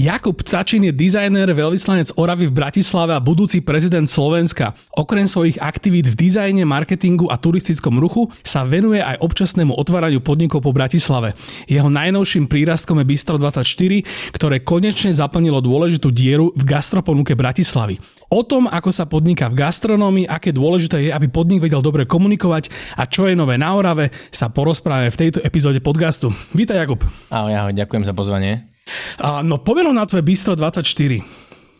Jakub 0.00 0.40
Tačín 0.40 0.88
je 0.88 0.96
dizajner, 0.96 1.52
veľvyslanec 1.52 2.16
Oravy 2.16 2.48
v 2.48 2.56
Bratislave 2.56 3.12
a 3.12 3.20
budúci 3.20 3.60
prezident 3.60 4.08
Slovenska. 4.08 4.72
Okrem 4.96 5.28
svojich 5.28 5.60
aktivít 5.60 6.08
v 6.08 6.16
dizajne, 6.24 6.64
marketingu 6.64 7.28
a 7.28 7.36
turistickom 7.36 8.00
ruchu 8.00 8.32
sa 8.40 8.64
venuje 8.64 9.04
aj 9.04 9.20
občasnému 9.20 9.76
otváraniu 9.76 10.24
podnikov 10.24 10.64
po 10.64 10.72
Bratislave. 10.72 11.36
Jeho 11.68 11.92
najnovším 11.92 12.48
prírastkom 12.48 12.96
je 13.04 13.12
Bistro 13.12 13.36
24, 13.36 14.32
ktoré 14.32 14.64
konečne 14.64 15.12
zaplnilo 15.12 15.60
dôležitú 15.60 16.08
dieru 16.08 16.48
v 16.56 16.64
gastroponuke 16.64 17.36
Bratislavy. 17.36 18.00
O 18.32 18.40
tom, 18.40 18.72
ako 18.72 18.96
sa 18.96 19.04
podniká 19.04 19.52
v 19.52 19.68
gastronómii, 19.68 20.24
aké 20.24 20.48
dôležité 20.48 20.96
je, 20.96 21.10
aby 21.12 21.28
podnik 21.28 21.60
vedel 21.60 21.84
dobre 21.84 22.08
komunikovať 22.08 22.72
a 22.96 23.04
čo 23.04 23.28
je 23.28 23.36
nové 23.36 23.60
na 23.60 23.76
Orave, 23.76 24.08
sa 24.32 24.48
porozprávame 24.48 25.12
v 25.12 25.20
tejto 25.28 25.44
epizóde 25.44 25.84
podcastu. 25.84 26.32
Vítaj 26.56 26.88
Jakub. 26.88 27.04
Ahoj, 27.28 27.52
ahoj, 27.52 27.76
ďakujem 27.76 28.08
za 28.08 28.16
pozvanie. 28.16 28.79
A, 29.20 29.44
no 29.44 29.60
povedom 29.60 29.94
na 29.94 30.04
tvoje 30.04 30.24
Bistro 30.24 30.54
24. 30.54 31.20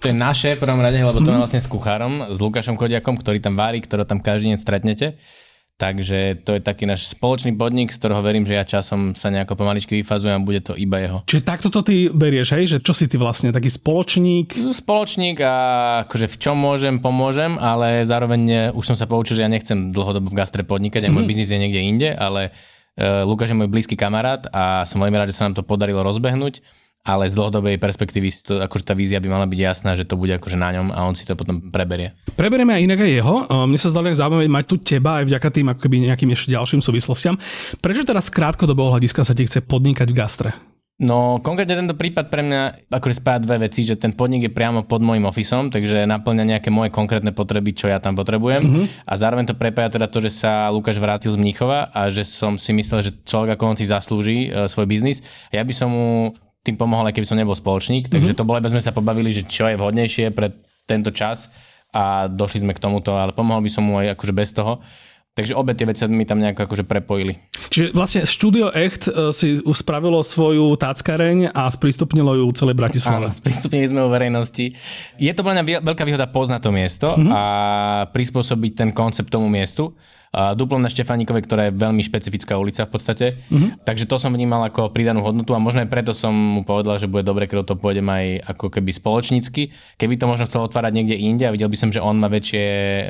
To 0.00 0.08
je 0.08 0.16
naše 0.16 0.56
v 0.56 0.64
prvom 0.64 0.80
rade, 0.80 0.96
lebo 0.96 1.20
to 1.20 1.28
je 1.28 1.36
vlastne 1.36 1.60
s 1.60 1.68
kuchárom, 1.68 2.32
s 2.32 2.40
Lukášom 2.40 2.80
Kodiakom, 2.80 3.20
ktorý 3.20 3.36
tam 3.36 3.52
vári, 3.52 3.84
ktorého 3.84 4.08
tam 4.08 4.24
každý 4.24 4.56
deň 4.56 4.58
stretnete. 4.58 5.20
Takže 5.80 6.44
to 6.44 6.56
je 6.56 6.60
taký 6.60 6.84
náš 6.84 7.08
spoločný 7.08 7.56
podnik, 7.56 7.88
z 7.88 7.96
ktorého 7.96 8.20
verím, 8.20 8.44
že 8.44 8.52
ja 8.52 8.68
časom 8.68 9.16
sa 9.16 9.32
nejako 9.32 9.56
pomaličky 9.56 10.04
vyfazujem 10.04 10.36
a 10.36 10.44
bude 10.44 10.60
to 10.60 10.76
iba 10.76 11.00
jeho. 11.00 11.24
Čiže 11.24 11.40
takto 11.40 11.72
to 11.72 11.80
ty 11.80 12.12
berieš, 12.12 12.52
hej? 12.52 12.76
Že 12.76 12.78
čo 12.84 12.92
si 12.92 13.08
ty 13.08 13.16
vlastne, 13.16 13.48
taký 13.48 13.72
spoločník? 13.72 14.60
Spoločník 14.76 15.40
a 15.40 15.54
akože 16.04 16.28
v 16.28 16.36
čom 16.36 16.56
môžem, 16.60 17.00
pomôžem, 17.00 17.56
ale 17.56 18.04
zároveň 18.04 18.76
už 18.76 18.92
som 18.92 18.96
sa 18.96 19.08
poučil, 19.08 19.40
že 19.40 19.44
ja 19.44 19.48
nechcem 19.48 19.88
dlhodobo 19.88 20.28
v 20.28 20.36
gastre 20.36 20.68
podnikať, 20.68 21.08
mm-hmm. 21.08 21.16
môj 21.16 21.24
biznis 21.24 21.48
je 21.48 21.60
niekde 21.60 21.80
inde, 21.80 22.08
ale 22.12 22.52
uh, 22.52 23.24
Lukáš 23.24 23.52
je 23.52 23.56
môj 23.56 23.72
blízky 23.72 23.96
kamarát 23.96 24.52
a 24.52 24.84
som 24.84 25.00
veľmi 25.00 25.16
rád, 25.16 25.32
že 25.32 25.40
sa 25.40 25.48
nám 25.48 25.56
to 25.56 25.64
podarilo 25.64 26.04
rozbehnúť 26.04 26.60
ale 27.00 27.32
z 27.32 27.34
dlhodobej 27.36 27.80
perspektívy 27.80 28.28
to, 28.44 28.60
akože 28.60 28.84
tá 28.84 28.94
vízia 28.94 29.18
by 29.18 29.28
mala 29.32 29.46
byť 29.48 29.60
jasná, 29.60 29.96
že 29.96 30.04
to 30.04 30.20
bude 30.20 30.36
akože 30.36 30.60
na 30.60 30.68
ňom 30.76 30.92
a 30.92 31.08
on 31.08 31.16
si 31.16 31.24
to 31.24 31.32
potom 31.32 31.72
preberie. 31.72 32.12
Preberieme 32.36 32.76
aj 32.76 32.82
inak 32.84 33.00
aj 33.00 33.12
jeho. 33.12 33.34
Mne 33.48 33.78
sa 33.80 33.88
zdalo 33.88 34.12
zaujímavé 34.12 34.52
mať 34.52 34.64
tu 34.68 34.76
teba 34.76 35.24
aj 35.24 35.32
vďaka 35.32 35.48
tým 35.48 35.66
ako 35.72 35.80
keby 35.80 35.96
nejakým 36.12 36.30
ešte 36.36 36.52
ďalším 36.52 36.84
súvislostiam. 36.84 37.40
Prečo 37.80 38.04
teraz 38.04 38.28
krátkodobého 38.28 38.92
hľadiska 38.92 39.24
sa 39.24 39.32
ti 39.32 39.48
chce 39.48 39.64
podnikať 39.64 40.08
v 40.12 40.16
gastre? 40.16 40.50
No, 41.00 41.40
konkrétne 41.40 41.80
tento 41.80 41.96
prípad 41.96 42.28
pre 42.28 42.44
mňa 42.44 42.92
akože 42.92 43.24
spája 43.24 43.40
dve 43.40 43.64
veci, 43.64 43.88
že 43.88 43.96
ten 43.96 44.12
podnik 44.12 44.44
je 44.44 44.52
priamo 44.52 44.84
pod 44.84 45.00
môjim 45.00 45.24
ofisom, 45.24 45.72
takže 45.72 46.04
naplňa 46.04 46.44
nejaké 46.44 46.68
moje 46.68 46.92
konkrétne 46.92 47.32
potreby, 47.32 47.72
čo 47.72 47.88
ja 47.88 47.96
tam 48.04 48.12
potrebujem. 48.12 48.60
Mm-hmm. 48.60 49.08
A 49.08 49.12
zároveň 49.16 49.48
to 49.48 49.56
prepája 49.56 49.96
teda 49.96 50.12
to, 50.12 50.20
že 50.20 50.44
sa 50.44 50.68
Lukáš 50.68 51.00
vrátil 51.00 51.32
z 51.32 51.40
Mníchova 51.40 51.88
a 51.88 52.12
že 52.12 52.28
som 52.28 52.60
si 52.60 52.76
myslel, 52.76 53.00
že 53.00 53.16
človek 53.24 53.56
ako 53.56 53.64
on 53.72 53.76
si 53.80 53.88
zaslúži 53.88 54.52
uh, 54.52 54.68
svoj 54.68 54.84
biznis. 54.84 55.24
Ja 55.48 55.64
by 55.64 55.72
som 55.72 55.88
mu 55.88 56.36
tým 56.60 56.76
pomohol, 56.76 57.08
aj 57.08 57.16
keby 57.16 57.28
som 57.28 57.40
nebol 57.40 57.56
spoločník. 57.56 58.12
Takže 58.12 58.32
mm-hmm. 58.32 58.40
to 58.40 58.46
bolo, 58.46 58.60
aby 58.60 58.72
sme 58.72 58.84
sa 58.84 58.92
pobavili, 58.92 59.32
že 59.32 59.48
čo 59.48 59.68
je 59.68 59.80
vhodnejšie 59.80 60.32
pre 60.32 60.52
tento 60.84 61.08
čas 61.14 61.48
a 61.90 62.28
došli 62.28 62.68
sme 62.68 62.76
k 62.76 62.82
tomuto, 62.82 63.16
ale 63.16 63.34
pomohol 63.34 63.64
by 63.64 63.70
som 63.72 63.82
mu 63.86 63.98
aj 63.98 64.14
akože 64.14 64.34
bez 64.36 64.50
toho. 64.52 64.84
Takže 65.30 65.54
obe 65.54 65.78
tie 65.78 65.86
veci 65.86 66.02
mi 66.10 66.26
tam 66.26 66.42
nejako 66.42 66.66
akože 66.66 66.84
prepojili. 66.90 67.38
Čiže 67.70 67.94
vlastne 67.94 68.26
Studio 68.26 68.74
Echt 68.74 69.06
e, 69.06 69.30
si 69.30 69.62
spravilo 69.62 70.26
svoju 70.26 70.74
táckareň 70.74 71.54
a 71.54 71.70
sprístupnilo 71.70 72.34
ju 72.34 72.46
celej 72.50 72.74
Bratislave. 72.74 73.30
Áno, 73.30 73.32
sprístupnili 73.32 73.86
sme 73.86 74.02
o 74.02 74.10
verejnosti. 74.10 74.74
Je 75.22 75.32
to 75.32 75.46
pre 75.46 75.54
mňa 75.54 75.86
veľká 75.86 76.02
výhoda 76.02 76.26
poznať 76.26 76.60
to 76.66 76.70
miesto 76.74 77.08
mm-hmm. 77.14 77.30
a 77.30 77.42
prispôsobiť 78.10 78.72
ten 78.74 78.90
koncept 78.90 79.30
tomu 79.30 79.46
miestu. 79.46 79.94
Duplom 80.30 80.78
na 80.78 80.86
Štefánikovej, 80.86 81.42
ktorá 81.42 81.62
je 81.66 81.74
veľmi 81.74 82.06
špecifická 82.06 82.54
ulica 82.54 82.86
v 82.86 82.90
podstate. 82.94 83.26
Mm-hmm. 83.50 83.82
Takže 83.82 84.06
to 84.06 84.14
som 84.14 84.30
vnímal 84.30 84.62
ako 84.62 84.94
pridanú 84.94 85.26
hodnotu 85.26 85.58
a 85.58 85.62
možno 85.62 85.82
aj 85.82 85.90
preto 85.90 86.14
som 86.14 86.30
mu 86.30 86.62
povedal, 86.62 87.02
že 87.02 87.10
bude 87.10 87.26
dobre, 87.26 87.50
keď 87.50 87.66
to 87.66 87.74
pôjdem 87.74 88.06
aj 88.06 88.54
ako 88.54 88.70
keby 88.70 88.94
spoločnícky. 88.94 89.74
Keby 89.98 90.14
to 90.22 90.30
možno 90.30 90.46
chcel 90.46 90.62
otvárať 90.62 90.94
niekde 90.94 91.18
inde 91.18 91.50
a 91.50 91.50
videl 91.50 91.66
by 91.66 91.74
som, 91.74 91.90
že 91.90 91.98
on 91.98 92.22
má 92.22 92.30
väčšie 92.30 92.62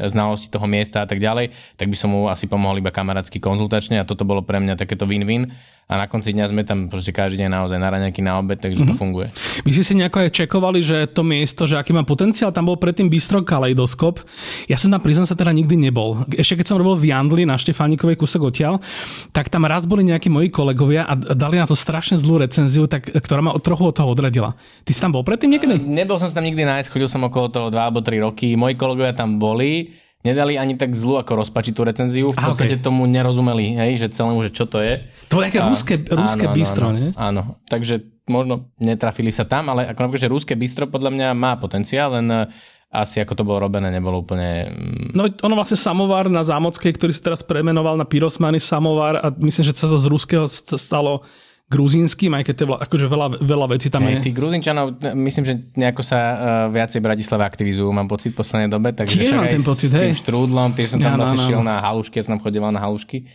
znalosti 0.09 0.49
toho 0.49 0.65
miesta 0.65 1.05
a 1.05 1.07
tak 1.07 1.21
ďalej, 1.21 1.53
tak 1.77 1.93
by 1.93 1.97
som 2.01 2.09
mu 2.09 2.33
asi 2.33 2.49
pomohol 2.49 2.81
iba 2.81 2.89
kamarátsky 2.89 3.37
konzultačne 3.37 4.01
a 4.01 4.09
toto 4.09 4.25
bolo 4.25 4.41
pre 4.41 4.57
mňa 4.57 4.81
takéto 4.81 5.05
win-win 5.05 5.53
a 5.91 5.99
na 5.99 6.07
konci 6.07 6.31
dňa 6.31 6.47
sme 6.47 6.63
tam 6.63 6.87
proste 6.87 7.11
každý 7.11 7.43
deň 7.43 7.51
naozaj 7.51 7.79
na 7.83 7.91
raňaky 7.91 8.23
na 8.23 8.39
obed, 8.39 8.63
takže 8.63 8.79
mm-hmm. 8.79 8.91
to 8.91 8.95
mhm. 8.95 9.01
funguje. 9.03 9.29
My 9.67 9.71
si 9.75 9.83
si 9.83 9.99
nejako 9.99 10.23
aj 10.23 10.31
čekovali, 10.31 10.79
že 10.79 11.11
to 11.11 11.27
miesto, 11.27 11.67
že 11.67 11.75
aký 11.75 11.91
má 11.91 12.07
potenciál, 12.07 12.55
tam 12.55 12.71
bol 12.71 12.79
predtým 12.79 13.11
bistro 13.11 13.43
Kaleidoskop. 13.43 14.23
Ja 14.71 14.79
som 14.79 14.95
tam 14.95 15.03
priznám 15.03 15.27
sa 15.27 15.35
teda 15.35 15.51
nikdy 15.51 15.75
nebol. 15.75 16.23
Ešte 16.31 16.63
keď 16.63 16.67
som 16.71 16.79
robil 16.79 16.95
v 16.95 17.11
Jandli 17.11 17.43
na 17.43 17.59
Štefánikovej 17.59 18.15
kúsok 18.15 18.55
odtiaľ, 18.55 18.79
tak 19.35 19.51
tam 19.51 19.67
raz 19.67 19.83
boli 19.83 20.07
nejakí 20.07 20.31
moji 20.31 20.55
kolegovia 20.55 21.03
a 21.11 21.19
dali 21.19 21.59
na 21.59 21.67
to 21.67 21.75
strašne 21.75 22.15
zlú 22.23 22.39
recenziu, 22.39 22.87
tak, 22.87 23.11
ktorá 23.11 23.43
ma 23.43 23.59
trochu 23.59 23.91
od 23.91 23.95
toho 23.99 24.07
odradila. 24.15 24.55
Ty 24.87 24.91
si 24.95 25.03
tam 25.03 25.11
bol 25.11 25.27
predtým 25.27 25.51
niekedy? 25.51 25.83
Nebol 25.83 26.23
som 26.23 26.31
tam 26.31 26.47
nikdy 26.47 26.63
nájsť, 26.63 26.95
chodil 26.95 27.11
som 27.11 27.27
okolo 27.27 27.51
toho 27.51 27.67
2 27.75 27.75
alebo 27.75 27.99
3 27.99 28.23
roky. 28.23 28.55
Moji 28.55 28.79
kolegovia 28.79 29.11
tam 29.11 29.43
boli 29.43 29.91
nedali 30.21 30.61
ani 30.61 30.77
tak 30.77 30.93
zlú 30.93 31.17
ako 31.17 31.45
rozpačitú 31.45 31.81
recenziu. 31.85 32.33
V 32.33 32.39
podstate 32.39 32.77
okay. 32.77 32.85
tomu 32.85 33.09
nerozumeli, 33.09 33.77
hej, 33.77 34.05
že 34.05 34.13
celému, 34.13 34.45
že 34.45 34.53
čo 34.53 34.69
to 34.69 34.81
je. 34.85 35.01
To 35.33 35.41
je 35.41 35.49
nejaké 35.49 35.61
ruské, 35.65 35.95
ruské 36.05 36.47
áno, 36.49 36.57
bistro, 36.57 36.87
áno, 36.93 36.97
nie? 36.97 37.11
Áno, 37.17 37.43
takže 37.69 38.05
možno 38.29 38.71
netrafili 38.77 39.33
sa 39.33 39.49
tam, 39.49 39.73
ale 39.73 39.89
ako 39.89 40.01
napríklad, 40.07 40.25
že 40.29 40.35
ruské 40.35 40.55
bistro 40.55 40.87
podľa 40.87 41.11
mňa 41.11 41.29
má 41.33 41.57
potenciál, 41.57 42.21
len 42.21 42.29
eh, 42.29 42.47
asi 42.91 43.23
ako 43.23 43.33
to 43.39 43.47
bolo 43.47 43.63
robené, 43.63 43.89
nebolo 43.89 44.21
úplne... 44.21 44.67
Mm. 44.67 45.15
No 45.15 45.23
ono 45.31 45.55
vlastne 45.55 45.79
samovár 45.79 46.27
na 46.27 46.43
Zámockej, 46.43 46.91
ktorý 46.99 47.15
sa 47.15 47.33
teraz 47.33 47.41
premenoval 47.47 47.95
na 47.95 48.03
Pyrosmany 48.03 48.59
samovár 48.59 49.23
a 49.23 49.31
myslím, 49.39 49.65
že 49.71 49.79
sa 49.79 49.87
to 49.87 49.95
z 49.95 50.11
ruského 50.11 50.45
stalo 50.75 51.23
gruzínskym, 51.71 52.35
aj 52.35 52.43
keď 52.51 52.55
to 52.59 52.63
je 52.67 52.69
akože 52.83 53.07
veľa, 53.07 53.27
veľa 53.47 53.67
vecí 53.71 53.89
tam 53.95 54.03
hey, 54.03 54.19
je. 54.19 54.27
Tí 54.27 54.31
Gruzínčanov, 54.35 54.99
myslím, 55.15 55.45
že 55.47 55.55
nejako 55.79 56.03
sa 56.03 56.19
uh, 56.19 56.35
viacej 56.75 56.99
Bratislave 56.99 57.47
aktivizujú, 57.47 57.87
mám 57.95 58.11
pocit 58.11 58.35
v 58.35 58.43
poslednej 58.43 58.67
dobe, 58.67 58.91
takže 58.91 59.15
Tiež 59.15 59.39
mám 59.39 59.47
ten 59.47 59.63
pocit, 59.63 59.87
s 59.87 59.95
tým 59.95 60.11
hej. 60.11 60.19
štrúdlom, 60.19 60.75
tiež 60.75 60.99
som 60.99 60.99
tam 60.99 61.15
ja, 61.15 61.19
vlastne 61.23 61.39
no, 61.39 61.43
no. 61.47 61.49
šiel 61.49 61.63
na 61.63 61.77
halušky, 61.79 62.19
ja 62.19 62.23
som 62.27 62.33
tam 62.35 62.43
chodil 62.43 62.61
na 62.67 62.83
halušky 62.83 63.31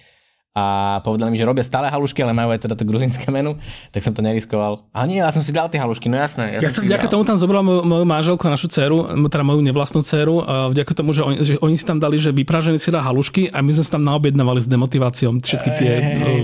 a 0.55 0.97
povedali 1.03 1.35
mi, 1.35 1.37
že 1.37 1.43
robia 1.43 1.67
stále 1.67 1.91
halušky, 1.91 2.23
ale 2.23 2.31
majú 2.31 2.55
aj 2.55 2.63
teda 2.63 2.79
to 2.79 2.87
gruzinské 2.87 3.27
menu, 3.27 3.59
tak 3.91 3.99
som 3.99 4.15
to 4.15 4.23
neriskoval. 4.23 4.87
A 4.95 5.03
nie, 5.03 5.19
ja 5.19 5.27
som 5.27 5.43
si 5.43 5.51
dal 5.51 5.67
tie 5.67 5.75
halušky, 5.83 6.07
no 6.07 6.15
jasné. 6.15 6.55
Ja, 6.55 6.63
ja 6.63 6.71
som 6.71 6.87
vďaka 6.87 7.11
tomu 7.11 7.27
tam 7.27 7.35
zobral 7.35 7.59
moju, 7.59 7.83
moju 7.83 8.05
manželku, 8.07 8.47
našu 8.47 8.71
dceru, 8.71 9.03
teda 9.27 9.43
moju 9.43 9.59
nevlastnú 9.59 9.99
dceru, 9.99 10.47
vďaka 10.71 10.91
tomu, 10.95 11.11
že 11.11 11.27
oni, 11.27 11.37
že 11.43 11.53
oni 11.59 11.75
si 11.75 11.83
tam 11.83 11.99
dali, 11.99 12.15
že 12.23 12.31
vypražení 12.31 12.79
si 12.79 12.87
dá 12.87 13.03
halušky 13.03 13.51
a 13.51 13.59
my 13.59 13.75
sme 13.75 13.83
sa 13.83 13.99
tam 13.99 14.07
naobjednávali 14.07 14.63
s 14.63 14.71
demotiváciou 14.71 15.35
všetky 15.43 15.69
tie... 15.75 15.91
Hey, 15.99 16.15
hey. 16.23 16.39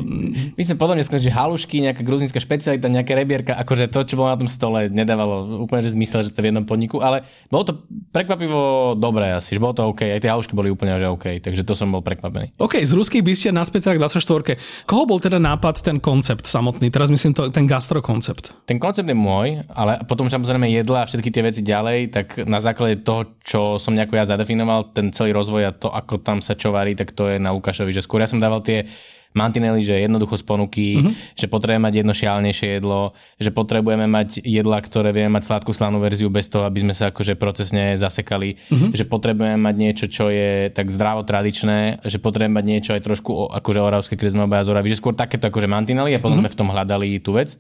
My 0.60 0.64
sme 0.68 0.76
podobne 0.76 1.08
skončili, 1.08 1.32
že 1.32 1.40
halušky, 1.40 1.80
nejaká 1.80 2.04
gruzinská 2.04 2.44
špecialita, 2.44 2.92
nejaké 2.92 3.16
rebierka, 3.16 3.56
akože 3.56 3.88
to, 3.88 4.04
čo 4.04 4.20
bolo 4.20 4.28
na 4.28 4.36
tom 4.36 4.52
stole, 4.52 4.92
nedávalo 4.92 5.64
úplne 5.64 5.88
že 5.88 5.96
zmysel, 5.96 6.28
že 6.28 6.36
to 6.36 6.44
v 6.44 6.52
jednom 6.52 6.68
podniku, 6.68 7.00
ale 7.00 7.24
bolo 7.48 7.64
to 7.64 7.74
prekvapivo 8.12 8.92
dobré 9.00 9.40
asi, 9.40 9.56
že 9.56 9.64
bolo 9.64 9.72
to 9.72 9.88
OK, 9.88 10.04
aj 10.04 10.20
tie 10.20 10.28
halušky 10.36 10.52
boli 10.52 10.68
úplne 10.68 11.00
že 11.00 11.08
OK, 11.08 11.40
takže 11.40 11.64
to 11.64 11.72
som 11.72 11.88
bol 11.96 12.04
prekvapený. 12.04 12.52
OK, 12.60 12.84
z 12.84 12.92
ruských 12.92 13.24
bystier 13.24 13.56
naspäť 13.56 13.88
24. 14.02 14.90
Koho 14.90 15.06
bol 15.06 15.22
teda 15.22 15.38
nápad 15.38 15.86
ten 15.86 16.02
koncept 16.02 16.50
samotný? 16.50 16.90
Teraz 16.90 17.14
myslím 17.14 17.38
to, 17.38 17.54
ten 17.54 17.70
gastrokoncept. 17.70 18.66
Ten 18.66 18.82
koncept 18.82 19.06
je 19.06 19.14
môj, 19.14 19.62
ale 19.70 20.02
potom 20.10 20.26
samozrejme 20.26 20.66
jedla 20.74 21.06
a 21.06 21.10
všetky 21.10 21.30
tie 21.30 21.46
veci 21.46 21.62
ďalej, 21.62 22.00
tak 22.10 22.28
na 22.50 22.58
základe 22.58 23.06
toho, 23.06 23.38
čo 23.46 23.78
som 23.78 23.94
nejako 23.94 24.18
ja 24.18 24.26
zadefinoval, 24.26 24.98
ten 24.98 25.14
celý 25.14 25.38
rozvoj 25.38 25.64
a 25.70 25.72
to, 25.72 25.94
ako 25.94 26.20
tam 26.26 26.42
sa 26.42 26.58
čo 26.58 26.74
varí, 26.74 26.98
tak 26.98 27.14
to 27.14 27.30
je 27.30 27.38
na 27.38 27.54
Lukášovi, 27.54 27.94
že 27.94 28.02
skôr 28.02 28.26
ja 28.26 28.28
som 28.28 28.42
dával 28.42 28.66
tie 28.66 28.90
mantinely, 29.34 29.82
že 29.84 30.04
jednoducho 30.04 30.36
z 30.40 30.44
ponuky, 30.44 30.88
mm-hmm. 31.00 31.14
že 31.40 31.48
potrebujeme 31.48 31.84
mať 31.88 31.96
jedno 32.04 32.14
šialnejšie 32.14 32.68
jedlo, 32.80 33.16
že 33.40 33.50
potrebujeme 33.52 34.08
mať 34.08 34.44
jedla, 34.44 34.78
ktoré 34.84 35.16
vieme 35.16 35.36
mať 35.40 35.44
sladkú 35.48 35.72
slanú 35.72 36.04
verziu 36.04 36.28
bez 36.28 36.52
toho, 36.52 36.68
aby 36.68 36.84
sme 36.84 36.94
sa 36.96 37.10
akože 37.10 37.40
procesne 37.40 37.96
zasekali, 37.96 38.60
mm-hmm. 38.60 38.92
že 38.92 39.04
potrebujeme 39.08 39.60
mať 39.60 39.76
niečo, 39.76 40.06
čo 40.12 40.28
je 40.28 40.70
tak 40.72 40.92
zdravo 40.92 41.24
tradičné, 41.24 42.04
že 42.04 42.18
potrebujeme 42.20 42.60
mať 42.60 42.66
niečo 42.68 42.92
aj 42.96 43.02
trošku 43.04 43.32
akože 43.52 43.80
oravské, 43.80 44.14
keď 44.20 44.36
sme 44.36 44.46
obaja 44.48 44.68
z 44.68 44.74
že 44.92 45.00
skôr 45.00 45.16
takéto 45.16 45.48
akože 45.48 45.72
mantinely 45.72 46.16
a 46.16 46.20
potom 46.20 46.40
mm-hmm. 46.40 46.52
sme 46.52 46.54
v 46.56 46.60
tom 46.60 46.70
hľadali 46.74 47.08
tú 47.24 47.40
vec 47.40 47.56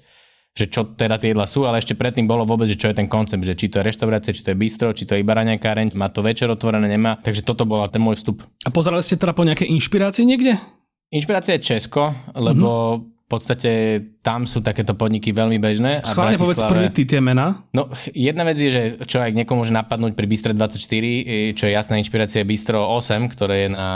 že 0.51 0.67
čo 0.67 0.83
teda 0.83 1.15
tie 1.15 1.31
jedla 1.31 1.47
sú, 1.47 1.63
ale 1.63 1.79
ešte 1.79 1.95
predtým 1.95 2.27
bolo 2.27 2.43
vôbec, 2.43 2.67
že 2.67 2.75
čo 2.75 2.91
je 2.91 2.99
ten 2.99 3.07
koncept, 3.07 3.39
že 3.39 3.55
či 3.55 3.71
to 3.71 3.79
je 3.79 3.87
reštaurácia, 3.87 4.35
či 4.35 4.43
to 4.43 4.51
je 4.51 4.59
bistro, 4.59 4.91
či 4.91 5.07
to 5.07 5.15
je 5.15 5.23
iba 5.23 5.31
raňajkáreň, 5.31 5.95
má 5.95 6.11
to 6.11 6.19
večer 6.19 6.51
otvorené, 6.51 6.91
nemá. 6.91 7.15
Takže 7.23 7.47
toto 7.47 7.63
bola 7.63 7.87
ten 7.87 8.03
môj 8.03 8.19
vstup. 8.19 8.43
A 8.67 8.69
pozerali 8.69 8.99
ste 8.99 9.15
teda 9.15 9.31
po 9.31 9.47
nejaké 9.47 9.63
inšpirácii 9.63 10.27
niekde? 10.27 10.59
Inšpirácia 11.11 11.59
je 11.59 11.67
Česko, 11.75 12.15
lebo 12.33 12.95
mm-hmm. 12.95 13.27
podstate 13.31 13.71
tam 14.19 14.43
sú 14.43 14.59
takéto 14.59 14.95
podniky 14.95 15.31
veľmi 15.31 15.55
bežné. 15.59 16.03
Schválne 16.03 16.35
povedz 16.35 16.63
prvý 16.67 16.91
ty 16.91 17.07
tie 17.07 17.23
mená. 17.23 17.63
No, 17.71 17.87
jedna 18.11 18.43
vec 18.43 18.59
je, 18.59 18.71
že 18.71 18.83
čo 19.07 19.23
aj 19.23 19.31
niekomu 19.31 19.63
môže 19.63 19.75
napadnúť 19.75 20.15
pri 20.15 20.27
Bistro 20.27 20.51
24, 20.51 21.55
čo 21.55 21.63
je 21.67 21.71
jasná 21.71 21.95
inšpirácia 21.99 22.47
Bistro 22.47 22.83
8, 22.95 23.31
ktoré 23.31 23.67
je 23.67 23.69
na 23.71 23.89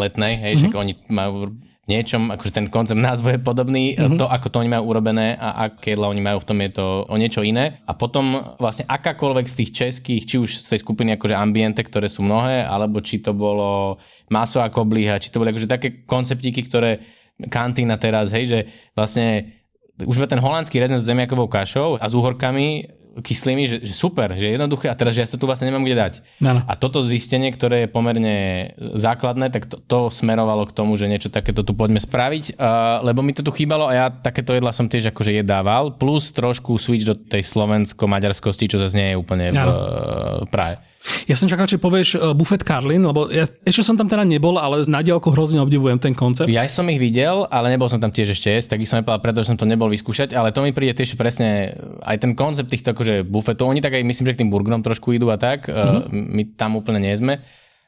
letnej, 0.00 0.40
hej, 0.40 0.60
mm-hmm. 0.60 0.60
však 0.60 0.72
oni 0.76 0.92
majú 1.12 1.56
niečom, 1.90 2.30
akože 2.30 2.54
ten 2.54 2.66
koncept 2.70 3.02
názvu 3.02 3.34
je 3.34 3.40
podobný, 3.42 3.98
mm-hmm. 3.98 4.14
to 4.14 4.30
ako 4.30 4.54
to 4.54 4.56
oni 4.62 4.70
majú 4.70 4.94
urobené 4.94 5.34
a 5.34 5.66
aké 5.66 5.98
jedla 5.98 6.14
oni 6.14 6.22
majú 6.22 6.38
v 6.38 6.48
tom 6.48 6.58
je 6.62 6.70
to 6.78 6.86
o 7.10 7.16
niečo 7.18 7.42
iné. 7.42 7.82
A 7.90 7.98
potom 7.98 8.54
vlastne 8.62 8.86
akákoľvek 8.86 9.46
z 9.50 9.58
tých 9.58 9.70
českých, 9.74 10.22
či 10.22 10.36
už 10.38 10.62
z 10.62 10.66
tej 10.70 10.80
skupiny 10.86 11.18
akože 11.18 11.34
ambiente, 11.34 11.82
ktoré 11.82 12.06
sú 12.06 12.22
mnohé, 12.22 12.62
alebo 12.62 13.02
či 13.02 13.18
to 13.18 13.34
bolo 13.34 13.98
maso 14.30 14.62
ako 14.62 14.86
obliha, 14.86 15.18
či 15.18 15.34
to 15.34 15.42
boli 15.42 15.50
akože 15.50 15.66
také 15.66 16.06
konceptíky, 16.06 16.62
ktoré 16.62 17.02
kantína 17.50 17.98
teraz, 17.98 18.30
hej, 18.30 18.44
že 18.46 18.58
vlastne 18.94 19.58
už 19.98 20.30
ten 20.30 20.38
holandský 20.38 20.78
rezent 20.78 21.02
s 21.02 21.08
zemiakovou 21.10 21.50
kašou 21.50 21.98
a 21.98 22.06
s 22.06 22.14
úhorkami 22.14 23.01
kyslými, 23.20 23.68
že, 23.68 23.76
že 23.84 23.92
super, 23.92 24.32
že 24.32 24.48
je 24.48 24.52
jednoduché 24.56 24.88
a 24.88 24.96
teraz, 24.96 25.12
že 25.12 25.20
ja 25.20 25.28
sa 25.28 25.36
tu 25.36 25.44
vlastne 25.44 25.68
nemám 25.68 25.84
kde 25.84 25.96
dať. 25.98 26.14
Ano. 26.40 26.64
A 26.64 26.72
toto 26.78 27.04
zistenie, 27.04 27.52
ktoré 27.52 27.84
je 27.84 27.92
pomerne 27.92 28.36
základné, 28.78 29.52
tak 29.52 29.68
to, 29.68 29.76
to 29.84 29.98
smerovalo 30.08 30.64
k 30.64 30.72
tomu, 30.72 30.96
že 30.96 31.10
niečo 31.10 31.28
takéto 31.28 31.60
tu 31.60 31.76
poďme 31.76 32.00
spraviť, 32.00 32.56
uh, 32.56 33.04
lebo 33.04 33.20
mi 33.20 33.36
to 33.36 33.44
tu 33.44 33.52
chýbalo 33.52 33.90
a 33.90 33.92
ja 33.92 34.06
takéto 34.08 34.56
jedla 34.56 34.72
som 34.72 34.88
tiež 34.88 35.12
akože 35.12 35.44
jedával, 35.44 35.92
plus 36.00 36.32
trošku 36.32 36.80
switch 36.80 37.04
do 37.04 37.12
tej 37.12 37.44
slovensko-maďarskosti, 37.44 38.72
čo 38.72 38.80
zase 38.80 38.96
nie 38.96 39.08
je 39.12 39.20
úplne 39.20 39.52
v 39.52 39.60
uh, 39.60 40.48
Prahe. 40.48 40.91
Ja 41.26 41.34
som 41.34 41.50
čakal, 41.50 41.66
či 41.66 41.78
povieš 41.78 42.08
uh, 42.14 42.30
Buffet 42.34 42.62
Carlin, 42.62 43.02
lebo 43.02 43.26
ja 43.30 43.46
ešte 43.66 43.82
som 43.82 43.98
tam 43.98 44.06
teda 44.06 44.22
nebol, 44.22 44.58
ale 44.58 44.86
na 44.86 45.02
diálku 45.02 45.34
hrozne 45.34 45.58
obdivujem 45.62 45.98
ten 45.98 46.14
koncept. 46.14 46.50
Ja 46.50 46.66
som 46.70 46.86
ich 46.90 47.02
videl, 47.02 47.46
ale 47.50 47.74
nebol 47.74 47.90
som 47.90 47.98
tam 47.98 48.14
tiež 48.14 48.34
ešte 48.34 48.54
jesť, 48.54 48.76
tak 48.76 48.86
ich 48.86 48.90
som 48.90 49.02
nepovedal, 49.02 49.22
pretože 49.22 49.50
som 49.50 49.58
to 49.58 49.66
nebol 49.66 49.90
vyskúšať, 49.90 50.34
ale 50.34 50.54
to 50.54 50.62
mi 50.62 50.70
príde 50.70 50.94
tiež 50.98 51.18
presne 51.18 51.74
aj 52.02 52.16
ten 52.22 52.32
koncept 52.38 52.70
týchto 52.70 52.94
akože 52.94 53.26
bufetov. 53.26 53.70
Oni 53.70 53.82
tak 53.82 53.98
aj 53.98 54.06
myslím, 54.06 54.30
že 54.30 54.34
k 54.38 54.40
tým 54.46 54.50
burgerom 54.50 54.82
trošku 54.82 55.14
idú 55.14 55.30
a 55.34 55.38
tak. 55.38 55.66
Mm-hmm. 55.66 56.10
My 56.10 56.42
tam 56.54 56.78
úplne 56.78 57.02
nie 57.02 57.14
sme. 57.18 57.42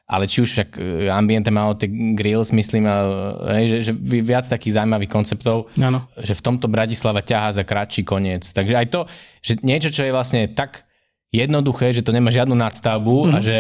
Ale 0.05 0.29
či 0.29 0.45
už 0.45 0.51
však 0.53 0.69
e, 0.77 1.09
Ambiente 1.09 1.49
malo 1.49 1.73
tie 1.81 1.89
grills, 1.89 2.53
myslím, 2.53 2.85
hej, 3.57 3.65
že, 3.73 3.79
že 3.89 3.93
viac 4.21 4.45
takých 4.45 4.77
zaujímavých 4.77 5.09
konceptov, 5.09 5.73
ano. 5.81 6.05
že 6.21 6.37
v 6.37 6.45
tomto 6.45 6.69
Bratislava 6.69 7.25
ťahá 7.25 7.57
za 7.57 7.65
kratší 7.65 8.05
koniec. 8.05 8.45
Takže 8.45 8.75
aj 8.77 8.87
to, 8.93 9.01
že 9.41 9.65
niečo, 9.65 9.89
čo 9.89 10.05
je 10.05 10.13
vlastne 10.13 10.45
tak 10.53 10.85
jednoduché, 11.35 11.91
že 11.91 12.07
to 12.07 12.15
nemá 12.15 12.31
žiadnu 12.31 12.55
nadstavbu 12.55 13.17
mm-hmm. 13.27 13.35
a 13.35 13.39
mhm. 13.43 13.45
že 13.45 13.59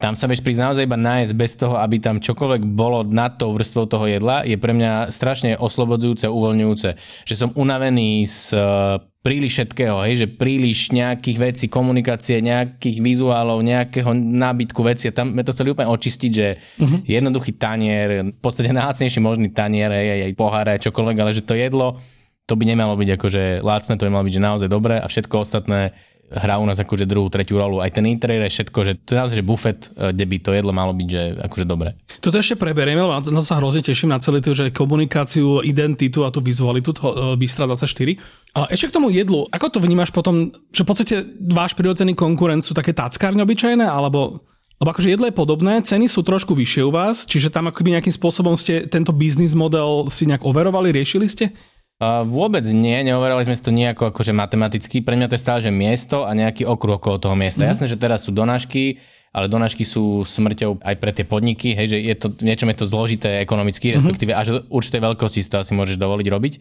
tam 0.00 0.16
sa 0.16 0.24
vieš 0.24 0.40
prísť 0.40 0.64
naozaj 0.64 0.88
iba 0.88 0.96
nájsť 0.96 1.32
bez 1.36 1.52
toho, 1.60 1.76
aby 1.76 2.00
tam 2.00 2.24
čokoľvek 2.24 2.72
bolo 2.72 3.04
nad 3.04 3.36
tou 3.36 3.52
vrstvou 3.52 3.84
toho 3.84 4.08
jedla, 4.08 4.48
je 4.48 4.56
pre 4.56 4.72
mňa 4.72 5.12
strašne 5.12 5.60
oslobodzujúce, 5.60 6.24
uvoľňujúce. 6.24 6.88
Že 7.28 7.34
som 7.36 7.52
unavený 7.52 8.24
z 8.24 8.56
uh, 8.56 8.96
príliš 9.20 9.60
všetkého, 9.60 10.00
hej, 10.08 10.24
že 10.24 10.26
príliš 10.32 10.88
nejakých 10.96 11.38
vecí, 11.52 11.64
komunikácie, 11.68 12.40
nejakých 12.40 12.96
vizuálov, 13.04 13.60
nejakého 13.60 14.16
nábytku 14.16 14.80
veci. 14.80 15.12
Tam 15.12 15.36
sme 15.36 15.44
to 15.44 15.52
chceli 15.52 15.76
úplne 15.76 15.92
očistiť, 15.92 16.32
že 16.32 16.48
uh-huh. 16.56 17.04
jednoduchý 17.04 17.60
tanier, 17.60 18.32
v 18.32 18.40
podstate 18.40 18.72
najlacnejší 18.72 19.20
možný 19.20 19.52
tanier, 19.52 19.92
hej, 19.92 20.32
aj 20.32 20.40
pohár, 20.40 20.64
aj 20.64 20.80
čokoľvek, 20.88 21.16
ale 21.20 21.36
že 21.36 21.44
to 21.44 21.52
jedlo, 21.52 22.00
to 22.48 22.58
by 22.58 22.64
nemalo 22.66 22.96
byť 22.98 23.10
akože 23.14 23.42
lácne, 23.60 23.94
to 24.00 24.08
by 24.08 24.10
malo 24.10 24.26
byť 24.26 24.34
že 24.34 24.42
naozaj 24.42 24.68
dobré 24.72 24.96
a 24.98 25.06
všetko 25.06 25.44
ostatné 25.44 25.94
hrá 26.30 26.62
u 26.62 26.66
nás 26.66 26.78
akože 26.78 27.10
druhú, 27.10 27.26
tretiu 27.26 27.58
rolu. 27.58 27.82
Aj 27.82 27.90
ten 27.90 28.06
interiér 28.06 28.46
je 28.46 28.54
všetko, 28.54 28.78
že 28.86 28.92
to 29.02 29.18
naozaj, 29.18 29.36
že 29.42 29.44
bufet, 29.44 29.80
e, 29.98 30.14
kde 30.14 30.24
by 30.30 30.36
to 30.38 30.50
jedlo 30.54 30.72
malo 30.72 30.94
byť, 30.94 31.08
že 31.10 31.22
akože 31.50 31.64
dobre. 31.66 31.98
Toto 32.22 32.38
ešte 32.38 32.54
preberieme, 32.54 33.02
lebo 33.02 33.18
na 33.18 33.40
to 33.42 33.42
sa 33.42 33.58
hrozne 33.58 33.82
teším 33.82 34.14
na 34.14 34.22
celý 34.22 34.38
to, 34.38 34.54
že 34.54 34.70
komunikáciu, 34.70 35.66
identitu 35.66 36.22
a 36.22 36.30
tú 36.30 36.38
vizualitu 36.38 36.94
toho 36.94 37.34
e, 37.34 37.38
Bystra 37.38 37.66
24. 37.66 38.14
A 38.54 38.70
ešte 38.70 38.90
k 38.90 38.96
tomu 38.96 39.10
jedlu, 39.10 39.50
ako 39.50 39.66
to 39.74 39.78
vnímaš 39.82 40.14
potom, 40.14 40.54
že 40.70 40.86
v 40.86 40.88
podstate 40.88 41.14
váš 41.50 41.74
prirodzený 41.74 42.14
konkurent 42.14 42.62
sú 42.62 42.72
také 42.72 42.94
tackárne 42.94 43.42
obyčajné, 43.42 43.82
alebo 43.82 44.46
lebo 44.80 44.96
akože 44.96 45.12
jedlo 45.12 45.28
je 45.28 45.36
podobné, 45.36 45.84
ceny 45.84 46.08
sú 46.08 46.24
trošku 46.24 46.56
vyššie 46.56 46.82
u 46.88 46.88
vás, 46.88 47.28
čiže 47.28 47.52
tam 47.52 47.68
akoby 47.68 48.00
nejakým 48.00 48.16
spôsobom 48.16 48.56
ste 48.56 48.88
tento 48.88 49.12
biznis 49.12 49.52
model 49.52 50.08
si 50.08 50.24
nejak 50.24 50.40
overovali, 50.40 50.88
riešili 50.88 51.28
ste? 51.28 51.52
Uh, 52.00 52.24
vôbec 52.24 52.64
nie, 52.64 52.96
neoverali 53.04 53.44
sme 53.44 53.52
si 53.52 53.60
to 53.60 53.68
nejako 53.68 54.08
akože 54.08 54.32
matematicky. 54.32 55.04
Pre 55.04 55.12
mňa 55.20 55.28
to 55.28 55.36
je 55.36 55.44
stále, 55.44 55.60
že 55.60 55.68
miesto 55.68 56.24
a 56.24 56.32
nejaký 56.32 56.64
okruh 56.64 56.96
okolo 56.96 57.20
toho 57.20 57.36
miesta. 57.36 57.60
Mm. 57.60 57.76
Jasné, 57.76 57.86
že 57.92 58.00
teraz 58.00 58.24
sú 58.24 58.32
donášky, 58.32 58.96
ale 59.36 59.52
donášky 59.52 59.84
sú 59.84 60.24
smrťou 60.24 60.80
aj 60.80 60.96
pre 60.96 61.12
tie 61.12 61.28
podniky, 61.28 61.76
hej, 61.76 61.92
že 61.92 61.98
je 62.00 62.14
to, 62.16 62.32
niečom 62.40 62.72
je 62.72 62.78
to 62.80 62.86
zložité 62.88 63.44
ekonomicky, 63.44 63.92
mm-hmm. 63.92 64.00
respektíve 64.00 64.32
až 64.32 64.46
do 64.48 64.58
určitej 64.72 65.00
veľkosti 65.12 65.44
si 65.44 65.50
to 65.52 65.60
asi 65.60 65.76
môžeš 65.76 66.00
dovoliť 66.00 66.26
robiť. 66.32 66.54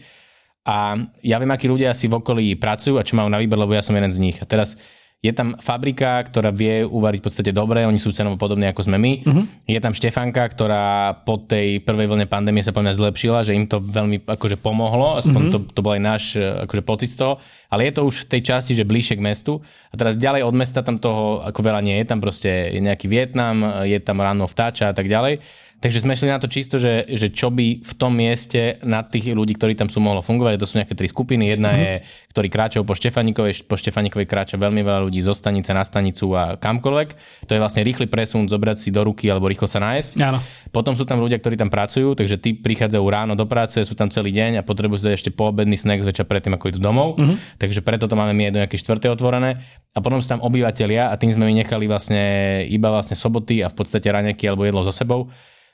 A 0.67 1.07
ja 1.23 1.39
viem, 1.39 1.49
akí 1.55 1.71
ľudia 1.71 1.95
si 1.95 2.11
v 2.11 2.19
okolí 2.19 2.59
pracujú 2.59 2.99
a 2.99 3.07
čo 3.07 3.15
majú 3.15 3.31
na 3.31 3.39
výber, 3.39 3.55
lebo 3.55 3.71
ja 3.71 3.81
som 3.81 3.95
jeden 3.95 4.11
z 4.11 4.19
nich. 4.19 4.37
A 4.37 4.45
teraz 4.45 4.75
je 5.19 5.35
tam 5.35 5.59
fabrika, 5.59 6.23
ktorá 6.23 6.47
vie 6.55 6.87
uvariť 6.87 7.19
v 7.19 7.25
podstate 7.27 7.51
dobre, 7.51 7.83
oni 7.83 7.99
sú 7.99 8.15
cenovo 8.15 8.39
podobní 8.39 8.71
ako 8.71 8.87
sme 8.87 8.95
my. 8.95 9.11
Uh-huh. 9.27 9.43
Je 9.67 9.79
tam 9.83 9.91
Štefanka, 9.91 10.47
ktorá 10.47 11.11
po 11.27 11.43
tej 11.43 11.83
prvej 11.83 12.07
vlne 12.07 12.23
pandémie 12.23 12.63
sa 12.63 12.71
po 12.71 12.79
mňa 12.79 12.95
zlepšila, 12.95 13.43
že 13.43 13.51
im 13.51 13.67
to 13.67 13.83
veľmi 13.83 14.23
akože 14.23 14.55
pomohlo, 14.63 15.19
aspoň 15.19 15.41
uh-huh. 15.51 15.53
to, 15.59 15.75
to 15.75 15.79
bol 15.83 15.91
aj 15.91 16.03
náš 16.03 16.23
akože 16.39 16.83
pocit 16.87 17.11
z 17.11 17.19
toho, 17.19 17.33
ale 17.69 17.89
je 17.89 17.93
to 17.95 18.01
už 18.05 18.25
v 18.25 18.29
tej 18.37 18.41
časti, 18.49 18.73
že 18.73 18.85
bližšie 18.85 19.21
k 19.21 19.25
mestu. 19.25 19.61
A 19.89 19.95
teraz 19.95 20.17
ďalej 20.17 20.41
od 20.41 20.55
mesta 20.57 20.81
tam 20.81 20.97
toho 20.97 21.45
ako 21.45 21.61
veľa 21.61 21.85
nie 21.85 22.01
je, 22.01 22.05
tam 22.09 22.19
proste 22.19 22.73
je 22.73 22.81
nejaký 22.81 23.05
Vietnam, 23.05 23.85
je 23.85 23.97
tam 24.01 24.17
ráno 24.19 24.49
vtáča 24.49 24.89
a 24.89 24.93
tak 24.97 25.05
ďalej. 25.05 25.41
Takže 25.79 26.03
sme 26.03 26.11
šli 26.11 26.27
na 26.27 26.43
to 26.43 26.51
čisto, 26.51 26.75
že, 26.75 27.07
že 27.07 27.31
čo 27.31 27.47
by 27.47 27.79
v 27.79 27.93
tom 27.95 28.11
mieste 28.11 28.83
na 28.83 28.99
tých 28.99 29.31
ľudí, 29.31 29.55
ktorí 29.55 29.79
tam 29.79 29.87
sú, 29.87 30.03
mohlo 30.03 30.19
fungovať. 30.19 30.59
To 30.59 30.67
sú 30.67 30.75
nejaké 30.75 30.91
tri 30.91 31.07
skupiny. 31.07 31.55
Jedna 31.55 31.71
mm-hmm. 31.71 31.87
je, 31.87 31.93
ktorí 32.35 32.47
kráčajú 32.51 32.83
po 32.83 32.99
Štefanikovej, 32.99 33.63
po 33.63 33.79
Štefanikovej 33.79 34.27
kráča 34.27 34.59
veľmi 34.59 34.83
veľa 34.83 35.07
ľudí 35.07 35.23
zo 35.23 35.31
stanice 35.31 35.71
na 35.71 35.87
stanicu 35.87 36.35
a 36.35 36.59
kamkoľvek. 36.59 37.09
To 37.47 37.51
je 37.55 37.63
vlastne 37.63 37.87
rýchly 37.87 38.11
presun, 38.11 38.51
zobrať 38.51 38.75
si 38.75 38.89
do 38.91 39.07
ruky 39.07 39.31
alebo 39.31 39.47
rýchlo 39.47 39.71
sa 39.71 39.79
nájsť. 39.79 40.19
Áno. 40.19 40.43
Potom 40.75 40.99
sú 40.99 41.07
tam 41.07 41.23
ľudia, 41.23 41.39
ktorí 41.39 41.55
tam 41.55 41.71
pracujú, 41.71 42.11
takže 42.11 42.35
tí 42.43 42.59
prichádzajú 42.59 43.05
ráno 43.07 43.39
do 43.39 43.47
práce, 43.47 43.79
sú 43.79 43.95
tam 43.95 44.11
celý 44.11 44.35
deň 44.35 44.59
a 44.59 44.67
potrebujú 44.67 45.07
si 45.07 45.15
ešte 45.15 45.31
poobedný 45.31 45.79
snack 45.79 46.03
zväčša 46.03 46.27
predtým, 46.27 46.59
ako 46.59 46.75
idú 46.75 46.79
domov. 46.83 47.15
Mm-hmm. 47.15 47.55
Takže 47.59 47.83
preto 47.83 48.07
to 48.07 48.15
máme 48.15 48.31
my 48.31 48.55
do 48.55 48.63
nejaké 48.63 48.79
štvrté 48.79 49.11
otvorené. 49.11 49.59
A 49.91 49.99
potom 49.99 50.23
sú 50.23 50.31
tam 50.31 50.39
obyvateľia 50.39 51.11
a 51.11 51.19
tým 51.19 51.35
sme 51.35 51.51
my 51.51 51.59
nechali 51.59 51.91
vlastne 51.91 52.23
iba 52.71 52.87
vlastne 52.87 53.19
soboty 53.19 53.59
a 53.59 53.67
v 53.67 53.75
podstate 53.75 54.07
raňaky 54.07 54.47
alebo 54.47 54.63
jedlo 54.63 54.87
so 54.87 54.95
sebou 54.95 55.27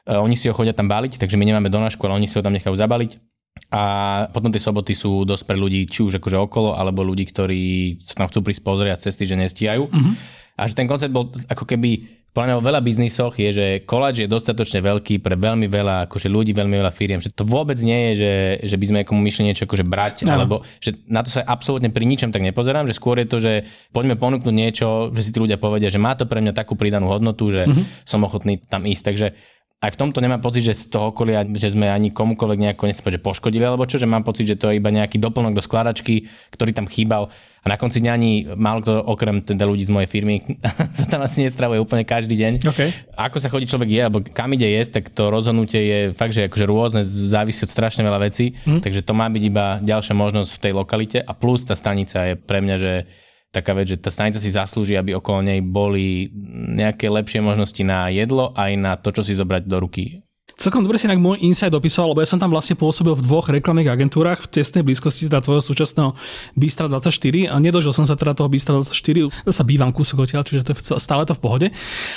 E, 0.06 0.14
oni 0.14 0.38
si 0.38 0.46
ho 0.48 0.54
chodia 0.54 0.74
tam 0.78 0.86
baliť, 0.86 1.18
takže 1.18 1.36
my 1.36 1.46
nemáme 1.50 1.70
donášku, 1.74 2.06
ale 2.06 2.22
oni 2.22 2.30
si 2.30 2.38
ho 2.38 2.46
tam 2.46 2.54
nechajú 2.54 2.78
zabaliť. 2.78 3.18
A 3.74 3.84
potom 4.30 4.52
tie 4.52 4.62
soboty 4.62 4.94
sú 4.94 5.26
dosť 5.26 5.44
pre 5.48 5.58
ľudí, 5.58 5.88
či 5.90 6.06
už 6.06 6.22
akože 6.22 6.38
okolo, 6.38 6.78
alebo 6.78 7.02
ľudí, 7.02 7.26
ktorí 7.26 7.98
sa 8.04 8.24
tam 8.24 8.28
chcú 8.30 8.46
prísť 8.46 8.62
pozrieť 8.62 9.10
cesty, 9.10 9.26
že 9.26 9.40
nestíhajú. 9.40 9.90
Mm-hmm. 9.90 10.14
A 10.56 10.62
že 10.70 10.78
ten 10.78 10.88
koncept 10.88 11.12
bol 11.12 11.34
ako 11.50 11.66
keby 11.66 12.06
vo 12.36 12.60
veľa 12.60 12.84
biznisoch 12.84 13.40
je, 13.40 13.50
že 13.56 13.66
koláč 13.88 14.20
je 14.20 14.28
dostatočne 14.28 14.84
veľký 14.84 15.24
pre 15.24 15.40
veľmi 15.40 15.72
veľa 15.72 16.12
akože 16.12 16.28
ľudí, 16.28 16.52
veľmi 16.52 16.76
veľa 16.76 16.92
firiem. 16.92 17.24
Že 17.24 17.32
to 17.32 17.48
vôbec 17.48 17.80
nie 17.80 18.12
je, 18.12 18.12
že, 18.20 18.34
že 18.68 18.76
by 18.76 18.86
sme 18.92 19.00
komu 19.08 19.24
myšli 19.24 19.48
niečo 19.48 19.64
akože 19.64 19.88
brať, 19.88 20.28
no. 20.28 20.36
alebo 20.36 20.56
že 20.84 21.00
na 21.08 21.24
to 21.24 21.32
sa 21.32 21.48
absolútne 21.48 21.96
pri 21.96 22.04
ničom 22.04 22.36
tak 22.36 22.44
nepozerám, 22.44 22.92
že 22.92 22.98
skôr 23.00 23.24
je 23.24 23.28
to, 23.32 23.38
že 23.40 23.54
poďme 23.96 24.20
ponúknuť 24.20 24.52
niečo, 24.52 25.16
že 25.16 25.24
si 25.24 25.32
tí 25.32 25.40
ľudia 25.40 25.56
povedia, 25.56 25.88
že 25.88 25.96
má 25.96 26.12
to 26.20 26.28
pre 26.28 26.44
mňa 26.44 26.52
takú 26.52 26.76
pridanú 26.76 27.08
hodnotu, 27.08 27.56
že 27.56 27.72
mm-hmm. 27.72 28.04
som 28.04 28.20
ochotný 28.28 28.60
tam 28.68 28.84
ísť. 28.84 29.04
Takže 29.08 29.28
aj 29.86 29.94
v 29.94 30.00
tomto 30.02 30.18
nemám 30.18 30.42
pocit, 30.42 30.66
že 30.66 30.74
z 30.74 30.90
toho 30.90 31.14
okolia, 31.14 31.46
že 31.46 31.70
sme 31.70 31.86
ani 31.86 32.10
komukoľvek 32.10 32.60
nejako 32.60 32.90
nespôj, 32.90 33.14
že 33.14 33.22
poškodili, 33.22 33.62
alebo 33.62 33.86
čo, 33.86 34.02
že 34.02 34.10
mám 34.10 34.26
pocit, 34.26 34.50
že 34.50 34.58
to 34.58 34.74
je 34.74 34.82
iba 34.82 34.90
nejaký 34.90 35.22
doplnok 35.22 35.54
do 35.54 35.62
skladačky, 35.62 36.26
ktorý 36.50 36.74
tam 36.74 36.90
chýbal 36.90 37.30
a 37.66 37.74
na 37.74 37.82
konci 37.82 37.98
dňa 37.98 38.12
ani 38.14 38.32
málo 38.54 38.86
kto, 38.86 38.94
okrem 39.10 39.42
teda 39.42 39.66
ľudí 39.66 39.90
z 39.90 39.94
mojej 39.94 40.06
firmy, 40.06 40.38
sa 40.98 41.10
tam 41.10 41.26
asi 41.26 41.50
nestravuje 41.50 41.82
úplne 41.82 42.06
každý 42.06 42.38
deň. 42.38 42.54
Okay. 42.62 42.94
Ako 43.18 43.42
sa 43.42 43.50
chodí 43.50 43.66
človek 43.66 43.90
je, 43.90 44.02
alebo 44.06 44.22
kam 44.22 44.54
ide 44.54 44.70
jesť, 44.70 45.02
tak 45.02 45.06
to 45.10 45.34
rozhodnutie 45.34 45.82
je 45.82 46.00
fakt, 46.14 46.38
že 46.38 46.46
akože 46.46 46.66
rôzne, 46.70 47.02
závisí 47.02 47.66
od 47.66 47.74
strašne 47.74 48.06
veľa 48.06 48.22
vecí, 48.22 48.54
mm. 48.54 48.86
takže 48.86 49.02
to 49.02 49.18
má 49.18 49.26
byť 49.34 49.44
iba 49.50 49.82
ďalšia 49.82 50.14
možnosť 50.14 50.50
v 50.54 50.62
tej 50.62 50.74
lokalite 50.78 51.18
a 51.18 51.32
plus 51.34 51.66
tá 51.66 51.74
stanica 51.74 52.22
je 52.30 52.34
pre 52.38 52.62
mňa, 52.62 52.76
že 52.78 52.94
taká 53.56 53.72
vec, 53.72 53.96
že 53.96 54.02
tá 54.02 54.12
stanica 54.12 54.36
si 54.36 54.52
zaslúži, 54.52 55.00
aby 55.00 55.16
okolo 55.16 55.40
nej 55.40 55.64
boli 55.64 56.28
nejaké 56.76 57.08
lepšie 57.08 57.40
možnosti 57.40 57.80
na 57.88 58.12
jedlo 58.12 58.52
aj 58.52 58.72
na 58.76 58.94
to, 59.00 59.16
čo 59.16 59.24
si 59.24 59.32
zobrať 59.32 59.64
do 59.64 59.80
ruky. 59.80 60.25
Celkom 60.56 60.88
dobre 60.88 60.96
si 60.96 61.04
inak 61.04 61.20
môj 61.20 61.44
insight 61.44 61.76
opísal, 61.76 62.08
lebo 62.08 62.24
ja 62.24 62.28
som 62.32 62.40
tam 62.40 62.48
vlastne 62.48 62.80
pôsobil 62.80 63.12
v 63.12 63.20
dvoch 63.28 63.52
reklamných 63.52 63.92
agentúrach 63.92 64.48
v 64.48 64.56
tesnej 64.56 64.88
blízkosti 64.88 65.28
teda 65.28 65.44
tvojho 65.44 65.60
súčasného 65.60 66.16
Bystra 66.56 66.88
24 66.88 67.52
a 67.52 67.56
nedožil 67.60 67.92
som 67.92 68.08
sa 68.08 68.16
teda 68.16 68.32
toho 68.32 68.48
Bystra 68.48 68.80
24, 68.80 69.52
sa 69.52 69.64
bývam 69.68 69.92
kúsok 69.92 70.24
odtiaľ, 70.24 70.48
čiže 70.48 70.64
to 70.64 70.72
je 70.72 70.96
stále 70.96 71.28
to 71.28 71.36
v 71.36 71.42
pohode. 71.44 71.68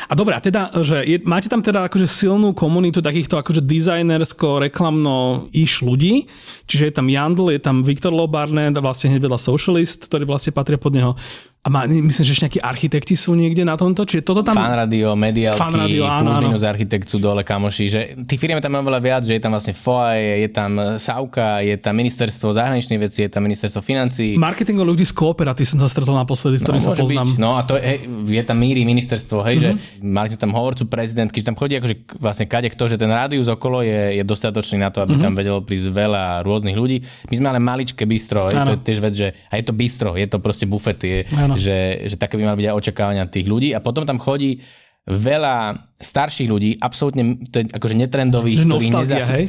A 0.06 0.12
dobre, 0.14 0.38
a 0.38 0.40
teda, 0.40 0.70
že 0.86 1.02
je, 1.02 1.18
máte 1.26 1.50
tam 1.50 1.66
teda 1.66 1.90
akože 1.90 2.06
silnú 2.06 2.54
komunitu 2.54 3.02
takýchto 3.02 3.42
akože 3.42 3.58
dizajnersko, 3.58 4.62
reklamno 4.62 5.50
iš 5.50 5.82
ľudí, 5.82 6.30
čiže 6.70 6.88
je 6.88 6.94
tam 6.94 7.10
Jandl, 7.10 7.50
je 7.50 7.58
tam 7.58 7.82
Viktor 7.82 8.14
Lobarnet, 8.14 8.78
vlastne 8.78 9.18
hneď 9.18 9.26
vedľa 9.26 9.40
Socialist, 9.42 10.06
ktorý 10.06 10.30
vlastne 10.30 10.54
patria 10.54 10.78
pod 10.78 10.94
neho. 10.94 11.18
A 11.58 11.68
má, 11.68 11.84
myslím, 11.84 12.24
že 12.24 12.32
ešte 12.32 12.44
nejakí 12.48 12.60
architekti 12.62 13.14
sú 13.18 13.34
niekde 13.34 13.66
na 13.66 13.74
tomto? 13.74 14.06
Čiže 14.06 14.22
toto 14.22 14.46
tam... 14.46 14.54
Fan 14.56 14.78
radio, 14.78 15.18
mediálky, 15.18 15.58
Fan 15.58 15.74
radio, 15.74 16.06
áno, 16.06 16.30
plus 16.30 16.36
áno. 16.38 16.46
minus 16.48 16.62
architekt 16.62 17.06
sú 17.10 17.18
dole 17.18 17.42
kamoši, 17.42 17.84
že 17.90 18.00
tí 18.24 18.38
firmy 18.38 18.62
tam 18.62 18.78
mám 18.78 18.86
veľa 18.86 19.00
viac, 19.02 19.22
že 19.26 19.36
je 19.36 19.42
tam 19.42 19.52
vlastne 19.52 19.74
FOA, 19.74 20.16
je 20.16 20.48
tam 20.54 20.78
SAUKA, 20.96 21.66
je 21.66 21.76
tam 21.76 21.98
ministerstvo 21.98 22.54
zahraničných 22.54 23.00
vecí, 23.02 23.26
je 23.26 23.30
tam 23.34 23.42
ministerstvo 23.44 23.82
financí. 23.82 24.38
Marketingo 24.38 24.86
ľudí 24.86 25.02
z 25.02 25.12
Kooperaty 25.12 25.66
som 25.66 25.82
sa 25.82 25.90
stretol 25.90 26.14
naposledy, 26.16 26.56
s 26.56 26.64
ktorým 26.64 26.80
sa 26.80 26.94
môže 26.94 27.04
poznám. 27.04 27.28
Byť. 27.34 27.42
No 27.42 27.50
a 27.58 27.60
to 27.66 27.74
je, 27.76 28.06
je 28.32 28.42
tam 28.46 28.56
míry 28.56 28.86
ministerstvo, 28.86 29.42
hej, 29.44 29.56
mm-hmm. 29.58 29.76
že 29.76 29.98
Mhm. 29.98 30.08
mali 30.08 30.26
sme 30.30 30.38
tam 30.38 30.52
hovorcu 30.54 30.82
prezidentky, 30.88 31.42
že 31.42 31.46
tam 31.52 31.58
chodí 31.58 31.74
akože 31.76 31.94
vlastne 32.16 32.46
kade 32.48 32.70
kto, 32.72 32.84
že 32.88 32.96
ten 32.96 33.10
rádius 33.10 33.50
okolo 33.50 33.82
je, 33.84 34.16
je 34.16 34.22
dostatočný 34.24 34.80
na 34.80 34.88
to, 34.88 35.02
aby 35.02 35.18
mm-hmm. 35.18 35.26
tam 35.26 35.32
vedelo 35.34 35.58
prísť 35.60 35.90
veľa 35.90 36.46
rôznych 36.46 36.76
ľudí. 36.78 37.02
My 37.28 37.34
sme 37.34 37.46
ale 37.50 37.60
maličké 37.60 38.06
bistro, 38.08 38.48
hej, 38.48 38.56
to 38.64 38.72
je 38.78 38.80
tiež 38.88 38.98
vec, 39.02 39.14
že 39.14 39.28
a 39.50 39.58
je 39.58 39.64
to 39.66 39.74
bistro, 39.74 40.16
je 40.16 40.26
to 40.30 40.38
proste 40.40 40.64
bufet, 40.64 40.98
je, 41.02 41.26
Že, 41.56 41.78
že 42.10 42.16
také 42.18 42.36
by 42.36 42.50
mali 42.50 42.64
byť 42.64 42.68
aj 42.68 42.76
očakávania 42.76 43.24
tých 43.30 43.46
ľudí. 43.46 43.72
A 43.72 43.80
potom 43.80 44.02
tam 44.04 44.20
chodí 44.20 44.60
veľa 45.08 45.88
starších 45.96 46.48
ľudí, 46.52 46.76
absolútne 46.76 47.48
to 47.48 47.64
je 47.64 47.64
akože 47.72 47.94
netrendových, 47.96 48.68
ktorých 48.68 48.92
nezachy- 48.92 49.48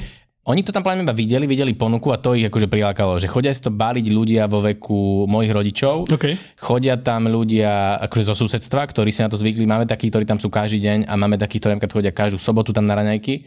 oni 0.49 0.65
to 0.65 0.73
tam 0.73 0.81
plne 0.81 1.05
iba 1.05 1.13
videli, 1.13 1.45
videli 1.45 1.77
ponuku 1.77 2.09
a 2.09 2.17
to 2.17 2.33
ich 2.33 2.49
akože 2.49 2.65
prilákalo, 2.65 3.21
že 3.21 3.29
chodia 3.29 3.53
si 3.53 3.61
to 3.61 3.69
baliť 3.69 4.05
ľudia 4.09 4.49
vo 4.49 4.65
veku 4.65 5.29
mojich 5.29 5.53
rodičov, 5.53 6.09
OK. 6.09 6.25
chodia 6.57 6.97
tam 6.97 7.29
ľudia 7.29 8.01
akože 8.09 8.33
zo 8.33 8.35
susedstva, 8.39 8.89
ktorí 8.89 9.13
si 9.13 9.21
na 9.21 9.29
to 9.29 9.37
zvykli, 9.37 9.69
máme 9.69 9.85
takých, 9.85 10.09
ktorí 10.15 10.25
tam 10.25 10.41
sú 10.41 10.49
každý 10.49 10.81
deň 10.81 10.99
a 11.05 11.13
máme 11.19 11.37
takých, 11.37 11.69
ktorí 11.69 11.73
chodia 11.85 12.09
každú 12.15 12.41
sobotu 12.41 12.73
tam 12.73 12.89
na 12.89 12.97
raňajky 12.97 13.45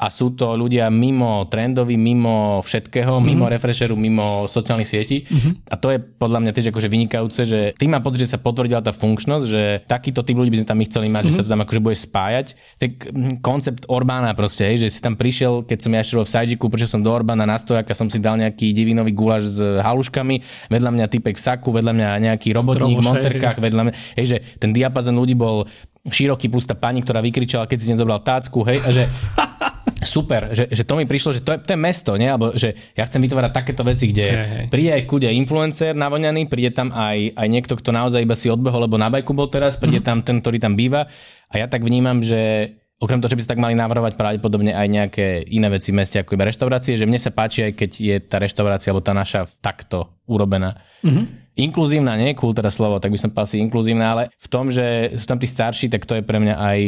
a 0.00 0.08
sú 0.08 0.32
to 0.32 0.56
ľudia 0.56 0.88
mimo 0.88 1.44
trendoví, 1.52 2.00
mimo 2.00 2.64
všetkého, 2.64 3.20
mm-hmm. 3.20 3.28
mimo 3.28 3.44
refresheru, 3.52 3.92
mimo 4.00 4.48
sociálnych 4.48 4.88
sietí 4.88 5.28
mm-hmm. 5.28 5.68
a 5.68 5.74
to 5.76 5.92
je 5.92 6.00
podľa 6.00 6.40
mňa 6.40 6.52
tiež 6.56 6.72
akože 6.72 6.88
vynikajúce, 6.88 7.40
že 7.44 7.60
tým 7.76 7.92
mám 7.92 8.00
pocit, 8.00 8.24
že 8.24 8.32
sa 8.32 8.40
potvrdila 8.40 8.80
tá 8.80 8.96
funkčnosť, 8.96 9.44
že 9.44 9.62
takýto 9.84 10.24
typ 10.24 10.40
ľudí 10.40 10.56
by 10.56 10.64
sme 10.64 10.68
tam 10.72 10.78
my 10.80 10.86
chceli 10.88 11.08
mať, 11.12 11.28
mm-hmm. 11.28 11.36
že 11.36 11.44
sa 11.44 11.44
to 11.44 11.52
tam 11.52 11.60
akože 11.68 11.80
bude 11.84 11.96
spájať. 12.00 12.46
Tak 12.80 12.90
mm, 13.12 13.34
koncept 13.44 13.84
Orbána 13.92 14.32
proste, 14.32 14.64
hej, 14.64 14.88
že 14.88 14.88
si 14.88 15.04
tam 15.04 15.20
prišiel, 15.20 15.68
keď 15.68 15.78
som 15.84 15.92
ja 15.92 16.00
šiel 16.00 16.24
v 16.24 16.32
Sajžiku, 16.32 16.72
prišiel 16.72 16.96
som 16.96 17.04
do 17.04 17.12
Orbána 17.12 17.44
na 17.44 17.60
stojak 17.60 17.84
a 17.84 17.94
som 17.94 18.08
si 18.08 18.16
dal 18.16 18.40
nejaký 18.40 18.72
divinový 18.72 19.12
guláš 19.12 19.52
s 19.52 19.58
haluškami, 19.60 20.40
vedľa 20.72 20.90
mňa 20.96 21.06
typek 21.12 21.36
v 21.36 21.44
saku, 21.44 21.68
vedľa 21.76 21.92
mňa 21.92 22.08
nejaký 22.32 22.56
robotník 22.56 22.96
v 22.96 23.04
hej, 23.04 23.08
monterkách, 23.12 23.58
vedľa 23.60 23.82
mňa, 23.84 23.94
hej, 24.16 24.26
že 24.32 24.36
ten 24.56 24.72
diapazon 24.72 25.12
ľudí 25.12 25.36
bol 25.36 25.68
široký 26.08 26.48
plus 26.48 26.64
tá 26.64 26.72
pani, 26.72 27.04
ktorá 27.04 27.20
vykričala, 27.20 27.68
keď 27.68 27.78
si 27.84 27.92
nezobral 27.92 28.24
tácku, 28.24 28.64
hej, 28.64 28.80
a 28.80 28.88
že 28.88 29.04
super, 30.02 30.56
že, 30.56 30.68
že 30.72 30.82
to 30.88 30.96
mi 30.96 31.04
prišlo, 31.04 31.36
že 31.36 31.44
to 31.44 31.56
je, 31.56 31.58
to 31.60 31.70
je 31.76 31.80
mesto, 31.80 32.12
nie? 32.16 32.28
Alebo 32.28 32.56
že 32.56 32.72
ja 32.96 33.04
chcem 33.04 33.20
vytvárať 33.20 33.52
takéto 33.52 33.82
veci, 33.84 34.08
kde 34.10 34.26
Hej, 34.26 34.48
hej. 34.48 34.66
príde 34.72 34.90
aj 34.96 35.02
kude 35.04 35.28
influencer 35.28 35.92
navoňaný, 35.92 36.48
príde 36.48 36.72
tam 36.72 36.92
aj, 36.92 37.36
aj 37.36 37.46
niekto, 37.48 37.76
kto 37.76 37.90
naozaj 37.92 38.24
iba 38.24 38.36
si 38.36 38.48
odbehol, 38.48 38.88
lebo 38.88 38.96
na 38.96 39.12
bajku 39.12 39.36
bol 39.36 39.52
teraz, 39.52 39.76
príde 39.76 40.00
tam 40.00 40.24
ten, 40.24 40.40
ktorý 40.40 40.56
tam 40.56 40.74
býva 40.74 41.08
a 41.50 41.54
ja 41.54 41.66
tak 41.68 41.84
vnímam, 41.84 42.24
že 42.24 42.72
okrem 43.00 43.18
toho, 43.18 43.32
že 43.32 43.38
by 43.40 43.42
sa 43.42 43.52
tak 43.56 43.64
mali 43.64 43.74
navrhovať 43.74 44.12
pravdepodobne 44.14 44.76
aj 44.76 44.86
nejaké 44.86 45.26
iné 45.48 45.72
veci 45.72 45.88
v 45.88 46.04
meste, 46.04 46.20
ako 46.20 46.36
iba 46.36 46.48
reštaurácie, 46.48 47.00
že 47.00 47.08
mne 47.08 47.16
sa 47.16 47.32
páči 47.32 47.64
aj 47.64 47.72
keď 47.72 47.90
je 47.96 48.16
tá 48.20 48.36
reštaurácia 48.36 48.92
alebo 48.92 49.00
tá 49.00 49.16
naša 49.16 49.48
takto 49.64 50.20
urobená. 50.28 50.76
Mm-hmm. 51.00 51.24
Inkluzívna, 51.64 52.20
nie 52.20 52.36
je 52.36 52.40
cool 52.40 52.52
teda 52.52 52.68
slovo, 52.68 53.00
tak 53.00 53.12
by 53.12 53.18
som 53.18 53.32
povedal 53.32 53.48
si 53.48 53.56
inkluzívna, 53.60 54.06
ale 54.12 54.22
v 54.36 54.48
tom, 54.52 54.68
že 54.68 55.16
sú 55.16 55.24
tam 55.24 55.40
tí 55.40 55.48
starší, 55.48 55.88
tak 55.88 56.04
to 56.04 56.20
je 56.20 56.22
pre 56.22 56.38
mňa 56.40 56.54
aj 56.56 56.78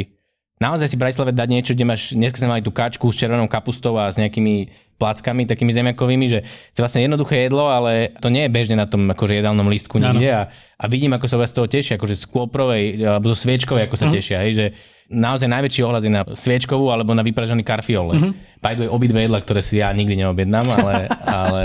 naozaj 0.63 0.87
si 0.87 0.97
Bratislave 0.97 1.35
dať 1.35 1.49
niečo, 1.51 1.75
kde 1.75 1.85
máš, 1.85 2.15
dneska 2.15 2.39
sme 2.39 2.55
mali 2.55 2.63
tú 2.63 2.71
kačku 2.71 3.11
s 3.11 3.19
červenou 3.19 3.51
kapustou 3.51 3.99
a 3.99 4.07
s 4.07 4.17
nejakými 4.17 4.71
plackami, 4.95 5.51
takými 5.51 5.75
zemiakovými, 5.75 6.27
že 6.31 6.39
to 6.71 6.79
je 6.79 6.85
vlastne 6.87 7.03
jednoduché 7.03 7.51
jedlo, 7.51 7.67
ale 7.67 8.15
to 8.23 8.31
nie 8.31 8.47
je 8.47 8.55
bežne 8.55 8.79
na 8.79 8.87
tom 8.87 9.11
akože 9.11 9.35
jedálnom 9.35 9.67
lístku 9.67 9.99
nikde 9.99 10.31
a, 10.31 10.43
a 10.79 10.85
vidím, 10.87 11.11
ako 11.11 11.27
sa 11.27 11.35
vás 11.35 11.51
z 11.51 11.59
toho 11.59 11.67
tešia, 11.67 11.99
akože 11.99 12.15
z 12.15 12.25
kôprovej 12.31 12.83
alebo 13.03 13.35
zo 13.35 13.43
sviečkovej, 13.43 13.91
ako 13.91 13.97
sa 13.99 14.07
Mhm. 14.07 14.15
tešia, 14.15 14.39
hej, 14.47 14.53
že 14.55 14.67
naozaj 15.11 15.51
najväčší 15.51 15.81
ohľad 15.83 16.03
je 16.07 16.13
na 16.15 16.23
sviečkovú 16.23 16.87
alebo 16.89 17.13
na 17.13 17.27
vypražený 17.27 17.67
karfiol. 17.67 18.15
Mhm. 18.15 18.17
Mm-hmm. 18.17 18.33
By 18.63 18.79
the 18.79 18.87
way, 18.87 18.91
obidve 18.91 19.27
jedla, 19.27 19.43
ktoré 19.43 19.59
si 19.59 19.83
ja 19.83 19.91
nikdy 19.91 20.23
neobjednám, 20.23 20.67
ale, 20.71 20.95
ale 21.43 21.63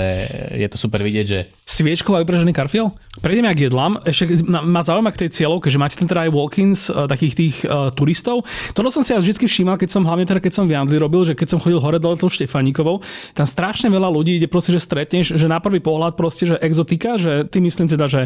je 0.58 0.66
to 0.66 0.76
super 0.76 0.98
vidieť, 1.06 1.26
že 1.26 1.46
Sviečková 1.62 2.26
vypražený 2.26 2.50
karfiel? 2.50 2.90
Prejdeme 3.22 3.54
k 3.54 3.70
jedlám. 3.70 4.02
Ešte 4.02 4.42
ma, 4.46 4.64
ma 4.66 4.82
zaujíma 4.82 5.14
k 5.14 5.26
tej 5.26 5.30
cieľovke, 5.36 5.70
že 5.70 5.78
máte 5.78 5.94
tam 5.94 6.10
teda 6.10 6.26
aj 6.26 6.30
walk-ins 6.32 6.90
uh, 6.90 7.06
takých 7.06 7.34
tých 7.34 7.56
uh, 7.66 7.92
turistov. 7.94 8.42
Toto 8.74 8.90
som 8.90 9.06
si 9.06 9.14
ja 9.14 9.18
vždy 9.22 9.46
všímal, 9.46 9.78
keď 9.78 9.94
som 9.94 10.02
hlavne 10.02 10.26
teda, 10.26 10.42
keď 10.42 10.52
som 10.58 10.64
v 10.66 10.74
Jandli 10.74 10.98
robil, 10.98 11.22
že 11.28 11.38
keď 11.38 11.54
som 11.54 11.58
chodil 11.62 11.78
hore 11.78 12.02
dole 12.02 12.18
tou 12.18 12.26
Štefanikovou, 12.26 13.04
tam 13.36 13.46
strašne 13.46 13.92
veľa 13.92 14.10
ľudí 14.10 14.42
ide 14.42 14.48
proste, 14.50 14.74
že 14.74 14.82
stretneš, 14.82 15.38
že 15.38 15.46
na 15.46 15.62
prvý 15.62 15.78
pohľad 15.78 16.18
proste, 16.18 16.50
že 16.50 16.56
exotika, 16.58 17.14
že 17.14 17.46
ty 17.46 17.62
myslím 17.62 17.86
teda, 17.86 18.06
že 18.08 18.20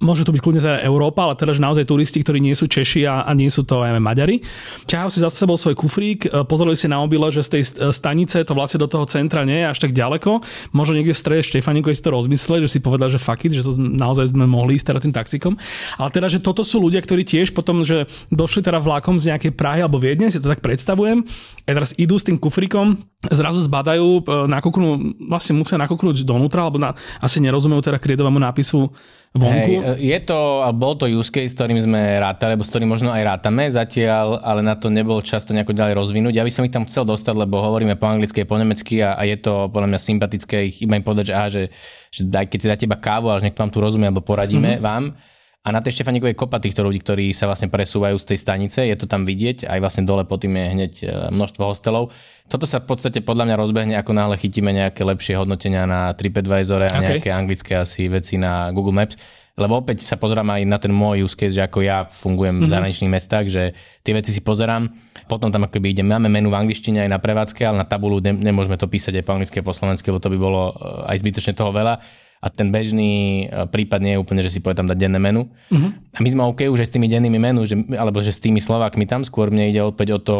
môže 0.00 0.26
to 0.26 0.32
byť 0.32 0.40
kľudne 0.40 0.62
teda 0.64 0.78
Európa, 0.82 1.30
ale 1.30 1.38
teda, 1.38 1.52
že 1.52 1.60
naozaj 1.60 1.84
turisti, 1.86 2.24
ktorí 2.24 2.40
nie 2.42 2.56
sú 2.56 2.66
Češi 2.66 3.06
a, 3.06 3.28
a 3.28 3.30
nie 3.36 3.52
sú 3.52 3.62
to 3.62 3.84
aj 3.84 3.98
Maďari. 4.02 4.42
Ťahajú 4.88 5.10
si 5.12 5.20
za 5.20 5.30
sebou 5.30 5.60
svoj 5.60 5.76
kufrík, 5.76 6.26
uh, 6.26 6.48
pozerali 6.48 6.78
si 6.78 6.88
na 6.88 6.96
mobile, 7.02 7.28
že 7.28 7.44
z 7.44 7.50
tej 7.60 7.62
uh, 7.62 7.92
stanice 8.16 8.48
to 8.48 8.56
vlastne 8.56 8.80
do 8.80 8.88
toho 8.88 9.04
centra 9.04 9.44
nie 9.44 9.60
je 9.60 9.68
až 9.68 9.78
tak 9.84 9.92
ďaleko. 9.92 10.40
Možno 10.72 10.96
niekde 10.96 11.12
v 11.12 11.20
strede 11.20 11.44
Štefanikovej 11.44 12.00
si 12.00 12.04
to 12.04 12.16
rozmysleli, 12.16 12.64
že 12.64 12.72
si 12.72 12.80
povedal, 12.80 13.12
že 13.12 13.20
fuck 13.20 13.44
it, 13.44 13.52
že 13.52 13.60
to 13.60 13.76
naozaj 13.76 14.32
sme 14.32 14.48
mohli 14.48 14.80
ísť 14.80 14.88
teda 14.88 15.00
tým 15.04 15.12
taxikom. 15.12 15.52
Ale 16.00 16.08
teda, 16.08 16.32
že 16.32 16.40
toto 16.40 16.64
sú 16.64 16.80
ľudia, 16.80 17.04
ktorí 17.04 17.28
tiež 17.28 17.52
potom, 17.52 17.84
že 17.84 18.08
došli 18.32 18.64
teda 18.64 18.80
vlakom 18.80 19.20
z 19.20 19.36
nejakej 19.36 19.52
Prahy 19.52 19.84
alebo 19.84 20.00
Viedne, 20.00 20.32
si 20.32 20.40
to 20.40 20.48
tak 20.48 20.64
predstavujem, 20.64 21.28
a 21.66 21.68
teraz 21.68 21.92
idú 22.00 22.16
s 22.16 22.24
tým 22.24 22.40
kufrikom, 22.40 23.04
zrazu 23.28 23.60
zbadajú, 23.60 24.24
e, 24.24 24.48
nakúknú, 24.48 24.88
vlastne 25.28 25.60
musia 25.60 25.76
nakúknúť 25.76 26.24
donútra, 26.24 26.64
alebo 26.64 26.80
na, 26.80 26.96
asi 27.20 27.42
nerozumejú 27.44 27.84
teda 27.84 28.00
kriedovému 28.00 28.40
nápisu 28.40 28.88
vonku. 29.38 29.72
Hej, 29.76 30.00
je 30.02 30.18
to, 30.24 30.38
bol 30.74 30.96
to 30.96 31.06
use 31.06 31.30
case, 31.30 31.52
s 31.52 31.56
ktorým 31.56 31.78
sme 31.78 32.18
rátali, 32.18 32.56
alebo 32.56 32.66
s 32.66 32.70
ktorým 32.72 32.90
možno 32.90 33.12
aj 33.12 33.22
rátame 33.22 33.68
zatiaľ, 33.68 34.40
ale 34.40 34.60
na 34.64 34.74
to 34.74 34.88
nebol 34.88 35.20
čas 35.20 35.44
to 35.44 35.54
nejako 35.54 35.76
ďalej 35.76 35.94
rozvinúť. 35.94 36.34
Ja 36.34 36.44
by 36.44 36.52
som 36.52 36.64
ich 36.66 36.74
tam 36.74 36.88
chcel 36.88 37.04
dostať, 37.04 37.34
lebo 37.36 37.60
hovoríme 37.60 37.94
po 38.00 38.08
anglicky 38.08 38.48
po 38.48 38.56
nemecky 38.56 39.04
a, 39.04 39.14
a 39.14 39.22
je 39.28 39.36
to 39.38 39.68
podľa 39.70 39.94
mňa 39.94 40.00
sympatické 40.00 40.56
ich 40.72 40.82
iba 40.82 40.96
im 40.96 41.04
povedať, 41.04 41.30
že, 41.30 41.34
aha, 41.34 41.48
že, 41.52 41.62
že 42.10 42.22
daj, 42.26 42.46
keď 42.48 42.58
si 42.58 42.66
dáte 42.70 42.84
iba 42.88 42.98
kávu, 42.98 43.30
že 43.38 43.44
niekto 43.46 43.62
vám 43.62 43.72
tu 43.72 43.80
rozumie, 43.84 44.08
alebo 44.08 44.24
poradíme 44.24 44.78
mm-hmm. 44.78 44.86
vám. 44.86 45.04
A 45.66 45.74
na 45.74 45.82
tej 45.82 45.98
Štefanikovej 45.98 46.38
je 46.38 46.38
kopa 46.38 46.62
týchto 46.62 46.86
ľudí, 46.86 47.02
ktorí 47.02 47.34
sa 47.34 47.50
vlastne 47.50 47.66
presúvajú 47.66 48.14
z 48.22 48.26
tej 48.30 48.38
stanice, 48.38 48.78
je 48.86 48.94
to 48.94 49.10
tam 49.10 49.26
vidieť, 49.26 49.66
aj 49.66 49.82
vlastne 49.82 50.06
dole 50.06 50.22
pod 50.22 50.46
tým 50.46 50.54
je 50.54 50.66
hneď 50.70 50.92
e, 51.02 51.06
množstvo 51.34 51.62
hostelov. 51.66 52.14
Toto 52.46 52.70
sa 52.70 52.78
v 52.78 52.94
podstate 52.94 53.18
podľa 53.18 53.50
mňa 53.50 53.56
rozbehne, 53.58 53.94
ako 53.98 54.14
náhle 54.14 54.38
chytíme 54.38 54.70
nejaké 54.70 55.02
lepšie 55.02 55.34
hodnotenia 55.34 55.82
na 55.82 56.14
TripAdvisor 56.14 56.86
a 56.86 56.94
Okay. 56.96 57.18
nejaké 57.18 57.30
anglické 57.34 57.72
asi 57.74 58.06
veci 58.06 58.38
na 58.38 58.70
Google 58.70 58.94
Maps. 58.94 59.18
Lebo 59.56 59.80
opäť 59.80 60.04
sa 60.04 60.20
pozerám 60.20 60.52
aj 60.52 60.62
na 60.68 60.76
ten 60.76 60.92
môj 60.92 61.24
use 61.24 61.32
case, 61.32 61.56
že 61.56 61.64
ako 61.64 61.80
ja 61.80 62.04
fungujem 62.04 62.60
v 62.60 62.68
zahraničných 62.68 63.08
mestách, 63.08 63.48
že 63.48 63.72
tie 64.04 64.12
veci 64.12 64.28
si 64.28 64.44
pozerám, 64.44 64.92
potom 65.32 65.48
tam 65.48 65.64
akoby 65.64 65.96
idem, 65.96 66.04
máme 66.04 66.28
menu 66.28 66.52
v 66.52 66.60
angličtine 66.60 67.08
aj 67.08 67.10
na 67.10 67.16
prevádzke, 67.16 67.64
ale 67.64 67.80
na 67.80 67.88
tabulu 67.88 68.20
ne, 68.20 68.36
nemôžeme 68.36 68.76
to 68.76 68.84
písať 68.84 69.16
aj 69.16 69.24
po 69.24 69.32
anglicky 69.32 69.56
a 69.60 69.64
po 69.64 69.72
slovensky, 69.72 70.12
lebo 70.12 70.20
to 70.20 70.28
by 70.28 70.36
bolo 70.36 70.62
eh, 70.76 71.10
aj 71.10 71.16
zbytočne 71.24 71.56
toho 71.56 71.72
veľa. 71.72 72.04
A 72.40 72.52
ten 72.52 72.68
bežný 72.68 73.46
eh, 73.46 73.64
prípad 73.68 74.00
nie 74.00 74.12
je 74.16 74.22
úplne, 74.22 74.40
že 74.44 74.52
si 74.52 74.60
povie 74.60 74.78
tam 74.78 74.88
dať 74.88 74.98
denné 74.98 75.20
menu. 75.20 75.48
Uh-huh. 75.48 75.90
A 76.12 76.18
my 76.20 76.28
sme 76.28 76.42
OK 76.44 76.68
už 76.68 76.84
aj 76.84 76.88
s 76.88 76.94
tými 76.94 77.08
dennými 77.08 77.38
menu, 77.40 77.64
že, 77.64 77.76
alebo 77.96 78.20
že 78.20 78.34
s 78.34 78.42
tými 78.42 78.60
Slovákmi 78.60 79.08
tam 79.08 79.24
skôr 79.24 79.48
mne 79.48 79.70
ide 79.70 79.80
opäť 79.82 80.16
o 80.16 80.20
to, 80.20 80.36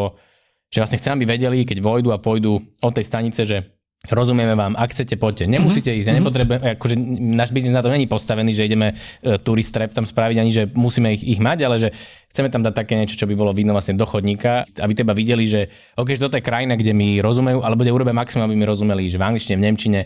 že 0.67 0.83
vlastne 0.83 0.99
chcem, 0.99 1.15
aby 1.15 1.25
vedeli, 1.25 1.63
keď 1.63 1.79
vojdu 1.79 2.11
a 2.11 2.19
pôjdu 2.19 2.59
od 2.59 2.91
tej 2.91 3.05
stanice, 3.07 3.47
že 3.47 3.77
rozumieme 4.05 4.53
vám, 4.53 4.77
ak 4.77 4.93
chcete, 4.93 5.17
poďte. 5.17 5.49
Nemusíte 5.49 5.89
ísť, 5.89 6.07
ja 6.07 6.15
nepotrebujem, 6.15 6.77
akože 6.77 6.95
náš 7.33 7.49
biznis 7.49 7.73
na 7.73 7.81
to 7.81 7.89
není 7.89 8.05
postavený, 8.05 8.53
že 8.53 8.69
ideme 8.69 8.93
uh, 8.93 9.41
turist 9.41 9.73
trap 9.73 9.91
tam 9.91 10.05
spraviť, 10.05 10.37
ani 10.37 10.51
že 10.53 10.63
musíme 10.69 11.17
ich, 11.17 11.25
ich 11.25 11.39
mať, 11.41 11.59
ale 11.65 11.75
že 11.81 11.89
chceme 12.33 12.51
tam 12.51 12.61
dať 12.61 12.73
také 12.75 12.93
niečo, 12.99 13.15
čo 13.17 13.25
by 13.25 13.33
bolo 13.33 13.55
vidno 13.55 13.73
vlastne 13.73 13.95
do 13.95 14.03
chodníka, 14.03 14.67
aby 14.77 14.93
teba 14.93 15.15
videli, 15.15 15.47
že 15.47 15.71
OK, 15.97 16.13
že 16.13 16.21
toto 16.21 16.37
je 16.37 16.43
krajina, 16.43 16.75
kde 16.75 16.91
mi 16.91 17.17
rozumejú, 17.23 17.63
alebo 17.63 17.81
kde 17.81 17.95
urobia 17.95 18.13
maximum, 18.13 18.45
aby 18.51 18.55
mi 18.59 18.65
rozumeli, 18.67 19.09
že 19.09 19.17
v 19.17 19.25
angličtine, 19.25 19.57
v 19.57 19.63
nemčine 19.63 19.99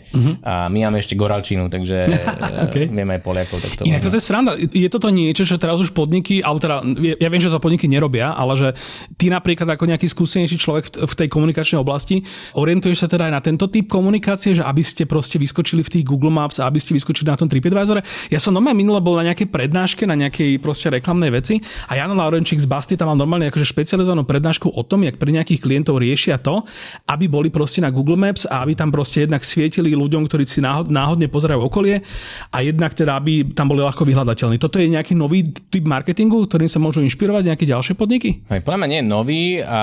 a 0.46 0.70
my 0.70 0.78
máme 0.88 1.02
ešte 1.02 1.18
goralčinu, 1.18 1.66
takže 1.68 2.12
Okay. 2.12 2.64
okay. 2.66 2.84
vieme 2.90 3.18
aj 3.18 3.22
Poliakov. 3.22 3.58
Tak 3.62 3.72
to 3.78 3.82
Inak 3.86 4.02
toto 4.04 4.16
je 4.18 4.24
sranda. 4.24 4.52
Je 4.56 4.88
toto 4.90 5.08
niečo, 5.08 5.46
čo 5.46 5.56
teraz 5.56 5.78
už 5.80 5.94
podniky, 5.94 6.40
alebo 6.44 6.58
teda, 6.60 6.76
ja 7.18 7.28
viem, 7.28 7.42
že 7.42 7.52
to 7.52 7.62
podniky 7.62 7.86
nerobia, 7.88 8.34
ale 8.34 8.52
že 8.58 8.68
ty 9.16 9.32
napríklad 9.32 9.68
ako 9.76 9.84
nejaký 9.88 10.06
skúsenejší 10.08 10.56
človek 10.58 10.84
v, 11.02 11.14
tej 11.14 11.28
komunikačnej 11.30 11.78
oblasti, 11.80 12.22
orientuješ 12.56 13.06
sa 13.06 13.08
teda 13.08 13.30
aj 13.30 13.32
na 13.32 13.40
tento 13.42 13.66
typ 13.68 13.88
komunikácie, 13.88 14.56
že 14.58 14.62
aby 14.64 14.82
ste 14.84 15.08
proste 15.08 15.36
vyskočili 15.38 15.84
v 15.84 15.90
tých 15.98 16.04
Google 16.06 16.32
Maps 16.32 16.60
a 16.60 16.68
aby 16.68 16.78
ste 16.78 16.96
vyskočili 16.96 17.28
na 17.28 17.38
tom 17.38 17.48
TripAdvisore. 17.48 18.04
Ja 18.28 18.38
som 18.42 18.54
normálne 18.54 18.78
minule 18.78 19.00
bol 19.00 19.18
na 19.18 19.32
nejakej 19.32 19.48
prednáške, 19.48 20.04
na 20.04 20.16
nejakej 20.18 20.58
proste 20.58 20.92
reklamnej 20.92 21.30
veci 21.32 21.60
a 21.88 21.96
Jan 22.12 22.20
Laurenčík 22.20 22.60
z 22.60 22.68
Basty 22.68 22.94
tam 23.00 23.08
mal 23.08 23.16
normálne 23.16 23.48
akože 23.48 23.64
špecializovanú 23.64 24.28
prednášku 24.28 24.68
o 24.68 24.82
tom, 24.84 25.08
jak 25.08 25.16
pre 25.16 25.32
nejakých 25.32 25.64
klientov 25.64 25.96
riešia 25.96 26.36
to, 26.36 26.60
aby 27.08 27.24
boli 27.24 27.48
proste 27.48 27.80
na 27.80 27.88
Google 27.88 28.20
Maps 28.20 28.44
a 28.44 28.60
aby 28.60 28.76
tam 28.76 28.92
proste 28.92 29.24
jednak 29.24 29.40
svietili 29.40 29.96
ľuďom, 29.96 30.28
ktorí 30.28 30.44
si 30.44 30.60
náhod, 30.60 30.92
náhodne 30.92 31.32
pozerajú 31.32 31.64
okolie 31.64 32.04
a 32.52 32.60
jednak 32.60 32.92
teda, 32.92 33.16
aby 33.16 33.56
tam 33.56 33.72
boli 33.72 33.80
ľahko 33.80 34.04
vyhľadateľní. 34.04 34.60
Toto 34.60 34.76
je 34.76 34.92
nejaký 34.92 35.16
nový 35.16 35.48
typ 35.48 35.88
marketingu, 35.88 36.44
ktorým 36.44 36.68
sa 36.68 36.76
môžu 36.76 37.00
inšpirovať 37.00 37.48
nejaké 37.48 37.64
ďalšie 37.64 37.96
podniky? 37.96 38.44
Hej, 38.52 38.60
podľa 38.60 38.78
mňa 38.84 38.88
nie 38.92 39.00
je 39.00 39.08
nový 39.08 39.44
a 39.64 39.80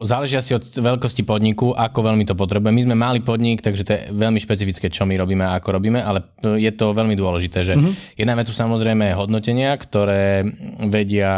záleží 0.00 0.34
asi 0.34 0.58
od 0.58 0.66
veľkosti 0.66 1.22
podniku, 1.22 1.70
ako 1.70 2.10
veľmi 2.10 2.26
to 2.26 2.34
potrebuje. 2.34 2.74
My 2.74 2.82
sme 2.82 2.96
malý 2.98 3.20
podnik, 3.22 3.62
takže 3.62 3.82
to 3.86 3.90
je 3.94 4.00
veľmi 4.10 4.42
špecifické, 4.42 4.90
čo 4.90 5.06
my 5.06 5.14
robíme 5.14 5.46
a 5.46 5.54
ako 5.54 5.78
robíme, 5.78 6.02
ale 6.02 6.26
je 6.42 6.70
to 6.74 6.90
veľmi 6.90 7.14
dôležité, 7.14 7.62
že 7.62 7.74
mm-hmm. 7.78 8.18
jedna 8.18 8.34
vec 8.34 8.50
sú 8.50 8.54
samozrejme 8.54 9.14
hodnotenia, 9.14 9.70
ktoré 9.78 10.42
vedia 10.90 11.32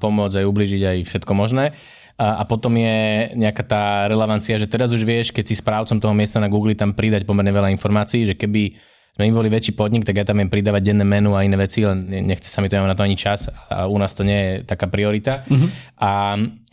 pomôcť 0.00 0.40
aj 0.40 0.46
ubližiť 0.48 0.82
aj 0.88 0.98
všetko 1.04 1.32
možné. 1.36 1.76
A, 2.18 2.42
a 2.42 2.42
potom 2.48 2.74
je 2.74 3.30
nejaká 3.38 3.62
tá 3.62 3.82
relevancia, 4.10 4.58
že 4.58 4.66
teraz 4.66 4.90
už 4.90 5.06
vieš, 5.06 5.30
keď 5.30 5.44
si 5.44 5.54
správcom 5.54 6.02
toho 6.02 6.16
miesta 6.16 6.42
na 6.42 6.50
Google 6.50 6.74
tam 6.74 6.96
pridať 6.96 7.22
pomerne 7.22 7.54
veľa 7.54 7.70
informácií, 7.70 8.26
že 8.26 8.34
keby 8.34 8.74
sme 9.14 9.30
im 9.30 9.34
boli 9.34 9.50
väčší 9.50 9.74
podnik, 9.74 10.06
tak 10.06 10.18
ja 10.18 10.26
tam 10.26 10.38
viem 10.38 10.50
pridávať 10.50 10.94
denné 10.94 11.02
menu 11.02 11.34
a 11.34 11.42
iné 11.42 11.58
veci, 11.58 11.82
len 11.82 12.06
nechce 12.06 12.46
sa 12.46 12.62
mi 12.62 12.70
to 12.70 12.78
na 12.78 12.94
to 12.94 13.02
ani 13.02 13.18
čas 13.18 13.50
a 13.70 13.90
u 13.90 13.98
nás 13.98 14.14
to 14.14 14.22
nie 14.22 14.38
je 14.38 14.52
taká 14.62 14.86
priorita. 14.86 15.42
Mm-hmm. 15.46 15.68
A 15.98 16.10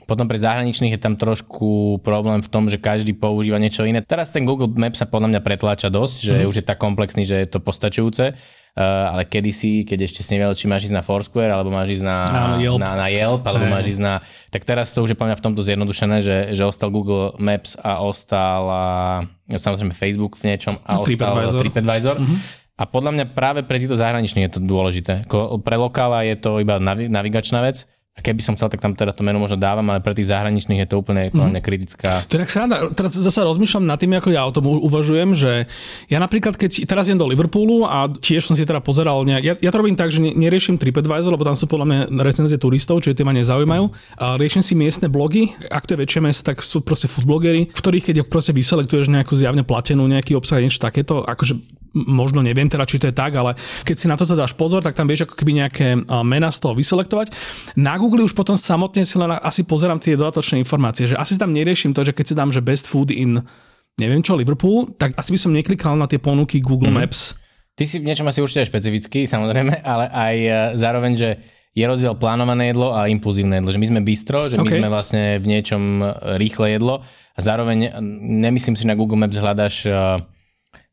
potom 0.06 0.30
pre 0.30 0.38
zahraničných 0.38 0.96
je 0.96 1.02
tam 1.02 1.18
trošku 1.18 2.00
problém 2.06 2.40
v 2.40 2.50
tom, 2.50 2.70
že 2.70 2.78
každý 2.78 3.18
používa 3.18 3.58
niečo 3.58 3.84
iné. 3.84 4.06
Teraz 4.06 4.30
ten 4.30 4.46
Google 4.46 4.70
Maps 4.72 5.02
sa 5.02 5.10
podľa 5.10 5.36
mňa 5.36 5.42
pretláča 5.42 5.90
dosť, 5.90 6.18
že 6.22 6.36
mm. 6.42 6.48
už 6.50 6.56
je 6.62 6.66
tak 6.66 6.78
komplexný, 6.78 7.26
že 7.26 7.42
je 7.42 7.48
to 7.50 7.60
postačujúce. 7.60 8.38
Uh, 8.76 9.08
ale 9.08 9.24
kedysi, 9.24 9.88
keď 9.88 10.04
ešte 10.04 10.20
si 10.20 10.36
nevedel, 10.36 10.52
či 10.52 10.68
máš 10.68 10.92
ísť 10.92 11.00
na 11.00 11.00
Foursquare, 11.00 11.48
alebo 11.48 11.72
máš 11.72 11.96
ísť 11.96 12.04
na, 12.04 12.18
na, 12.28 12.44
Yelp. 12.60 12.76
na, 12.76 12.92
na 13.00 13.08
Yelp, 13.08 13.40
alebo 13.48 13.72
Aj. 13.72 13.72
máš 13.72 13.96
ísť 13.96 14.02
na... 14.04 14.20
Tak 14.52 14.68
teraz 14.68 14.92
to 14.92 15.00
už 15.00 15.16
je 15.16 15.18
podľa 15.18 15.32
mňa 15.32 15.40
v 15.40 15.46
tomto 15.48 15.62
zjednodušené, 15.64 16.18
že, 16.20 16.38
že 16.60 16.64
ostal 16.68 16.92
Google 16.92 17.40
Maps 17.40 17.80
a 17.80 18.04
ostal 18.04 18.68
a, 18.68 18.86
samozrejme 19.48 19.96
Facebook 19.96 20.36
v 20.36 20.52
niečom 20.52 20.76
a 20.84 21.00
no, 21.00 21.08
ostal 21.08 21.08
TripAdvisor. 21.08 21.60
TripAdvisor. 21.64 22.16
Mm-hmm. 22.20 22.40
A 22.76 22.84
podľa 22.84 23.12
mňa 23.16 23.26
práve 23.32 23.64
pre 23.64 23.80
týchto 23.80 23.96
zahraničných 23.96 24.52
je 24.52 24.60
to 24.60 24.62
dôležité. 24.68 25.24
Pre 25.32 25.78
lokála 25.80 26.28
je 26.28 26.36
to 26.36 26.60
iba 26.60 26.76
navigačná 27.08 27.64
vec, 27.64 27.88
a 28.16 28.24
keby 28.24 28.40
som 28.40 28.56
chcel, 28.56 28.72
tak 28.72 28.80
tam 28.80 28.96
teda 28.96 29.12
to 29.12 29.28
meno 29.28 29.44
možno 29.44 29.60
dávam, 29.60 29.84
ale 29.92 30.00
pre 30.00 30.16
tých 30.16 30.32
zahraničných 30.32 30.88
je 30.88 30.88
to 30.88 31.04
úplne 31.04 31.28
mm. 31.36 31.60
kritická. 31.60 32.24
To 32.32 32.40
je 32.40 32.48
sa 32.48 32.64
teraz 32.96 33.12
zase 33.12 33.44
rozmýšľam 33.44 33.84
nad 33.84 34.00
tým, 34.00 34.16
ako 34.16 34.32
ja 34.32 34.48
o 34.48 34.56
tom 34.56 34.72
uvažujem, 34.72 35.36
že 35.36 35.68
ja 36.08 36.24
napríklad, 36.24 36.56
keď 36.56 36.88
teraz 36.88 37.12
idem 37.12 37.20
do 37.20 37.28
Liverpoolu 37.28 37.84
a 37.84 38.08
tiež 38.08 38.48
som 38.48 38.56
si 38.56 38.64
teda 38.64 38.80
pozeral, 38.80 39.28
nejak, 39.28 39.44
ja, 39.44 39.54
ja 39.60 39.68
to 39.68 39.84
robím 39.84 40.00
tak, 40.00 40.16
že 40.16 40.24
neriešim 40.24 40.80
TripAdvisor, 40.80 41.28
lebo 41.28 41.44
tam 41.44 41.60
sú 41.60 41.68
podľa 41.68 41.88
mňa 41.92 42.00
recenzie 42.24 42.56
turistov, 42.56 43.04
čiže 43.04 43.20
tie 43.20 43.28
ma 43.28 43.36
nezaujímajú. 43.36 43.86
A 44.24 44.40
riešim 44.40 44.64
si 44.64 44.80
miestne 44.80 45.12
blogy, 45.12 45.52
ak 45.68 45.84
to 45.84 46.00
je 46.00 46.08
väčšie 46.08 46.24
mesto, 46.24 46.48
tak 46.48 46.64
sú 46.64 46.88
proste 46.88 47.12
foodblogery, 47.12 47.68
v 47.68 47.80
ktorých 47.84 48.16
keď 48.16 48.16
proste 48.32 48.56
vyselektuješ 48.56 49.12
nejakú 49.12 49.36
zjavne 49.36 49.68
platenú, 49.68 50.08
nejaký 50.08 50.40
obsah, 50.40 50.64
niečo 50.64 50.80
takéto, 50.80 51.20
akože 51.20 51.84
možno 51.96 52.44
neviem 52.44 52.68
teda, 52.68 52.84
či 52.84 53.00
to 53.00 53.08
je 53.08 53.16
tak, 53.16 53.32
ale 53.40 53.56
keď 53.88 53.96
si 53.96 54.12
na 54.12 54.20
toto 54.20 54.36
dáš 54.36 54.52
pozor, 54.52 54.84
tak 54.84 55.00
tam 55.00 55.08
vieš 55.08 55.24
ako 55.24 55.40
keby 55.40 55.52
nejaké 55.64 55.96
mená 56.28 56.52
z 56.52 56.60
toho 56.60 56.76
vyselektovať. 56.76 57.32
Na 57.80 57.96
Google 58.06 58.30
už 58.30 58.38
potom 58.38 58.54
samotne 58.54 59.02
si 59.02 59.18
len 59.18 59.34
asi 59.42 59.66
pozerám 59.66 59.98
tie 59.98 60.14
dodatočné 60.14 60.62
informácie, 60.62 61.10
že 61.10 61.18
asi 61.18 61.42
tam 61.42 61.50
neriešim 61.50 61.90
to, 61.90 62.06
že 62.06 62.14
keď 62.14 62.26
si 62.30 62.38
dám, 62.38 62.54
že 62.54 62.62
best 62.62 62.86
food 62.86 63.10
in 63.10 63.42
neviem 63.98 64.22
čo, 64.22 64.38
Liverpool, 64.38 64.94
tak 64.94 65.18
asi 65.18 65.34
by 65.34 65.40
som 65.42 65.52
neklikal 65.58 65.98
na 65.98 66.06
tie 66.06 66.22
ponuky 66.22 66.62
Google 66.62 66.94
mm. 66.94 66.98
Maps. 67.02 67.34
Ty 67.74 67.84
si 67.90 67.98
v 67.98 68.08
niečom 68.08 68.30
asi 68.30 68.46
určite 68.46 68.70
špecifický, 68.70 69.26
samozrejme, 69.26 69.82
ale 69.82 70.06
aj 70.14 70.36
e, 70.38 70.52
zároveň, 70.78 71.12
že 71.18 71.30
je 71.76 71.84
rozdiel 71.84 72.16
plánované 72.16 72.72
jedlo 72.72 72.96
a 72.96 73.12
impulzívne 73.12 73.60
jedlo. 73.60 73.74
Že 73.74 73.82
my 73.82 73.88
sme 73.92 74.02
bistro, 74.06 74.48
že 74.48 74.56
okay. 74.56 74.64
my 74.64 74.72
sme 74.80 74.88
vlastne 74.88 75.24
v 75.42 75.46
niečom 75.50 75.84
e, 76.00 76.06
rýchle 76.40 76.78
jedlo 76.78 77.04
a 77.36 77.40
zároveň 77.42 77.78
e, 77.84 77.90
nemyslím 78.46 78.78
si, 78.78 78.86
že 78.86 78.92
na 78.92 78.96
Google 78.96 79.20
Maps 79.20 79.36
hľadaš 79.36 79.76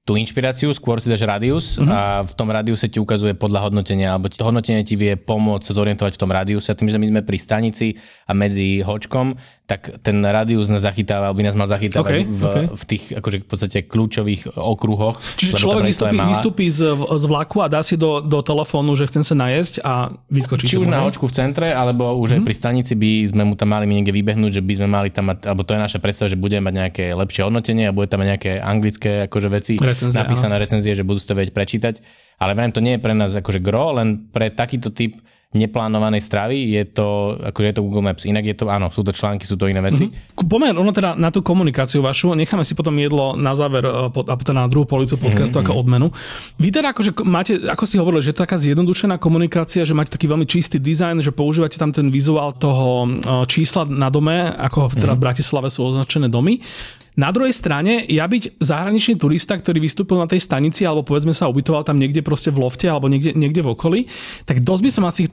tú 0.03 0.19
inšpiráciu, 0.19 0.75
skôr 0.75 0.99
si 0.99 1.07
dáš 1.07 1.23
radius 1.23 1.79
uh-huh. 1.79 1.87
a 1.87 2.01
v 2.27 2.33
tom 2.35 2.51
radiuse 2.51 2.91
ti 2.91 2.99
ukazuje 2.99 3.39
podľa 3.39 3.71
hodnotenia, 3.71 4.19
alebo 4.19 4.27
to 4.27 4.43
hodnotenie 4.43 4.83
ti 4.83 4.99
vie 4.99 5.15
pomôcť 5.15 5.63
sa 5.63 5.79
zorientovať 5.79 6.19
v 6.19 6.21
tom 6.27 6.31
radiuse 6.35 6.75
a 6.75 6.79
tým, 6.79 6.91
že 6.91 6.99
my 6.99 7.07
sme 7.07 7.21
pri 7.23 7.39
stanici 7.39 7.95
a 8.27 8.35
medzi 8.35 8.83
hočkom, 8.83 9.39
tak 9.71 10.03
ten 10.03 10.19
radius 10.27 10.75
nás 10.75 10.83
zachytáva, 10.83 11.31
aby 11.31 11.47
nás 11.47 11.55
mal 11.55 11.71
zachytávať 11.71 12.19
okay, 12.19 12.23
v, 12.27 12.43
okay. 12.43 12.65
v 12.75 12.83
tých 12.91 13.05
akože 13.15 13.37
v 13.41 13.47
podstate 13.47 13.79
kľúčových 13.87 14.59
okruhoch. 14.59 15.23
Čiže 15.39 15.55
človek 15.55 15.87
vystúpi, 15.87 16.19
vystúpi 16.19 16.67
z, 16.67 16.81
z 16.99 17.25
vlaku 17.31 17.63
a 17.63 17.71
dá 17.71 17.87
si 17.87 17.95
do, 17.95 18.19
do 18.19 18.43
telefónu, 18.43 18.99
že 18.99 19.07
chcem 19.07 19.23
sa 19.23 19.39
najesť 19.39 19.87
a 19.87 20.11
vyskočí. 20.27 20.67
Či 20.67 20.83
už 20.83 20.91
na 20.91 21.07
hočku 21.07 21.31
v 21.31 21.35
centre, 21.39 21.71
alebo 21.71 22.11
už 22.19 22.35
uh-huh. 22.35 22.35
aj 22.37 22.41
mhm. 22.43 22.47
pri 22.51 22.55
stanici 22.59 22.93
by 22.99 23.11
sme 23.31 23.43
mu 23.47 23.55
tam 23.55 23.71
mali 23.71 23.87
niekde 23.87 24.11
vybehnúť, 24.11 24.59
že 24.59 24.63
by 24.67 24.73
sme 24.83 24.88
mali 24.91 25.09
tam 25.15 25.31
mať, 25.31 25.47
alebo 25.47 25.62
to 25.62 25.79
je 25.79 25.81
naša 25.81 25.99
predstava, 26.03 26.27
že 26.27 26.35
budeme 26.35 26.67
mať 26.67 26.75
nejaké 26.75 27.05
lepšie 27.15 27.47
hodnotenie 27.47 27.87
a 27.87 27.95
bude 27.95 28.11
tam 28.11 28.19
mať 28.19 28.29
nejaké 28.35 28.53
anglické 28.59 29.31
akože 29.31 29.47
veci 29.47 29.75
recenzie, 29.92 30.18
napísané 30.18 30.55
áno. 30.57 30.64
recenzie, 30.64 30.92
že 30.96 31.05
budú 31.05 31.20
to 31.20 31.37
vedieť 31.37 31.52
prečítať. 31.52 31.94
Ale 32.40 32.57
vrajím, 32.59 32.74
to 32.74 32.83
nie 32.83 32.98
je 32.98 33.05
pre 33.05 33.14
nás 33.14 33.31
akože 33.37 33.61
gro, 33.62 33.94
len 33.94 34.33
pre 34.33 34.50
takýto 34.50 34.90
typ 34.90 35.14
neplánovanej 35.52 36.24
stravy, 36.24 36.72
je 36.81 36.83
to, 36.96 37.37
ako 37.37 37.59
je 37.61 37.72
to 37.76 37.85
Google 37.85 38.00
Maps. 38.00 38.24
Inak 38.24 38.48
je 38.48 38.57
to, 38.57 38.72
áno, 38.72 38.88
sú 38.88 39.05
to 39.05 39.12
články, 39.12 39.44
sú 39.44 39.61
to 39.61 39.68
iné 39.68 39.85
veci. 39.85 40.09
Mm-hmm. 40.09 40.48
Poďme 40.48 40.72
ono 40.72 40.92
teda 40.96 41.12
na 41.12 41.28
tú 41.28 41.44
komunikáciu 41.44 42.00
vašu, 42.00 42.33
necháme 42.33 42.64
si 42.64 42.72
potom 42.72 42.96
jedlo 42.96 43.37
na 43.37 43.52
záver, 43.52 43.85
e, 43.85 43.92
a 44.09 44.35
teda 44.40 44.64
na 44.64 44.68
druhú 44.72 44.88
policu 44.88 45.20
podcastu 45.20 45.61
mm-hmm. 45.61 45.72
ako 45.76 45.81
odmenu. 45.85 46.09
Vy 46.57 46.72
teda 46.72 46.96
akože 46.96 47.12
máte, 47.28 47.61
ako 47.68 47.85
si 47.85 48.00
hovorili, 48.00 48.24
že 48.24 48.33
je 48.33 48.37
to 48.40 48.44
taká 48.48 48.57
zjednodušená 48.57 49.20
komunikácia, 49.20 49.85
že 49.85 49.92
máte 49.92 50.09
taký 50.09 50.24
veľmi 50.24 50.48
čistý 50.48 50.81
dizajn, 50.81 51.20
že 51.20 51.37
používate 51.37 51.76
tam 51.76 51.92
ten 51.92 52.09
vizuál 52.09 52.57
toho 52.57 53.05
e, 53.05 53.09
čísla 53.44 53.85
na 53.85 54.09
dome, 54.09 54.57
ako 54.57 54.96
teda 54.96 55.12
mm-hmm. 55.12 55.20
v 55.20 55.24
Bratislave 55.28 55.68
sú 55.68 55.85
označené 55.85 56.33
domy. 56.33 56.64
Na 57.12 57.29
druhej 57.29 57.53
strane, 57.53 58.09
ja 58.09 58.25
byť 58.25 58.57
zahraničný 58.57 59.20
turista, 59.20 59.53
ktorý 59.53 59.85
vystúpil 59.85 60.16
na 60.16 60.25
tej 60.25 60.40
stanici 60.40 60.88
alebo 60.88 61.05
povedzme 61.05 61.37
sa 61.37 61.44
ubytoval 61.44 61.85
tam 61.85 62.01
niekde 62.01 62.25
proste 62.25 62.48
v 62.48 62.64
lofte 62.64 62.88
alebo 62.88 63.05
niekde, 63.12 63.37
niekde 63.37 63.61
v 63.61 63.77
okolí, 63.77 64.01
tak 64.48 64.64
dosť 64.64 64.83
by 64.83 64.90
som 64.90 65.05
asi, 65.05 65.29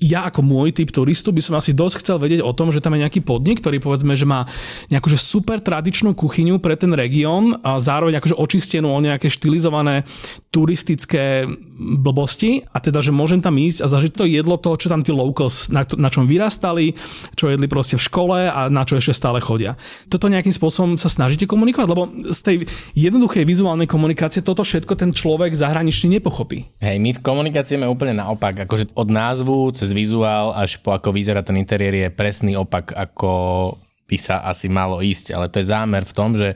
ja 0.00 0.24
ako 0.24 0.40
môj 0.40 0.72
typ 0.72 0.88
turistu 0.88 1.28
by 1.28 1.44
som 1.44 1.60
asi 1.60 1.76
dosť 1.76 2.00
chcel 2.00 2.16
vedieť 2.16 2.40
o 2.40 2.56
tom, 2.56 2.72
že 2.72 2.80
tam 2.80 2.96
je 2.96 3.04
nejaký 3.04 3.20
podnik, 3.20 3.60
ktorý 3.60 3.76
povedzme, 3.76 4.16
že 4.16 4.24
má 4.24 4.48
nejakú 4.88 5.12
super 5.20 5.60
tradičnú 5.60 6.16
kuchyňu 6.16 6.64
pre 6.64 6.80
ten 6.80 6.96
región 6.96 7.60
a 7.60 7.76
zároveň 7.76 8.24
akože 8.24 8.32
očistenú 8.32 8.88
o 8.88 9.04
nejaké 9.04 9.28
štilizované 9.28 10.08
turistické 10.48 11.44
blbosti 11.76 12.64
a 12.72 12.80
teda, 12.80 13.04
že 13.04 13.12
môžem 13.12 13.44
tam 13.44 13.60
ísť 13.60 13.84
a 13.84 13.86
zažiť 13.92 14.12
to 14.16 14.24
jedlo 14.24 14.56
toho, 14.56 14.80
čo 14.80 14.88
tam 14.88 15.04
tí 15.04 15.12
locals, 15.12 15.68
na, 15.68 15.84
na 15.84 16.08
čom 16.08 16.24
vyrastali, 16.24 16.96
čo 17.36 17.52
jedli 17.52 17.68
proste 17.68 18.00
v 18.00 18.06
škole 18.08 18.38
a 18.48 18.72
na 18.72 18.88
čo 18.88 18.96
ešte 18.96 19.12
stále 19.12 19.44
chodia. 19.44 19.76
Toto 20.08 20.32
nejakým 20.32 20.56
spôsobom 20.56 20.96
sa 20.96 21.17
snažíte 21.18 21.50
komunikovať? 21.50 21.88
Lebo 21.90 22.06
z 22.30 22.40
tej 22.46 22.56
jednoduchej 22.94 23.42
vizuálnej 23.42 23.90
komunikácie 23.90 24.46
toto 24.46 24.62
všetko 24.62 24.94
ten 24.94 25.10
človek 25.10 25.50
zahraničný 25.58 26.22
nepochopí. 26.22 26.70
Hej, 26.78 27.02
my 27.02 27.10
v 27.18 27.20
komunikácii 27.20 27.74
máme 27.74 27.90
úplne 27.90 28.14
naopak. 28.14 28.62
Akože 28.70 28.94
od 28.94 29.10
názvu 29.10 29.74
cez 29.74 29.90
vizuál 29.90 30.54
až 30.54 30.78
po 30.78 30.94
ako 30.94 31.10
vyzerá 31.10 31.42
ten 31.42 31.58
interiér 31.58 32.06
je 32.06 32.14
presný 32.14 32.54
opak, 32.54 32.94
ako 32.94 33.74
by 34.08 34.16
sa 34.16 34.46
asi 34.46 34.70
malo 34.70 35.02
ísť. 35.02 35.34
Ale 35.34 35.50
to 35.50 35.58
je 35.58 35.68
zámer 35.68 36.06
v 36.06 36.16
tom, 36.16 36.38
že 36.38 36.54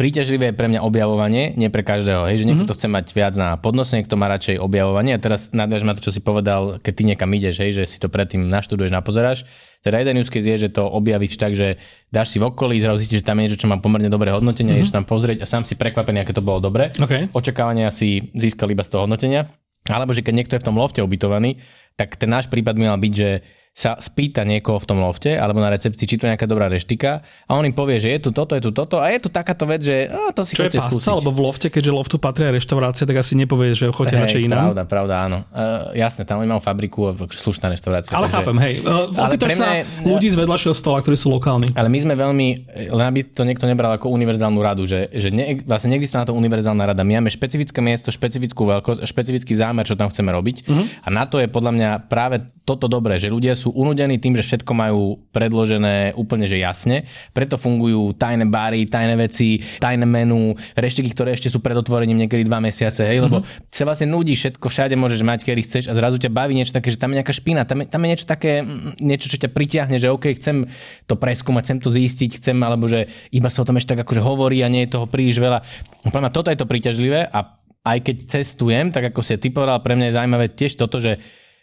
príťažlivé 0.00 0.48
je 0.48 0.56
pre 0.56 0.72
mňa 0.72 0.80
objavovanie, 0.80 1.52
nie 1.60 1.68
pre 1.68 1.84
každého. 1.84 2.24
Hej, 2.24 2.40
že 2.40 2.44
niekto 2.48 2.64
mm-hmm. 2.64 2.72
to 2.72 2.78
chce 2.80 2.88
mať 2.88 3.06
viac 3.12 3.36
na 3.36 3.60
podnose, 3.60 4.00
niekto 4.00 4.16
má 4.16 4.32
radšej 4.32 4.56
objavovanie. 4.56 5.12
A 5.12 5.20
teraz 5.20 5.52
nadviaž 5.52 5.84
na 5.84 5.92
to, 5.92 6.08
čo 6.08 6.16
si 6.16 6.24
povedal, 6.24 6.80
keď 6.80 6.92
ty 6.96 7.02
niekam 7.04 7.28
ideš, 7.36 7.60
hej, 7.60 7.76
že 7.76 7.84
si 7.84 8.00
to 8.00 8.08
predtým 8.08 8.48
naštuduješ, 8.48 8.88
napozeráš. 8.88 9.44
Teda 9.84 10.00
jeden 10.00 10.16
use 10.16 10.32
case 10.32 10.48
je, 10.48 10.56
že 10.56 10.72
to 10.72 10.88
objavíš 10.88 11.36
tak, 11.36 11.52
že 11.52 11.76
dáš 12.08 12.32
si 12.32 12.40
v 12.40 12.48
okolí, 12.48 12.80
zrazu 12.80 13.04
zistíš, 13.04 13.20
že 13.20 13.28
tam 13.28 13.36
je 13.36 13.42
niečo, 13.44 13.60
čo 13.60 13.68
má 13.68 13.76
pomerne 13.76 14.08
dobré 14.08 14.32
hodnotenie, 14.32 14.80
mm-hmm. 14.80 14.96
tam 14.96 15.04
pozrieť 15.04 15.44
a 15.44 15.46
sám 15.48 15.68
si 15.68 15.76
prekvapený, 15.76 16.24
aké 16.24 16.32
to 16.32 16.40
bolo 16.40 16.64
dobre. 16.64 16.96
Okay. 16.96 17.28
Očakávania 17.36 17.92
si 17.92 18.32
získal 18.32 18.72
iba 18.72 18.80
z 18.80 18.96
toho 18.96 19.04
hodnotenia. 19.04 19.52
Alebo 19.88 20.12
že 20.16 20.24
keď 20.24 20.34
niekto 20.36 20.54
je 20.56 20.62
v 20.64 20.68
tom 20.68 20.76
lofte 20.76 21.00
ubytovaný, 21.00 21.60
tak 21.96 22.16
ten 22.16 22.28
náš 22.28 22.48
prípad 22.52 22.76
by 22.76 22.84
mal 22.92 23.00
byť, 23.00 23.12
že 23.16 23.28
sa 23.70 23.96
spýta 24.02 24.42
niekoho 24.42 24.82
v 24.82 24.86
tom 24.86 24.98
lofte 24.98 25.38
alebo 25.38 25.62
na 25.62 25.70
recepcii, 25.70 26.04
či 26.04 26.18
to 26.18 26.26
je 26.26 26.34
nejaká 26.34 26.44
dobrá 26.44 26.66
reštika 26.66 27.22
a 27.46 27.50
on 27.54 27.62
im 27.64 27.72
povie, 27.72 28.02
že 28.02 28.10
je 28.12 28.28
tu 28.28 28.30
toto, 28.34 28.58
je 28.58 28.62
tu 28.66 28.74
toto 28.74 28.98
a 28.98 29.08
je 29.14 29.22
tu 29.22 29.30
takáto 29.30 29.62
vec, 29.64 29.86
že 29.86 30.10
a, 30.10 30.34
to 30.34 30.42
si 30.42 30.58
Čo 30.58 30.66
je 30.66 30.74
pásca, 30.74 30.90
skúsiť. 30.90 31.16
lebo 31.22 31.30
v 31.30 31.40
lofte, 31.46 31.68
keďže 31.70 31.90
loftu 31.94 32.16
patria 32.18 32.50
reštaurácia, 32.50 33.06
tak 33.06 33.22
asi 33.22 33.38
nepovie, 33.38 33.72
že 33.78 33.88
chodíte 33.94 34.18
hey, 34.18 34.24
radšej 34.26 34.42
inám. 34.50 34.74
Pravda, 34.74 34.82
pravda, 34.90 35.14
áno. 35.22 35.38
Uh, 35.54 35.94
jasne, 35.94 36.26
tam 36.26 36.42
mám 36.42 36.58
fabriku, 36.58 37.14
slušná 37.30 37.70
reštaurácia. 37.70 38.10
Ale 38.10 38.26
takže... 38.26 38.36
chápem, 38.42 38.56
hej. 38.58 38.74
Uh, 38.82 39.06
ale 39.16 39.38
pre 39.38 39.54
mňa, 39.54 39.86
sa 39.86 40.02
ľudí 40.02 40.28
z 40.28 40.36
vedľašieho 40.42 40.74
stola, 40.74 40.98
ktorí 41.00 41.16
sú 41.16 41.30
lokálni. 41.30 41.70
Ale 41.78 41.86
my 41.86 41.98
sme 42.02 42.14
veľmi, 42.18 42.48
len 42.90 43.04
aby 43.06 43.20
to 43.30 43.46
niekto 43.46 43.70
nebral 43.70 43.94
ako 43.94 44.10
univerzálnu 44.10 44.58
radu, 44.58 44.82
že, 44.84 45.08
že 45.14 45.30
ne, 45.30 45.62
vlastne 45.62 45.94
neexistuje 45.94 46.18
na 46.18 46.26
to 46.26 46.34
univerzálna 46.34 46.90
rada. 46.90 47.06
My 47.06 47.22
máme 47.22 47.30
špecifické 47.30 47.78
miesto, 47.78 48.10
špecifickú 48.10 48.66
veľkosť, 48.66 49.06
špecifický 49.06 49.54
zámer, 49.54 49.86
čo 49.86 49.94
tam 49.94 50.10
chceme 50.10 50.34
robiť. 50.34 50.56
Uh-huh. 50.66 50.84
A 51.06 51.08
na 51.14 51.24
to 51.30 51.38
je 51.38 51.46
podľa 51.46 51.72
mňa 51.72 51.90
práve 52.10 52.42
toto 52.66 52.90
dobré, 52.90 53.18
že 53.18 53.30
ľudia 53.30 53.54
sú 53.60 53.76
unudení 53.76 54.16
tým, 54.16 54.32
že 54.40 54.46
všetko 54.48 54.72
majú 54.72 55.20
predložené 55.36 56.16
úplne 56.16 56.48
že 56.48 56.56
jasne. 56.56 57.04
Preto 57.36 57.60
fungujú 57.60 58.16
tajné 58.16 58.48
bary, 58.48 58.88
tajné 58.88 59.20
veci, 59.20 59.60
tajné 59.76 60.08
menu, 60.08 60.56
reštiky, 60.72 61.12
ktoré 61.12 61.36
ešte 61.36 61.52
sú 61.52 61.60
pred 61.60 61.76
otvorením 61.76 62.24
niekedy 62.24 62.48
dva 62.48 62.64
mesiace, 62.64 63.04
hej, 63.04 63.20
lebo 63.20 63.44
mm-hmm. 63.44 63.68
sa 63.68 63.84
vlastne 63.84 64.08
nudí 64.08 64.32
všetko, 64.32 64.64
všade 64.64 64.96
môžeš 64.96 65.20
mať, 65.20 65.44
kedy 65.44 65.60
chceš 65.60 65.84
a 65.86 65.92
zrazu 65.92 66.16
ťa 66.16 66.32
baví 66.32 66.56
niečo 66.56 66.72
také, 66.72 66.88
že 66.88 66.96
tam 66.96 67.12
je 67.12 67.20
nejaká 67.20 67.34
špina, 67.36 67.68
tam 67.68 67.84
je, 67.84 67.86
tam 67.92 68.00
je 68.00 68.08
niečo 68.08 68.26
také, 68.26 68.64
niečo, 68.98 69.28
čo 69.28 69.36
ťa 69.36 69.52
pritiahne, 69.52 70.00
že 70.00 70.08
OK, 70.08 70.32
chcem 70.40 70.64
to 71.04 71.14
preskúmať, 71.20 71.62
chcem 71.68 71.78
to 71.84 71.92
zistiť, 71.92 72.40
chcem, 72.40 72.56
alebo 72.64 72.88
že 72.88 73.12
iba 73.34 73.52
sa 73.52 73.60
o 73.60 73.68
tom 73.68 73.76
ešte 73.76 73.92
tak 73.92 74.06
akože 74.06 74.22
hovorí 74.22 74.62
a 74.64 74.72
nie 74.72 74.86
je 74.86 74.94
toho 74.94 75.10
príliš 75.10 75.42
veľa. 75.42 75.66
Pre 76.08 76.30
toto 76.30 76.48
je 76.48 76.58
to 76.58 76.70
príťažlivé 76.70 77.26
a 77.26 77.60
aj 77.80 77.98
keď 78.04 78.16
cestujem, 78.28 78.92
tak 78.92 79.10
ako 79.10 79.20
si 79.24 79.40
ty 79.40 79.48
povedal, 79.48 79.80
pre 79.80 79.96
mňa 79.96 80.12
je 80.12 80.16
zaujímavé 80.16 80.46
tiež 80.52 80.76
toto, 80.76 81.00
že 81.00 81.16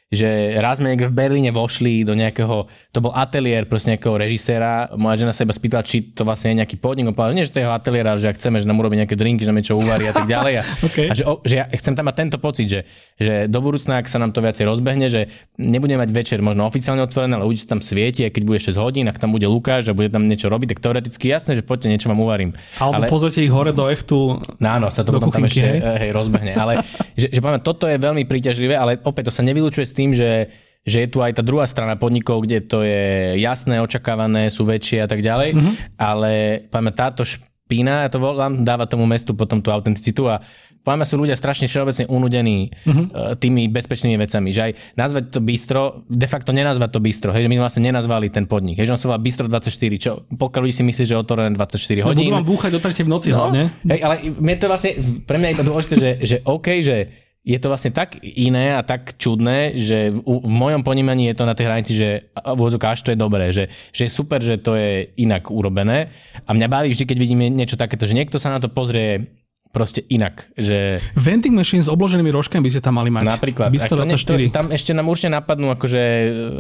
že 0.08 0.56
raz 0.64 0.80
sme 0.80 0.96
v 0.96 1.12
Berlíne 1.12 1.52
vošli 1.52 2.08
do 2.08 2.16
nejakého, 2.16 2.72
to 2.96 3.00
bol 3.04 3.12
ateliér 3.12 3.68
proste 3.68 3.92
nejakého 3.92 4.16
režiséra, 4.16 4.88
moja 4.96 5.20
žena 5.20 5.36
sa 5.36 5.44
iba 5.44 5.52
spýtala, 5.52 5.84
či 5.84 6.16
to 6.16 6.24
vlastne 6.24 6.56
je 6.56 6.64
nejaký 6.64 6.80
podnik, 6.80 7.12
on 7.12 7.16
povedal, 7.16 7.36
nie, 7.36 7.44
že 7.44 7.52
to 7.52 7.60
je 7.60 7.68
jeho 7.68 7.76
ateliér, 7.76 8.16
že 8.16 8.32
ak 8.32 8.40
chceme, 8.40 8.64
že 8.64 8.72
nám 8.72 8.80
urobí 8.80 8.96
nejaké 8.96 9.20
drinky, 9.20 9.44
že 9.44 9.52
nám 9.52 9.60
niečo 9.60 9.76
uvarí 9.76 10.08
a 10.08 10.16
tak 10.16 10.32
ďalej. 10.32 10.54
A, 10.60 10.64
okay. 10.88 11.08
a 11.12 11.14
že, 11.14 11.24
o, 11.28 11.44
že, 11.44 11.60
ja 11.60 11.68
chcem 11.68 11.92
tam 11.92 12.08
mať 12.08 12.16
tento 12.24 12.38
pocit, 12.40 12.72
že, 12.72 12.80
že 13.20 13.52
do 13.52 13.60
budúcna, 13.60 14.00
ak 14.00 14.08
sa 14.08 14.16
nám 14.16 14.32
to 14.32 14.40
viacej 14.40 14.64
rozbehne, 14.64 15.12
že 15.12 15.28
nebudeme 15.60 16.00
mať 16.00 16.16
večer 16.16 16.40
možno 16.40 16.64
oficiálne 16.64 17.04
otvorené, 17.04 17.36
ale 17.36 17.44
uvidíte 17.44 17.68
tam 17.68 17.84
svieti, 17.84 18.24
a 18.24 18.32
keď 18.32 18.44
bude 18.48 18.64
6 18.64 18.80
hodín, 18.80 19.12
ak 19.12 19.20
tam 19.20 19.36
bude 19.36 19.44
Lukáš 19.44 19.92
a 19.92 19.94
bude 19.98 20.08
tam 20.08 20.24
niečo 20.24 20.48
robiť, 20.48 20.80
tak 20.80 20.88
teoreticky 20.88 21.28
jasné, 21.28 21.60
že 21.60 21.68
poďte, 21.68 21.92
niečo 21.92 22.08
vám 22.08 22.24
uvarím. 22.24 22.56
Alebo 22.80 23.04
ale... 23.04 23.12
pozrite 23.12 23.44
ich 23.44 23.52
hore 23.52 23.76
do 23.76 23.92
echtu. 23.92 24.40
No, 24.40 24.68
áno, 24.72 24.88
sa 24.88 25.04
to 25.04 25.12
potom 25.12 25.36
tam 25.36 25.44
ešte 25.52 25.84
hej, 25.84 26.16
rozbehne. 26.16 26.56
Ale 26.56 26.80
že, 27.20 27.28
že 27.28 27.40
poviem, 27.44 27.60
toto 27.60 27.92
je 27.92 28.00
veľmi 28.00 28.24
príťažlivé, 28.24 28.80
ale 28.80 28.96
opäť 29.04 29.28
to 29.28 29.34
sa 29.36 29.44
nevylučuje 29.44 29.84
s 29.84 29.97
tým, 29.98 30.14
že 30.14 30.54
že 30.88 31.04
je 31.04 31.12
tu 31.12 31.20
aj 31.20 31.36
tá 31.36 31.44
druhá 31.44 31.68
strana 31.68 32.00
podnikov, 32.00 32.48
kde 32.48 32.64
to 32.64 32.80
je 32.80 33.36
jasné, 33.44 33.84
očakávané, 33.84 34.48
sú 34.48 34.64
väčšie 34.64 35.04
a 35.04 35.08
tak 35.12 35.20
ďalej, 35.20 35.50
mm-hmm. 35.52 35.74
ale 36.00 36.64
poviem, 36.72 36.96
táto 36.96 37.28
špína, 37.28 38.08
ja 38.08 38.10
to 38.10 38.24
volám, 38.24 38.64
dáva 38.64 38.88
tomu 38.88 39.04
mestu 39.04 39.36
potom 39.36 39.60
tú 39.60 39.68
autenticitu 39.76 40.32
a 40.32 40.40
Poviem, 40.88 41.04
sú 41.04 41.20
ľudia 41.20 41.36
strašne 41.36 41.68
všeobecne 41.68 42.08
unudení 42.08 42.72
uh-huh. 42.72 43.36
tými 43.36 43.68
bezpečnými 43.68 44.16
vecami, 44.24 44.56
že 44.56 44.72
aj 44.72 44.96
nazvať 44.96 45.36
to 45.36 45.44
bistro, 45.44 46.08
de 46.08 46.24
facto 46.32 46.56
nenazvať 46.56 46.96
to 46.96 47.04
bistro, 47.04 47.36
hej, 47.36 47.44
my 47.52 47.60
vlastne 47.60 47.92
nenazvali 47.92 48.32
ten 48.32 48.48
podnik, 48.48 48.80
hej, 48.80 48.88
že 48.88 48.96
on 48.96 49.02
sa 49.04 49.12
volá 49.12 49.20
bistro 49.20 49.52
24, 49.52 49.68
čo 50.00 50.24
pokiaľ 50.32 50.62
ľudí 50.64 50.76
si 50.80 50.88
myslí, 50.88 51.04
že 51.04 51.12
je 51.12 51.20
otvorené 51.20 51.52
24 51.60 52.08
no, 52.08 52.16
hodín. 52.16 52.32
Budú 52.32 52.40
vám 52.40 52.48
búchať 52.48 52.70
do 52.72 52.80
v 52.80 53.12
noci 53.12 53.30
no, 53.36 53.36
hlavne. 53.36 53.62
Hej, 53.84 54.00
ale 54.00 54.16
mne 54.32 54.56
to 54.56 54.66
vlastne, 54.72 54.92
pre 55.28 55.36
mňa 55.36 55.48
je 55.52 55.58
to 55.60 55.66
dôležité, 55.68 55.96
že, 56.00 56.12
že 56.24 56.38
OK, 56.48 56.68
že 56.80 57.27
je 57.48 57.58
to 57.64 57.72
vlastne 57.72 57.96
tak 57.96 58.20
iné 58.20 58.76
a 58.76 58.84
tak 58.84 59.16
čudné, 59.16 59.80
že 59.80 60.12
v, 60.12 60.20
v 60.20 60.52
mojom 60.52 60.84
ponímaní 60.84 61.32
je 61.32 61.36
to 61.40 61.48
na 61.48 61.56
tej 61.56 61.72
hranici, 61.72 61.96
že 61.96 62.28
v 62.36 62.60
až 62.76 63.00
to 63.00 63.16
je 63.16 63.18
dobré, 63.18 63.56
že, 63.56 63.72
že 63.96 64.08
je 64.08 64.12
super, 64.12 64.44
že 64.44 64.60
to 64.60 64.76
je 64.76 65.16
inak 65.16 65.48
urobené. 65.48 66.12
A 66.44 66.52
mňa 66.52 66.68
baví 66.68 66.92
vždy, 66.92 67.08
keď 67.08 67.18
vidíme 67.18 67.48
niečo 67.48 67.80
takéto, 67.80 68.04
že 68.04 68.20
niekto 68.20 68.36
sa 68.36 68.52
na 68.52 68.60
to 68.60 68.68
pozrie 68.68 69.32
proste 69.72 70.04
inak. 70.12 70.52
Že... 70.60 71.00
Vending 71.16 71.56
machine 71.56 71.84
s 71.84 71.92
obloženými 71.92 72.32
rožkami 72.32 72.66
by 72.66 72.72
ste 72.72 72.84
tam 72.84 73.00
mali 73.00 73.14
mať. 73.14 73.24
Napríklad. 73.24 73.72
to, 73.88 73.96
to, 73.96 74.36
tam 74.52 74.68
ešte 74.74 74.92
nám 74.92 75.08
určite 75.08 75.32
napadnú 75.32 75.72
akože 75.72 76.04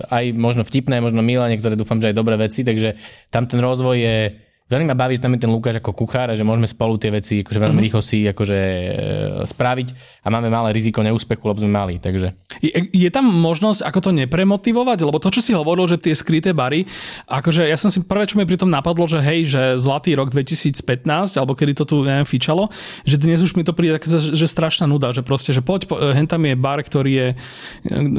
aj 0.08 0.26
možno 0.39 0.63
vtipné, 0.63 1.04
možno 1.04 1.19
milé, 1.19 1.52
niektoré 1.52 1.76
dúfam, 1.76 2.00
že 2.00 2.13
aj 2.13 2.15
dobré 2.15 2.39
veci, 2.39 2.63
takže 2.63 2.95
tam 3.28 3.43
ten 3.43 3.60
rozvoj 3.60 3.97
je 3.97 4.17
Veľmi 4.67 4.91
ma 4.91 4.99
baví, 4.99 5.15
že 5.15 5.23
tam 5.23 5.32
je 5.32 5.47
ten 5.47 5.51
Lukáš 5.51 5.80
ako 5.80 5.95
kuchár 5.95 6.27
a 6.27 6.36
že 6.36 6.43
môžeme 6.43 6.67
spolu 6.67 6.99
tie 6.99 7.08
veci 7.08 7.39
akože 7.39 7.56
veľmi 7.56 7.80
mm-hmm. 7.80 7.86
rýchlo 7.88 8.01
si 8.03 8.27
akože 8.27 8.60
e, 8.60 8.89
spraviť 9.47 9.88
a 10.23 10.27
máme 10.27 10.51
malé 10.51 10.75
riziko 10.75 10.99
neúspechu, 10.99 11.39
lebo 11.47 11.63
sme 11.63 11.71
mali, 11.71 11.95
takže. 12.03 12.36
Je, 12.60 12.71
je 12.91 13.10
tam 13.10 13.32
možnosť, 13.32 13.88
ako 13.88 13.99
to 14.03 14.12
nepremotivovať? 14.12 15.08
Lebo 15.08 15.23
to, 15.23 15.32
čo 15.32 15.39
si 15.39 15.56
hovoril, 15.56 15.88
že 15.88 15.95
tie 15.95 16.12
skryté 16.12 16.51
bary, 16.51 16.84
akože 17.32 17.63
ja 17.63 17.80
som 17.80 17.88
si 17.88 18.03
prvé, 18.03 18.27
čo 18.27 18.36
mi 18.36 18.43
pri 18.43 18.60
tom 18.60 18.67
napadlo, 18.67 19.08
že 19.08 19.23
hej, 19.23 19.47
že 19.47 19.62
zlatý 19.80 20.19
rok 20.19 20.36
2015, 20.36 21.39
alebo 21.39 21.56
kedy 21.56 21.71
to 21.71 21.84
tu 21.88 22.03
neviem, 22.03 22.27
fičalo, 22.27 22.67
že 23.08 23.15
dnes 23.15 23.39
už 23.39 23.56
mi 23.56 23.63
to 23.63 23.71
príde 23.71 23.95
také, 23.95 24.12
že, 24.19 24.36
že 24.36 24.47
strašná 24.51 24.84
nuda, 24.84 25.15
že 25.15 25.23
proste, 25.23 25.56
že 25.56 25.63
poď, 25.63 25.88
hen 26.12 26.27
tam 26.27 26.43
je 26.43 26.60
bar, 26.60 26.84
ktorý 26.84 27.12
je, 27.13 27.27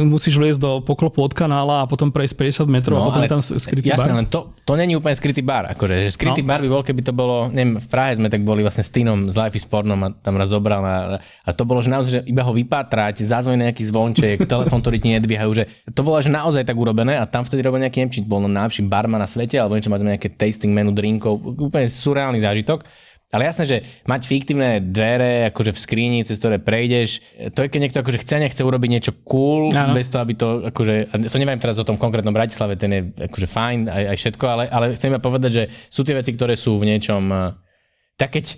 musíš 0.06 0.40
vliesť 0.40 0.60
do 0.62 0.70
poklopu 0.80 1.20
od 1.20 1.36
kanála 1.36 1.84
a 1.84 1.88
potom 1.90 2.08
prejsť 2.08 2.64
50 2.64 2.72
metrov 2.72 2.96
no, 2.96 3.02
a 3.02 3.06
potom 3.12 3.22
tam 3.26 3.40
skrytý 3.44 3.92
jasne, 3.92 4.16
bar. 4.16 4.18
len 4.24 4.26
to, 4.30 4.54
to 4.64 4.72
není 4.78 4.94
úplne 4.96 5.12
skrytý 5.12 5.42
bar, 5.44 5.68
akože, 5.76 6.08
že 6.08 6.10
skrytý 6.14 6.37
no. 6.37 6.37
Bar 6.44 6.60
by 6.62 6.68
bol, 6.68 6.82
keby 6.82 7.02
to 7.02 7.12
bolo, 7.14 7.46
neviem, 7.48 7.78
v 7.78 7.88
Prahe 7.88 8.18
sme 8.18 8.28
tak 8.28 8.42
boli 8.42 8.66
vlastne 8.66 8.84
s 8.84 8.90
Týnom 8.90 9.30
z 9.30 9.36
Life 9.38 9.56
is 9.56 9.66
Pornom 9.66 10.00
a 10.04 10.08
tam 10.10 10.34
raz 10.36 10.50
zobral 10.50 10.82
a, 10.82 11.22
a 11.22 11.50
to 11.54 11.62
bolo, 11.62 11.80
že 11.80 11.90
naozaj, 11.90 12.10
že 12.10 12.20
iba 12.26 12.42
ho 12.42 12.52
vypátrať, 12.52 13.22
zazvoň 13.22 13.70
nejaký 13.70 13.82
zvonček, 13.88 14.44
telefon, 14.52 14.82
ktorý 14.82 14.98
ti 14.98 15.14
nedvíhajú, 15.14 15.50
že 15.54 15.64
to 15.92 16.00
bolo, 16.02 16.18
že 16.18 16.30
naozaj 16.30 16.66
tak 16.66 16.76
urobené 16.76 17.18
a 17.18 17.24
tam 17.24 17.42
vtedy 17.46 17.64
robil 17.64 17.82
nejaký, 17.82 18.04
neviem, 18.04 18.26
bol 18.26 18.42
najlepší 18.44 18.86
barman 18.86 19.22
na 19.22 19.28
svete 19.28 19.58
alebo 19.58 19.74
niečo, 19.74 19.90
máme 19.90 20.16
nejaké 20.16 20.32
tasting 20.34 20.74
menu 20.74 20.90
drinkov, 20.94 21.38
úplne 21.42 21.90
surreálny 21.90 22.42
zážitok. 22.42 22.86
Ale 23.28 23.44
jasné, 23.44 23.64
že 23.68 23.78
mať 24.08 24.24
fiktívne 24.24 24.80
dvere 24.80 25.52
akože 25.52 25.76
v 25.76 25.78
skríni, 25.78 26.20
cez 26.24 26.40
ktoré 26.40 26.56
prejdeš, 26.56 27.20
to 27.52 27.60
je 27.60 27.68
keď 27.68 27.80
niekto 27.84 28.00
akože 28.00 28.24
chce, 28.24 28.40
nechce 28.40 28.62
urobiť 28.64 28.88
niečo 28.88 29.12
cool, 29.28 29.68
ano. 29.68 29.92
bez 29.92 30.08
toho, 30.08 30.24
aby 30.24 30.32
to 30.32 30.72
akože, 30.72 31.12
to 31.28 31.36
neviem 31.36 31.60
teraz 31.60 31.76
o 31.76 31.84
tom 31.84 32.00
konkrétnom 32.00 32.32
Bratislave, 32.32 32.80
ten 32.80 32.88
je 32.88 33.02
akože 33.28 33.44
fajn 33.44 33.78
aj, 33.84 34.04
aj 34.08 34.16
všetko, 34.16 34.44
ale, 34.48 34.64
ale 34.72 34.84
chcem 34.96 35.12
iba 35.12 35.20
povedať, 35.20 35.50
že 35.52 35.64
sú 35.92 36.08
tie 36.08 36.16
veci, 36.16 36.32
ktoré 36.32 36.56
sú 36.56 36.80
v 36.80 36.88
niečom, 36.88 37.28
eh, 37.28 37.52
tak 38.16 38.32
keď 38.32 38.56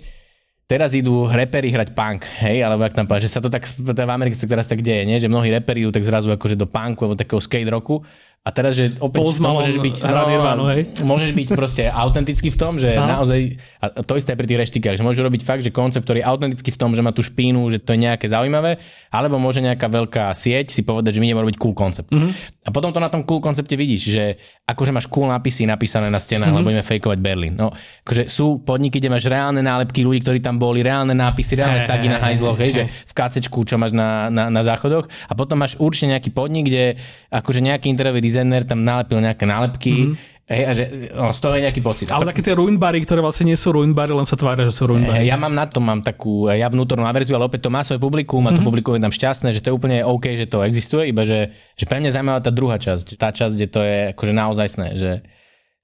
teraz 0.71 0.95
idú 0.95 1.27
repery 1.27 1.67
hrať 1.67 1.91
punk, 1.91 2.23
hej, 2.39 2.63
alebo 2.63 2.87
jak 2.87 2.95
tam 2.95 3.11
povedať, 3.11 3.27
že 3.27 3.33
sa 3.35 3.43
to 3.43 3.51
tak 3.51 3.67
v 3.67 3.91
Amerike 4.07 4.39
sa 4.39 4.47
teraz 4.47 4.71
tak 4.71 4.79
deje, 4.79 5.03
nie? 5.03 5.19
že 5.19 5.27
mnohí 5.27 5.51
reperi 5.51 5.83
idú 5.83 5.91
tak 5.91 6.07
zrazu 6.07 6.31
akože 6.31 6.55
do 6.55 6.63
punku 6.63 7.03
alebo 7.03 7.19
takého 7.19 7.43
skate 7.43 7.67
roku 7.67 7.99
a 8.41 8.49
teraz, 8.49 8.73
že 8.73 8.97
opäť 8.97 9.21
Post 9.21 9.37
môžeš 9.37 9.77
byť, 9.77 9.95
no, 10.01 10.25
Nirvanu, 10.25 10.63
hej. 10.73 10.89
môžeš 11.05 11.37
byť 11.37 11.47
proste 11.53 11.85
autentický 11.85 12.49
v 12.49 12.57
tom, 12.57 12.81
že 12.81 12.97
Aha. 12.97 13.21
naozaj, 13.21 13.61
a 13.77 14.01
to 14.01 14.17
isté 14.17 14.33
pri 14.33 14.49
tých 14.49 14.65
reštikách, 14.65 14.97
že 14.97 15.05
môžeš 15.05 15.21
robiť 15.21 15.41
fakt, 15.45 15.61
že 15.61 15.69
koncept, 15.69 16.09
ktorý 16.09 16.25
je 16.25 16.25
autentický 16.25 16.73
v 16.73 16.79
tom, 16.81 16.97
že 16.97 17.05
má 17.05 17.13
tú 17.13 17.21
špínu, 17.21 17.61
že 17.69 17.77
to 17.77 17.93
je 17.93 18.01
nejaké 18.01 18.25
zaujímavé, 18.25 18.81
alebo 19.13 19.37
môže 19.37 19.61
nejaká 19.61 19.85
veľká 19.85 20.33
sieť 20.33 20.73
si 20.73 20.81
povedať, 20.81 21.17
že 21.17 21.19
my 21.21 21.29
ideme 21.29 21.45
robiť 21.45 21.57
cool 21.61 21.77
koncept. 21.77 22.09
Mm-hmm. 22.09 22.65
A 22.65 22.69
potom 22.73 22.89
to 22.89 22.97
na 22.97 23.13
tom 23.13 23.21
cool 23.29 23.45
koncepte 23.45 23.77
vidíš, 23.77 24.01
že 24.09 24.41
akože 24.65 24.89
máš 24.89 25.05
cool 25.05 25.29
nápisy 25.29 25.69
napísané 25.69 26.09
na 26.09 26.17
stenách, 26.17 26.49
mm-hmm. 26.49 26.65
lebo 26.65 26.73
ideme 26.73 26.85
fejkovať 26.89 27.19
Berlín. 27.21 27.53
No, 27.53 27.69
akože 28.09 28.25
sú 28.25 28.65
podniky, 28.65 28.97
kde 28.97 29.13
máš 29.13 29.29
reálne 29.29 29.61
nálepky 29.61 30.01
ľudí, 30.01 30.25
ktorí 30.25 30.41
tam 30.41 30.57
boli, 30.57 30.81
reálne 30.81 31.13
nápisy, 31.13 31.61
reálne 31.61 31.85
tagy 31.85 32.09
na 32.09 32.17
hajzloch, 32.17 32.57
hej, 32.57 32.71
že 32.73 32.83
v 32.89 33.13
KCčku, 33.13 33.69
čo 33.69 33.77
máš 33.77 33.93
na, 33.93 34.33
na, 34.33 34.49
na 34.49 34.65
záchodoch. 34.65 35.05
A 35.29 35.37
potom 35.37 35.61
máš 35.61 35.77
určite 35.77 36.17
nejaký 36.17 36.33
podnik, 36.33 36.65
kde 36.65 36.97
akože 37.29 37.61
nejaký 37.61 37.85
interiérový 37.85 38.30
dizajner 38.31 38.63
tam 38.63 38.87
nalepil 38.87 39.19
nejaké 39.19 39.43
nálepky, 39.43 39.95
mm-hmm. 40.15 40.39
Hej, 40.51 40.63
a 40.67 40.71
že 40.75 40.83
no, 41.15 41.31
z 41.31 41.39
toho 41.39 41.55
je 41.55 41.63
nejaký 41.63 41.79
pocit. 41.79 42.07
Ale 42.11 42.27
také 42.27 42.43
tie 42.43 42.51
ruinbary, 42.51 42.99
ktoré 43.07 43.23
vlastne 43.23 43.47
nie 43.47 43.55
sú 43.55 43.71
ruinbary, 43.71 44.11
len 44.11 44.27
sa 44.27 44.35
tvária, 44.35 44.67
že 44.67 44.75
sú 44.75 44.91
ruinbary. 44.91 45.23
Ja 45.23 45.39
mám 45.39 45.55
na 45.55 45.63
to 45.63 45.79
mám 45.79 46.03
takú 46.03 46.51
ja 46.51 46.67
vnútornú 46.67 47.07
averziu, 47.07 47.39
ale 47.39 47.47
opäť 47.47 47.63
to 47.63 47.71
má 47.71 47.87
svoje 47.87 48.03
publikum 48.03 48.43
a 48.43 48.51
to 48.51 48.59
mm-hmm. 48.59 48.67
publikum 48.67 48.91
je 48.99 49.03
tam 49.07 49.15
šťastné, 49.15 49.55
že 49.55 49.63
to 49.63 49.71
je 49.71 49.77
úplne 49.79 50.03
OK, 50.03 50.27
že 50.35 50.51
to 50.51 50.59
existuje, 50.67 51.07
iba 51.07 51.23
že, 51.23 51.55
že 51.79 51.87
pre 51.87 52.03
mňa 52.03 52.11
zaujímavá 52.11 52.43
tá 52.43 52.51
druhá 52.51 52.75
časť, 52.75 53.15
tá 53.15 53.31
časť, 53.31 53.53
kde 53.55 53.67
to 53.71 53.79
je 53.79 53.97
akože 54.11 54.33
naozajstné, 54.35 54.87
že 54.99 55.11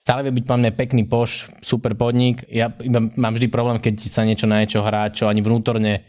stále 0.03 0.27
vie 0.27 0.35
byť 0.35 0.43
pre 0.43 0.57
mňa 0.59 0.71
pekný 0.75 1.03
poš, 1.07 1.47
super 1.63 1.95
podnik. 1.95 2.43
Ja 2.51 2.67
iba 2.83 3.07
mám 3.15 3.39
vždy 3.39 3.47
problém, 3.47 3.79
keď 3.79 4.03
sa 4.03 4.27
niečo 4.27 4.51
na 4.51 4.67
niečo 4.67 4.83
hrá, 4.83 5.15
čo 5.15 5.31
ani 5.31 5.39
vnútorne 5.39 6.03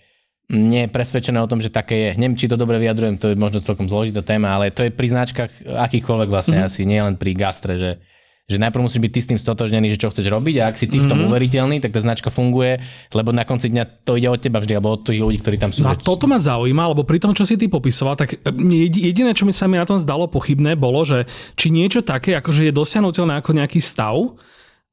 nie 0.49 0.89
je 0.89 0.93
presvedčené 0.93 1.37
o 1.45 1.51
tom, 1.51 1.61
že 1.61 1.69
také 1.69 1.97
je. 1.97 2.11
Neviem, 2.17 2.41
či 2.41 2.49
to 2.49 2.57
dobre 2.57 2.81
vyjadrujem, 2.81 3.21
to 3.21 3.33
je 3.33 3.37
možno 3.37 3.61
celkom 3.61 3.85
zložitá 3.85 4.25
téma, 4.25 4.57
ale 4.57 4.73
to 4.73 4.81
je 4.81 4.89
pri 4.89 5.13
značkách 5.13 5.69
akýchkoľvek 5.69 6.29
vlastne 6.33 6.65
mm-hmm. 6.65 6.73
asi, 6.73 6.89
nie 6.89 7.01
len 7.05 7.21
pri 7.21 7.37
gastre, 7.37 7.77
že, 7.77 7.91
že 8.49 8.57
najprv 8.57 8.89
musíš 8.89 9.05
byť 9.05 9.13
ty 9.13 9.21
s 9.21 9.29
tým 9.29 9.41
stotožnený, 9.45 9.93
že 9.93 10.01
čo 10.01 10.09
chceš 10.09 10.25
robiť 10.25 10.57
a 10.65 10.73
ak 10.73 10.81
si 10.81 10.89
ty 10.89 10.97
mm-hmm. 10.97 11.05
v 11.05 11.11
tom 11.13 11.21
mhm. 11.21 11.27
uveriteľný, 11.29 11.77
tak 11.85 11.93
tá 11.93 12.01
značka 12.01 12.33
funguje, 12.33 12.81
lebo 13.13 13.29
na 13.29 13.45
konci 13.45 13.69
dňa 13.69 14.09
to 14.09 14.17
ide 14.17 14.33
od 14.33 14.41
teba 14.41 14.65
vždy, 14.65 14.73
alebo 14.73 14.97
od 14.97 15.05
tých 15.05 15.21
ľudí, 15.21 15.37
ktorí 15.45 15.57
tam 15.61 15.69
sú. 15.69 15.85
No 15.85 15.93
a 15.93 16.01
toto 16.01 16.25
ma 16.25 16.41
zaujíma, 16.41 16.97
lebo 16.97 17.05
pri 17.05 17.21
tom, 17.21 17.37
čo 17.37 17.45
si 17.45 17.61
ty 17.61 17.69
popisoval, 17.69 18.17
tak 18.17 18.41
e, 18.41 18.49
jediné, 19.05 19.37
čo 19.37 19.45
mi 19.45 19.53
sa 19.53 19.69
mi 19.69 19.77
na 19.77 19.85
tom 19.85 20.01
zdalo 20.01 20.33
pochybné, 20.33 20.81
bolo, 20.81 21.05
že 21.05 21.29
či 21.61 21.69
niečo 21.69 22.01
také, 22.01 22.33
akože 22.41 22.65
je 22.65 22.73
dosiahnutelné 22.73 23.37
ako 23.37 23.53
nejaký 23.53 23.85
stav, 23.85 24.17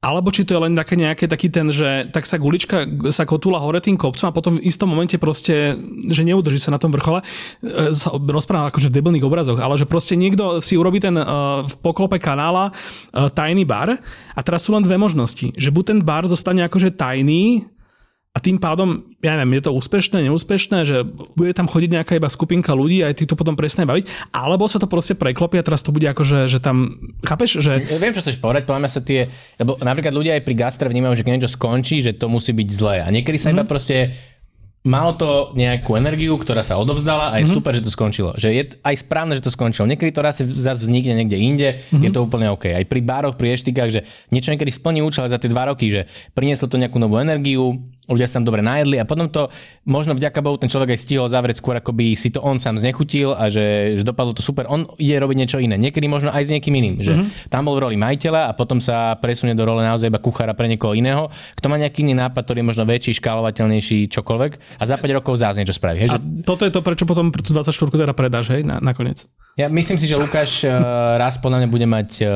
alebo 0.06 0.30
či 0.30 0.46
to 0.46 0.54
je 0.54 0.62
len 0.62 0.78
také 0.78 0.94
nejaké 0.94 1.26
taký 1.26 1.50
ten, 1.50 1.74
že 1.74 2.06
tak 2.14 2.30
sa 2.30 2.38
gulička 2.38 2.86
sa 3.10 3.26
kotúla 3.26 3.58
hore 3.58 3.82
tým 3.82 3.98
kopcom 3.98 4.30
a 4.30 4.36
potom 4.36 4.62
v 4.62 4.70
istom 4.70 4.86
momente 4.86 5.18
proste, 5.18 5.74
že 6.06 6.22
neudrží 6.22 6.62
sa 6.62 6.70
na 6.70 6.78
tom 6.78 6.94
vrchole, 6.94 7.26
e, 7.66 7.90
sa 7.90 8.14
rozpráva 8.14 8.70
akože 8.70 8.86
v 8.86 8.96
debilných 9.02 9.26
obrazoch, 9.26 9.58
ale 9.58 9.74
že 9.74 9.90
proste 9.90 10.14
niekto 10.14 10.62
si 10.62 10.78
urobí 10.78 11.02
ten 11.02 11.18
uh, 11.18 11.66
v 11.66 11.74
poklope 11.82 12.22
kanála 12.22 12.70
uh, 12.70 13.26
tajný 13.32 13.66
bar 13.66 13.98
a 14.36 14.40
teraz 14.46 14.62
sú 14.62 14.78
len 14.78 14.86
dve 14.86 14.94
možnosti, 14.94 15.50
že 15.58 15.74
buď 15.74 15.84
ten 15.84 16.00
bar 16.06 16.30
zostane 16.30 16.62
akože 16.62 16.94
tajný, 16.94 17.66
a 18.36 18.38
tým 18.38 18.60
pádom, 18.60 19.16
ja 19.24 19.32
neviem, 19.32 19.56
je 19.56 19.64
to 19.64 19.72
úspešné, 19.72 20.28
neúspešné, 20.28 20.84
že 20.84 21.08
bude 21.08 21.56
tam 21.56 21.64
chodiť 21.64 21.90
nejaká 21.96 22.12
iba 22.20 22.28
skupinka 22.28 22.76
ľudí 22.76 23.00
a 23.00 23.08
ty 23.16 23.24
to 23.24 23.32
potom 23.32 23.56
presne 23.56 23.88
baviť, 23.88 24.28
alebo 24.28 24.68
sa 24.68 24.76
to 24.76 24.84
proste 24.84 25.16
preklopí 25.16 25.56
a 25.56 25.64
teraz 25.64 25.80
to 25.80 25.88
bude 25.88 26.04
ako, 26.04 26.20
že, 26.20 26.40
že 26.44 26.58
tam, 26.60 27.00
chápeš, 27.24 27.64
že... 27.64 27.88
Ja 27.88 27.96
viem, 27.96 28.12
čo 28.12 28.20
chceš 28.20 28.36
povedať, 28.36 28.68
povieme 28.68 28.92
sa 28.92 29.00
tie, 29.00 29.32
lebo 29.56 29.80
napríklad 29.80 30.12
ľudia 30.12 30.36
aj 30.36 30.44
pri 30.44 30.52
gastre 30.52 30.92
vnímajú, 30.92 31.16
že 31.16 31.24
keď 31.24 31.32
niečo 31.32 31.56
skončí, 31.56 32.04
že 32.04 32.12
to 32.12 32.28
musí 32.28 32.52
byť 32.52 32.68
zlé 32.68 32.96
a 33.00 33.08
niekedy 33.08 33.40
sa 33.40 33.48
mm-hmm. 33.48 33.64
iba 33.64 33.64
proste 33.64 33.96
malo 34.86 35.12
to 35.18 35.30
nejakú 35.58 35.98
energiu, 35.98 36.38
ktorá 36.38 36.62
sa 36.62 36.78
odovzdala 36.78 37.34
a 37.34 37.42
je 37.42 37.50
mm-hmm. 37.50 37.56
super, 37.58 37.74
že 37.74 37.82
to 37.82 37.90
skončilo. 37.90 38.38
Že 38.38 38.48
je 38.54 38.62
aj 38.86 38.94
správne, 39.02 39.34
že 39.34 39.42
to 39.42 39.50
skončilo. 39.50 39.90
Niekedy 39.90 40.14
to 40.14 40.22
raz 40.22 40.38
zase 40.38 40.86
vznikne 40.86 41.18
niekde 41.18 41.36
inde, 41.36 41.68
mm-hmm. 41.82 42.04
je 42.06 42.10
to 42.14 42.22
úplne 42.22 42.46
OK. 42.54 42.70
Aj 42.70 42.86
pri 42.86 43.00
bároch, 43.02 43.34
pri 43.34 43.58
eštikách, 43.58 43.90
že 43.90 44.00
niečo 44.30 44.54
niekedy 44.54 44.70
splní 44.70 45.02
účel 45.02 45.26
za 45.26 45.42
tie 45.42 45.50
dva 45.50 45.68
roky, 45.68 45.90
že 45.90 46.06
prinieslo 46.32 46.70
to 46.70 46.78
nejakú 46.78 47.02
novú 47.02 47.18
energiu, 47.18 47.82
ľudia 48.06 48.30
sa 48.30 48.38
tam 48.38 48.46
dobre 48.46 48.62
najedli 48.62 49.02
a 49.02 49.04
potom 49.04 49.26
to 49.26 49.50
možno 49.86 50.14
vďaka 50.14 50.38
Bohu 50.38 50.56
ten 50.58 50.70
človek 50.70 50.94
aj 50.94 51.00
stihol 51.02 51.26
zavrieť 51.26 51.58
skôr, 51.58 51.78
ako 51.78 51.90
by 51.90 52.14
si 52.14 52.30
to 52.30 52.38
on 52.38 52.58
sám 52.62 52.78
znechutil 52.78 53.34
a 53.34 53.50
že, 53.50 53.98
že 54.00 54.02
dopadlo 54.06 54.32
to 54.32 54.42
super. 54.42 54.66
On 54.70 54.86
ide 54.98 55.18
robiť 55.18 55.36
niečo 55.36 55.58
iné. 55.58 55.74
Niekedy 55.74 56.06
možno 56.06 56.30
aj 56.30 56.46
s 56.46 56.50
niekým 56.54 56.74
iným. 56.78 57.02
Že 57.02 57.12
mm-hmm. 57.12 57.50
tam 57.50 57.66
bol 57.66 57.74
v 57.78 57.90
roli 57.90 57.96
majiteľa 57.98 58.50
a 58.50 58.52
potom 58.54 58.78
sa 58.78 59.18
presunie 59.18 59.58
do 59.58 59.66
role 59.66 59.82
naozaj 59.82 60.06
iba 60.06 60.22
kuchára 60.22 60.54
pre 60.54 60.70
niekoho 60.70 60.94
iného, 60.94 61.28
kto 61.58 61.66
má 61.66 61.76
nejaký 61.76 62.06
iný 62.06 62.14
nápad, 62.14 62.46
ktorý 62.46 62.62
je 62.62 62.68
možno 62.70 62.84
väčší, 62.86 63.18
škálovateľnejší, 63.18 64.06
čokoľvek. 64.14 64.75
A 64.76 64.82
za 64.84 64.96
5 65.00 65.16
rokov 65.18 65.40
zás 65.40 65.56
niečo 65.56 65.72
spraví. 65.72 66.04
Hej, 66.04 66.10
a 66.12 66.20
toto 66.44 66.68
je 66.68 66.72
to, 66.72 66.84
prečo 66.84 67.08
potom 67.08 67.32
tú 67.32 67.50
24 67.56 67.72
teda 67.72 68.12
predáš, 68.12 68.52
hej, 68.52 68.62
na, 68.62 68.78
nakoniec. 68.78 69.24
Ja 69.56 69.72
myslím 69.72 69.96
si, 69.96 70.04
že 70.04 70.20
Lukáš 70.20 70.68
uh, 70.68 70.76
raz 71.16 71.40
podľa 71.40 71.64
mňa 71.64 71.68
bude 71.72 71.88
mať 71.88 72.08
uh, 72.20 72.28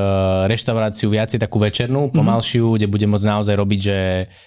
reštauráciu 0.48 1.12
viacej 1.12 1.37
takú 1.37 1.61
večernú, 1.61 2.09
mhm. 2.09 2.16
pomalšiu, 2.16 2.64
mm-hmm. 2.64 2.76
kde 2.81 2.87
bude 2.88 3.07
môcť 3.12 3.26
naozaj 3.29 3.55
robiť, 3.61 3.81
že 3.85 3.96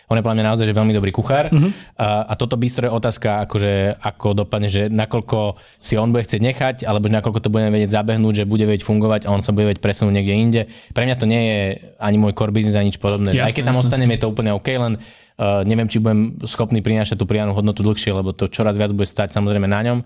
on 0.10 0.18
je 0.18 0.24
podľa 0.26 0.38
mňa 0.42 0.46
naozaj 0.50 0.66
že 0.66 0.74
veľmi 0.74 0.94
dobrý 0.98 1.14
kuchár. 1.14 1.54
Mm-hmm. 1.54 1.72
Uh, 1.94 2.26
a 2.26 2.34
toto 2.34 2.58
bistro 2.58 2.90
je 2.90 2.92
otázka, 2.98 3.46
akože, 3.46 4.02
ako 4.02 4.28
dopadne, 4.42 4.74
že 4.74 4.90
nakoľko 4.90 5.62
si 5.78 6.02
on 6.02 6.10
bude 6.10 6.26
chcieť 6.26 6.42
nechať, 6.42 6.76
alebo 6.90 7.06
že 7.06 7.14
nakoľko 7.22 7.40
to 7.46 7.54
budeme 7.54 7.70
vedieť 7.78 7.94
zabehnúť, 7.94 8.42
že 8.42 8.50
bude 8.50 8.66
vedieť 8.66 8.90
fungovať 8.90 9.30
a 9.30 9.38
on 9.38 9.46
sa 9.46 9.54
bude 9.54 9.70
vedieť 9.70 9.78
presunúť 9.86 10.14
niekde 10.18 10.34
inde. 10.34 10.62
Pre 10.98 11.06
mňa 11.06 11.16
to 11.22 11.30
nie 11.30 11.42
je 11.46 11.60
ani 12.02 12.18
môj 12.18 12.34
core 12.34 12.50
business, 12.50 12.74
ani 12.74 12.90
nič 12.90 12.98
podobné. 12.98 13.38
Jasne, 13.38 13.46
Aj 13.46 13.54
keď 13.54 13.64
tam 13.70 13.78
jasne. 13.78 13.86
ostanem, 13.86 14.10
je 14.18 14.20
to 14.26 14.28
úplne 14.34 14.50
OK, 14.50 14.66
len 14.74 14.98
neviem, 15.40 15.90
či 15.90 15.98
budem 15.98 16.38
schopný 16.46 16.84
prinášať 16.86 17.18
tú 17.18 17.26
prianú 17.26 17.58
hodnotu 17.58 17.82
dlhšie, 17.82 18.14
lebo 18.14 18.34
to 18.34 18.50
čoraz 18.50 18.78
viac 18.78 18.94
bude 18.94 19.10
stať 19.10 19.34
samozrejme 19.34 19.66
na 19.66 19.82
ňom 19.82 20.00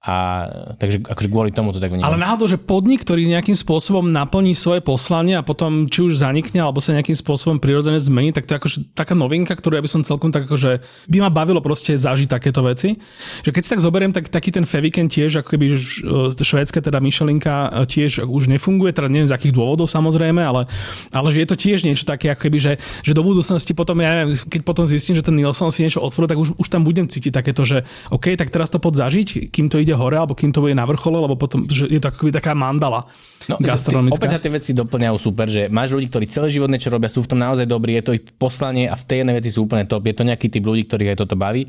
a 0.00 0.48
takže 0.80 1.04
akože 1.04 1.28
kvôli 1.28 1.52
tomu 1.52 1.76
to 1.76 1.78
tak 1.78 1.92
vnímam. 1.92 2.08
Ale 2.08 2.16
náhodou, 2.16 2.48
že 2.48 2.56
podnik, 2.56 3.04
ktorý 3.04 3.28
nejakým 3.28 3.52
spôsobom 3.52 4.08
naplní 4.08 4.56
svoje 4.56 4.80
poslanie 4.80 5.36
a 5.36 5.44
potom 5.44 5.92
či 5.92 6.00
už 6.00 6.16
zanikne, 6.16 6.64
alebo 6.64 6.80
sa 6.80 6.96
nejakým 6.96 7.12
spôsobom 7.12 7.60
prirodzene 7.60 8.00
zmení, 8.00 8.32
tak 8.32 8.48
to 8.48 8.56
je 8.56 8.58
akože 8.64 8.78
taká 8.96 9.12
novinka, 9.12 9.52
ktorú 9.52 9.76
ja 9.76 9.84
by 9.84 9.92
som 9.92 10.00
celkom 10.00 10.32
tak 10.32 10.48
akože 10.48 10.80
by 11.04 11.18
ma 11.20 11.28
bavilo 11.28 11.60
proste 11.60 12.00
zažiť 12.00 12.32
takéto 12.32 12.64
veci. 12.64 12.96
Že 13.44 13.52
keď 13.52 13.60
si 13.60 13.70
tak 13.76 13.84
zoberiem, 13.84 14.08
tak 14.16 14.32
taký 14.32 14.48
ten 14.48 14.64
Feviken 14.64 15.12
tiež, 15.12 15.44
ako 15.44 15.52
keby 15.52 15.66
e, 15.76 16.32
švédska 16.32 16.80
teda 16.80 16.96
Michelinka 16.96 17.68
e, 17.68 17.84
tiež 17.84 18.24
už 18.24 18.48
nefunguje, 18.48 18.96
teda 18.96 19.12
neviem 19.12 19.28
z 19.28 19.36
akých 19.36 19.52
dôvodov 19.52 19.92
samozrejme, 19.92 20.40
ale, 20.40 20.64
ale 21.12 21.28
že 21.28 21.44
je 21.44 21.48
to 21.52 21.60
tiež 21.60 21.84
niečo 21.84 22.08
také, 22.08 22.32
ako 22.32 22.48
keby, 22.48 22.56
že, 22.56 22.72
že 23.04 23.12
do 23.12 23.20
budúcnosti 23.20 23.76
potom, 23.76 24.00
ja 24.00 24.24
neviem, 24.24 24.32
keď 24.32 24.64
potom 24.64 24.88
zistím, 24.88 25.20
že 25.20 25.28
ten 25.28 25.36
Nielsen 25.36 25.68
si 25.68 25.84
niečo 25.84 26.00
otvoril, 26.00 26.32
tak 26.32 26.40
už, 26.40 26.56
už 26.56 26.68
tam 26.72 26.88
budem 26.88 27.04
cítiť 27.04 27.36
takéto, 27.36 27.68
že 27.68 27.84
OK, 28.08 28.32
tak 28.40 28.48
teraz 28.48 28.72
to 28.72 28.80
pod 28.80 28.96
zažiť, 28.96 29.52
kým 29.52 29.68
to 29.68 29.76
ide 29.76 29.89
ide 29.90 29.98
hore, 29.98 30.14
alebo 30.14 30.38
kým 30.38 30.54
to 30.54 30.62
bude 30.62 30.78
na 30.78 30.86
vrchole, 30.86 31.18
lebo 31.18 31.34
potom 31.34 31.66
že 31.66 31.90
je 31.90 31.98
to 31.98 32.14
akoby 32.14 32.30
taká 32.30 32.54
mandala 32.54 33.10
no, 33.50 33.58
gastronomická. 33.58 34.14
Opäť 34.14 34.38
sa 34.38 34.40
tie 34.40 34.54
veci 34.54 34.70
doplňajú 34.70 35.16
super, 35.18 35.50
že 35.50 35.66
máš 35.66 35.90
ľudí, 35.90 36.06
ktorí 36.06 36.30
celé 36.30 36.46
život 36.54 36.70
niečo 36.70 36.94
robia, 36.94 37.10
sú 37.10 37.26
v 37.26 37.34
tom 37.34 37.42
naozaj 37.42 37.66
dobrí, 37.66 37.98
je 37.98 38.04
to 38.06 38.12
ich 38.14 38.24
poslanie 38.38 38.86
a 38.86 38.94
v 38.94 39.02
tej 39.02 39.16
jednej 39.26 39.34
veci 39.34 39.50
sú 39.50 39.66
úplne 39.66 39.82
top. 39.90 40.06
Je 40.06 40.14
to 40.14 40.22
nejaký 40.22 40.46
typ 40.46 40.62
ľudí, 40.62 40.86
ktorých 40.86 41.18
aj 41.18 41.18
toto 41.18 41.34
baví. 41.34 41.66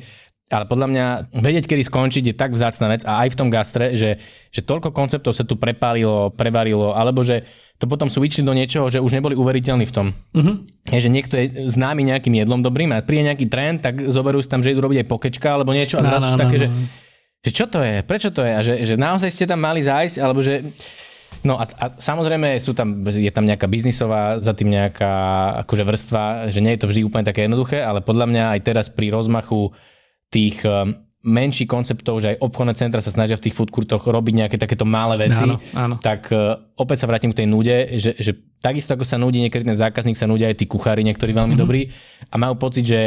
Ale 0.52 0.68
podľa 0.68 0.88
mňa 0.92 1.06
vedieť, 1.32 1.64
kedy 1.64 1.88
skončiť 1.88 2.24
je 2.28 2.36
tak 2.36 2.52
vzácna 2.52 2.92
vec 2.92 3.08
a 3.08 3.24
aj 3.24 3.32
v 3.32 3.40
tom 3.40 3.48
gastre, 3.48 3.96
že, 3.96 4.20
že 4.52 4.60
toľko 4.60 4.92
konceptov 4.92 5.32
sa 5.32 5.48
tu 5.48 5.56
prepálilo, 5.56 6.28
prevarilo, 6.36 6.92
alebo 6.92 7.24
že 7.24 7.48
to 7.80 7.88
potom 7.88 8.12
switchli 8.12 8.44
do 8.44 8.52
niečoho, 8.52 8.92
že 8.92 9.00
už 9.00 9.16
neboli 9.16 9.40
uveriteľní 9.40 9.88
v 9.88 9.96
tom. 9.96 10.08
Uh-huh. 10.12 10.60
Je, 10.92 11.00
že 11.00 11.08
niekto 11.08 11.40
je 11.40 11.72
známy 11.72 12.04
nejakým 12.04 12.36
jedlom 12.36 12.60
dobrým 12.60 12.92
a 12.92 13.00
príde 13.00 13.32
nejaký 13.32 13.48
trend, 13.48 13.80
tak 13.80 14.12
zoberú 14.12 14.44
si 14.44 14.52
tam, 14.52 14.60
že 14.60 14.76
idú 14.76 14.84
robiť 14.84 15.02
aj 15.02 15.08
pokečka 15.08 15.56
alebo 15.56 15.72
niečo 15.72 15.98
a 15.98 16.04
zrazu 16.04 16.28
no, 16.28 16.32
no, 16.36 16.42
také, 16.44 16.56
no. 16.60 16.62
že 16.62 16.68
že 17.42 17.50
čo 17.50 17.66
to 17.66 17.82
je, 17.82 18.06
prečo 18.06 18.30
to 18.30 18.46
je 18.46 18.52
a 18.54 18.62
že, 18.62 18.74
že 18.86 18.96
naozaj 18.98 19.30
ste 19.34 19.50
tam 19.50 19.62
mali 19.62 19.82
zájsť, 19.82 20.18
alebo 20.22 20.46
že... 20.46 20.62
No 21.42 21.58
a, 21.58 21.66
a 21.66 21.86
samozrejme 21.98 22.60
sú 22.62 22.78
tam, 22.78 23.02
je 23.08 23.32
tam 23.34 23.50
nejaká 23.50 23.66
biznisová, 23.66 24.38
za 24.38 24.54
tým 24.54 24.70
nejaká 24.78 25.14
akože 25.66 25.84
vrstva, 25.88 26.24
že 26.54 26.62
nie 26.62 26.78
je 26.78 26.82
to 26.86 26.90
vždy 26.92 27.02
úplne 27.02 27.26
také 27.26 27.50
jednoduché, 27.50 27.82
ale 27.82 28.06
podľa 28.06 28.30
mňa 28.30 28.44
aj 28.54 28.60
teraz 28.62 28.86
pri 28.94 29.10
rozmachu 29.10 29.74
tých 30.30 30.62
um, 30.62 30.94
menších 31.26 31.66
konceptov, 31.66 32.22
že 32.22 32.36
aj 32.36 32.42
obchodné 32.46 32.74
centra 32.78 33.02
sa 33.02 33.10
snažia 33.10 33.42
v 33.42 33.50
tých 33.50 33.58
foodcourtoch 33.58 34.06
robiť 34.06 34.34
nejaké 34.46 34.58
takéto 34.62 34.86
malé 34.86 35.30
veci, 35.30 35.42
áno, 35.42 35.58
áno. 35.74 35.96
tak 35.98 36.30
uh, 36.30 36.62
opäť 36.78 37.06
sa 37.06 37.10
vrátim 37.10 37.34
k 37.34 37.42
tej 37.42 37.48
nude, 37.50 37.78
že, 37.98 38.22
že 38.22 38.38
takisto 38.62 38.94
ako 38.94 39.06
sa 39.06 39.18
nudí 39.18 39.42
niekedy 39.42 39.66
ten 39.66 39.78
zákazník, 39.78 40.20
sa 40.20 40.30
nudia 40.30 40.46
aj 40.50 40.62
tí 40.62 40.70
kuchári, 40.70 41.02
niektorí 41.02 41.34
veľmi 41.34 41.58
mm-hmm. 41.58 41.62
dobrí 41.62 41.90
a 42.30 42.36
majú 42.38 42.54
pocit, 42.62 42.86
že 42.86 43.02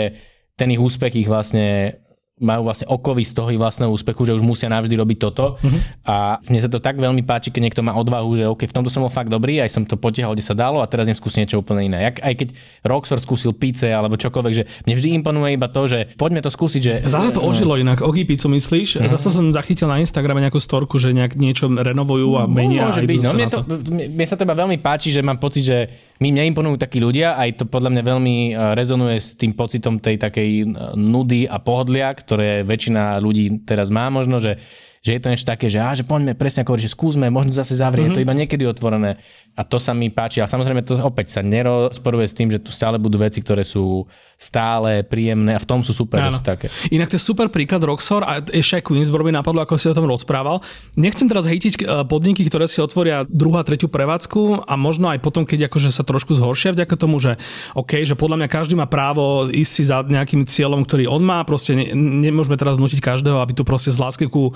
ten 0.54 0.70
ich 0.70 0.78
úspech 0.78 1.18
ich 1.18 1.28
vlastne 1.30 1.98
majú 2.42 2.66
vlastne 2.66 2.90
okovy 2.90 3.22
z 3.22 3.30
toho 3.30 3.54
vlastného 3.54 3.94
úspechu, 3.94 4.26
že 4.26 4.34
už 4.34 4.42
musia 4.42 4.66
navždy 4.66 4.98
robiť 4.98 5.18
toto. 5.22 5.54
Uh-huh. 5.54 5.78
A 6.02 6.42
mne 6.50 6.58
sa 6.58 6.66
to 6.66 6.82
tak 6.82 6.98
veľmi 6.98 7.22
páči, 7.22 7.54
keď 7.54 7.70
niekto 7.70 7.86
má 7.86 7.94
odvahu, 7.94 8.34
že 8.34 8.44
OK, 8.50 8.66
v 8.66 8.74
tomto 8.74 8.90
som 8.90 9.06
bol 9.06 9.12
fakt 9.14 9.30
dobrý, 9.30 9.62
aj 9.62 9.70
som 9.70 9.82
to 9.86 9.94
potiahol, 9.94 10.34
kde 10.34 10.42
sa 10.42 10.58
dalo 10.58 10.82
a 10.82 10.90
teraz 10.90 11.06
idem 11.06 11.14
skúsiť 11.14 11.46
niečo 11.46 11.62
úplne 11.62 11.86
iné. 11.86 12.10
Jak, 12.10 12.26
aj 12.26 12.34
keď 12.34 12.48
Roxor 12.82 13.22
skúsil 13.22 13.54
píce 13.54 13.86
alebo 13.86 14.18
čokoľvek, 14.18 14.50
že 14.52 14.66
mne 14.82 14.94
vždy 14.98 15.08
imponuje 15.14 15.54
iba 15.54 15.70
to, 15.70 15.86
že 15.86 16.10
poďme 16.18 16.42
to 16.42 16.50
skúsiť. 16.50 16.82
Že... 16.82 16.94
Zase 17.06 17.30
to 17.30 17.38
ožilo 17.38 17.78
inak. 17.78 18.02
Ogi 18.02 18.26
pizzu 18.26 18.50
myslíš? 18.50 18.98
Uh-huh. 18.98 19.14
Zase 19.14 19.30
som 19.30 19.54
zachytil 19.54 19.86
na 19.86 20.02
Instagrame 20.02 20.42
nejakú 20.42 20.58
storku, 20.58 20.98
že 20.98 21.14
nejak 21.14 21.38
niečo 21.38 21.70
renovujú 21.70 22.34
a 22.34 22.50
menia. 22.50 22.90
Môže 22.90 23.06
byť. 23.06 23.22
No, 23.22 23.30
mne, 23.30 23.46
to, 23.46 23.58
mne 23.94 24.26
sa 24.26 24.34
to 24.34 24.42
iba 24.42 24.58
veľmi 24.58 24.82
páči, 24.82 25.14
že 25.14 25.22
mám 25.22 25.38
pocit, 25.38 25.62
že 25.70 25.86
mi 26.22 26.30
neimponujú 26.30 26.78
takí 26.78 27.02
ľudia, 27.02 27.34
aj 27.34 27.58
to 27.58 27.64
podľa 27.66 27.90
mňa 27.90 28.02
veľmi 28.06 28.36
e, 28.50 28.52
rezonuje 28.78 29.18
s 29.18 29.34
tým 29.34 29.50
pocitom 29.58 29.98
tej 29.98 30.22
takej 30.22 30.50
e, 30.62 30.64
nudy 30.94 31.50
a 31.50 31.58
pohodlia, 31.58 32.14
ktoré 32.14 32.62
väčšina 32.62 33.18
ľudí 33.18 33.66
teraz 33.66 33.90
má. 33.90 34.06
Možno, 34.14 34.38
že 34.38 34.62
že 35.04 35.10
je 35.12 35.20
to 35.20 35.28
niečo 35.28 35.44
také, 35.44 35.68
že, 35.68 35.76
á, 35.76 35.92
že 35.92 36.00
poďme 36.00 36.32
presne 36.32 36.64
ako 36.64 36.80
že 36.80 36.88
skúsme, 36.88 37.28
možno 37.28 37.52
zase 37.52 37.76
zavrieť, 37.76 38.08
mm-hmm. 38.08 38.16
to 38.16 38.20
mhm. 38.24 38.26
iba 38.26 38.34
niekedy 38.40 38.64
otvorené. 38.64 39.20
A 39.54 39.62
to 39.62 39.78
sa 39.78 39.94
mi 39.94 40.10
páči. 40.10 40.42
A 40.42 40.50
samozrejme 40.50 40.82
to 40.82 40.98
opäť 40.98 41.38
sa 41.38 41.40
nerozporuje 41.44 42.26
s 42.26 42.34
tým, 42.34 42.50
že 42.50 42.58
tu 42.58 42.74
stále 42.74 42.98
budú 42.98 43.22
veci, 43.22 43.38
ktoré 43.38 43.62
sú 43.62 44.02
stále 44.34 45.06
príjemné 45.06 45.54
a 45.54 45.62
v 45.62 45.66
tom 45.68 45.78
sú 45.84 45.94
super. 45.94 46.18
Sú 46.26 46.42
také. 46.42 46.66
Inak 46.90 47.12
to 47.12 47.20
je 47.20 47.22
super 47.22 47.46
príklad 47.52 47.86
Roxor 47.86 48.26
a 48.26 48.42
ešte 48.42 48.80
aj 48.80 48.82
Queensboro 48.82 49.22
by 49.22 49.30
napadlo, 49.30 49.62
ako 49.62 49.78
si 49.78 49.86
o 49.86 49.94
tom 49.94 50.10
rozprával. 50.10 50.58
Nechcem 50.98 51.30
teraz 51.30 51.46
hejtiť 51.46 51.72
e, 51.78 52.02
podniky, 52.02 52.42
ktoré 52.50 52.66
si 52.66 52.82
otvoria 52.82 53.22
druhú 53.30 53.60
a 53.60 53.62
tretiu 53.62 53.86
prevádzku 53.86 54.66
a 54.66 54.74
možno 54.74 55.12
aj 55.14 55.22
potom, 55.22 55.46
keď 55.46 55.70
akože 55.70 55.94
sa 55.94 56.02
trošku 56.02 56.34
zhoršia 56.34 56.74
vďaka 56.74 56.94
tomu, 56.98 57.22
že 57.22 57.38
OK, 57.78 58.02
že 58.02 58.18
podľa 58.18 58.42
mňa 58.42 58.48
každý 58.50 58.74
má 58.74 58.90
právo 58.90 59.46
ísť 59.46 59.70
si 59.70 59.82
za 59.86 60.02
nejakým 60.02 60.50
cieľom, 60.50 60.82
ktorý 60.82 61.06
on 61.06 61.22
má. 61.22 61.46
Proste 61.46 61.78
ne, 61.78 61.94
nemôžeme 61.94 62.58
teraz 62.58 62.74
nutiť 62.82 62.98
každého, 62.98 63.38
aby 63.38 63.54
tu 63.54 63.62
proste 63.62 63.94
z 63.94 64.02
lásky 64.02 64.26
ku 64.26 64.50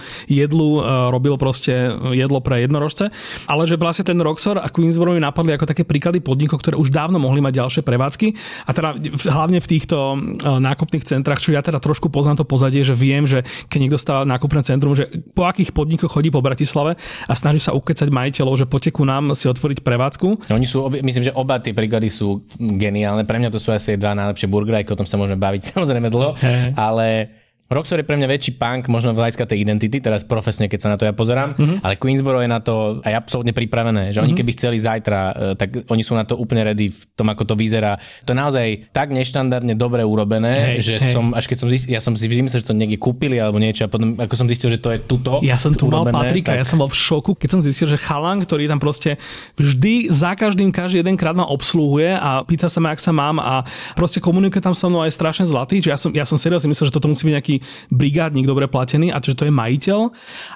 jedlu 0.45 0.79
e, 0.79 1.11
robil 1.11 1.35
proste 1.41 1.73
jedlo 2.15 2.39
pre 2.39 2.63
jednorožce. 2.63 3.11
Ale 3.51 3.67
že 3.67 3.81
vlastne 3.81 4.07
ten 4.07 4.19
Roxor 4.21 4.61
a 4.63 4.69
Queensboro 4.71 5.15
mi 5.15 5.23
napadli 5.23 5.55
ako 5.55 5.67
také 5.67 5.83
príklady 5.83 6.23
podnikov, 6.23 6.63
ktoré 6.63 6.79
už 6.79 6.95
dávno 6.95 7.19
mohli 7.19 7.43
mať 7.43 7.65
ďalšie 7.65 7.83
prevádzky. 7.83 8.27
A 8.67 8.71
teda 8.71 8.95
hlavne 9.31 9.59
v 9.59 9.69
týchto 9.69 9.97
e, 10.15 10.17
nákupných 10.47 11.05
centrách, 11.05 11.43
čo 11.43 11.55
ja 11.55 11.63
teda 11.65 11.83
trošku 11.83 12.09
poznám 12.13 12.43
to 12.43 12.47
pozadie, 12.47 12.83
že 12.83 12.95
viem, 12.95 13.27
že 13.27 13.43
keď 13.67 13.79
niekto 13.79 13.99
stáva 13.99 14.23
nákupné 14.29 14.63
centrum, 14.63 14.95
že 14.95 15.11
po 15.35 15.47
akých 15.47 15.75
podnikoch 15.75 16.13
chodí 16.13 16.31
po 16.31 16.45
Bratislave 16.45 16.97
a 17.27 17.33
snaží 17.35 17.61
sa 17.63 17.75
ukecať 17.75 18.09
majiteľov, 18.09 18.65
že 18.65 18.67
poďte 18.67 18.95
ku 18.95 19.03
nám 19.05 19.33
si 19.35 19.47
otvoriť 19.47 19.83
prevádzku. 19.83 20.51
Oni 20.53 20.67
sú, 20.67 20.87
myslím, 20.91 21.31
že 21.31 21.33
oba 21.35 21.59
tie 21.59 21.73
príklady 21.77 22.09
sú 22.09 22.45
geniálne. 22.59 23.25
Pre 23.25 23.39
mňa 23.39 23.51
to 23.53 23.61
sú 23.61 23.73
asi 23.75 23.97
dva 23.97 24.15
najlepšie 24.15 24.51
burgery, 24.51 24.85
o 24.89 24.99
tom 24.99 25.09
sa 25.09 25.21
môžeme 25.21 25.41
baviť 25.41 25.63
samozrejme 25.75 26.09
dlho, 26.09 26.31
hey. 26.41 26.73
ale 26.75 27.38
Roxor 27.69 28.01
je 28.01 28.09
pre 28.09 28.17
mňa 28.17 28.33
väčší 28.33 28.57
punk, 28.57 28.89
možno 28.89 29.13
v 29.13 29.21
hľadiska 29.21 29.45
tej 29.45 29.61
identity, 29.61 30.01
teraz 30.01 30.25
profesne, 30.25 30.73
keď 30.73 30.79
sa 30.81 30.89
na 30.89 30.97
to 30.97 31.05
ja 31.05 31.13
pozerám, 31.13 31.53
mm-hmm. 31.53 31.85
ale 31.85 32.01
Queensboro 32.01 32.41
je 32.41 32.49
na 32.49 32.65
to 32.65 33.05
aj 33.05 33.13
absolútne 33.13 33.53
pripravené, 33.53 34.09
že 34.09 34.19
mm-hmm. 34.19 34.25
oni 34.25 34.33
mhm. 34.33 34.41
keby 34.41 34.51
chceli 34.57 34.77
zajtra, 34.81 35.21
e, 35.21 35.33
tak 35.53 35.69
oni 35.93 36.01
sú 36.01 36.17
na 36.17 36.25
to 36.25 36.41
úplne 36.41 36.65
ready 36.65 36.89
v 36.89 37.01
tom, 37.13 37.29
ako 37.29 37.53
to 37.53 37.55
vyzerá. 37.61 38.01
To 38.25 38.33
je 38.33 38.39
naozaj 38.41 38.67
tak 38.97 39.13
neštandardne 39.13 39.77
dobre 39.77 40.01
urobené, 40.01 40.81
hey, 40.81 40.81
že 40.81 40.97
hey. 40.97 41.13
som, 41.13 41.37
až 41.37 41.45
keď 41.45 41.59
som 41.61 41.69
zistil, 41.69 41.93
ja 41.93 42.01
som 42.01 42.17
si 42.17 42.25
vždy 42.25 42.41
myslel, 42.49 42.65
že 42.65 42.69
to 42.73 42.77
niekde 42.77 42.97
kúpili 42.97 43.37
alebo 43.37 43.61
niečo 43.61 43.85
a 43.85 43.93
potom, 43.93 44.17
ako 44.17 44.33
som 44.33 44.49
zistil, 44.49 44.73
že 44.73 44.81
to 44.81 44.89
je 44.89 45.05
tuto. 45.05 45.45
Ja 45.45 45.61
som 45.61 45.77
tu 45.77 45.93
urobené, 45.93 46.17
mal 46.17 46.25
Patrika, 46.25 46.57
tak... 46.57 46.65
ja 46.65 46.65
som 46.65 46.81
bol 46.81 46.89
v 46.89 46.97
šoku, 46.97 47.37
keď 47.37 47.49
som 47.53 47.61
zistil, 47.61 47.85
že 47.93 48.01
chalan, 48.01 48.41
ktorý 48.41 48.65
tam 48.65 48.81
proste 48.81 49.21
vždy 49.61 50.09
za 50.09 50.33
každým, 50.33 50.73
každý 50.73 51.05
jeden 51.05 51.21
krát 51.21 51.37
ma 51.37 51.45
obsluhuje 51.45 52.17
a 52.17 52.49
pýta 52.49 52.73
sa 52.73 52.81
ma, 52.81 52.97
ak 52.97 53.01
sa 53.05 53.13
mám 53.13 53.37
a 53.37 53.69
proste 53.93 54.25
komunikuje 54.25 54.65
tam 54.65 54.73
so 54.73 54.89
mnou 54.89 55.05
aj 55.05 55.13
strašne 55.13 55.45
zlatý, 55.45 55.85
že 55.85 55.93
ja 55.93 56.01
som, 56.01 56.09
ja 56.17 56.25
som 56.25 56.41
seriózne 56.41 56.73
myslel, 56.73 56.89
že 56.89 56.97
toto 56.97 57.13
musí 57.13 57.29
byť 57.29 57.35
nejaký 57.37 57.58
brigádnik 57.93 58.47
dobre 58.49 58.67
platený 58.67 59.13
a 59.13 59.21
že 59.21 59.37
to 59.37 59.47
je 59.47 59.53
majiteľ. 59.53 60.01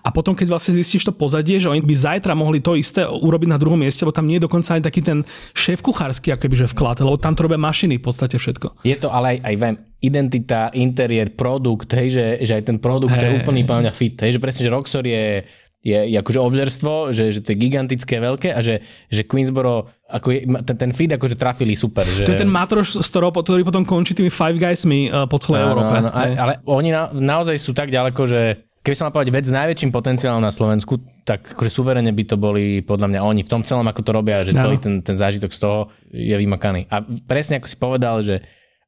A 0.03 0.09
potom, 0.11 0.33
keď 0.33 0.53
vlastne 0.53 0.73
zistíš 0.77 1.09
to 1.09 1.13
pozadie, 1.13 1.61
že 1.61 1.69
oni 1.69 1.85
by 1.85 1.95
zajtra 1.95 2.33
mohli 2.33 2.63
to 2.63 2.75
isté 2.75 3.05
urobiť 3.05 3.49
na 3.51 3.59
druhom 3.61 3.79
mieste, 3.79 4.03
lebo 4.03 4.15
tam 4.15 4.27
nie 4.27 4.41
je 4.41 4.47
dokonca 4.47 4.79
aj 4.79 4.83
taký 4.89 5.01
ten 5.05 5.23
šéf 5.53 5.85
kuchársky, 5.85 6.33
ako 6.33 6.51
že 6.53 6.71
vklad, 6.73 7.05
lebo 7.05 7.21
tam 7.21 7.37
to 7.37 7.45
robia 7.47 7.61
mašiny 7.61 7.99
v 7.99 8.05
podstate 8.05 8.37
všetko. 8.37 8.85
Je 8.85 8.97
to 8.97 9.09
ale 9.09 9.37
aj, 9.37 9.39
aj 9.45 9.55
viem, 9.57 9.77
identita, 10.03 10.61
interiér, 10.75 11.31
produkt, 11.39 11.95
hej, 11.95 12.09
že, 12.11 12.27
že 12.43 12.53
aj 12.59 12.63
ten 12.67 12.79
produkt 12.83 13.15
hey. 13.15 13.23
je 13.23 13.39
úplný 13.39 13.63
plne 13.63 13.91
fit. 13.95 14.19
Hej, 14.19 14.37
že 14.37 14.41
presne, 14.43 14.67
že 14.67 14.75
Roxor 14.75 15.07
je 15.07 15.47
je, 15.83 15.99
je 15.99 16.17
akože 16.17 16.39
obžerstvo, 16.39 17.11
že, 17.11 17.35
že 17.35 17.41
to 17.43 17.53
je 17.53 17.59
gigantické, 17.59 18.23
veľké 18.23 18.55
a 18.55 18.63
že, 18.63 18.87
že 19.11 19.27
Queensboro, 19.27 19.91
ako 20.07 20.31
je, 20.31 20.41
ten, 20.63 20.77
ten 20.79 20.91
feed 20.95 21.11
akože 21.11 21.35
trafili 21.35 21.75
super. 21.75 22.07
Že... 22.07 22.31
To 22.31 22.35
je 22.39 22.43
ten 22.47 22.51
matroš 22.51 23.03
z 23.03 23.11
toho, 23.11 23.35
ktorý 23.35 23.67
potom 23.67 23.83
končí 23.83 24.15
tými 24.15 24.31
Five 24.31 24.63
Guysmi 24.63 25.11
uh, 25.11 25.27
po 25.27 25.43
celej 25.43 25.67
no, 25.67 25.69
Európe. 25.75 25.95
No, 25.99 26.09
no, 26.09 26.11
ale 26.15 26.53
oni 26.71 26.95
na, 26.95 27.11
naozaj 27.11 27.59
sú 27.59 27.75
tak 27.75 27.91
ďaleko, 27.91 28.23
že 28.31 28.41
keby 28.83 28.95
som 28.95 29.11
mal 29.11 29.15
povedať 29.15 29.35
vec 29.35 29.45
s 29.47 29.55
najväčším 29.55 29.91
potenciálom 29.91 30.43
na 30.43 30.55
Slovensku, 30.55 31.03
tak 31.27 31.59
akože 31.59 31.71
suverene 31.71 32.15
by 32.15 32.25
to 32.31 32.37
boli 32.39 32.83
podľa 32.83 33.15
mňa 33.15 33.21
oni 33.23 33.43
v 33.43 33.51
tom 33.51 33.63
celom, 33.63 33.87
ako 33.87 34.01
to 34.03 34.11
robia, 34.15 34.47
že 34.47 34.55
celý 34.55 34.79
ten, 34.79 35.03
ten 35.03 35.15
zážitok 35.15 35.51
z 35.55 35.61
toho 35.63 35.79
je 36.11 36.35
vymakaný. 36.35 36.91
A 36.91 37.03
presne 37.03 37.63
ako 37.63 37.67
si 37.71 37.77
povedal, 37.79 38.23
že 38.23 38.43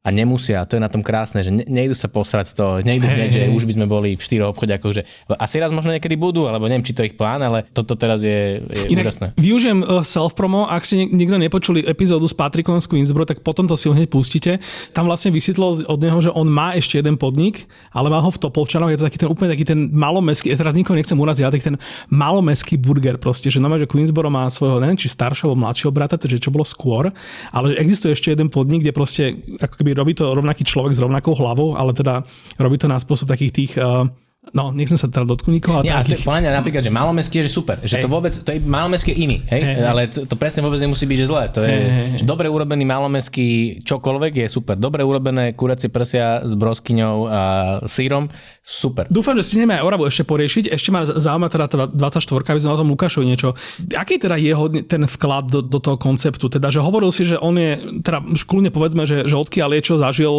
a 0.04 0.12
nemusia, 0.12 0.68
to 0.68 0.76
je 0.76 0.84
na 0.84 0.92
tom 0.92 1.00
krásne, 1.00 1.40
že 1.40 1.48
ne, 1.48 1.64
nejdu 1.64 1.96
sa 1.96 2.12
posrať 2.12 2.52
z 2.52 2.54
toho, 2.60 2.72
nejdu 2.84 3.08
hneď, 3.08 3.30
že 3.32 3.42
už 3.48 3.64
by 3.64 3.72
sme 3.72 3.86
boli 3.88 4.20
v 4.20 4.20
štyroch 4.20 4.52
obchodiach, 4.52 4.84
že 4.92 5.08
asi 5.40 5.56
raz 5.56 5.72
možno 5.72 5.96
niekedy 5.96 6.12
budú, 6.12 6.44
alebo 6.44 6.68
neviem, 6.68 6.84
či 6.84 6.92
to 6.92 7.00
je 7.00 7.08
ich 7.08 7.16
plán, 7.16 7.40
ale 7.40 7.64
toto 7.72 7.96
teraz 7.96 8.20
je, 8.20 8.60
je 8.60 8.92
Inak, 8.92 9.08
úžasné. 9.08 9.26
Využijem 9.40 9.80
uh, 9.80 10.04
self-promo, 10.04 10.68
ak 10.68 10.84
ste 10.84 11.08
niekto 11.08 11.40
nepočuli 11.40 11.88
epizódu 11.88 12.28
s 12.28 12.36
Patrikom 12.36 12.84
z 12.84 12.86
Queensboro, 12.92 13.24
tak 13.24 13.40
potom 13.40 13.64
to 13.64 13.80
si 13.80 13.88
ho 13.88 13.96
hneď 13.96 14.12
pustíte. 14.12 14.60
Tam 14.92 15.08
vlastne 15.08 15.32
vysvetlo 15.32 15.88
od 15.88 15.98
neho, 16.04 16.20
že 16.20 16.28
on 16.36 16.52
má 16.52 16.76
ešte 16.76 17.00
jeden 17.00 17.16
podnik, 17.16 17.64
ale 17.88 18.12
má 18.12 18.20
ho 18.20 18.28
v 18.28 18.36
Topolčanoch, 18.36 18.92
je 18.92 19.00
to 19.00 19.08
taký 19.08 19.24
ten 19.24 19.32
úplne 19.32 19.56
taký 19.56 19.64
ten 19.64 19.88
malomeský, 19.88 20.52
ja 20.52 20.60
teraz 20.60 20.76
nikoho 20.76 21.00
nechcem 21.00 21.16
uraziť, 21.16 21.48
ale 21.48 21.54
taký 21.56 21.66
ten 21.72 21.78
malomeský 22.12 22.76
burger 22.76 23.16
proste, 23.16 23.48
že 23.48 23.56
normálne, 23.56 23.88
že 23.88 23.92
Queensboro 23.96 24.28
má 24.28 24.44
svojho, 24.52 24.84
neviem, 24.84 25.00
či 25.00 25.08
staršieho 25.08 25.56
mladšieho 25.56 25.88
brata, 25.88 26.20
takže 26.20 26.44
čo 26.44 26.52
bolo 26.52 26.68
skôr, 26.68 27.08
ale 27.56 27.72
existuje 27.80 28.12
ešte 28.12 28.36
jeden 28.36 28.52
podnik, 28.52 28.84
kde 28.84 28.92
proste 28.92 29.40
ako 29.64 29.80
keby 29.80 29.93
robí 29.94 30.12
to 30.14 30.34
rovnaký 30.34 30.66
človek 30.66 30.92
s 30.92 31.02
rovnakou 31.02 31.34
hlavou, 31.38 31.78
ale 31.78 31.94
teda 31.94 32.26
robí 32.58 32.76
to 32.76 32.90
na 32.90 32.98
spôsob 32.98 33.30
takých 33.30 33.52
tých 33.54 33.72
uh, 33.78 34.04
No, 34.52 34.68
nechcem 34.70 35.00
sa 35.00 35.08
teda 35.08 35.24
dotknúť 35.24 35.54
nikoho. 35.56 35.80
Nie, 35.80 35.96
takých... 35.96 36.20
podľa 36.20 36.40
mňa 36.44 36.50
napríklad, 36.60 36.82
že 36.84 36.92
malomestský 36.92 37.40
je 37.40 37.44
že 37.48 37.52
super. 37.54 37.76
Že 37.80 37.96
hey. 37.96 38.02
to 38.04 38.08
vôbec, 38.12 38.32
to 38.36 38.50
je 38.52 38.60
malomestský 38.60 39.16
iný, 39.16 39.40
hej? 39.48 39.62
Hey. 39.64 39.80
Ale 39.80 40.00
to, 40.12 40.28
to, 40.28 40.36
presne 40.36 40.60
vôbec 40.60 40.76
nemusí 40.78 41.08
byť, 41.08 41.18
že 41.24 41.26
zlé. 41.26 41.44
To 41.56 41.60
je, 41.64 41.72
hey. 41.72 42.18
že 42.20 42.24
dobre 42.28 42.52
urobený 42.52 42.84
malomestský 42.84 43.80
čokoľvek 43.80 44.44
je 44.44 44.46
super. 44.52 44.76
Dobre 44.76 45.00
urobené 45.00 45.56
kuracie 45.56 45.88
prsia 45.88 46.44
s 46.44 46.52
broskyňou 46.52 47.16
a 47.24 47.40
sírom, 47.88 48.28
super. 48.60 49.08
Dúfam, 49.08 49.32
že 49.40 49.48
si 49.48 49.56
aj 49.64 49.80
Oravu 49.80 50.04
ešte 50.04 50.28
poriešiť. 50.28 50.68
Ešte 50.68 50.92
ma 50.92 51.08
zaujíma 51.08 51.48
teda 51.48 51.66
tá 51.70 51.76
24, 51.88 52.26
aby 52.52 52.60
sme 52.60 52.74
o 52.74 52.80
tom 52.84 52.88
Lukášovi 52.92 53.24
niečo. 53.24 53.56
Aký 53.96 54.20
teda 54.20 54.36
je 54.36 54.52
ten 54.84 55.08
vklad 55.08 55.48
do, 55.48 55.60
do 55.64 55.78
toho 55.80 55.96
konceptu? 55.96 56.52
Teda, 56.52 56.68
že 56.68 56.84
hovoril 56.84 57.08
si, 57.14 57.24
že 57.24 57.40
on 57.40 57.56
je, 57.56 58.02
teda 58.02 58.20
škulne 58.36 58.68
povedzme, 58.68 59.08
že, 59.08 59.24
že 59.24 59.34
odkiaľ 59.38 59.78
je, 59.78 59.80
čo 59.82 59.94
zažil, 59.96 60.34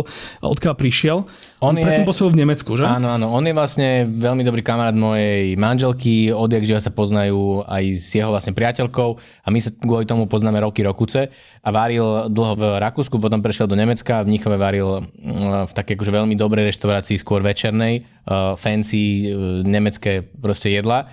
odkiaľ 0.46 0.76
prišiel. 0.78 1.18
On, 1.64 1.72
on 1.72 1.80
je, 1.80 1.84
predtým 1.88 2.06
v 2.06 2.38
Nemecku, 2.38 2.76
že? 2.76 2.84
Áno, 2.84 3.16
áno. 3.16 3.32
On 3.32 3.42
je 3.42 3.54
vlastne 3.56 3.95
veľmi 4.04 4.44
dobrý 4.44 4.60
kamarát 4.60 4.92
mojej 4.92 5.56
manželky, 5.56 6.28
odjak 6.36 6.68
živa 6.68 6.84
sa 6.84 6.92
poznajú 6.92 7.64
aj 7.64 7.84
s 7.96 8.12
jeho 8.12 8.28
vlastne 8.28 8.52
priateľkou 8.52 9.10
a 9.16 9.48
my 9.48 9.60
sa 9.64 9.72
kvôli 9.72 10.04
tomu 10.04 10.28
poznáme 10.28 10.60
roky, 10.60 10.84
rokuce 10.84 11.32
a 11.64 11.70
varil 11.72 12.28
dlho 12.28 12.54
v 12.60 12.64
Rakúsku, 12.84 13.16
potom 13.16 13.40
prešiel 13.40 13.72
do 13.72 13.80
Nemecka, 13.80 14.28
v 14.28 14.36
Mnichove 14.36 14.60
varil 14.60 15.08
mm, 15.08 15.70
v 15.70 15.72
také 15.72 15.96
akože 15.96 16.12
veľmi 16.12 16.36
dobrej 16.36 16.76
reštaurácii, 16.76 17.16
skôr 17.16 17.40
večernej, 17.40 18.04
uh, 18.04 18.60
fancy 18.60 19.32
uh, 19.32 19.64
nemecké 19.64 20.28
proste 20.28 20.76
jedla. 20.76 21.08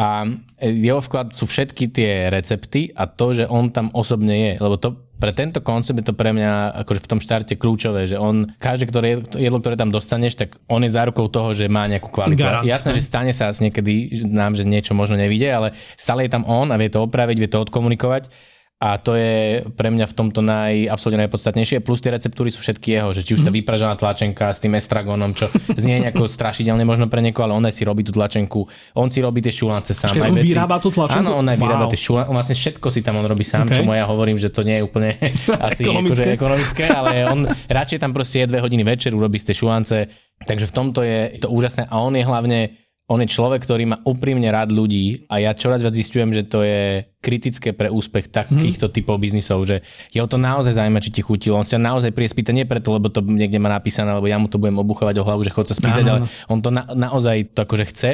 A 0.00 0.24
jeho 0.64 1.04
vklad 1.04 1.36
sú 1.36 1.44
všetky 1.44 1.92
tie 1.92 2.32
recepty 2.32 2.88
a 2.96 3.04
to, 3.04 3.36
že 3.36 3.44
on 3.44 3.68
tam 3.68 3.92
osobne 3.92 4.32
je, 4.32 4.52
lebo 4.56 4.80
to 4.80 5.11
pre 5.22 5.30
tento 5.30 5.62
koncept 5.62 6.02
je 6.02 6.06
to 6.10 6.18
pre 6.18 6.34
mňa 6.34 6.82
akože 6.82 7.06
v 7.06 7.10
tom 7.14 7.22
štarte 7.22 7.54
kľúčové, 7.54 8.10
že 8.10 8.18
on, 8.18 8.50
každé 8.58 8.90
ktoré 8.90 9.22
jedlo, 9.38 9.62
ktoré 9.62 9.78
tam 9.78 9.94
dostaneš, 9.94 10.34
tak 10.34 10.58
on 10.66 10.82
je 10.82 10.90
zárukou 10.90 11.30
toho, 11.30 11.54
že 11.54 11.70
má 11.70 11.86
nejakú 11.86 12.10
kvalitu. 12.10 12.42
Garant, 12.42 12.66
Jasné, 12.66 12.98
že 12.98 13.06
stane 13.06 13.30
sa 13.30 13.54
niekedy 13.54 14.26
nám, 14.26 14.58
že 14.58 14.66
niečo 14.66 14.98
možno 14.98 15.14
nevidie, 15.14 15.46
ale 15.46 15.78
stále 15.94 16.26
je 16.26 16.34
tam 16.34 16.42
on 16.50 16.74
a 16.74 16.76
vie 16.76 16.90
to 16.90 17.06
opraviť, 17.06 17.36
vie 17.38 17.46
to 17.46 17.62
odkomunikovať 17.62 18.50
a 18.82 18.98
to 18.98 19.14
je 19.14 19.62
pre 19.78 19.94
mňa 19.94 20.10
v 20.10 20.14
tomto 20.18 20.42
naj, 20.42 20.90
absolútne 20.90 21.22
najpodstatnejšie. 21.30 21.86
Plus 21.86 22.02
tie 22.02 22.10
receptúry 22.10 22.50
sú 22.50 22.66
všetky 22.66 22.98
jeho, 22.98 23.14
že 23.14 23.22
či 23.22 23.38
už 23.38 23.46
tá 23.46 23.54
mhm. 23.54 23.62
vypražaná 23.62 23.94
tlačenka 23.94 24.50
s 24.50 24.58
tým 24.58 24.74
estragónom, 24.74 25.38
čo 25.38 25.46
znie 25.78 26.02
nejako 26.02 26.26
strašidelne 26.26 26.82
možno 26.82 27.06
pre 27.06 27.22
niekoho, 27.22 27.46
ale 27.46 27.54
on 27.54 27.62
aj 27.62 27.78
si 27.78 27.86
robí 27.86 28.02
tú 28.02 28.10
tlačenku. 28.10 28.66
On 28.98 29.06
si 29.06 29.22
robí 29.22 29.38
tie 29.38 29.54
šulance 29.54 29.94
sám. 29.94 30.18
Čiže 30.18 30.26
on 30.26 30.34
veci. 30.34 30.50
vyrába 30.50 30.82
tú 30.82 30.90
tlačenku? 30.90 31.22
Áno, 31.22 31.38
on 31.38 31.46
aj 31.46 31.58
vyrába 31.62 31.86
wow. 31.86 31.92
tie 31.94 32.00
šulance. 32.02 32.26
On 32.26 32.34
vlastne 32.34 32.56
všetko 32.58 32.86
si 32.90 33.00
tam 33.06 33.14
on 33.22 33.26
robí 33.30 33.46
sám, 33.46 33.70
okay. 33.70 33.78
čo 33.78 33.86
ja 33.86 34.06
hovorím, 34.10 34.36
že 34.42 34.50
to 34.50 34.66
nie 34.66 34.82
je 34.82 34.82
úplne 34.82 35.14
asi 35.70 35.86
ekonomické. 35.86 36.10
Akože 36.10 36.34
ekonomické, 36.34 36.84
ale 36.90 37.12
on 37.30 37.46
radšej 37.70 37.98
tam 38.02 38.10
proste 38.10 38.42
je 38.42 38.50
dve 38.50 38.58
hodiny 38.66 38.82
večer, 38.82 39.14
urobí 39.14 39.38
tie 39.38 39.54
šulance. 39.54 40.10
Takže 40.42 40.66
v 40.66 40.72
tomto 40.74 41.06
je 41.06 41.38
to 41.38 41.46
úžasné 41.54 41.86
a 41.86 42.02
on 42.02 42.18
je 42.18 42.26
hlavne 42.26 42.81
on 43.12 43.20
je 43.20 43.28
človek, 43.28 43.60
ktorý 43.60 43.84
má 43.92 44.00
úprimne 44.08 44.48
rád 44.48 44.72
ľudí 44.72 45.28
a 45.28 45.36
ja 45.36 45.52
čoraz 45.52 45.84
viac 45.84 45.92
zistujem, 45.92 46.32
že 46.32 46.48
to 46.48 46.64
je 46.64 47.04
kritické 47.20 47.76
pre 47.76 47.92
úspech 47.92 48.32
takýchto 48.32 48.88
mm. 48.88 48.92
typov 48.96 49.20
biznisov, 49.20 49.68
že 49.68 49.84
jeho 50.16 50.24
to 50.24 50.40
naozaj 50.40 50.72
zaujíma, 50.72 51.04
či 51.04 51.12
ti 51.12 51.20
chutilo. 51.20 51.60
On 51.60 51.66
sa 51.66 51.76
naozaj 51.76 52.16
príde 52.16 52.32
spýtať 52.32 52.54
nie 52.56 52.64
preto, 52.64 52.96
lebo 52.96 53.12
to 53.12 53.20
niekde 53.20 53.60
má 53.60 53.68
napísané, 53.68 54.08
lebo 54.16 54.24
ja 54.24 54.40
mu 54.40 54.48
to 54.48 54.56
budem 54.56 54.80
obuchovať 54.80 55.20
o 55.20 55.26
hlavu, 55.28 55.44
že 55.44 55.52
chod 55.52 55.68
sa 55.68 55.76
spýtať, 55.76 56.04
ale 56.08 56.20
on 56.48 56.64
to 56.64 56.72
na, 56.72 56.88
naozaj 56.96 57.52
to 57.52 57.68
akože 57.68 57.84
chce 57.92 58.10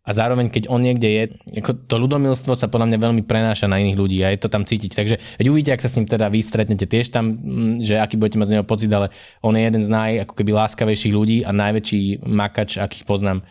a 0.00 0.10
zároveň, 0.16 0.48
keď 0.48 0.72
on 0.72 0.80
niekde 0.80 1.08
je, 1.12 1.22
ako 1.60 1.84
to 1.84 1.94
ľudomilstvo 2.00 2.56
sa 2.56 2.72
podľa 2.72 2.88
mňa 2.88 2.98
veľmi 3.04 3.22
prenáša 3.28 3.68
na 3.68 3.76
iných 3.84 4.00
ľudí 4.00 4.18
a 4.24 4.32
je 4.32 4.40
to 4.40 4.48
tam 4.48 4.64
cítiť. 4.64 4.90
Takže 4.96 5.16
veď 5.36 5.46
uvidíte, 5.52 5.76
ak 5.76 5.84
sa 5.84 5.92
s 5.92 5.96
ním 6.00 6.08
teda 6.08 6.32
vy 6.32 6.40
stretnete 6.40 6.88
tiež 6.88 7.12
tam, 7.12 7.36
mm, 7.36 7.84
že 7.84 8.00
aký 8.00 8.16
budete 8.16 8.40
mať 8.40 8.48
z 8.48 8.54
neho 8.56 8.66
pocit, 8.66 8.88
ale 8.88 9.12
on 9.44 9.52
je 9.52 9.60
jeden 9.60 9.82
z 9.84 9.92
naj, 9.92 10.24
ako 10.24 10.34
keby 10.40 10.56
láskavejších 10.56 11.12
ľudí 11.12 11.38
a 11.44 11.52
najväčší 11.52 12.24
makač, 12.24 12.80
akých 12.80 13.04
poznám. 13.04 13.44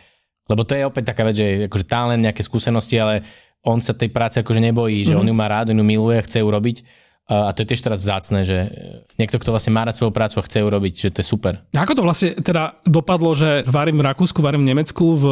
Lebo 0.50 0.66
to 0.66 0.74
je 0.74 0.82
opäť 0.82 1.14
taká 1.14 1.22
vec, 1.22 1.38
že 1.38 1.70
akože 1.70 1.86
tá 1.86 2.10
len 2.10 2.26
nejaké 2.26 2.42
skúsenosti, 2.42 2.98
ale 2.98 3.22
on 3.62 3.78
sa 3.78 3.94
tej 3.94 4.10
práce 4.10 4.42
akože 4.42 4.58
nebojí, 4.58 5.06
že 5.06 5.14
mm-hmm. 5.14 5.22
on 5.22 5.30
ju 5.30 5.34
má 5.36 5.46
rád, 5.46 5.70
on 5.70 5.78
ju 5.78 5.86
miluje, 5.86 6.18
chce 6.26 6.42
ju 6.42 6.48
robiť 6.50 6.82
a 7.30 7.54
to 7.54 7.62
je 7.62 7.70
tiež 7.70 7.86
teraz 7.86 8.02
vzácne, 8.02 8.42
že 8.42 8.58
niekto, 9.14 9.38
kto 9.38 9.54
vlastne 9.54 9.70
má 9.70 9.86
rád 9.86 9.94
svoju 9.94 10.10
prácu 10.10 10.42
a 10.42 10.46
chce 10.50 10.58
ju 10.58 10.66
robiť, 10.66 10.94
že 10.98 11.10
to 11.14 11.22
je 11.22 11.30
super. 11.30 11.62
Ako 11.70 11.94
to 11.94 12.02
vlastne 12.02 12.34
teda 12.34 12.82
dopadlo, 12.82 13.38
že 13.38 13.62
varím 13.70 14.02
v 14.02 14.10
Rakúsku, 14.10 14.42
varím 14.42 14.66
v 14.66 14.74
Nemecku 14.74 15.14
v 15.14 15.24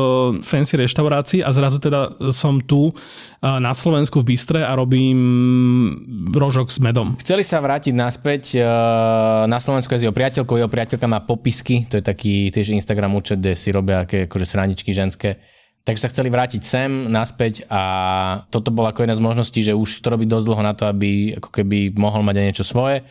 fancy 0.46 0.78
reštaurácii 0.78 1.42
a 1.42 1.50
zrazu 1.50 1.82
teda 1.82 2.14
som 2.30 2.62
tu 2.62 2.94
na 3.42 3.74
Slovensku 3.74 4.22
v 4.22 4.30
Bystre 4.30 4.62
a 4.62 4.78
robím 4.78 5.18
rožok 6.30 6.70
s 6.70 6.78
medom. 6.78 7.18
Chceli 7.18 7.42
sa 7.42 7.58
vrátiť 7.58 7.90
naspäť 7.98 8.62
na 9.50 9.58
Slovensku 9.58 9.90
s 9.90 10.06
jeho 10.06 10.14
priateľkou. 10.14 10.54
Jeho 10.54 10.70
priateľka 10.70 11.10
má 11.10 11.18
popisky, 11.18 11.90
to 11.90 11.98
je 11.98 12.04
taký 12.06 12.54
tiež 12.54 12.70
Instagram 12.78 13.18
účet, 13.18 13.42
kde 13.42 13.58
si 13.58 13.74
robia 13.74 14.06
aké 14.06 14.30
akože 14.30 14.46
sraničky 14.46 14.94
ženské 14.94 15.57
Takže 15.84 16.04
sa 16.04 16.12
chceli 16.12 16.28
vrátiť 16.28 16.62
sem, 16.64 17.08
naspäť 17.08 17.64
a 17.72 17.82
toto 18.52 18.68
bola 18.68 18.92
ako 18.92 19.08
jedna 19.08 19.16
z 19.16 19.24
možností, 19.24 19.60
že 19.64 19.72
už 19.72 20.04
to 20.04 20.12
robí 20.12 20.28
dosť 20.28 20.46
dlho 20.46 20.62
na 20.62 20.74
to, 20.76 20.84
aby 20.84 21.40
ako 21.40 21.48
keby 21.48 21.96
mohol 21.96 22.20
mať 22.20 22.36
aj 22.36 22.44
niečo 22.44 22.66
svoje. 22.66 23.02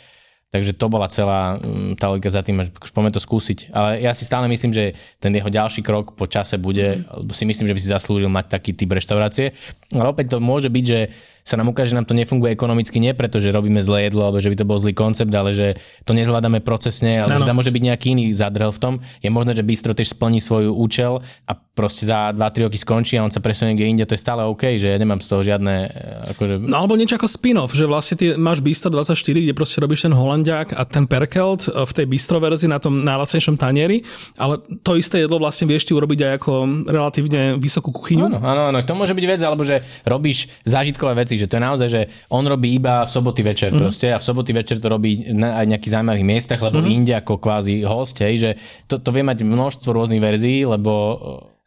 Takže 0.47 0.79
to 0.79 0.87
bola 0.87 1.11
celá 1.11 1.59
mm, 1.59 1.99
tá 1.99 2.07
logika 2.07 2.31
za 2.31 2.39
tým, 2.39 2.63
že 2.63 2.71
poďme 2.71 3.11
to 3.11 3.19
skúsiť. 3.19 3.75
Ale 3.75 3.99
ja 3.99 4.15
si 4.15 4.23
stále 4.23 4.47
myslím, 4.47 4.71
že 4.71 4.95
ten 5.19 5.35
jeho 5.35 5.51
ďalší 5.51 5.83
krok 5.83 6.15
po 6.15 6.23
čase 6.23 6.55
bude, 6.55 7.03
mm. 7.03 7.35
si 7.35 7.43
myslím, 7.43 7.67
že 7.67 7.75
by 7.75 7.81
si 7.83 7.91
zaslúžil 7.91 8.31
mať 8.31 8.55
taký 8.55 8.71
typ 8.71 8.87
reštaurácie. 8.95 9.51
Ale 9.91 10.07
opäť 10.07 10.33
to 10.33 10.37
môže 10.39 10.71
byť, 10.71 10.85
že 10.87 10.99
sa 11.47 11.55
nám 11.55 11.71
ukáže, 11.71 11.95
že 11.95 11.97
nám 11.97 12.03
to 12.03 12.11
nefunguje 12.11 12.51
ekonomicky 12.51 12.99
nie 12.99 13.15
preto, 13.15 13.39
že 13.39 13.55
robíme 13.55 13.79
zlé 13.79 14.11
jedlo 14.11 14.27
alebo 14.27 14.43
že 14.43 14.51
by 14.51 14.57
to 14.59 14.65
bol 14.67 14.75
zlý 14.75 14.91
koncept, 14.91 15.31
ale 15.31 15.55
že 15.55 15.79
to 16.03 16.11
nezvládame 16.11 16.59
procesne, 16.59 17.23
ale 17.23 17.39
ano. 17.39 17.39
že 17.39 17.47
tam 17.47 17.55
môže 17.55 17.71
byť 17.71 17.83
nejaký 17.87 18.07
iný 18.11 18.35
zadrel 18.35 18.75
v 18.75 18.79
tom. 18.83 18.93
Je 19.23 19.31
možné, 19.31 19.55
že 19.55 19.63
bistro 19.63 19.95
tiež 19.95 20.11
splní 20.11 20.43
svoj 20.43 20.67
účel 20.67 21.23
a 21.47 21.55
proste 21.55 22.03
za 22.03 22.35
2-3 22.35 22.67
roky 22.67 22.75
skončí 22.75 23.15
a 23.15 23.23
on 23.23 23.31
sa 23.31 23.39
presunie 23.39 23.77
kde 23.77 23.85
inde, 23.87 24.03
to 24.03 24.17
je 24.17 24.21
stále 24.21 24.43
OK, 24.43 24.75
že 24.75 24.91
ja 24.91 24.97
nemám 24.99 25.23
z 25.23 25.27
toho 25.29 25.41
žiadne... 25.45 25.75
Eh, 25.87 26.31
akože... 26.35 26.67
No 26.67 26.83
alebo 26.83 26.99
niečo 26.99 27.15
ako 27.15 27.29
spin-off, 27.29 27.71
že 27.71 27.87
vlastne 27.87 28.19
ty 28.19 28.35
máš 28.35 28.59
Bistro 28.59 28.91
24, 28.91 29.15
kde 29.15 29.53
proste 29.55 29.79
robíš 29.79 30.09
ten 30.09 30.11
holandiak 30.11 30.75
a 30.75 30.83
ten 30.83 31.07
perkelt 31.07 31.69
v 31.69 31.91
tej 31.93 32.05
bistro 32.09 32.41
verzii 32.41 32.67
na 32.67 32.81
tom 32.81 33.05
najlacnejšom 33.05 33.55
tanieri, 33.55 34.03
ale 34.35 34.59
to 34.81 34.97
isté 34.97 35.23
jedlo 35.23 35.39
vlastne 35.39 35.69
vieš 35.69 35.87
ti 35.87 35.93
urobiť 35.93 36.19
aj 36.25 36.31
ako 36.41 36.51
relatívne 36.89 37.41
vysokú 37.61 37.93
kuchyňu. 37.93 38.33
Áno, 38.33 38.41
áno, 38.41 38.61
áno, 38.73 38.79
to 38.81 38.97
môže 38.97 39.13
byť 39.13 39.25
vec, 39.29 39.41
alebo 39.45 39.61
že 39.61 39.85
robíš 40.03 40.49
zážitkové 40.65 41.13
veci, 41.23 41.36
že 41.37 41.47
to 41.47 41.57
je 41.57 41.63
naozaj, 41.63 41.87
že 41.87 42.01
on 42.33 42.43
robí 42.43 42.73
iba 42.73 43.05
v 43.05 43.13
soboty 43.13 43.41
večer 43.45 43.69
mm-hmm. 43.69 43.83
proste 43.85 44.07
a 44.09 44.17
v 44.17 44.27
soboty 44.27 44.51
večer 44.51 44.81
to 44.81 44.89
robí 44.89 45.29
na 45.31 45.61
aj 45.61 45.65
nejakých 45.77 45.93
zaujímavých 45.97 46.27
miestach, 46.27 46.59
lebo 46.59 46.81
mm-hmm. 46.81 46.95
inde 46.97 47.13
ako 47.13 47.39
kvázi 47.39 47.85
host, 47.85 48.17
hej, 48.19 48.35
že 48.41 48.49
to, 48.89 48.97
to 48.97 49.09
vie 49.13 49.21
mať 49.21 49.45
množstvo 49.45 49.89
rôznych 49.93 50.21
verzií, 50.21 50.65
lebo 50.65 50.91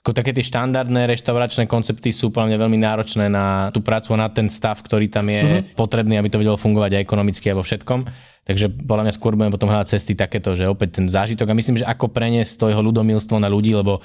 ako 0.00 0.16
také 0.16 0.33
tie 0.33 0.48
štandardné 0.48 1.04
reštauračné 1.12 1.68
koncepty 1.68 2.09
sú 2.09 2.33
úplne 2.33 2.56
veľmi 2.56 2.80
náročné 2.80 3.28
na 3.28 3.68
tú 3.68 3.85
prácu 3.85 4.16
a 4.16 4.24
na 4.24 4.28
ten 4.33 4.48
stav, 4.48 4.80
ktorý 4.80 5.12
tam 5.12 5.28
je 5.28 5.42
mm-hmm. 5.44 5.76
potrebný, 5.76 6.16
aby 6.16 6.33
to 6.33 6.40
vedelo 6.40 6.56
fungovať 6.56 6.96
aj 6.96 7.04
ekonomicky 7.04 7.52
a 7.52 7.59
vo 7.59 7.61
všetkom. 7.61 8.09
Takže 8.48 8.88
podľa 8.88 9.04
mňa 9.06 9.14
skôr 9.14 9.37
budeme 9.37 9.52
potom 9.52 9.68
hľadať 9.68 9.92
cesty 9.92 10.16
takéto, 10.16 10.56
že 10.56 10.64
opäť 10.64 10.98
ten 10.98 11.06
zážitok 11.06 11.52
a 11.52 11.54
myslím, 11.54 11.85
že 11.85 11.87
ako 11.87 12.09
preniesť 12.09 12.56
to 12.56 12.72
jeho 12.72 12.80
ľudomilstvo 12.80 13.37
na 13.37 13.52
ľudí, 13.52 13.76
lebo 13.76 14.00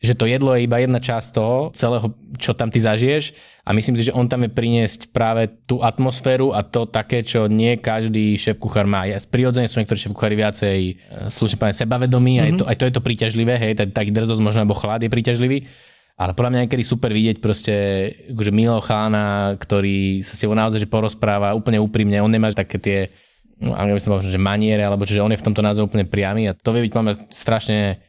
že 0.00 0.16
to 0.16 0.24
jedlo 0.24 0.56
je 0.56 0.64
iba 0.64 0.80
jedna 0.80 0.96
časť 0.96 1.28
toho 1.36 1.68
celého, 1.76 2.08
čo 2.40 2.56
tam 2.56 2.72
ty 2.72 2.80
zažiješ 2.80 3.36
a 3.68 3.76
myslím 3.76 4.00
si, 4.00 4.08
že 4.08 4.16
on 4.16 4.24
tam 4.24 4.48
je 4.48 4.50
priniesť 4.50 5.12
práve 5.12 5.52
tú 5.68 5.84
atmosféru 5.84 6.56
a 6.56 6.64
to 6.64 6.88
také, 6.88 7.20
čo 7.20 7.44
nie 7.52 7.76
každý 7.76 8.32
šéf 8.40 8.56
kuchár 8.56 8.88
má. 8.88 9.04
Ja, 9.04 9.20
prirodzene 9.20 9.68
sú 9.68 9.76
niektorí 9.76 10.00
šéf 10.00 10.16
kuchári 10.16 10.40
viacej 10.40 10.78
e, 10.80 10.92
slušne 11.28 11.60
povedané 11.60 11.76
sebavedomí, 11.76 12.32
mm-hmm. 12.40 12.46
aj, 12.48 12.52
to, 12.56 12.64
aj 12.64 12.76
to 12.80 12.84
je 12.88 12.94
to 12.96 13.04
príťažlivé, 13.04 13.54
hej, 13.60 13.72
tak, 13.76 13.92
taký 13.92 14.10
drzosť 14.10 14.40
možno, 14.40 14.64
alebo 14.64 14.72
chlad 14.72 15.04
je 15.04 15.12
príťažlivý. 15.12 15.68
Ale 16.16 16.32
podľa 16.36 16.50
mňa 16.52 16.60
niekedy 16.64 16.84
super 16.84 17.12
vidieť 17.12 17.36
proste 17.40 17.74
akože 18.32 18.52
Milo 18.52 18.80
Chána, 18.80 19.56
ktorý 19.56 20.20
sa 20.20 20.36
s 20.36 20.40
tebou 20.40 20.56
naozaj 20.56 20.80
že 20.80 20.88
porozpráva 20.88 21.56
úplne 21.56 21.80
úprimne, 21.80 22.20
on 22.20 22.28
nemá 22.28 22.52
také 22.52 22.76
tie 22.76 22.98
no, 23.60 23.76
som 23.76 24.16
povedal, 24.16 24.32
že 24.32 24.40
maniere, 24.40 24.84
alebo 24.84 25.04
že 25.04 25.20
on 25.20 25.32
je 25.32 25.40
v 25.40 25.46
tomto 25.48 25.64
názve 25.64 25.84
úplne 25.84 26.04
priamy 26.08 26.48
a 26.48 26.56
to 26.56 26.72
vie 26.72 26.88
byť 26.88 26.92
podľa 26.92 27.14
strašne 27.32 28.00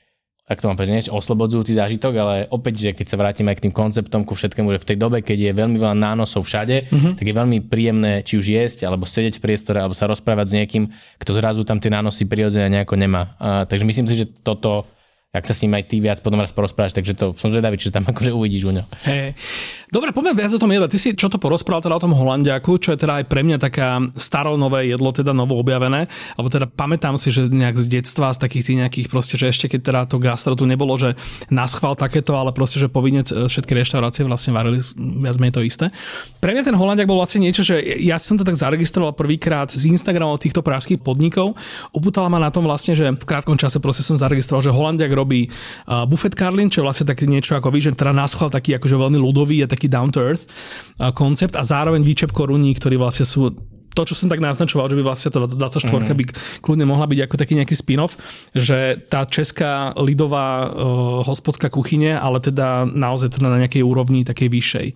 tak 0.52 0.60
to 0.60 0.68
mám 0.68 0.76
povedať, 0.76 1.08
oslobodzujúci 1.08 1.80
zážitok, 1.80 2.14
ale 2.20 2.36
opäť, 2.52 2.84
že 2.84 2.90
keď 2.92 3.08
sa 3.08 3.16
vrátim 3.16 3.48
aj 3.48 3.56
k 3.56 3.64
tým 3.64 3.72
konceptom, 3.72 4.28
ku 4.28 4.36
všetkému, 4.36 4.68
že 4.76 4.84
v 4.84 4.88
tej 4.92 4.98
dobe, 5.00 5.24
keď 5.24 5.48
je 5.48 5.52
veľmi 5.56 5.80
veľa 5.80 5.96
nánosov 5.96 6.44
všade, 6.44 6.92
uh-huh. 6.92 7.16
tak 7.16 7.24
je 7.24 7.32
veľmi 7.32 7.72
príjemné 7.72 8.20
či 8.28 8.36
už 8.36 8.52
jesť, 8.52 8.84
alebo 8.84 9.08
sedieť 9.08 9.40
v 9.40 9.44
priestore, 9.48 9.80
alebo 9.80 9.96
sa 9.96 10.12
rozprávať 10.12 10.52
s 10.52 10.54
niekým, 10.60 10.84
kto 11.24 11.32
zrazu 11.40 11.64
tam 11.64 11.80
tie 11.80 11.88
nánosy 11.88 12.28
prirodzene 12.28 12.68
nejako 12.68 13.00
nemá. 13.00 13.32
A, 13.40 13.64
takže 13.64 13.88
myslím 13.88 14.12
si, 14.12 14.20
že 14.20 14.28
toto 14.28 14.92
ak 15.32 15.48
sa 15.48 15.56
s 15.56 15.64
ním 15.64 15.80
aj 15.80 15.88
ty 15.88 16.04
viac 16.04 16.20
potom 16.20 16.44
raz 16.44 16.52
porozprávaš, 16.52 16.92
takže 16.92 17.16
to 17.16 17.32
som 17.40 17.56
zvedavý, 17.56 17.80
či 17.80 17.88
tam 17.88 18.04
akože 18.04 18.36
uvidíš 18.36 18.68
u 18.68 18.72
ňo. 18.76 18.84
Hey. 19.08 19.32
Dobre, 19.88 20.12
poďme 20.12 20.36
viac 20.36 20.52
o 20.52 20.60
tom 20.60 20.68
jedle. 20.76 20.92
Ty 20.92 21.00
si 21.00 21.16
čo 21.16 21.32
to 21.32 21.40
porozprával 21.40 21.80
teda 21.80 21.96
o 21.96 22.04
tom 22.04 22.12
Holandiaku, 22.12 22.76
čo 22.76 22.92
je 22.92 23.00
teda 23.00 23.24
aj 23.24 23.32
pre 23.32 23.40
mňa 23.40 23.64
taká 23.64 24.04
staronové 24.20 24.92
jedlo, 24.92 25.08
teda 25.16 25.32
novo 25.32 25.56
objavené, 25.56 26.12
alebo 26.36 26.52
teda 26.52 26.68
pamätám 26.68 27.16
si, 27.16 27.32
že 27.32 27.48
nejak 27.48 27.80
z 27.80 28.00
detstva, 28.00 28.36
z 28.36 28.44
takých 28.44 28.64
tých 28.68 28.78
nejakých 28.84 29.08
proste, 29.08 29.40
že 29.40 29.48
ešte 29.48 29.72
keď 29.72 29.82
teda 29.88 30.02
to 30.12 30.20
gastro 30.20 30.52
tu 30.52 30.68
nebolo, 30.68 31.00
že 31.00 31.16
nás 31.48 31.80
chval 31.80 31.96
takéto, 31.96 32.36
ale 32.36 32.52
proste, 32.52 32.84
že 32.84 32.92
povinne 32.92 33.24
všetky 33.24 33.72
reštaurácie 33.72 34.28
vlastne 34.28 34.52
varili 34.52 34.84
viac 35.00 35.40
menej 35.40 35.56
to 35.56 35.64
isté. 35.64 35.96
Pre 36.44 36.52
mňa 36.52 36.68
ten 36.68 36.76
Holandiak 36.76 37.08
bol 37.08 37.24
vlastne 37.24 37.48
niečo, 37.48 37.64
že 37.64 37.80
ja 38.04 38.20
som 38.20 38.36
to 38.36 38.44
tak 38.44 38.60
zaregistroval 38.60 39.16
prvýkrát 39.16 39.72
z 39.72 39.96
Instagramu 39.96 40.36
týchto 40.36 40.60
pražských 40.60 41.00
podnikov. 41.00 41.56
Upútala 41.96 42.28
ma 42.28 42.36
na 42.36 42.52
tom 42.52 42.68
vlastne, 42.68 43.00
že 43.00 43.16
v 43.16 43.24
krátkom 43.24 43.56
čase 43.56 43.80
proste 43.80 44.04
som 44.04 44.20
zaregistroval, 44.20 44.64
že 44.64 44.76
Holandiak 44.76 45.21
robí 45.22 45.48
uh, 45.48 46.10
Buffet 46.10 46.34
Carlin, 46.34 46.74
čo 46.74 46.82
je 46.82 46.88
vlastne 46.90 47.06
také 47.06 47.30
niečo 47.30 47.54
ako 47.54 47.70
že 47.78 47.94
teda 47.94 48.12
náschval 48.12 48.50
taký 48.50 48.76
akože 48.82 48.98
veľmi 48.98 49.18
ľudový 49.22 49.62
a 49.62 49.70
taký 49.70 49.86
down 49.86 50.10
to 50.10 50.20
earth 50.20 50.50
uh, 50.98 51.14
koncept 51.14 51.54
a 51.54 51.62
zároveň 51.62 52.02
výčep 52.02 52.34
koruní, 52.34 52.74
ktorí 52.74 52.98
vlastne 52.98 53.30
sú 53.30 53.54
to, 53.92 54.02
čo 54.08 54.16
som 54.16 54.32
tak 54.32 54.40
naznačoval, 54.40 54.88
že 54.88 54.98
by 54.98 55.04
vlastne 55.04 55.30
tá 55.32 55.40
24 55.44 55.84
mm. 55.84 56.16
by 56.16 56.24
kľudne 56.64 56.86
mohla 56.88 57.06
byť 57.08 57.20
ako 57.28 57.36
taký 57.36 57.54
nejaký 57.60 57.76
spin-off, 57.76 58.16
že 58.56 59.00
tá 59.12 59.28
česká 59.28 59.92
lidová 60.00 60.68
uh, 60.68 60.70
hospodská 61.28 61.68
kuchyne, 61.68 62.16
ale 62.16 62.40
teda 62.40 62.88
naozaj 62.88 63.36
teda 63.36 63.52
na 63.52 63.60
nejakej 63.68 63.84
úrovni 63.84 64.24
takej 64.24 64.48
vyššej. 64.48 64.88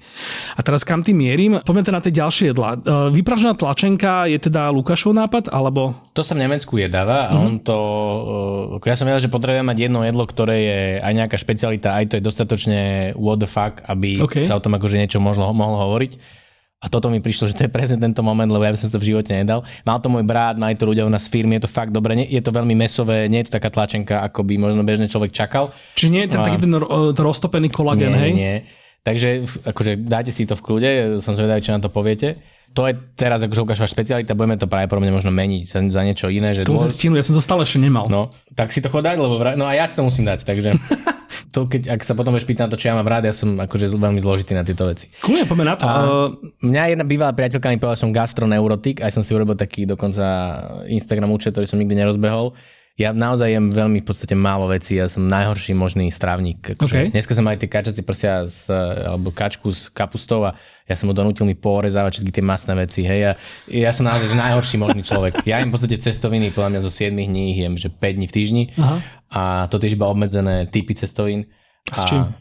A 0.56 0.60
teraz 0.64 0.88
kam 0.88 1.04
tým 1.04 1.20
mierim? 1.20 1.60
Poďme 1.64 1.84
teda 1.84 1.98
na 2.00 2.04
tie 2.04 2.16
ďalšie 2.16 2.46
jedlá. 2.56 2.80
Uh, 2.80 3.12
vypražená 3.12 3.60
tlačenka 3.60 4.32
je 4.32 4.40
teda 4.40 4.72
Lukášov 4.72 5.12
nápad, 5.12 5.52
alebo? 5.52 5.96
To 6.16 6.24
sa 6.24 6.32
v 6.32 6.48
Nemecku 6.48 6.80
jedáva 6.80 7.28
a 7.28 7.36
mm-hmm. 7.36 7.46
on 7.46 7.54
to... 7.60 7.78
Uh, 8.80 8.88
ja 8.88 8.96
som 8.96 9.08
vedel, 9.08 9.24
že 9.24 9.34
potrebujem 9.34 9.68
mať 9.68 9.78
jedno 9.92 10.08
jedlo, 10.08 10.24
ktoré 10.24 10.56
je 10.64 10.80
aj 11.04 11.14
nejaká 11.14 11.36
špecialita, 11.36 12.00
aj 12.00 12.06
to 12.12 12.18
je 12.20 12.24
dostatočne 12.24 12.80
what 13.20 13.44
the 13.44 13.50
fuck, 13.50 13.84
aby 13.92 14.24
okay. 14.24 14.44
sa 14.46 14.56
o 14.56 14.64
tom 14.64 14.80
akože 14.80 14.96
niečo 14.96 15.20
mohlo, 15.20 15.52
mohlo 15.52 15.84
hovoriť. 15.92 16.45
A 16.84 16.92
toto 16.92 17.10
mi 17.10 17.24
prišlo, 17.24 17.50
že 17.50 17.56
to 17.58 17.66
je 17.66 17.72
presne 17.72 17.98
tento 17.98 18.22
moment, 18.22 18.46
lebo 18.46 18.62
ja 18.62 18.76
by 18.76 18.78
som 18.78 18.92
to 18.92 19.02
v 19.02 19.16
živote 19.16 19.32
nedal. 19.34 19.66
Mal 19.88 19.98
to 20.04 20.12
môj 20.12 20.22
brat, 20.28 20.60
mali 20.60 20.78
to 20.78 20.86
ľudia 20.86 21.08
u 21.08 21.10
nás 21.10 21.26
v 21.26 21.42
firme, 21.42 21.58
je 21.58 21.66
to 21.66 21.72
fakt 21.72 21.90
dobre, 21.90 22.14
je 22.20 22.42
to 22.44 22.54
veľmi 22.54 22.78
mesové, 22.78 23.26
nie 23.26 23.42
je 23.42 23.50
to 23.50 23.58
taká 23.58 23.74
tlačenka, 23.74 24.22
ako 24.22 24.46
by 24.46 24.60
možno 24.60 24.86
bežný 24.86 25.10
človek 25.10 25.34
čakal. 25.34 25.74
Čiže 25.98 26.12
nie 26.14 26.24
je 26.28 26.30
tam 26.36 26.44
a... 26.44 26.46
taký 26.46 26.60
ten 26.62 26.74
roztopený 27.16 27.74
kolagen, 27.74 28.14
nie, 28.14 28.22
hej? 28.22 28.32
Nie, 28.36 28.56
Takže 29.06 29.46
akože 29.70 30.02
dáte 30.02 30.34
si 30.34 30.50
to 30.50 30.58
v 30.58 30.66
kľude, 30.66 30.90
som 31.22 31.38
zvedavý, 31.38 31.62
čo 31.62 31.78
na 31.78 31.82
to 31.82 31.94
poviete. 31.94 32.42
To 32.74 32.90
je 32.90 32.98
teraz 33.16 33.40
akože 33.40 33.62
ukážeš 33.62 33.94
špecialita, 33.94 34.34
budeme 34.36 34.58
to 34.60 34.66
práve 34.66 34.90
mňa 34.90 35.14
možno 35.14 35.32
meniť 35.32 35.64
za, 35.64 35.80
za 35.88 36.02
niečo 36.02 36.28
iné. 36.28 36.52
Že 36.52 36.68
to 36.68 36.76
dôvod... 36.76 36.92
ja 36.92 37.24
som 37.24 37.36
to 37.38 37.44
stále 37.44 37.62
ešte 37.64 37.80
nemal. 37.80 38.10
No, 38.10 38.34
tak 38.58 38.74
si 38.74 38.82
to 38.82 38.92
chod 38.92 39.06
dať, 39.08 39.16
lebo 39.22 39.40
vra... 39.40 39.56
no 39.56 39.64
a 39.64 39.78
ja 39.78 39.88
si 39.88 39.96
to 39.96 40.04
musím 40.04 40.28
dať, 40.28 40.44
takže 40.44 40.76
to, 41.56 41.72
keď, 41.72 41.96
ak 41.96 42.02
sa 42.04 42.18
potom 42.20 42.36
budeš 42.36 42.50
pýtať 42.50 42.68
na 42.68 42.72
to, 42.76 42.80
čo 42.82 42.92
ja 42.92 43.00
mám 43.00 43.08
rád, 43.08 43.32
ja 43.32 43.36
som 43.36 43.56
akože 43.56 43.96
veľmi 43.96 44.20
zložitý 44.20 44.52
na 44.58 44.68
tieto 44.68 44.84
veci. 44.84 45.08
Kľudne, 45.24 45.48
poďme 45.48 45.66
na 45.72 45.76
to. 45.80 45.84
A 45.88 45.94
mňa 46.60 46.84
jedna 46.92 47.06
bývalá 47.08 47.32
priateľka 47.32 47.72
mi 47.72 47.80
povedala, 47.80 47.96
že 47.96 48.04
som 48.04 48.12
gastroneurotik, 48.12 49.00
aj 49.00 49.12
som 49.16 49.24
si 49.24 49.32
urobil 49.32 49.56
taký 49.56 49.88
dokonca 49.88 50.26
Instagram 50.92 51.32
účet, 51.32 51.56
ktorý 51.56 51.64
som 51.64 51.80
nikdy 51.80 51.96
nerozbehol 51.96 52.52
ja 52.96 53.12
naozaj 53.12 53.52
jem 53.52 53.68
veľmi 53.76 54.00
v 54.00 54.08
podstate 54.08 54.40
málo 54.40 54.72
vecí, 54.72 54.96
ja 54.96 55.12
som 55.12 55.28
najhorší 55.28 55.76
možný 55.76 56.08
strávnik. 56.08 56.80
Akože 56.80 56.96
okay. 56.96 57.12
Dneska 57.12 57.36
som 57.36 57.44
mali 57.44 57.60
tie 57.60 57.68
kačacie 57.68 58.08
prsia 58.08 58.48
z, 58.48 58.72
alebo 59.12 59.36
kačku 59.36 59.68
s 59.68 59.92
kapustou 59.92 60.48
a 60.48 60.56
ja 60.88 60.96
som 60.96 61.12
ho 61.12 61.16
donútil 61.16 61.44
mi 61.44 61.60
porezávať 61.60 62.24
všetky 62.24 62.40
tie 62.40 62.46
masné 62.48 62.72
veci. 62.80 63.04
Hej. 63.04 63.20
Ja, 63.20 63.32
ja 63.68 63.92
som 63.92 64.08
naozaj 64.08 64.32
najhorší 64.40 64.80
možný 64.80 65.04
človek. 65.04 65.44
Ja 65.44 65.60
jem 65.60 65.76
v 65.76 65.76
podstate 65.76 66.00
cestoviny, 66.00 66.56
podľa 66.56 66.80
mňa 66.80 66.82
zo 66.88 66.92
7 66.94 67.12
dní 67.12 67.60
jem, 67.60 67.76
že 67.76 67.92
5 67.92 68.00
dní 68.00 68.26
v 68.32 68.34
týždni. 68.34 68.64
Aha. 68.80 69.04
A 69.28 69.42
to 69.68 69.76
tiež 69.76 70.00
iba 70.00 70.08
obmedzené 70.08 70.72
typy 70.72 70.96
cestovín. 70.96 71.52
S 71.92 72.02
čím? 72.08 72.32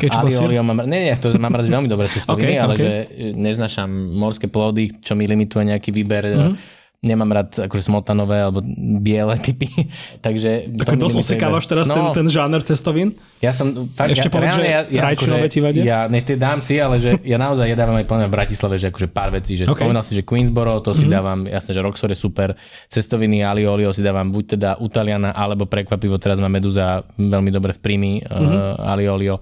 Kečup 0.00 0.24
mám, 0.64 0.82
nie, 0.88 1.12
nie, 1.12 1.14
to 1.20 1.36
mám 1.36 1.52
rád 1.52 1.68
veľmi 1.68 1.92
dobré 1.92 2.08
cestoviny, 2.16 2.56
okay, 2.56 2.64
ale 2.64 2.72
okay. 2.74 2.82
že 2.82 2.90
neznašam 3.36 3.92
morské 4.16 4.48
plody, 4.48 4.96
čo 5.04 5.12
mi 5.12 5.28
limituje 5.28 5.68
nejaký 5.68 5.92
výber 5.92 6.24
mm-hmm 6.24 6.79
nemám 7.00 7.32
rád 7.32 7.64
akože 7.64 7.88
smotanové 7.88 8.44
alebo 8.44 8.60
biele 9.00 9.32
typy. 9.40 9.88
Takže 10.26 10.68
tak 10.76 11.00
dosť 11.00 11.16
osekávaš 11.24 11.64
teraz 11.64 11.88
no, 11.88 12.12
ten, 12.12 12.24
ten 12.24 12.26
žáner 12.28 12.60
cestovín? 12.60 13.16
Ja 13.40 13.56
som 13.56 13.72
fakt, 13.96 14.12
Ešte 14.12 14.28
ja, 14.28 14.32
povedz, 14.32 14.52
že 14.60 14.64
ja, 14.68 14.80
ja, 14.84 15.02
akože, 15.16 15.48
ti 15.48 15.60
vadia? 15.64 15.82
Ja, 15.82 16.00
ne, 16.12 16.20
tie 16.20 16.36
dám 16.36 16.60
si, 16.60 16.76
ale 16.76 17.00
že 17.00 17.16
ja 17.24 17.40
naozaj 17.40 17.72
jedávam 17.72 17.96
aj 17.96 18.04
plne 18.04 18.28
v 18.28 18.32
Bratislave, 18.36 18.76
že 18.76 18.92
akože 18.92 19.08
pár 19.08 19.32
vecí, 19.32 19.56
že 19.56 19.64
okay. 19.64 19.88
spomínal 19.88 20.04
si, 20.04 20.12
že 20.12 20.22
Queensboro, 20.28 20.84
to 20.84 20.92
si 20.92 21.08
mm-hmm. 21.08 21.16
dávam, 21.16 21.38
jasné, 21.48 21.72
že 21.72 21.80
Roxor 21.80 22.12
je 22.12 22.20
super, 22.20 22.52
cestoviny 22.92 23.40
Ali 23.40 23.64
Olio 23.64 23.96
si 23.96 24.04
dávam 24.04 24.28
buď 24.28 24.60
teda 24.60 24.70
Utaliana, 24.76 25.32
alebo 25.32 25.64
prekvapivo 25.64 26.20
teraz 26.20 26.36
má 26.36 26.52
Meduza 26.52 27.00
veľmi 27.16 27.48
dobre 27.48 27.72
v 27.72 27.80
príjmy 27.80 28.12
mm-hmm. 28.20 28.76
uh, 28.76 28.92
Ali 28.92 29.08
Olio 29.08 29.40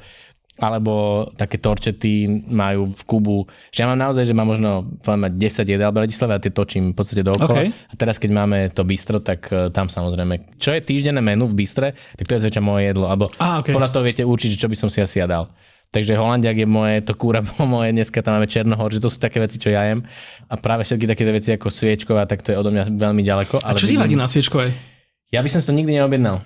alebo 0.59 1.27
také 1.39 1.63
torčety 1.63 2.27
majú 2.51 2.91
v 2.91 3.03
Kubu. 3.07 3.39
Že 3.71 3.79
ja 3.83 3.87
mám 3.87 3.99
naozaj, 3.99 4.27
že 4.27 4.35
mám 4.35 4.51
možno 4.51 4.91
poviem, 5.07 5.31
10 5.31 5.65
jedál 5.65 5.95
v 5.95 6.03
Bratislave 6.03 6.35
a 6.35 6.43
tie 6.43 6.51
točím 6.51 6.93
v 6.93 6.97
podstate 6.99 7.23
dookola. 7.23 7.71
Okay. 7.71 7.71
A 7.71 7.95
teraz 7.95 8.19
keď 8.19 8.31
máme 8.35 8.59
to 8.75 8.83
bistro, 8.83 9.23
tak 9.23 9.47
uh, 9.55 9.71
tam 9.71 9.87
samozrejme. 9.87 10.59
Čo 10.59 10.75
je 10.75 10.83
týždenné 10.83 11.23
menu 11.23 11.47
v 11.47 11.55
bistre, 11.63 11.95
tak 12.19 12.27
to 12.27 12.35
je 12.37 12.43
zväčša 12.47 12.63
moje 12.63 12.91
jedlo. 12.91 13.07
Alebo 13.07 13.31
ah, 13.39 13.63
okay. 13.63 13.71
podľa 13.71 13.91
toho 13.95 14.03
viete 14.03 14.27
určiť, 14.27 14.59
čo 14.59 14.67
by 14.67 14.77
som 14.77 14.91
si 14.91 14.99
asi 14.99 15.23
ja 15.23 15.31
dal. 15.31 15.47
Takže 15.89 16.21
Holandiak 16.21 16.59
je 16.61 16.69
moje, 16.69 17.01
to 17.01 17.17
kúra 17.17 17.41
moje, 17.65 17.97
dneska 17.97 18.21
tam 18.21 18.37
máme 18.37 18.45
Černohor, 18.45 18.93
že 18.93 19.01
to 19.01 19.09
sú 19.09 19.17
také 19.17 19.41
veci, 19.41 19.57
čo 19.57 19.73
ja 19.73 19.89
jem. 19.89 20.05
A 20.53 20.55
práve 20.61 20.85
všetky 20.85 21.09
také 21.09 21.25
veci 21.33 21.55
ako 21.57 21.73
sviečková, 21.73 22.29
tak 22.29 22.45
to 22.45 22.53
je 22.53 22.61
odo 22.61 22.69
mňa 22.69 22.93
veľmi 22.93 23.23
ďaleko. 23.25 23.65
Ale 23.65 23.73
a 23.73 23.81
čo 23.81 23.89
ti 23.89 23.97
vadí 23.97 24.13
na 24.13 24.29
sviečkovej? 24.29 24.99
Ja 25.33 25.41
by 25.41 25.49
som 25.49 25.65
si 25.65 25.69
to 25.69 25.77
nikdy 25.77 25.97
neobjednal. 25.97 26.45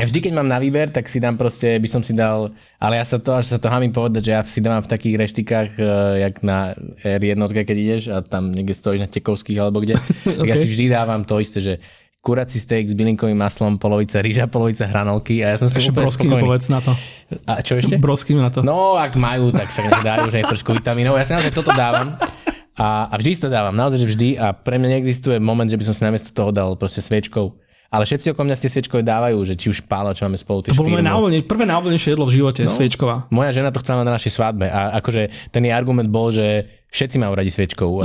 Ja 0.00 0.06
vždy, 0.08 0.20
keď 0.24 0.32
mám 0.32 0.48
na 0.48 0.56
výber, 0.56 0.88
tak 0.88 1.04
si 1.10 1.20
dám 1.20 1.36
proste, 1.36 1.76
by 1.76 1.88
som 1.90 2.00
si 2.00 2.16
dal, 2.16 2.54
ale 2.80 2.96
ja 2.96 3.04
sa 3.04 3.20
to, 3.20 3.36
až 3.36 3.52
sa 3.52 3.58
to 3.60 3.68
hamím 3.68 3.92
povedať, 3.92 4.22
že 4.24 4.32
ja 4.32 4.40
si 4.40 4.64
dávam 4.64 4.80
v 4.80 4.88
takých 4.88 5.14
reštikách, 5.20 5.70
uh, 5.76 6.16
jak 6.16 6.34
na 6.40 6.72
R1, 7.04 7.40
keď 7.52 7.76
ideš 7.76 8.02
a 8.08 8.24
tam 8.24 8.48
niekde 8.48 8.72
stojíš 8.72 9.04
na 9.04 9.10
Tekovských 9.10 9.58
alebo 9.60 9.84
kde, 9.84 10.00
okay. 10.00 10.36
tak 10.40 10.48
ja 10.48 10.56
si 10.56 10.68
vždy 10.70 10.84
dávam 10.88 11.28
to 11.28 11.36
isté, 11.42 11.60
že 11.60 11.74
kurací 12.22 12.62
steak 12.62 12.86
s 12.86 12.94
bylinkovým 12.94 13.34
maslom, 13.34 13.82
polovica 13.82 14.22
rýža, 14.22 14.46
polovica 14.46 14.86
hranolky 14.86 15.42
a 15.42 15.52
ja 15.52 15.56
som 15.58 15.66
s 15.66 15.74
tým 15.74 15.90
úplne 15.90 16.06
spokojný. 16.06 16.42
povedz 16.46 16.66
na 16.70 16.78
to. 16.78 16.94
A 17.50 17.58
čo 17.66 17.74
ešte? 17.74 17.98
Brosky 17.98 18.38
na 18.38 18.54
to. 18.54 18.62
No, 18.62 18.94
ak 18.94 19.18
majú, 19.18 19.50
tak 19.50 19.66
však 19.66 20.06
dajú, 20.06 20.30
že 20.30 20.38
je 20.40 20.44
trošku 20.46 20.70
vitamínov. 20.70 21.18
Ja 21.18 21.26
si 21.26 21.34
naozaj 21.34 21.50
toto 21.50 21.74
dávam. 21.74 22.14
A, 22.78 23.10
a 23.10 23.14
vždy 23.18 23.42
to 23.42 23.50
dávam, 23.50 23.74
naozaj, 23.74 24.06
že 24.06 24.08
vždy. 24.14 24.28
A 24.38 24.54
pre 24.54 24.78
mňa 24.78 24.96
neexistuje 24.96 25.42
moment, 25.42 25.66
že 25.66 25.74
by 25.74 25.84
som 25.84 25.94
si 25.98 26.02
namiesto 26.06 26.30
toho 26.30 26.54
dal 26.54 26.78
proste 26.78 27.02
sviečkou 27.02 27.58
ale 27.92 28.08
všetci 28.08 28.32
okolo 28.32 28.48
mňa 28.48 28.56
tie 28.56 28.72
sviečkové 28.72 29.04
dávajú, 29.04 29.36
že 29.44 29.52
či 29.52 29.68
už 29.68 29.84
pála, 29.84 30.16
čo 30.16 30.24
máme 30.24 30.40
spolu. 30.40 30.64
To 30.64 30.72
bolo 30.72 30.96
moje 30.96 31.04
návodne, 31.04 31.44
prvé 31.44 31.68
návodnejšie 31.68 32.16
jedlo 32.16 32.24
v 32.24 32.40
živote, 32.40 32.64
no, 32.64 32.72
sviečková. 32.72 33.28
Moja 33.28 33.52
žena 33.52 33.68
to 33.68 33.84
chcela 33.84 34.00
na 34.00 34.16
našej 34.16 34.32
svadbe 34.32 34.72
a 34.72 34.96
akože 34.96 35.52
ten 35.52 35.68
jej 35.68 35.76
argument 35.76 36.08
bol, 36.08 36.32
že 36.32 36.80
všetci 36.92 37.16
majú 37.16 37.32
radi 37.32 37.48
sviečkovú. 37.48 38.04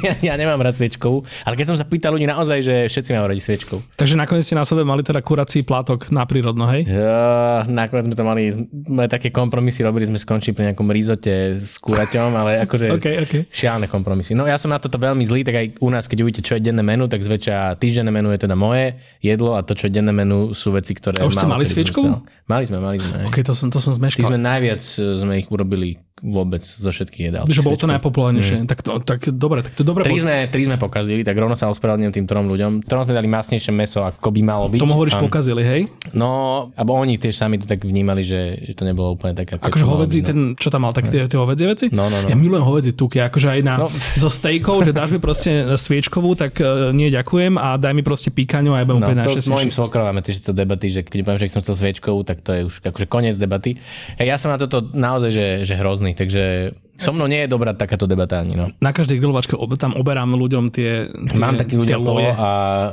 Ja, 0.00 0.14
ja 0.22 0.34
nemám 0.38 0.62
rád 0.62 0.78
sviečkovú, 0.78 1.26
ale 1.42 1.54
keď 1.58 1.74
som 1.74 1.76
sa 1.76 1.84
pýtal 1.84 2.14
ľudí 2.14 2.24
naozaj, 2.24 2.62
že 2.62 2.74
všetci 2.86 3.10
majú 3.16 3.26
radi 3.26 3.42
sviečkovú. 3.42 3.80
Takže 3.98 4.14
nakoniec 4.14 4.46
ste 4.46 4.54
na 4.54 4.62
sebe 4.62 4.86
mali 4.86 5.02
teda 5.02 5.18
kurací 5.20 5.66
plátok 5.66 6.08
na 6.14 6.22
prírodno, 6.24 6.64
hej? 6.70 6.86
Ja, 6.86 7.66
nakoniec 7.66 8.06
sme 8.06 8.14
to 8.14 8.24
mali, 8.24 8.54
sme 8.54 9.10
také 9.10 9.34
kompromisy 9.34 9.82
robili, 9.82 10.06
sme 10.06 10.20
skončili 10.20 10.54
pri 10.54 10.70
nejakom 10.70 10.86
rizote 10.88 11.58
s 11.58 11.76
kuraťom, 11.82 12.30
ale 12.38 12.50
akože 12.64 12.86
okay, 12.94 13.14
okay. 13.26 13.40
šialené 13.50 13.90
kompromisy. 13.90 14.38
No 14.38 14.46
ja 14.46 14.56
som 14.60 14.70
na 14.70 14.78
toto 14.78 14.96
veľmi 15.00 15.26
zlý, 15.26 15.42
tak 15.42 15.56
aj 15.58 15.66
u 15.82 15.88
nás, 15.90 16.06
keď 16.06 16.18
uvidíte, 16.22 16.46
čo 16.46 16.54
je 16.56 16.62
denné 16.62 16.84
menu, 16.86 17.10
tak 17.10 17.24
zväčša 17.24 17.80
týždenné 17.82 18.14
menu 18.14 18.30
je 18.30 18.40
teda 18.46 18.54
moje 18.54 19.00
jedlo 19.18 19.58
a 19.58 19.64
to, 19.66 19.74
čo 19.74 19.90
je 19.90 19.92
denné 19.96 20.14
menu, 20.14 20.54
sú 20.54 20.70
veci, 20.70 20.94
ktoré... 20.94 21.24
A 21.24 21.26
už 21.26 21.34
ste 21.34 21.48
mali 21.50 21.66
sviečkovú? 21.66 22.22
Mali 22.46 22.64
sme, 22.66 22.78
mali 22.82 22.98
sme. 22.98 23.30
Ok, 23.30 23.42
to 23.46 23.54
som, 23.54 23.70
to 23.70 23.78
som 23.78 23.94
zmeškal. 23.94 24.22
Tí 24.22 24.26
sme 24.26 24.38
najviac 24.38 24.82
sme 24.82 25.38
ich 25.38 25.48
urobili 25.54 25.98
vôbec 26.20 26.62
zo 26.62 26.90
všetkých 26.92 27.24
jedál. 27.32 27.44
Že 27.48 27.64
bolo 27.64 27.76
to 27.80 27.88
najpopulárnejšie. 27.88 28.64
Mm. 28.64 28.68
Tak, 28.68 28.78
to, 28.84 28.92
tak 29.00 29.20
dobre, 29.32 29.64
tak 29.64 29.74
to 29.74 29.82
dobre. 29.82 30.04
Tri 30.04 30.20
sme, 30.20 30.46
tri 30.52 30.62
sme 30.68 30.76
pokazili, 30.76 31.24
tak 31.24 31.34
rovno 31.34 31.56
sa 31.56 31.72
ospravedlňujem 31.72 32.14
tým 32.20 32.26
trom 32.28 32.46
ľuďom. 32.48 32.84
Trom 32.84 33.02
sme 33.02 33.14
dali 33.16 33.26
masnejšie 33.26 33.72
meso, 33.72 34.04
ako 34.04 34.28
by 34.30 34.40
malo 34.44 34.66
byť. 34.68 34.80
Tomu 34.80 34.96
hovoríš 34.96 35.16
um, 35.18 35.26
pokazili, 35.26 35.62
hej? 35.64 35.80
No, 36.12 36.68
alebo 36.76 36.96
oni 37.00 37.16
tiež 37.16 37.34
sami 37.34 37.56
to 37.56 37.66
tak 37.66 37.82
vnímali, 37.82 38.20
že, 38.20 38.70
že 38.70 38.72
to 38.76 38.84
nebolo 38.84 39.16
úplne 39.16 39.32
tak. 39.32 39.56
Akože 39.58 39.86
hovedzí, 39.88 40.20
no. 40.22 40.26
ten, 40.28 40.38
čo 40.60 40.68
tam 40.68 40.84
mal, 40.84 40.92
tak 40.92 41.08
tie, 41.08 41.24
tie 41.24 41.38
hovedzie 41.40 41.66
veci? 41.66 41.86
No, 41.90 42.12
no, 42.12 42.20
no. 42.20 42.28
Ja 42.28 42.36
milujem 42.36 42.64
hovedzie 42.64 42.92
tuky, 42.92 43.24
akože 43.24 43.48
aj 43.56 43.60
na, 43.64 43.74
no. 43.80 43.86
zo 44.18 44.28
stejkov, 44.28 44.84
že 44.84 44.92
dáš 44.92 45.10
mi 45.14 45.18
proste 45.18 45.76
sviečkovú, 45.80 46.36
tak 46.36 46.60
uh, 46.60 46.92
nie 46.92 47.08
ďakujem 47.08 47.56
a 47.56 47.80
daj 47.80 47.92
mi 47.96 48.02
proste 48.04 48.28
píkaňu 48.28 48.76
a 48.76 48.82
ja 48.82 48.84
budem 48.84 49.00
no, 49.00 49.06
úplne 49.08 49.22
to 49.24 49.40
s 49.40 49.48
mojim 49.48 49.72
svokrom 49.72 50.04
máme 50.10 50.22
debaty, 50.52 50.86
že 50.92 51.00
keď 51.06 51.18
poviem, 51.24 51.40
že 51.40 51.52
som 51.52 51.62
chcel 51.64 51.76
sviečkovú, 51.76 52.20
tak 52.26 52.42
to 52.44 52.50
je 52.52 52.60
už 52.68 52.74
akože 52.84 53.06
koniec 53.08 53.36
debaty. 53.38 53.80
Ja 54.18 54.36
som 54.36 54.52
na 54.52 54.58
toto 54.60 54.84
naozaj, 54.92 55.30
že, 55.32 55.46
že 55.64 55.74
hrozný, 55.78 56.09
takže 56.14 56.74
So 57.00 57.16
mnou 57.16 57.24
nie 57.24 57.40
je 57.40 57.48
dobrá 57.48 57.72
takáto 57.72 58.04
debata 58.04 58.44
ani. 58.44 58.52
No. 58.52 58.68
Na 58.76 58.92
každej 58.92 59.16
grilovačke 59.16 59.56
ob, 59.56 59.72
tam 59.80 59.96
oberám 59.96 60.36
ľuďom 60.36 60.68
tie, 60.68 61.08
tie 61.08 61.38
Mám 61.40 61.56
takých 61.56 61.80
ľudí 61.80 61.92
okolo 61.96 62.20
a 62.28 62.48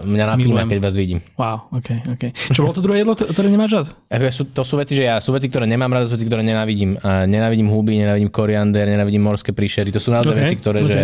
mňa 0.07 0.25
napína, 0.31 0.63
keď 0.63 0.79
vás 0.79 0.95
vidím. 0.95 1.19
Wow, 1.35 1.67
ok, 1.75 2.15
ok. 2.15 2.23
Čo 2.55 2.63
bolo 2.63 2.73
to 2.79 2.81
druhé 2.87 3.03
jedlo, 3.03 3.19
ktoré 3.19 3.51
nemáš 3.51 3.71
rád? 3.75 3.87
Sú, 4.31 4.47
to 4.47 4.63
sú 4.63 4.79
veci, 4.79 4.95
že 4.95 5.11
ja 5.11 5.19
sú 5.19 5.35
veci, 5.35 5.51
ktoré 5.51 5.67
nemám 5.67 5.91
rád, 5.91 6.07
sú 6.07 6.15
veci, 6.15 6.23
ktoré 6.23 6.39
nenávidím. 6.39 6.95
A 7.03 7.27
nenávidím 7.27 7.67
huby, 7.67 7.99
nenávidím 7.99 8.31
koriander, 8.31 8.87
nenávidím 8.87 9.27
morské 9.27 9.51
príšery. 9.51 9.91
To 9.91 9.99
sú 9.99 10.15
naozaj 10.15 10.31
okay, 10.31 10.43
veci, 10.47 10.55
ktoré, 10.55 10.79
okay. 10.87 10.87
že, 10.87 11.01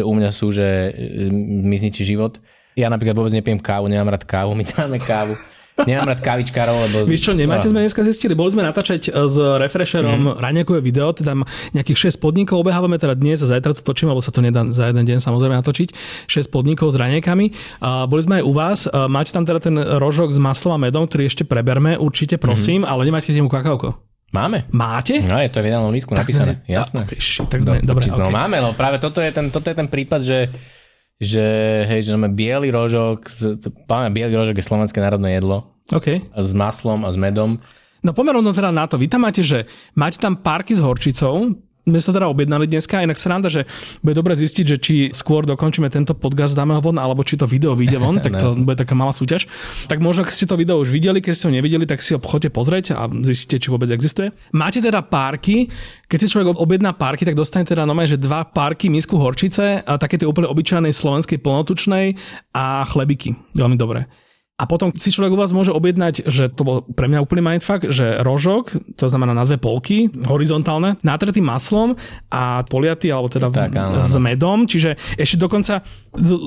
že 0.00 0.02
u 0.08 0.12
mňa 0.16 0.30
sú, 0.32 0.48
že 0.56 0.88
mi 1.36 1.76
zničí 1.76 2.00
život. 2.08 2.40
Ja 2.72 2.88
napríklad 2.88 3.12
vôbec 3.12 3.36
nepijem 3.36 3.60
kávu, 3.60 3.92
nemám 3.92 4.08
rád 4.08 4.24
kávu, 4.24 4.56
my 4.56 4.64
máme 4.64 4.96
kávu. 5.04 5.36
Nemám 5.72 6.12
rád 6.12 6.20
kavičkárov, 6.20 6.76
lebo... 6.88 6.96
Víš 7.08 7.28
čo, 7.28 7.32
nemáte 7.32 7.64
sme 7.66 7.80
dneska 7.80 8.04
zistili, 8.04 8.36
boli 8.36 8.52
sme 8.52 8.60
natáčať 8.60 9.08
e, 9.08 9.24
s 9.24 9.36
refresherom 9.40 10.36
mm. 10.36 10.38
raňakové 10.38 10.84
video, 10.84 11.08
teda 11.16 11.32
nejakých 11.72 12.12
6 12.12 12.20
podnikov 12.20 12.60
obehávame 12.60 13.00
teda 13.00 13.16
dnes 13.16 13.40
a 13.40 13.48
zajtra 13.48 13.72
to 13.72 13.80
točím, 13.80 14.12
lebo 14.12 14.20
sa 14.20 14.28
to 14.28 14.44
nedá 14.44 14.68
za 14.68 14.92
jeden 14.92 15.04
deň 15.08 15.18
samozrejme 15.24 15.56
natočiť, 15.64 15.88
6 16.28 16.52
podnikov 16.52 16.92
s 16.92 16.96
raňakami. 17.00 17.46
A 17.80 18.04
boli 18.04 18.20
sme 18.20 18.40
aj 18.40 18.44
u 18.44 18.52
vás, 18.52 18.78
a 18.84 19.08
máte 19.08 19.32
tam 19.32 19.48
teda 19.48 19.64
ten 19.64 19.74
rožok 19.80 20.36
s 20.36 20.38
maslom 20.38 20.76
a 20.76 20.78
medom, 20.78 21.08
ktorý 21.08 21.24
ešte 21.26 21.48
preberme, 21.48 21.96
určite 21.96 22.36
prosím, 22.36 22.84
mm. 22.84 22.90
ale 22.92 23.08
nemáte 23.08 23.32
tým 23.32 23.48
kakauko. 23.48 23.96
Máme. 24.32 24.64
Máte? 24.72 25.20
No, 25.20 25.36
je 25.36 25.52
to 25.52 25.60
v 25.60 25.68
jednom 25.68 25.92
lístku 25.92 26.16
napísané. 26.16 26.64
Sme, 26.64 26.72
Jasné. 26.72 27.00
Okay, 27.04 27.20
shit, 27.20 27.44
tak 27.52 27.60
sme, 27.60 27.84
Do, 27.84 27.92
dobre, 27.92 28.08
okay. 28.08 28.16
no, 28.16 28.32
máme, 28.32 28.64
no 28.64 28.72
práve 28.72 28.96
toto 28.96 29.20
je 29.20 29.28
ten, 29.28 29.52
toto 29.52 29.68
je 29.68 29.76
ten 29.76 29.88
prípad, 29.92 30.20
že 30.24 30.48
že 31.22 31.44
hej, 31.86 32.04
že 32.04 32.14
máme 32.18 32.34
biely 32.34 32.74
rožok, 32.74 33.30
páme 33.86 34.10
biely 34.10 34.34
rožok 34.34 34.58
je 34.58 34.66
slovenské 34.66 34.98
národné 34.98 35.38
jedlo. 35.38 35.70
Okay. 35.88 36.26
S 36.34 36.50
maslom 36.50 37.06
a 37.06 37.10
s 37.14 37.18
medom. 37.18 37.62
No 38.02 38.10
pomerom 38.10 38.42
teda 38.50 38.74
na 38.74 38.90
to, 38.90 38.98
vy 38.98 39.06
tam 39.06 39.22
máte, 39.22 39.46
že 39.46 39.70
máte 39.94 40.18
tam 40.18 40.34
parky 40.34 40.74
s 40.74 40.82
horčicou, 40.82 41.54
my 41.82 41.98
sa 41.98 42.14
teda 42.14 42.30
objednali 42.30 42.70
dneska, 42.70 43.02
inak 43.02 43.18
sa 43.18 43.34
rada, 43.34 43.50
že 43.50 43.66
bude 44.06 44.14
dobre 44.14 44.38
zistiť, 44.38 44.64
že 44.64 44.76
či 44.78 44.94
skôr 45.10 45.42
dokončíme 45.42 45.90
tento 45.90 46.14
podcast, 46.14 46.54
dáme 46.54 46.78
ho 46.78 46.82
von, 46.82 46.94
alebo 46.94 47.26
či 47.26 47.34
to 47.34 47.42
video 47.42 47.74
vyjde 47.74 47.98
von, 47.98 48.16
tak 48.24 48.38
to 48.38 48.54
bude 48.62 48.78
taká 48.78 48.94
malá 48.94 49.10
súťaž. 49.10 49.50
Tak 49.90 49.98
možno, 49.98 50.22
keď 50.22 50.34
ste 50.34 50.46
to 50.46 50.54
video 50.54 50.78
už 50.78 50.94
videli, 50.94 51.18
keď 51.18 51.32
ste 51.34 51.46
ho 51.50 51.52
nevideli, 51.58 51.82
tak 51.82 51.98
si 51.98 52.14
ho 52.14 52.22
chodte 52.22 52.54
pozrieť 52.54 52.94
a 52.94 53.10
zistíte, 53.10 53.58
či 53.58 53.68
vôbec 53.74 53.90
existuje. 53.90 54.30
Máte 54.54 54.78
teda 54.78 55.02
párky, 55.02 55.66
keď 56.06 56.18
si 56.22 56.30
človek 56.30 56.54
objedná 56.54 56.94
párky, 56.94 57.26
tak 57.26 57.34
dostane 57.34 57.66
teda 57.66 57.82
normálne, 57.82 58.14
že 58.14 58.20
dva 58.20 58.46
párky 58.46 58.86
misku 58.86 59.18
horčice 59.18 59.82
a 59.82 59.98
také 59.98 60.22
tie 60.22 60.28
úplne 60.28 60.46
obyčajnej 60.46 60.94
slovenskej 60.94 61.42
plnotučnej 61.42 62.14
a 62.54 62.86
chlebiky. 62.86 63.34
Veľmi 63.58 63.74
dobré. 63.74 64.06
A 64.60 64.68
potom 64.68 64.92
si 64.94 65.08
človek 65.08 65.32
u 65.32 65.40
vás 65.40 65.50
môže 65.50 65.72
objednať, 65.72 66.28
že 66.28 66.46
to 66.52 66.62
bol 66.62 66.76
pre 66.84 67.08
mňa 67.10 67.24
úplný 67.24 67.42
mindfuck, 67.42 67.88
že 67.88 68.20
rožok, 68.20 68.76
to 68.94 69.08
znamená 69.08 69.32
na 69.32 69.42
dve 69.48 69.58
polky, 69.58 70.12
horizontálne, 70.28 71.00
natretý 71.02 71.42
maslom 71.42 71.98
a 72.28 72.62
poliaty, 72.68 73.10
alebo 73.10 73.32
teda 73.32 73.50
tak, 73.50 73.74
áno, 73.74 74.04
s 74.04 74.14
medom. 74.20 74.68
Čiže 74.68 75.00
ešte 75.18 75.40
dokonca 75.40 75.82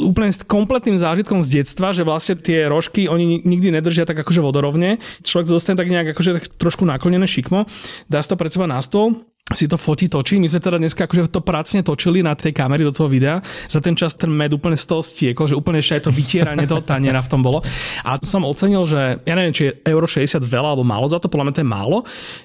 úplne 0.06 0.32
s 0.32 0.46
kompletným 0.48 0.96
zážitkom 0.96 1.44
z 1.44 1.60
detstva, 1.60 1.92
že 1.92 2.08
vlastne 2.08 2.40
tie 2.40 2.70
rožky, 2.72 3.10
oni 3.10 3.42
nikdy 3.44 3.74
nedržia 3.74 4.08
tak 4.08 4.22
akože 4.22 4.40
vodorovne. 4.40 5.02
Človek 5.26 5.50
to 5.50 5.58
dostane 5.60 5.76
tak 5.76 5.92
nejak 5.92 6.16
akože 6.16 6.32
tak 6.40 6.46
trošku 6.56 6.88
naklonené 6.88 7.28
šikmo, 7.28 7.68
dá 8.08 8.24
si 8.24 8.30
to 8.32 8.40
pred 8.40 8.54
seba 8.54 8.70
na 8.70 8.80
stôl 8.80 9.28
si 9.54 9.70
to 9.70 9.78
fotí, 9.78 10.10
točí. 10.10 10.42
My 10.42 10.50
sme 10.50 10.58
teda 10.58 10.82
dneska 10.82 11.06
akože 11.06 11.30
to 11.30 11.38
pracne 11.38 11.86
točili 11.86 12.26
na 12.26 12.34
tej 12.34 12.50
kamery 12.50 12.82
do 12.82 12.90
toho 12.90 13.06
videa. 13.06 13.46
Za 13.70 13.78
ten 13.78 13.94
čas 13.94 14.18
ten 14.18 14.34
med 14.34 14.50
úplne 14.50 14.74
z 14.74 14.90
toho 14.90 15.06
stiekol, 15.06 15.46
že 15.46 15.54
úplne 15.54 15.86
ešte 15.86 16.02
aj 16.02 16.04
to 16.10 16.12
vytieranie 16.18 16.66
toho 16.66 16.82
taniera 16.82 17.22
v 17.22 17.30
tom 17.30 17.46
bolo. 17.46 17.62
A 18.02 18.18
som 18.26 18.42
ocenil, 18.42 18.90
že 18.90 19.22
ja 19.22 19.34
neviem, 19.38 19.54
či 19.54 19.70
je 19.70 19.78
euro 19.86 20.10
60 20.10 20.42
veľa 20.42 20.74
alebo 20.74 20.82
málo 20.82 21.06
za 21.06 21.22
to, 21.22 21.30
podľa 21.30 21.46
mňa 21.46 21.54
to 21.54 21.62
je 21.62 21.70
málo, 21.70 21.98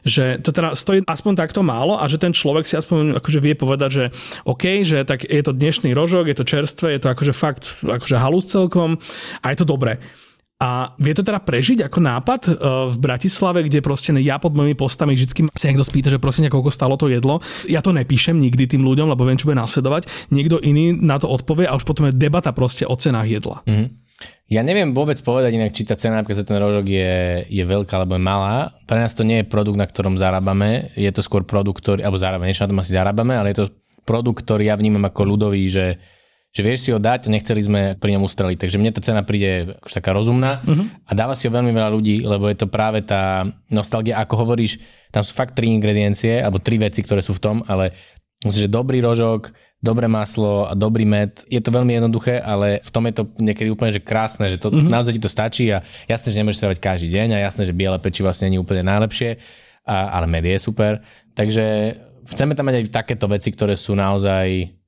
že 0.04 0.24
to 0.44 0.52
teda 0.52 0.76
stojí 0.76 1.00
aspoň 1.08 1.32
takto 1.40 1.64
málo 1.64 1.96
a 1.96 2.04
že 2.04 2.20
ten 2.20 2.36
človek 2.36 2.68
si 2.68 2.76
aspoň 2.76 3.16
akože 3.16 3.40
vie 3.40 3.56
povedať, 3.56 3.90
že 3.90 4.04
OK, 4.44 4.84
že 4.84 5.00
tak 5.08 5.24
je 5.24 5.40
to 5.40 5.56
dnešný 5.56 5.96
rožok, 5.96 6.28
je 6.28 6.36
to 6.36 6.44
čerstvé, 6.44 7.00
je 7.00 7.00
to 7.00 7.08
akože 7.16 7.32
fakt 7.32 7.80
akože 7.80 8.20
halus 8.20 8.44
celkom 8.44 9.00
a 9.40 9.46
je 9.48 9.56
to 9.56 9.64
dobré. 9.64 10.04
A 10.60 10.92
vie 11.00 11.16
to 11.16 11.24
teda 11.24 11.40
prežiť 11.40 11.88
ako 11.88 11.98
nápad 12.04 12.40
e, 12.44 12.50
v 12.92 12.96
Bratislave, 13.00 13.64
kde 13.64 13.80
proste 13.80 14.12
ja 14.20 14.36
pod 14.36 14.52
mojimi 14.52 14.76
postami 14.76 15.16
vždy 15.16 15.48
sa 15.56 15.72
niekto 15.72 15.88
spýta, 15.88 16.12
že 16.12 16.20
proste 16.20 16.52
koľko 16.52 16.68
stalo 16.68 17.00
to 17.00 17.08
jedlo. 17.08 17.40
Ja 17.64 17.80
to 17.80 17.96
nepíšem 17.96 18.36
nikdy 18.36 18.68
tým 18.68 18.84
ľuďom, 18.84 19.08
lebo 19.08 19.24
viem, 19.24 19.40
čo 19.40 19.48
bude 19.48 19.56
následovať. 19.56 20.28
Niekto 20.28 20.60
iný 20.60 20.92
na 20.92 21.16
to 21.16 21.32
odpovie 21.32 21.64
a 21.64 21.72
už 21.80 21.88
potom 21.88 22.12
je 22.12 22.16
debata 22.16 22.52
proste 22.52 22.84
o 22.84 22.92
cenách 22.92 23.40
jedla. 23.40 23.64
Mm. 23.64 23.88
Ja 24.52 24.60
neviem 24.60 24.92
vôbec 24.92 25.16
povedať 25.24 25.56
inak, 25.56 25.72
či 25.72 25.88
tá 25.88 25.96
cena 25.96 26.20
napríklad 26.20 26.44
za 26.44 26.48
ten 26.48 26.60
rožok 26.60 26.84
je, 26.84 27.46
je 27.48 27.64
veľká 27.64 27.96
alebo 27.96 28.20
je 28.20 28.22
malá. 28.28 28.76
Pre 28.84 29.00
nás 29.00 29.16
to 29.16 29.24
nie 29.24 29.40
je 29.40 29.48
produkt, 29.48 29.80
na 29.80 29.88
ktorom 29.88 30.20
zarábame. 30.20 30.92
Je 30.92 31.08
to 31.08 31.24
skôr 31.24 31.46
produkt, 31.46 31.80
ktorý, 31.80 32.04
alebo 32.04 32.20
zarábame, 32.20 32.52
niečo 32.52 32.68
na 32.68 32.72
tom 32.74 32.82
asi 32.84 32.92
zarábame, 32.92 33.32
ale 33.32 33.56
je 33.56 33.64
to 33.64 33.66
produkt, 34.04 34.44
ktorý 34.44 34.68
ja 34.68 34.76
vnímam 34.76 35.08
ako 35.08 35.22
ľudový, 35.24 35.62
že 35.72 35.96
že 36.50 36.66
vieš 36.66 36.80
si 36.86 36.90
ho 36.90 36.98
dať 36.98 37.30
a 37.30 37.32
nechceli 37.32 37.62
sme 37.62 37.80
pri 37.94 38.18
ňom 38.18 38.26
ustreliť. 38.26 38.58
Takže 38.58 38.78
mne 38.82 38.90
tá 38.90 39.00
cena 39.00 39.22
príde 39.22 39.78
akože 39.78 39.94
taká 40.02 40.10
rozumná 40.10 40.66
uh-huh. 40.66 40.86
a 41.06 41.12
dáva 41.14 41.38
si 41.38 41.46
ho 41.46 41.54
veľmi 41.54 41.70
veľa 41.70 41.90
ľudí, 41.94 42.26
lebo 42.26 42.50
je 42.50 42.58
to 42.58 42.66
práve 42.66 43.06
tá 43.06 43.46
nostalgia, 43.70 44.18
ako 44.18 44.42
hovoríš, 44.42 44.82
tam 45.14 45.22
sú 45.22 45.30
fakt 45.30 45.54
tri 45.54 45.70
ingrediencie, 45.70 46.42
alebo 46.42 46.58
tri 46.58 46.82
veci, 46.82 47.06
ktoré 47.06 47.22
sú 47.22 47.38
v 47.38 47.42
tom, 47.42 47.56
ale 47.70 47.94
myslím, 48.42 48.66
že 48.66 48.70
dobrý 48.70 48.98
rožok, 48.98 49.54
dobré 49.78 50.10
maslo 50.10 50.66
a 50.66 50.74
dobrý 50.74 51.06
med. 51.06 51.38
Je 51.46 51.62
to 51.62 51.70
veľmi 51.70 51.94
jednoduché, 51.94 52.42
ale 52.42 52.82
v 52.82 52.90
tom 52.90 53.06
je 53.06 53.14
to 53.14 53.22
niekedy 53.38 53.70
úplne 53.70 53.94
že 53.94 54.02
krásne, 54.02 54.50
že 54.50 54.58
to, 54.58 54.74
uh-huh. 54.74 54.90
naozaj 54.90 55.14
ti 55.14 55.22
to 55.22 55.30
stačí 55.30 55.70
a 55.70 55.86
jasné, 56.10 56.34
že 56.34 56.38
nemôžeš 56.42 56.66
stávať 56.66 56.78
každý 56.82 57.14
deň 57.14 57.38
a 57.38 57.46
jasné, 57.46 57.70
že 57.70 57.78
biele 57.78 57.96
peči 58.02 58.26
vlastne 58.26 58.50
nie 58.50 58.58
je 58.58 58.64
úplne 58.66 58.82
najlepšie, 58.82 59.38
a, 59.86 60.18
ale 60.18 60.26
med 60.26 60.42
je 60.42 60.58
super. 60.58 60.98
Takže 61.38 61.94
chceme 62.26 62.58
tam 62.58 62.66
mať 62.66 62.82
aj 62.82 62.90
takéto 62.90 63.30
veci, 63.30 63.54
ktoré 63.54 63.78
sú 63.78 63.94
naozaj 63.94 64.79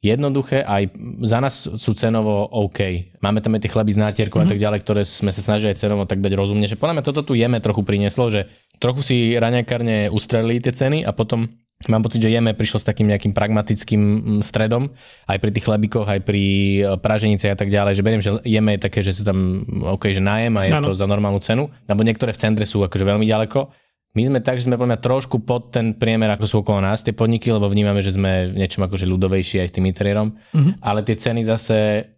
jednoduché, 0.00 0.64
aj 0.64 0.96
za 1.28 1.38
nás 1.44 1.54
sú 1.68 1.92
cenovo 1.92 2.48
OK. 2.48 3.12
Máme 3.20 3.44
tam 3.44 3.56
aj 3.56 3.68
tie 3.68 3.72
chleby 3.72 3.92
z 3.92 4.00
nátierkou 4.00 4.40
mm-hmm. 4.40 4.48
a 4.48 4.48
mhm. 4.48 4.52
tak 4.56 4.64
ďalej, 4.64 4.80
ktoré 4.84 5.02
sme 5.04 5.30
sa 5.30 5.44
snažili 5.44 5.76
aj 5.76 5.80
cenovo 5.84 6.08
tak 6.08 6.24
dať 6.24 6.32
rozumne, 6.32 6.64
že 6.64 6.80
podľa 6.80 7.00
mňa 7.00 7.04
toto 7.04 7.20
tu 7.20 7.32
jeme 7.36 7.60
trochu 7.60 7.84
prinieslo, 7.84 8.32
že 8.32 8.48
trochu 8.80 9.00
si 9.04 9.16
raňakárne 9.36 10.08
ustrelili 10.08 10.64
tie 10.64 10.72
ceny 10.72 11.04
a 11.04 11.12
potom 11.12 11.52
mám 11.88 12.04
pocit, 12.04 12.20
že 12.20 12.32
jeme 12.32 12.52
prišlo 12.52 12.80
s 12.80 12.88
takým 12.88 13.08
nejakým 13.08 13.32
pragmatickým 13.32 14.00
mm, 14.00 14.40
stredom, 14.44 14.92
aj 15.28 15.38
pri 15.40 15.50
tých 15.52 15.64
chlebikoch, 15.64 16.08
aj 16.08 16.20
pri 16.24 16.44
e, 16.44 16.82
praženice 17.00 17.48
a 17.48 17.56
tak 17.56 17.72
ďalej, 17.72 17.92
že 17.96 18.04
beriem, 18.04 18.20
že 18.24 18.36
jeme 18.44 18.76
je 18.76 18.80
také, 18.84 19.00
že 19.00 19.16
sa 19.16 19.32
tam 19.32 19.64
OK, 19.88 20.12
že 20.12 20.20
najem 20.20 20.52
a 20.60 20.68
je 20.68 20.72
ano. 20.76 20.92
to 20.92 20.96
za 20.96 21.08
normálnu 21.08 21.40
cenu, 21.40 21.72
lebo 21.88 22.04
niektoré 22.04 22.36
v 22.36 22.40
centre 22.40 22.64
sú 22.68 22.84
akože 22.84 23.04
veľmi 23.04 23.24
ďaleko 23.24 23.72
my 24.10 24.22
sme 24.26 24.38
tak, 24.42 24.58
že 24.58 24.66
sme 24.66 24.74
podľa 24.74 24.98
trošku 24.98 25.38
pod 25.46 25.70
ten 25.70 25.94
priemer, 25.94 26.34
ako 26.34 26.46
sú 26.46 26.56
okolo 26.66 26.82
nás 26.82 27.06
tie 27.06 27.14
podniky, 27.14 27.46
lebo 27.54 27.70
vnímame, 27.70 28.02
že 28.02 28.18
sme 28.18 28.50
v 28.50 28.58
niečom 28.58 28.82
akože 28.82 29.06
ľudovejší 29.06 29.62
aj 29.62 29.68
s 29.70 29.74
tým 29.78 29.86
interiérom. 29.86 30.34
Mm-hmm. 30.50 30.82
Ale 30.82 31.06
tie 31.06 31.14
ceny 31.14 31.46
zase 31.46 32.10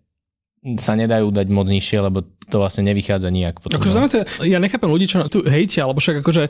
sa 0.80 0.94
nedajú 0.94 1.34
dať 1.34 1.46
moc 1.52 1.68
nižšie, 1.68 1.98
lebo 2.00 2.24
to 2.48 2.56
vlastne 2.58 2.82
nevychádza 2.86 3.28
nijak. 3.30 3.62
Potom. 3.62 3.78
Akože 3.78 3.92
znamená, 3.92 4.24
ja 4.42 4.58
nechápem 4.58 4.90
ľudí, 4.90 5.06
čo 5.10 5.22
tu 5.30 5.44
hejtia, 5.46 5.86
alebo 5.86 6.02
však 6.02 6.24
akože 6.24 6.42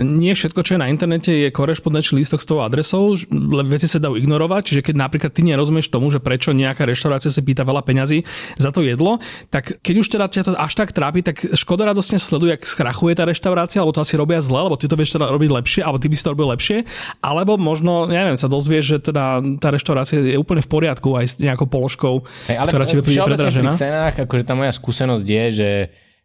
nie 0.00 0.32
všetko, 0.32 0.60
čo 0.64 0.76
je 0.76 0.80
na 0.80 0.88
internete, 0.88 1.30
je 1.30 1.48
korešpondenčný 1.52 2.22
lístok 2.22 2.40
s 2.40 2.46
tou 2.48 2.62
adresou, 2.64 3.18
veci 3.68 3.86
sa 3.90 4.00
dajú 4.00 4.16
ignorovať, 4.16 4.62
čiže 4.72 4.80
keď 4.90 4.94
napríklad 4.96 5.30
ty 5.34 5.42
nerozumieš 5.44 5.90
tomu, 5.90 6.08
že 6.08 6.22
prečo 6.22 6.54
nejaká 6.54 6.86
reštaurácia 6.88 7.32
si 7.32 7.40
pýta 7.42 7.66
veľa 7.66 7.82
peňazí 7.84 8.24
za 8.56 8.70
to 8.70 8.84
jedlo, 8.86 9.18
tak 9.50 9.80
keď 9.82 9.94
už 10.00 10.06
teda 10.08 10.26
ťa 10.30 10.42
to 10.46 10.50
až 10.54 10.72
tak 10.74 10.94
trápi, 10.94 11.20
tak 11.20 11.42
škoda 11.54 11.84
radosne 11.88 12.16
sleduje, 12.16 12.56
ak 12.56 12.64
skrachuje 12.64 13.12
tá 13.18 13.26
reštaurácia, 13.26 13.82
alebo 13.82 13.94
to 13.96 14.02
asi 14.04 14.14
robia 14.14 14.40
zle, 14.40 14.64
alebo 14.64 14.78
ty 14.78 14.86
to 14.86 14.96
vieš 14.96 15.16
teda 15.18 15.28
robiť 15.28 15.50
lepšie, 15.50 15.80
alebo 15.82 15.98
ty 15.98 16.06
by 16.08 16.16
si 16.16 16.22
to 16.24 16.32
robil 16.32 16.48
lepšie, 16.54 16.86
alebo 17.20 17.58
možno, 17.58 18.06
neviem, 18.06 18.36
sa 18.38 18.46
dozvieš, 18.46 18.84
že 18.84 18.98
teda 19.12 19.42
tá 19.58 19.68
reštaurácia 19.74 20.22
je 20.22 20.38
úplne 20.38 20.62
v 20.62 20.70
poriadku 20.70 21.14
aj 21.16 21.26
s 21.26 21.34
nejakou 21.42 21.66
položkou, 21.66 22.22
hey, 22.50 22.56
ale 22.60 22.68
ktorá 22.70 22.84
ti 22.86 22.94
príde 23.00 23.20
predražená. 23.22 23.72
Pri 23.74 23.82
cenách, 23.82 24.14
akože 24.24 24.44
tá 24.46 24.54
moja 24.54 24.72
skúsenosť 24.72 25.26
je, 25.26 25.33
že 25.54 25.68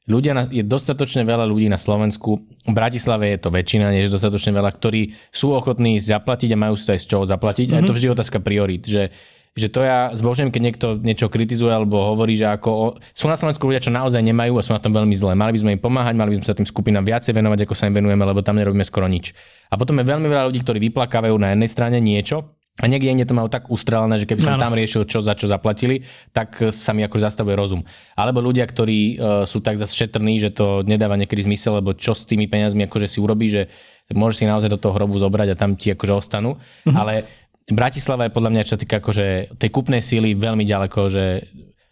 ľudia, 0.10 0.34
na, 0.34 0.44
je 0.50 0.66
dostatočne 0.66 1.22
veľa 1.22 1.46
ľudí 1.46 1.70
na 1.70 1.78
Slovensku, 1.78 2.42
v 2.66 2.74
Bratislave 2.74 3.30
je 3.38 3.40
to 3.46 3.50
väčšina, 3.54 3.94
nie 3.94 4.06
je 4.06 4.14
dostatočne 4.14 4.58
veľa, 4.58 4.74
ktorí 4.74 5.14
sú 5.30 5.54
ochotní 5.54 6.02
zaplatiť 6.02 6.50
a 6.54 6.62
majú 6.62 6.74
si 6.74 6.90
to 6.90 6.94
aj 6.98 7.02
z 7.02 7.08
čoho 7.14 7.24
zaplatiť. 7.30 7.70
Mm-hmm. 7.70 7.78
A 7.78 7.82
je 7.82 7.88
to 7.88 7.94
mhm. 7.94 7.98
vždy 8.02 8.08
otázka 8.14 8.38
priorít, 8.42 8.90
že 8.90 9.14
že 9.58 9.68
to 9.68 9.84
ja 9.84 10.14
zbožňujem, 10.16 10.54
keď 10.56 10.62
niekto 10.62 10.88
niečo 11.02 11.28
kritizuje 11.28 11.74
alebo 11.74 12.00
hovorí, 12.14 12.38
že 12.38 12.48
ako... 12.48 13.02
Sú 13.12 13.28
na 13.28 13.36
Slovensku 13.36 13.68
ľudia, 13.68 13.84
čo 13.84 13.92
naozaj 13.92 14.22
nemajú 14.22 14.56
a 14.56 14.64
sú 14.64 14.72
na 14.72 14.80
tom 14.80 14.96
veľmi 14.96 15.12
zlé. 15.18 15.36
Mali 15.36 15.58
by 15.58 15.60
sme 15.60 15.72
im 15.76 15.82
pomáhať, 15.82 16.16
mali 16.16 16.32
by 16.32 16.36
sme 16.40 16.48
sa 16.48 16.56
tým 16.56 16.70
skupinám 16.70 17.04
viacej 17.04 17.36
venovať, 17.36 17.68
ako 17.68 17.74
sa 17.76 17.90
im 17.90 17.98
venujeme, 17.98 18.24
lebo 18.24 18.40
tam 18.40 18.56
nerobíme 18.56 18.86
skoro 18.88 19.10
nič. 19.10 19.36
A 19.68 19.76
potom 19.76 20.00
je 20.00 20.06
veľmi 20.08 20.30
veľa 20.32 20.48
ľudí, 20.48 20.64
ktorí 20.64 20.80
vyplakávajú 20.90 21.36
na 21.36 21.52
jednej 21.58 21.70
strane 21.70 21.98
niečo, 22.00 22.59
a 22.80 22.88
niekde 22.88 23.12
inde 23.12 23.28
to 23.28 23.36
majú 23.36 23.52
tak 23.52 23.68
ustrelené, 23.68 24.16
že 24.16 24.26
keby 24.26 24.40
som 24.40 24.56
ano. 24.56 24.64
tam 24.64 24.74
riešil, 24.76 25.04
čo 25.04 25.20
za 25.20 25.36
čo 25.36 25.52
zaplatili, 25.52 26.08
tak 26.32 26.72
sa 26.72 26.96
mi 26.96 27.04
ako 27.04 27.20
zastavuje 27.20 27.60
rozum. 27.60 27.84
Alebo 28.16 28.40
ľudia, 28.40 28.64
ktorí 28.64 29.00
uh, 29.20 29.44
sú 29.44 29.60
tak 29.60 29.76
zase 29.76 29.92
šetrní, 30.00 30.40
že 30.40 30.56
to 30.56 30.88
nedáva 30.88 31.20
niekedy 31.20 31.44
zmysel, 31.44 31.84
lebo 31.84 31.92
čo 31.92 32.16
s 32.16 32.24
tými 32.24 32.48
peniazmi 32.48 32.88
akože 32.88 33.08
si 33.12 33.20
urobí, 33.20 33.52
že 33.52 33.68
môžeš 34.16 34.36
si 34.42 34.46
naozaj 34.48 34.72
do 34.72 34.80
toho 34.80 34.96
hrobu 34.96 35.20
zobrať 35.20 35.54
a 35.54 35.60
tam 35.60 35.76
ti 35.76 35.92
akože 35.92 36.14
ostanú. 36.16 36.56
Uh-huh. 36.56 36.96
Ale 36.96 37.28
Bratislava 37.70 38.26
je 38.26 38.34
podľa 38.34 38.52
mňa, 38.56 38.64
čo 38.66 38.80
týka 38.80 39.04
akože 39.04 39.60
tej 39.60 39.70
kupnej 39.70 40.02
síly 40.02 40.34
veľmi 40.34 40.66
ďaleko, 40.66 41.00
že 41.12 41.46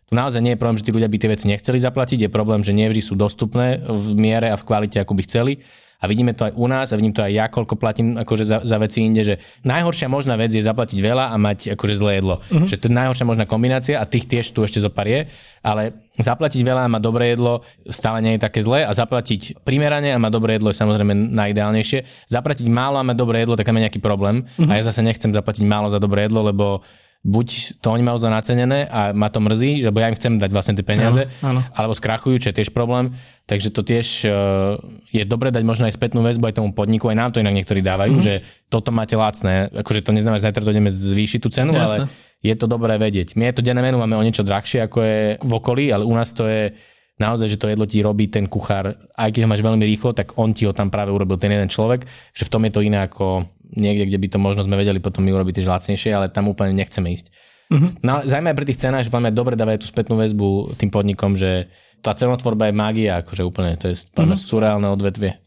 Tu 0.07 0.15
naozaj 0.15 0.39
nie 0.39 0.55
je 0.55 0.59
problém, 0.59 0.79
že 0.79 0.87
tí 0.87 0.95
ľudia 0.95 1.11
by 1.11 1.17
tie 1.19 1.31
veci 1.35 1.45
nechceli 1.51 1.83
zaplatiť, 1.83 2.19
je 2.25 2.29
problém, 2.31 2.63
že 2.63 2.71
nie 2.71 2.87
vždy 2.87 3.03
sú 3.03 3.19
dostupné 3.19 3.83
v 3.83 4.15
miere 4.15 4.47
a 4.47 4.55
v 4.55 4.63
kvalite, 4.63 5.03
ako 5.03 5.19
by 5.19 5.23
chceli. 5.27 5.53
A 5.97 6.05
vidíme 6.05 6.37
to 6.37 6.45
aj 6.45 6.53
u 6.53 6.65
nás 6.69 6.93
a 6.93 6.95
vidím 6.95 7.09
to 7.09 7.25
aj 7.25 7.33
ja, 7.33 7.45
koľko 7.49 7.73
platím 7.73 8.21
akože 8.21 8.45
za, 8.45 8.57
za 8.61 8.77
veci 8.77 9.01
inde, 9.01 9.25
že 9.25 9.35
najhoršia 9.65 10.05
možná 10.05 10.37
vec 10.37 10.53
je 10.53 10.61
zaplatiť 10.61 11.01
veľa 11.01 11.33
a 11.33 11.35
mať 11.41 11.73
akože 11.73 11.95
zlé 11.97 12.21
jedlo. 12.21 12.37
Uh-huh. 12.53 12.69
Že 12.69 12.75
to 12.77 12.85
je 12.85 12.93
najhoršia 12.93 13.25
možná 13.25 13.45
kombinácia 13.49 13.95
a 13.97 14.05
tých 14.05 14.29
tiež 14.29 14.53
tu 14.53 14.61
ešte 14.61 14.77
zo 14.77 14.93
pár 14.93 15.09
je, 15.09 15.25
ale 15.65 15.97
zaplatiť 16.21 16.61
veľa 16.61 16.85
a 16.85 16.93
mať 16.93 17.01
dobré 17.01 17.33
jedlo 17.33 17.65
stále 17.89 18.21
nie 18.21 18.37
je 18.37 18.45
také 18.45 18.61
zlé 18.61 18.85
a 18.85 18.93
zaplatiť 18.93 19.65
primerane 19.65 20.13
a 20.13 20.21
mať 20.21 20.31
dobré 20.37 20.61
jedlo 20.61 20.69
je 20.69 20.77
samozrejme 20.77 21.13
najideálnejšie. 21.33 22.29
Zaplatiť 22.29 22.69
málo 22.69 23.01
a 23.01 23.07
mať 23.07 23.17
dobré 23.17 23.41
jedlo, 23.41 23.57
tak 23.57 23.65
tam 23.65 23.81
je 23.81 23.89
nejaký 23.89 23.97
problém. 23.97 24.45
Uh-huh. 24.45 24.69
A 24.69 24.77
ja 24.77 24.85
zase 24.85 25.01
nechcem 25.01 25.33
zaplatiť 25.33 25.65
málo 25.65 25.89
za 25.89 25.97
dobré 25.97 26.29
jedlo, 26.29 26.45
lebo 26.45 26.85
buď 27.25 27.81
to 27.83 27.87
oni 27.91 28.03
majú 28.05 28.17
za 28.21 28.31
nacenené 28.31 28.87
a 28.87 29.11
ma 29.11 29.27
to 29.27 29.43
mrzí, 29.43 29.83
lebo 29.83 29.99
ja 29.99 30.07
im 30.07 30.15
chcem 30.15 30.39
dať 30.39 30.51
vlastne 30.53 30.73
tie 30.77 30.85
peniaze, 30.85 31.27
áno, 31.43 31.59
áno. 31.59 31.61
alebo 31.75 31.93
skrachujú, 31.97 32.39
čo 32.39 32.49
je 32.53 32.57
tiež 32.63 32.69
problém. 32.71 33.17
Takže 33.47 33.71
to 33.71 33.81
tiež 33.83 34.27
uh, 34.27 34.79
je 35.11 35.23
dobre 35.27 35.51
dať 35.51 35.63
možno 35.63 35.87
aj 35.87 35.95
spätnú 35.95 36.23
väzbu 36.23 36.51
aj 36.51 36.55
tomu 36.59 36.71
podniku, 36.71 37.11
aj 37.11 37.17
nám 37.17 37.31
to 37.35 37.41
inak 37.43 37.55
niektorí 37.55 37.83
dávajú, 37.83 38.19
mm-hmm. 38.19 38.27
že 38.27 38.47
toto 38.71 38.95
máte 38.95 39.15
lacné. 39.19 39.71
Akože 39.71 40.03
to 40.03 40.15
neznamená, 40.15 40.39
že 40.39 40.47
zajtra 40.51 40.63
dojdeme 40.67 40.91
zvýšiť 40.91 41.39
tú 41.43 41.49
cenu, 41.51 41.75
Jasne. 41.75 42.07
ale 42.07 42.13
je 42.43 42.55
to 42.55 42.65
dobré 42.69 42.95
vedieť. 42.95 43.35
My 43.35 43.51
je 43.51 43.59
to 43.59 43.65
denné 43.65 43.81
menu 43.81 43.97
máme 43.97 44.15
o 44.15 44.23
niečo 44.23 44.45
drahšie, 44.45 44.85
ako 44.85 44.97
je 45.03 45.19
v 45.41 45.51
okolí, 45.51 45.85
ale 45.91 46.05
u 46.07 46.13
nás 46.13 46.31
to 46.31 46.45
je 46.45 46.75
naozaj, 47.17 47.47
že 47.49 47.57
to 47.57 47.69
jedlo 47.69 47.85
ti 47.89 48.01
robí 48.01 48.29
ten 48.29 48.45
kuchár, 48.45 48.93
aj 49.17 49.29
keď 49.33 49.41
ho 49.45 49.49
máš 49.49 49.65
veľmi 49.65 49.83
rýchlo, 49.83 50.13
tak 50.13 50.37
on 50.37 50.53
ti 50.53 50.69
ho 50.69 50.73
tam 50.73 50.93
práve 50.93 51.09
urobil 51.09 51.41
ten 51.41 51.49
jeden 51.49 51.69
človek, 51.69 52.05
že 52.33 52.45
v 52.45 52.51
tom 52.53 52.61
je 52.65 52.71
to 52.73 52.85
iné 52.85 53.03
ako 53.03 53.45
niekde, 53.73 54.07
kde 54.07 54.21
by 54.21 54.27
to 54.31 54.39
možno 54.39 54.61
sme 54.63 54.79
vedeli 54.79 55.01
potom 55.01 55.25
my 55.25 55.33
urobiť 55.33 55.59
tiež 55.61 55.67
lacnejšie, 55.67 56.13
ale 56.13 56.31
tam 56.31 56.47
úplne 56.47 56.77
nechceme 56.77 57.09
ísť. 57.11 57.27
Uh-huh. 57.67 57.91
No 57.99 58.23
zaujímavé 58.23 58.55
pri 58.55 58.67
tých 58.71 58.79
cenách, 58.79 59.09
že 59.09 59.11
máme 59.11 59.35
dobre 59.35 59.59
dávajú 59.59 59.83
tú 59.83 59.87
spätnú 59.91 60.15
väzbu 60.15 60.79
tým 60.79 60.87
podnikom, 60.87 61.35
že 61.35 61.67
tá 61.99 62.15
cenotvorba 62.15 62.71
je 62.71 62.77
mágia, 62.77 63.19
akože 63.19 63.43
úplne, 63.43 63.75
to 63.75 63.91
je 63.91 63.95
uh-huh. 63.97 64.37
surreálne 64.37 64.87
odvetvie. 64.87 65.41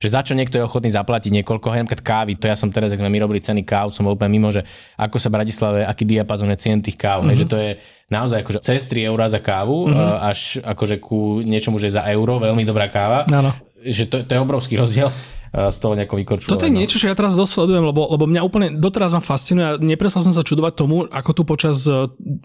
Že 0.00 0.08
za 0.08 0.20
čo 0.24 0.32
niekto 0.32 0.56
je 0.56 0.64
ochotný 0.64 0.88
zaplatiť 0.88 1.28
niekoľko, 1.28 1.68
hej, 1.76 1.84
kávy, 2.00 2.40
to 2.40 2.48
ja 2.48 2.56
som 2.56 2.72
teraz, 2.72 2.88
ak 2.88 3.04
sme 3.04 3.12
my 3.12 3.20
robili 3.20 3.44
ceny 3.44 3.68
káv, 3.68 3.92
som 3.92 4.08
bol 4.08 4.16
úplne 4.16 4.32
mimo, 4.32 4.48
že 4.48 4.64
ako 4.96 5.20
sa 5.20 5.28
v 5.28 5.36
Bratislave, 5.36 5.84
aký 5.84 6.08
diapazon 6.08 6.48
je 6.48 6.56
cien 6.56 6.80
tých 6.80 6.96
káv, 6.96 7.28
hej, 7.28 7.44
že 7.44 7.46
to 7.52 7.60
je 7.60 7.76
naozaj 8.10 8.42
akože 8.42 8.60
cez 8.60 8.84
3 8.90 9.06
eurá 9.06 9.30
za 9.30 9.38
kávu, 9.38 9.86
uh-huh. 9.86 10.28
až 10.28 10.58
akože 10.60 10.98
ku 10.98 11.40
niečomu, 11.40 11.78
že 11.78 11.94
za 11.94 12.04
euro, 12.10 12.42
veľmi 12.42 12.66
dobrá 12.66 12.90
káva. 12.90 13.24
Ano. 13.30 13.54
Že 13.80 14.04
to, 14.10 14.16
to 14.26 14.30
je 14.34 14.40
obrovský 14.42 14.74
rozdiel 14.76 15.08
z 15.50 15.78
toho 15.82 15.98
nejako 15.98 16.14
vykorčujú. 16.22 16.54
Toto 16.54 16.70
je 16.70 16.74
niečo, 16.74 17.02
čo 17.02 17.10
ja 17.10 17.18
teraz 17.18 17.34
dosť 17.34 17.52
sledujem, 17.58 17.82
lebo, 17.90 18.06
lebo 18.06 18.24
mňa 18.30 18.42
úplne 18.46 18.68
doteraz 18.78 19.10
ma 19.10 19.18
fascinuje 19.18 19.66
a 19.66 19.72
neprestal 19.82 20.22
som 20.22 20.30
sa 20.30 20.46
čudovať 20.46 20.72
tomu, 20.78 21.10
ako 21.10 21.30
tu 21.34 21.42
počas, 21.42 21.82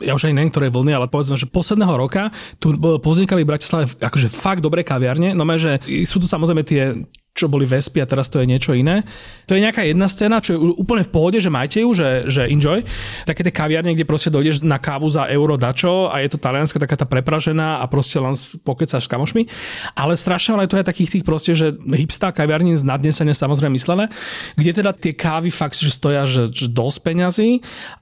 ja 0.02 0.14
už 0.18 0.26
aj 0.26 0.34
neviem, 0.34 0.50
ktoré 0.50 0.74
vlny, 0.74 0.98
ale 0.98 1.06
povedzme, 1.06 1.38
že 1.38 1.46
posledného 1.46 1.94
roka 1.94 2.34
tu 2.58 2.74
poznikali 2.98 3.46
v 3.46 3.52
Bratislave 3.54 3.94
akože 4.02 4.26
fakt 4.26 4.66
dobré 4.66 4.82
kaviarne, 4.82 5.38
no 5.38 5.46
že 5.56 5.78
sú 6.10 6.18
tu 6.18 6.26
samozrejme 6.26 6.66
tie 6.66 7.06
čo 7.36 7.52
boli 7.52 7.68
Vespy 7.68 8.00
a 8.00 8.08
teraz 8.08 8.32
to 8.32 8.40
je 8.40 8.48
niečo 8.48 8.72
iné. 8.72 9.04
To 9.52 9.60
je 9.60 9.62
nejaká 9.62 9.84
jedna 9.84 10.08
scéna, 10.08 10.40
čo 10.40 10.56
je 10.56 10.60
úplne 10.80 11.04
v 11.04 11.12
pohode, 11.12 11.36
že 11.44 11.52
majte 11.52 11.84
ju, 11.84 11.92
že, 11.92 12.32
že 12.32 12.48
enjoy. 12.48 12.88
Také 13.28 13.44
tie 13.44 13.52
kaviarne, 13.52 13.92
kde 13.92 14.08
proste 14.08 14.32
dojdeš 14.32 14.64
na 14.64 14.80
kávu 14.80 15.12
za 15.12 15.28
euro 15.28 15.60
dačo 15.60 16.08
a 16.08 16.24
je 16.24 16.32
to 16.32 16.40
talianska 16.40 16.80
taká 16.80 16.96
tá 16.96 17.04
prepražená 17.04 17.84
a 17.84 17.86
proste 17.92 18.24
len 18.24 18.40
pokecaš 18.64 19.04
s 19.04 19.12
kamošmi. 19.12 19.52
Ale 20.00 20.16
strašne 20.16 20.56
ale 20.56 20.72
to 20.72 20.80
je 20.80 20.88
takých 20.88 21.20
tých 21.20 21.28
proste, 21.28 21.52
že 21.60 21.76
hipstá 21.76 22.32
kaviarní 22.32 22.80
z 22.80 22.88
nadnesenia 22.88 23.36
samozrejme 23.36 23.76
myslené, 23.76 24.08
kde 24.56 24.72
teda 24.72 24.96
tie 24.96 25.12
kávy 25.12 25.52
fakt, 25.52 25.76
že 25.76 25.92
stoja 25.92 26.24
že, 26.24 26.48
že 26.48 26.72
dosť 26.72 26.98
peňazí 27.04 27.50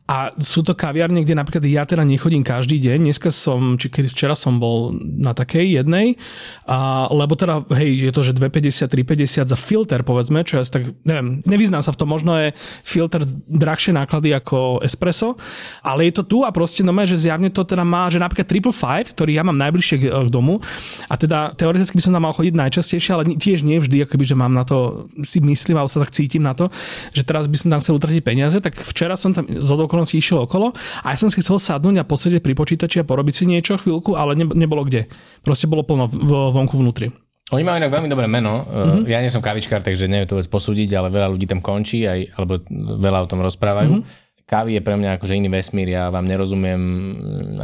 a 0.06 0.30
sú 0.38 0.62
to 0.62 0.78
kaviarne, 0.78 1.26
kde 1.26 1.34
napríklad 1.34 1.66
ja 1.66 1.90
teda 1.90 2.06
nechodím 2.06 2.46
každý 2.46 2.78
deň. 2.78 3.10
Dneska 3.10 3.34
som, 3.34 3.82
či 3.82 3.90
keď 3.90 4.14
včera 4.14 4.36
som 4.38 4.62
bol 4.62 4.94
na 5.02 5.34
takej 5.34 5.82
jednej, 5.82 6.22
a, 6.70 7.10
lebo 7.10 7.34
teda, 7.34 7.66
hej, 7.74 8.06
je 8.08 8.12
to, 8.14 8.22
že 8.22 8.38
2,50, 8.38 8.94
3,50 8.94 9.23
za 9.28 9.58
filter, 9.58 10.02
povedzme, 10.02 10.44
čo 10.44 10.60
ja 10.60 10.64
tak, 10.66 10.94
neviem, 11.04 11.42
nevyznám 11.44 11.84
sa 11.84 11.92
v 11.92 12.00
tom, 12.00 12.10
možno 12.10 12.36
je 12.38 12.56
filter 12.82 13.24
drahšie 13.48 13.96
náklady 13.96 14.34
ako 14.36 14.82
espresso, 14.82 15.36
ale 15.82 16.10
je 16.10 16.20
to 16.20 16.24
tu 16.24 16.38
a 16.44 16.50
proste, 16.50 16.82
no 16.82 16.96
že 17.04 17.20
zjavne 17.20 17.52
to 17.52 17.68
teda 17.68 17.84
má, 17.84 18.08
že 18.08 18.22
napríklad 18.22 18.48
Triple 18.48 18.76
Five, 18.76 19.12
ktorý 19.12 19.36
ja 19.36 19.44
mám 19.44 19.60
najbližšie 19.60 19.96
k, 20.00 20.04
k 20.08 20.30
domu 20.32 20.64
a 21.10 21.14
teda 21.20 21.52
teoreticky 21.58 22.00
by 22.00 22.04
som 22.04 22.14
tam 22.16 22.24
mal 22.24 22.36
chodiť 22.36 22.54
najčastejšie, 22.56 23.12
ale 23.12 23.24
tiež 23.36 23.66
nie 23.66 23.82
vždy, 23.82 24.08
akoby, 24.08 24.24
že 24.24 24.36
mám 24.40 24.54
na 24.54 24.64
to, 24.64 25.10
si 25.26 25.44
myslím, 25.44 25.80
alebo 25.80 25.92
sa 25.92 26.04
tak 26.04 26.16
cítim 26.16 26.44
na 26.44 26.56
to, 26.56 26.72
že 27.12 27.28
teraz 27.28 27.50
by 27.52 27.58
som 27.60 27.70
tam 27.74 27.80
chcel 27.84 28.00
utratiť 28.00 28.22
peniaze, 28.24 28.58
tak 28.64 28.80
včera 28.80 29.20
som 29.20 29.36
tam 29.36 29.48
z 29.48 29.68
okolností 29.68 30.20
išiel 30.20 30.46
okolo 30.46 30.72
a 31.04 31.08
ja 31.12 31.18
som 31.20 31.28
si 31.28 31.44
chcel 31.44 31.60
sadnúť 31.60 32.02
a 32.02 32.08
posedieť 32.08 32.42
pri 32.42 32.54
počítači 32.56 33.02
a 33.02 33.08
porobiť 33.08 33.34
si 33.34 33.44
niečo 33.50 33.80
chvíľku, 33.80 34.16
ale 34.16 34.38
ne, 34.38 34.46
nebolo 34.48 34.86
kde. 34.88 35.10
Proste 35.44 35.68
bolo 35.68 35.84
plno 35.84 36.08
vonku 36.54 36.80
vnútri. 36.80 37.23
Oni 37.54 37.62
majú 37.62 37.78
inak 37.78 37.94
veľmi 37.94 38.10
dobré 38.10 38.26
meno. 38.26 38.66
Mm-hmm. 38.66 39.06
Ja 39.06 39.22
nie 39.22 39.30
som 39.30 39.46
kavičkár, 39.46 39.86
takže 39.86 40.10
neviem 40.10 40.26
to 40.26 40.36
vôbec 40.36 40.50
posúdiť, 40.50 40.90
ale 40.98 41.14
veľa 41.14 41.30
ľudí 41.30 41.46
tam 41.46 41.62
končí, 41.62 42.02
aj, 42.10 42.34
alebo 42.34 42.58
veľa 42.98 43.24
o 43.24 43.30
tom 43.30 43.46
rozprávajú. 43.46 44.02
Mm-hmm. 44.02 44.22
Kávy 44.44 44.76
je 44.76 44.82
pre 44.84 44.98
mňa 45.00 45.22
akože 45.22 45.40
iný 45.40 45.50
vesmír, 45.54 45.94
ja 45.94 46.12
vám 46.12 46.28
nerozumiem, 46.28 46.82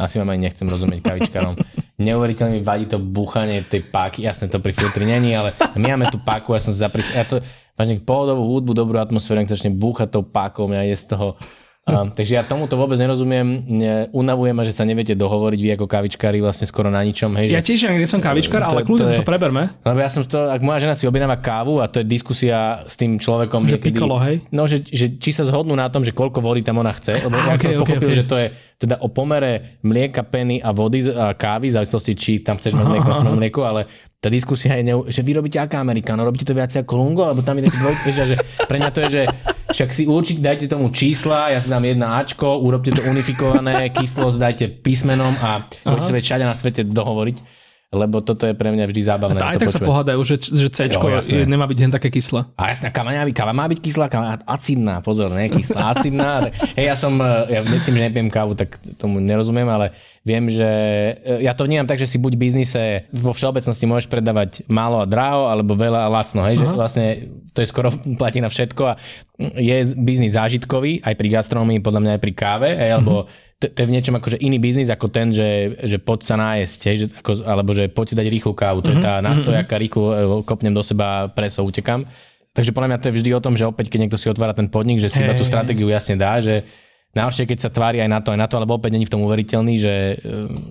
asi 0.00 0.16
vám 0.16 0.32
aj 0.32 0.40
nechcem 0.40 0.66
rozumieť 0.70 1.00
kavičkárom. 1.04 1.54
Neuveriteľne 2.06 2.56
mi 2.56 2.62
vadí 2.64 2.88
to 2.88 2.96
búchanie 2.96 3.60
tej 3.68 3.84
páky, 3.84 4.24
jasne 4.24 4.48
to 4.48 4.56
pri 4.64 4.72
filtri 4.72 5.04
není, 5.04 5.36
ale 5.36 5.52
my 5.76 5.92
máme 5.92 6.08
tú 6.08 6.16
páku, 6.22 6.56
ja 6.56 6.62
som 6.64 6.72
zapris... 6.72 7.12
Ja 7.12 7.28
to, 7.28 7.44
nejakú 7.76 8.04
pohodovú 8.04 8.44
hudbu, 8.56 8.72
dobrú 8.76 8.96
atmosféru, 9.00 9.40
ak 9.40 9.52
začne 9.52 9.72
búchať 9.72 10.12
tou 10.12 10.24
pákou, 10.24 10.68
mňa 10.68 10.92
je 10.92 10.96
z 10.96 11.04
toho 11.16 11.36
Um, 11.90 12.08
takže 12.14 12.32
ja 12.38 12.42
tomuto 12.46 12.78
vôbec 12.78 12.96
nerozumiem. 12.96 13.66
Unavujem 14.14 14.54
ma, 14.54 14.62
že 14.62 14.74
sa 14.74 14.86
neviete 14.86 15.18
dohovoriť 15.18 15.60
vy 15.60 15.70
ako 15.74 15.86
kavičkári 15.90 16.38
vlastne 16.38 16.70
skoro 16.70 16.88
na 16.88 17.02
ničom. 17.02 17.34
Hej, 17.34 17.50
ja 17.50 17.60
tiež 17.60 17.90
nie 17.90 18.06
som 18.06 18.22
kavičkár, 18.22 18.62
ale 18.62 18.86
kľudne 18.86 19.10
to, 19.10 19.18
to, 19.18 19.22
to 19.22 19.28
preberme. 19.28 19.74
Lebo 19.82 19.98
ja 19.98 20.10
som 20.10 20.22
to, 20.22 20.46
ak 20.46 20.62
moja 20.62 20.82
žena 20.82 20.94
si 20.94 21.04
objednáva 21.04 21.42
kávu 21.42 21.82
a 21.82 21.90
to 21.90 22.00
je 22.02 22.06
diskusia 22.06 22.86
s 22.86 22.94
tým 22.94 23.18
človekom, 23.18 23.66
že, 23.66 23.76
že 23.76 23.90
pikolo, 23.90 24.16
hej? 24.22 24.46
No, 24.54 24.70
že, 24.70 24.86
že, 24.86 25.18
či 25.18 25.30
sa 25.34 25.42
zhodnú 25.42 25.74
na 25.74 25.90
tom, 25.90 26.06
že 26.06 26.14
koľko 26.14 26.38
vody 26.38 26.62
tam 26.62 26.78
ona 26.78 26.94
chce. 26.94 27.26
Lebo 27.26 27.36
ah, 27.36 27.52
ja 27.52 27.54
okay, 27.58 27.74
som 27.74 27.82
okay, 27.82 27.82
pochopil, 27.82 28.08
okay. 28.10 28.18
že 28.18 28.24
to 28.26 28.36
je 28.38 28.46
teda 28.80 28.96
o 29.04 29.08
pomere 29.12 29.80
mlieka, 29.84 30.24
peny 30.24 30.64
a 30.64 30.72
vody 30.72 31.04
a 31.10 31.36
kávy, 31.36 31.68
v 31.68 31.76
závislosti, 31.76 32.12
či 32.16 32.32
tam 32.40 32.56
chceš 32.56 32.72
mať 32.78 32.86
mlieko, 32.88 33.10
mlieko, 33.36 33.60
ale 33.66 33.84
tá 34.20 34.28
diskusia 34.28 34.76
je, 34.76 34.92
že 35.08 35.24
vy 35.24 35.32
robíte 35.40 35.56
aká 35.56 35.80
Amerikáno, 35.80 36.28
robíte 36.28 36.44
to 36.44 36.52
viac 36.52 36.68
ako 36.72 36.92
Lungo, 36.92 37.24
alebo 37.24 37.40
tam 37.40 37.56
je 37.56 37.72
taký 37.72 37.78
dvoj, 37.80 37.94
že 38.32 38.36
pre 38.68 38.76
mňa 38.76 38.90
to 38.92 39.00
je, 39.04 39.08
že 39.08 39.22
však 39.70 39.90
si 39.94 40.02
určite 40.06 40.42
dajte 40.42 40.66
tomu 40.66 40.90
čísla, 40.90 41.54
ja 41.54 41.58
si 41.62 41.70
dám 41.70 41.84
jedna 41.86 42.18
Ačko, 42.18 42.58
urobte 42.58 42.90
to 42.90 43.02
unifikované, 43.06 43.88
kyslosť 43.96 44.38
dajte 44.38 44.66
písmenom 44.82 45.34
a 45.40 45.64
poďte 45.86 46.06
sa 46.06 46.14
všade 46.18 46.44
na 46.44 46.54
svete 46.54 46.82
dohovoriť 46.86 47.59
lebo 47.90 48.22
toto 48.22 48.46
je 48.46 48.54
pre 48.54 48.70
mňa 48.70 48.86
vždy 48.86 49.02
zábavné. 49.02 49.42
A 49.42 49.50
aj 49.50 49.66
tak 49.66 49.74
počúvať. 49.74 49.82
sa 49.82 49.90
pohádajú, 49.90 50.20
že, 50.22 50.36
že 50.46 50.68
C 50.70 50.86
nemá 51.42 51.66
byť 51.66 51.78
len 51.82 51.90
také 51.90 52.06
kyslé. 52.06 52.46
A 52.54 52.70
jasná, 52.70 52.94
káva, 52.94 53.10
má 53.10 53.26
byť, 53.26 53.34
káva 53.34 53.50
má 53.50 53.66
byť 53.66 53.80
kyslá, 53.82 54.06
káva 54.06 54.38
acidná, 54.46 55.02
pozor, 55.02 55.34
ne 55.34 55.50
kyslá, 55.50 55.98
acidná. 55.98 56.54
Hej, 56.78 56.86
ja 56.86 56.94
som, 56.94 57.18
e, 57.18 57.50
ja 57.50 57.66
tým, 57.66 57.98
že 57.98 58.02
nepijem 58.06 58.30
kávu, 58.30 58.54
tak 58.54 58.78
tomu 58.94 59.18
nerozumiem, 59.18 59.66
ale 59.66 59.90
viem, 60.22 60.46
že 60.46 60.70
e, 61.18 61.42
ja 61.42 61.50
to 61.50 61.66
vnímam 61.66 61.90
tak, 61.90 61.98
že 61.98 62.06
si 62.06 62.14
buď 62.22 62.38
v 62.38 62.42
biznise 62.46 63.10
vo 63.10 63.34
všeobecnosti 63.34 63.82
môžeš 63.90 64.06
predávať 64.06 64.62
málo 64.70 65.02
a 65.02 65.06
draho, 65.10 65.50
alebo 65.50 65.74
veľa 65.74 66.06
a 66.06 66.08
lacno, 66.14 66.46
hej, 66.46 66.62
uh-huh. 66.62 66.70
že 66.70 66.78
vlastne 66.78 67.06
to 67.50 67.58
je 67.58 67.66
skoro 67.66 67.90
platí 68.22 68.38
na 68.38 68.46
všetko 68.46 68.82
a 68.86 68.94
je 69.58 69.98
biznis 69.98 70.38
zážitkový, 70.38 71.02
aj 71.02 71.18
pri 71.18 71.28
gastronomii, 71.42 71.82
podľa 71.82 72.00
mňa 72.06 72.12
aj 72.14 72.22
pri 72.22 72.32
káve, 72.38 72.70
hej, 72.70 73.02
alebo 73.02 73.26
uh-huh 73.26 73.48
to, 73.60 73.68
je 73.76 73.86
v 73.86 73.92
niečom 73.92 74.16
akože 74.16 74.40
iný 74.40 74.56
biznis 74.56 74.88
ako 74.88 75.12
ten, 75.12 75.36
že, 75.36 75.76
že 75.84 76.00
poď 76.00 76.20
sa 76.24 76.34
nájsť, 76.40 76.78
hej, 76.88 76.96
že 76.96 77.06
ako, 77.20 77.44
alebo 77.44 77.76
že 77.76 77.92
poď 77.92 78.06
si 78.08 78.14
dať 78.16 78.26
rýchlu 78.32 78.52
kávu. 78.56 78.80
To 78.80 78.88
mm-hmm. 78.88 79.04
je 79.04 79.04
tá 79.04 79.14
mhm, 79.20 79.24
nástojaká, 79.28 79.76
mhm. 79.76 79.82
rýchlo 79.84 80.04
e, 80.08 80.16
kopnem 80.48 80.72
do 80.72 80.80
seba, 80.80 81.28
preso, 81.28 81.60
utekam. 81.60 82.08
Takže 82.50 82.74
podľa 82.74 82.88
mňa 82.90 82.98
to 82.98 83.06
je 83.12 83.16
vždy 83.20 83.30
o 83.36 83.44
tom, 83.44 83.54
že 83.54 83.68
opäť, 83.68 83.92
keď 83.92 84.08
niekto 84.08 84.18
si 84.18 84.26
otvára 84.26 84.56
ten 84.56 84.66
podnik, 84.66 84.98
že 84.98 85.06
si 85.06 85.22
hey, 85.22 85.30
iba 85.30 85.38
tú 85.38 85.46
stratégiu 85.46 85.86
jasne 85.86 86.18
dá, 86.18 86.42
že 86.42 86.66
Najhoršie, 87.10 87.42
keď 87.50 87.58
sa 87.58 87.70
tvári 87.74 87.98
aj 87.98 88.06
na 88.06 88.22
to, 88.22 88.30
aj 88.30 88.38
na 88.38 88.46
to, 88.46 88.54
alebo 88.54 88.78
opäť 88.78 88.94
není 88.94 89.02
v 89.02 89.10
tom 89.10 89.26
uveriteľný, 89.26 89.74
že 89.82 89.94
e, 90.14 90.14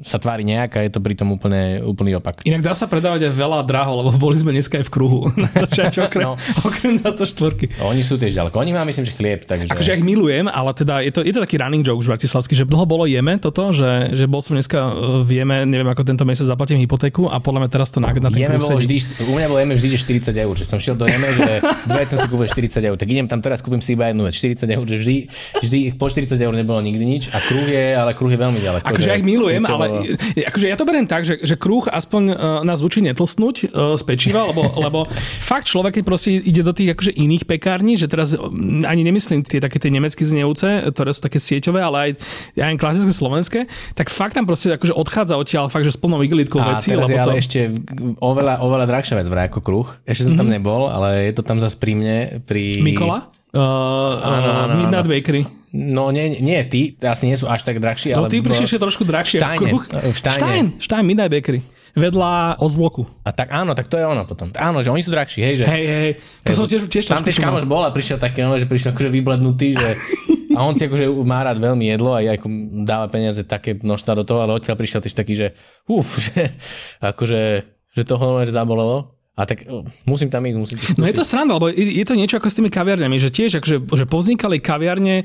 sa 0.08 0.24
tvári 0.24 0.48
nejak 0.48 0.72
a 0.80 0.88
je 0.88 0.92
to 0.96 1.04
pritom 1.04 1.36
úplne, 1.36 1.84
úplný 1.84 2.16
opak. 2.16 2.48
Inak 2.48 2.64
dá 2.64 2.72
sa 2.72 2.88
predávať 2.88 3.28
aj 3.28 3.34
veľa 3.36 3.60
draho, 3.68 4.00
lebo 4.00 4.16
boli 4.16 4.40
sme 4.40 4.56
dneska 4.56 4.80
aj 4.80 4.88
v 4.88 4.92
kruhu. 4.92 5.28
okrem, 6.08 6.24
no. 6.24 6.40
okrem 6.64 6.96
24. 7.04 7.84
Oni 7.84 8.08
sú 8.08 8.16
tiež 8.16 8.40
ďaleko. 8.40 8.56
Oni 8.56 8.72
má 8.72 8.88
myslím, 8.88 9.04
že 9.04 9.20
chlieb. 9.20 9.44
Takže... 9.44 9.68
Akože 9.68 10.00
ich 10.00 10.06
milujem, 10.08 10.48
ale 10.48 10.72
teda 10.72 11.04
je 11.04 11.12
to, 11.12 11.28
je 11.28 11.34
to 11.36 11.44
taký 11.44 11.60
running 11.60 11.84
joke 11.84 12.00
už 12.00 12.08
bratislavský, 12.08 12.56
že 12.56 12.64
dlho 12.64 12.88
bolo 12.88 13.04
jeme 13.04 13.36
toto, 13.36 13.76
že, 13.76 14.16
že 14.16 14.24
bol 14.24 14.40
som 14.40 14.56
dneska 14.56 14.80
v 15.28 15.44
jeme, 15.44 15.68
neviem 15.68 15.92
ako 15.92 16.08
tento 16.08 16.24
mesiac 16.24 16.48
zaplatím 16.48 16.80
hypotéku 16.80 17.28
a 17.28 17.44
podľa 17.44 17.68
mňa 17.68 17.70
teraz 17.76 17.92
to 17.92 18.00
na, 18.00 18.16
na 18.16 18.32
ten 18.32 18.48
jeme 18.48 18.64
bolo 18.64 18.80
vždy, 18.80 19.28
U 19.28 19.36
mňa 19.36 19.48
bolo 19.52 19.60
jeme 19.60 19.76
vždy, 19.76 19.88
že 19.92 19.98
40 20.08 20.32
eur, 20.32 20.56
že 20.56 20.64
som 20.64 20.80
šiel 20.80 20.96
do 20.96 21.04
jeme, 21.04 21.36
že 21.36 21.60
dve 21.84 22.08
som 22.08 22.16
si 22.16 22.28
kúpil 22.32 22.48
40 22.48 22.80
eur, 22.80 22.96
tak 22.96 23.12
idem 23.12 23.28
tam 23.28 23.44
teraz, 23.44 23.60
kúpim 23.60 23.84
si 23.84 24.00
iba 24.00 24.08
jednu 24.08 24.32
40 24.32 24.64
eur, 24.64 24.86
že 24.88 24.98
vždy, 25.04 25.16
vždy 25.68 25.80
po 26.00 26.08
40 26.08 26.29
40 26.30 26.46
eur 26.46 26.54
nebolo 26.54 26.78
nikdy 26.86 27.02
nič 27.02 27.24
a 27.34 27.42
kruh 27.42 27.66
je, 27.66 27.86
ale 27.98 28.14
kruh 28.14 28.30
je 28.30 28.38
veľmi 28.38 28.60
ďaleko. 28.62 28.86
Akože 28.86 29.10
ja 29.10 29.18
ich 29.18 29.26
milujem, 29.26 29.66
ale 29.66 29.86
bolo... 29.90 30.06
akože 30.38 30.66
ja 30.70 30.78
to 30.78 30.86
beriem 30.86 31.08
tak, 31.10 31.26
že, 31.26 31.42
že 31.42 31.58
kruh 31.58 31.90
aspoň 31.90 32.24
uh, 32.30 32.38
nás 32.62 32.86
učí 32.86 33.02
netlstnúť 33.02 33.56
uh, 33.74 33.98
z 33.98 34.04
pečiva, 34.06 34.46
lebo, 34.46 34.70
lebo 34.86 35.00
fakt 35.42 35.66
človek, 35.66 35.98
keď 35.98 36.04
proste 36.06 36.38
ide 36.38 36.62
do 36.62 36.70
tých 36.70 36.94
akože 36.94 37.12
iných 37.18 37.50
pekární, 37.50 37.98
že 37.98 38.06
teraz 38.06 38.38
ani 38.86 39.02
nemyslím 39.02 39.42
tie 39.42 39.58
také 39.58 39.82
tie 39.82 39.90
nemecké 39.90 40.22
zneuce, 40.22 40.94
ktoré 40.94 41.10
sú 41.18 41.26
také 41.26 41.42
sieťové, 41.42 41.82
ale 41.82 41.98
aj, 41.98 42.12
aj 42.62 42.78
klasické 42.78 43.14
slovenské, 43.16 43.60
tak 43.98 44.14
fakt 44.14 44.38
tam 44.38 44.46
proste 44.46 44.78
akože 44.78 44.94
odchádza 44.94 45.34
odtiaľ 45.40 45.74
fakt, 45.74 45.90
že 45.90 45.96
s 45.96 46.00
plnou 46.00 46.22
igelitkou 46.22 46.62
veci. 46.62 46.94
Lebo 46.94 47.10
je 47.10 47.18
to... 47.18 47.24
ale 47.26 47.42
ešte 47.42 47.60
oveľa, 48.22 48.62
oveľa 48.62 48.86
drahšia 48.86 49.16
vec 49.18 49.28
vraj 49.32 49.50
ako 49.50 49.60
kruh. 49.66 49.88
Ešte 50.06 50.30
som 50.30 50.38
mm-hmm. 50.38 50.42
tam 50.46 50.50
nebol, 50.52 50.82
ale 50.92 51.32
je 51.32 51.34
to 51.34 51.42
tam 51.42 51.58
zase 51.58 51.80
pri 51.80 51.98
mne. 51.98 52.18
Pri... 52.46 52.78
Mikola? 52.84 53.39
Uh, 53.50 54.22
áno, 54.22 54.50
áno, 54.70 54.74
Midnight 54.78 55.10
áno. 55.10 55.14
Bakery. 55.14 55.42
No 55.74 56.10
nie, 56.10 56.38
nie 56.42 56.62
ty, 56.66 56.98
asi 57.02 57.30
nie 57.30 57.38
sú 57.38 57.46
až 57.46 57.62
tak 57.66 57.78
drahší. 57.78 58.14
No 58.14 58.26
ale 58.26 58.34
ty 58.34 58.42
prišiel 58.42 58.66
ešte 58.66 58.82
trošku 58.82 59.06
drahšie. 59.06 59.38
Štajne, 59.42 59.70
v 59.74 60.18
Štajn, 60.18 60.66
Štajn, 60.82 61.04
Midnight 61.06 61.34
Bakery. 61.34 61.62
Vedľa 61.98 62.62
Ozbloku. 62.62 63.10
A 63.26 63.34
tak 63.34 63.50
áno, 63.50 63.74
tak 63.74 63.90
to 63.90 63.98
je 63.98 64.06
ono 64.06 64.22
potom. 64.26 64.54
Áno, 64.54 64.86
že 64.86 64.94
oni 64.94 65.02
sú 65.02 65.10
drahší, 65.10 65.42
hej. 65.42 65.54
Že, 65.62 65.66
hej, 65.66 65.86
hej, 65.86 66.12
to 66.46 66.54
hej, 66.54 66.58
som 66.58 66.66
tiež, 66.70 66.82
tiež 66.86 67.06
Tam 67.10 67.26
tiež 67.26 67.42
kamoš 67.42 67.66
bol 67.66 67.82
a 67.82 67.90
prišiel 67.90 68.22
také, 68.22 68.46
no, 68.46 68.54
že 68.62 68.70
prišiel 68.70 68.94
akože 68.94 69.10
vyblednutý, 69.10 69.74
že 69.74 69.90
a 70.58 70.60
on 70.66 70.78
si 70.78 70.86
akože 70.86 71.10
má 71.26 71.42
rád 71.42 71.58
veľmi 71.58 71.90
jedlo 71.90 72.14
a 72.14 72.22
ako 72.22 72.48
dáva 72.86 73.10
peniaze 73.10 73.42
také 73.46 73.78
množstva 73.78 74.22
do 74.22 74.24
toho, 74.26 74.46
ale 74.46 74.58
odtiaľ 74.58 74.78
prišiel 74.78 75.02
tiež 75.02 75.16
taký, 75.18 75.34
že 75.34 75.48
uf, 75.90 76.18
že 76.30 76.54
akože, 77.02 77.42
že 77.98 78.04
toho 78.06 78.46
že 78.46 78.54
zabolelo. 78.54 79.19
A 79.40 79.48
tak 79.48 79.64
musím 80.04 80.28
tam 80.28 80.44
ísť, 80.44 80.58
musím 80.60 80.78
No 81.00 81.08
je 81.08 81.16
to 81.16 81.24
sranda, 81.24 81.56
lebo 81.56 81.72
je 81.72 82.04
to 82.04 82.20
niečo 82.20 82.36
ako 82.36 82.52
s 82.52 82.60
tými 82.60 82.68
kaviarňami, 82.68 83.16
že 83.16 83.32
tiež 83.32 83.64
akože, 83.64 83.88
že 83.88 84.04
povznikali 84.04 84.60
kaviarne 84.60 85.24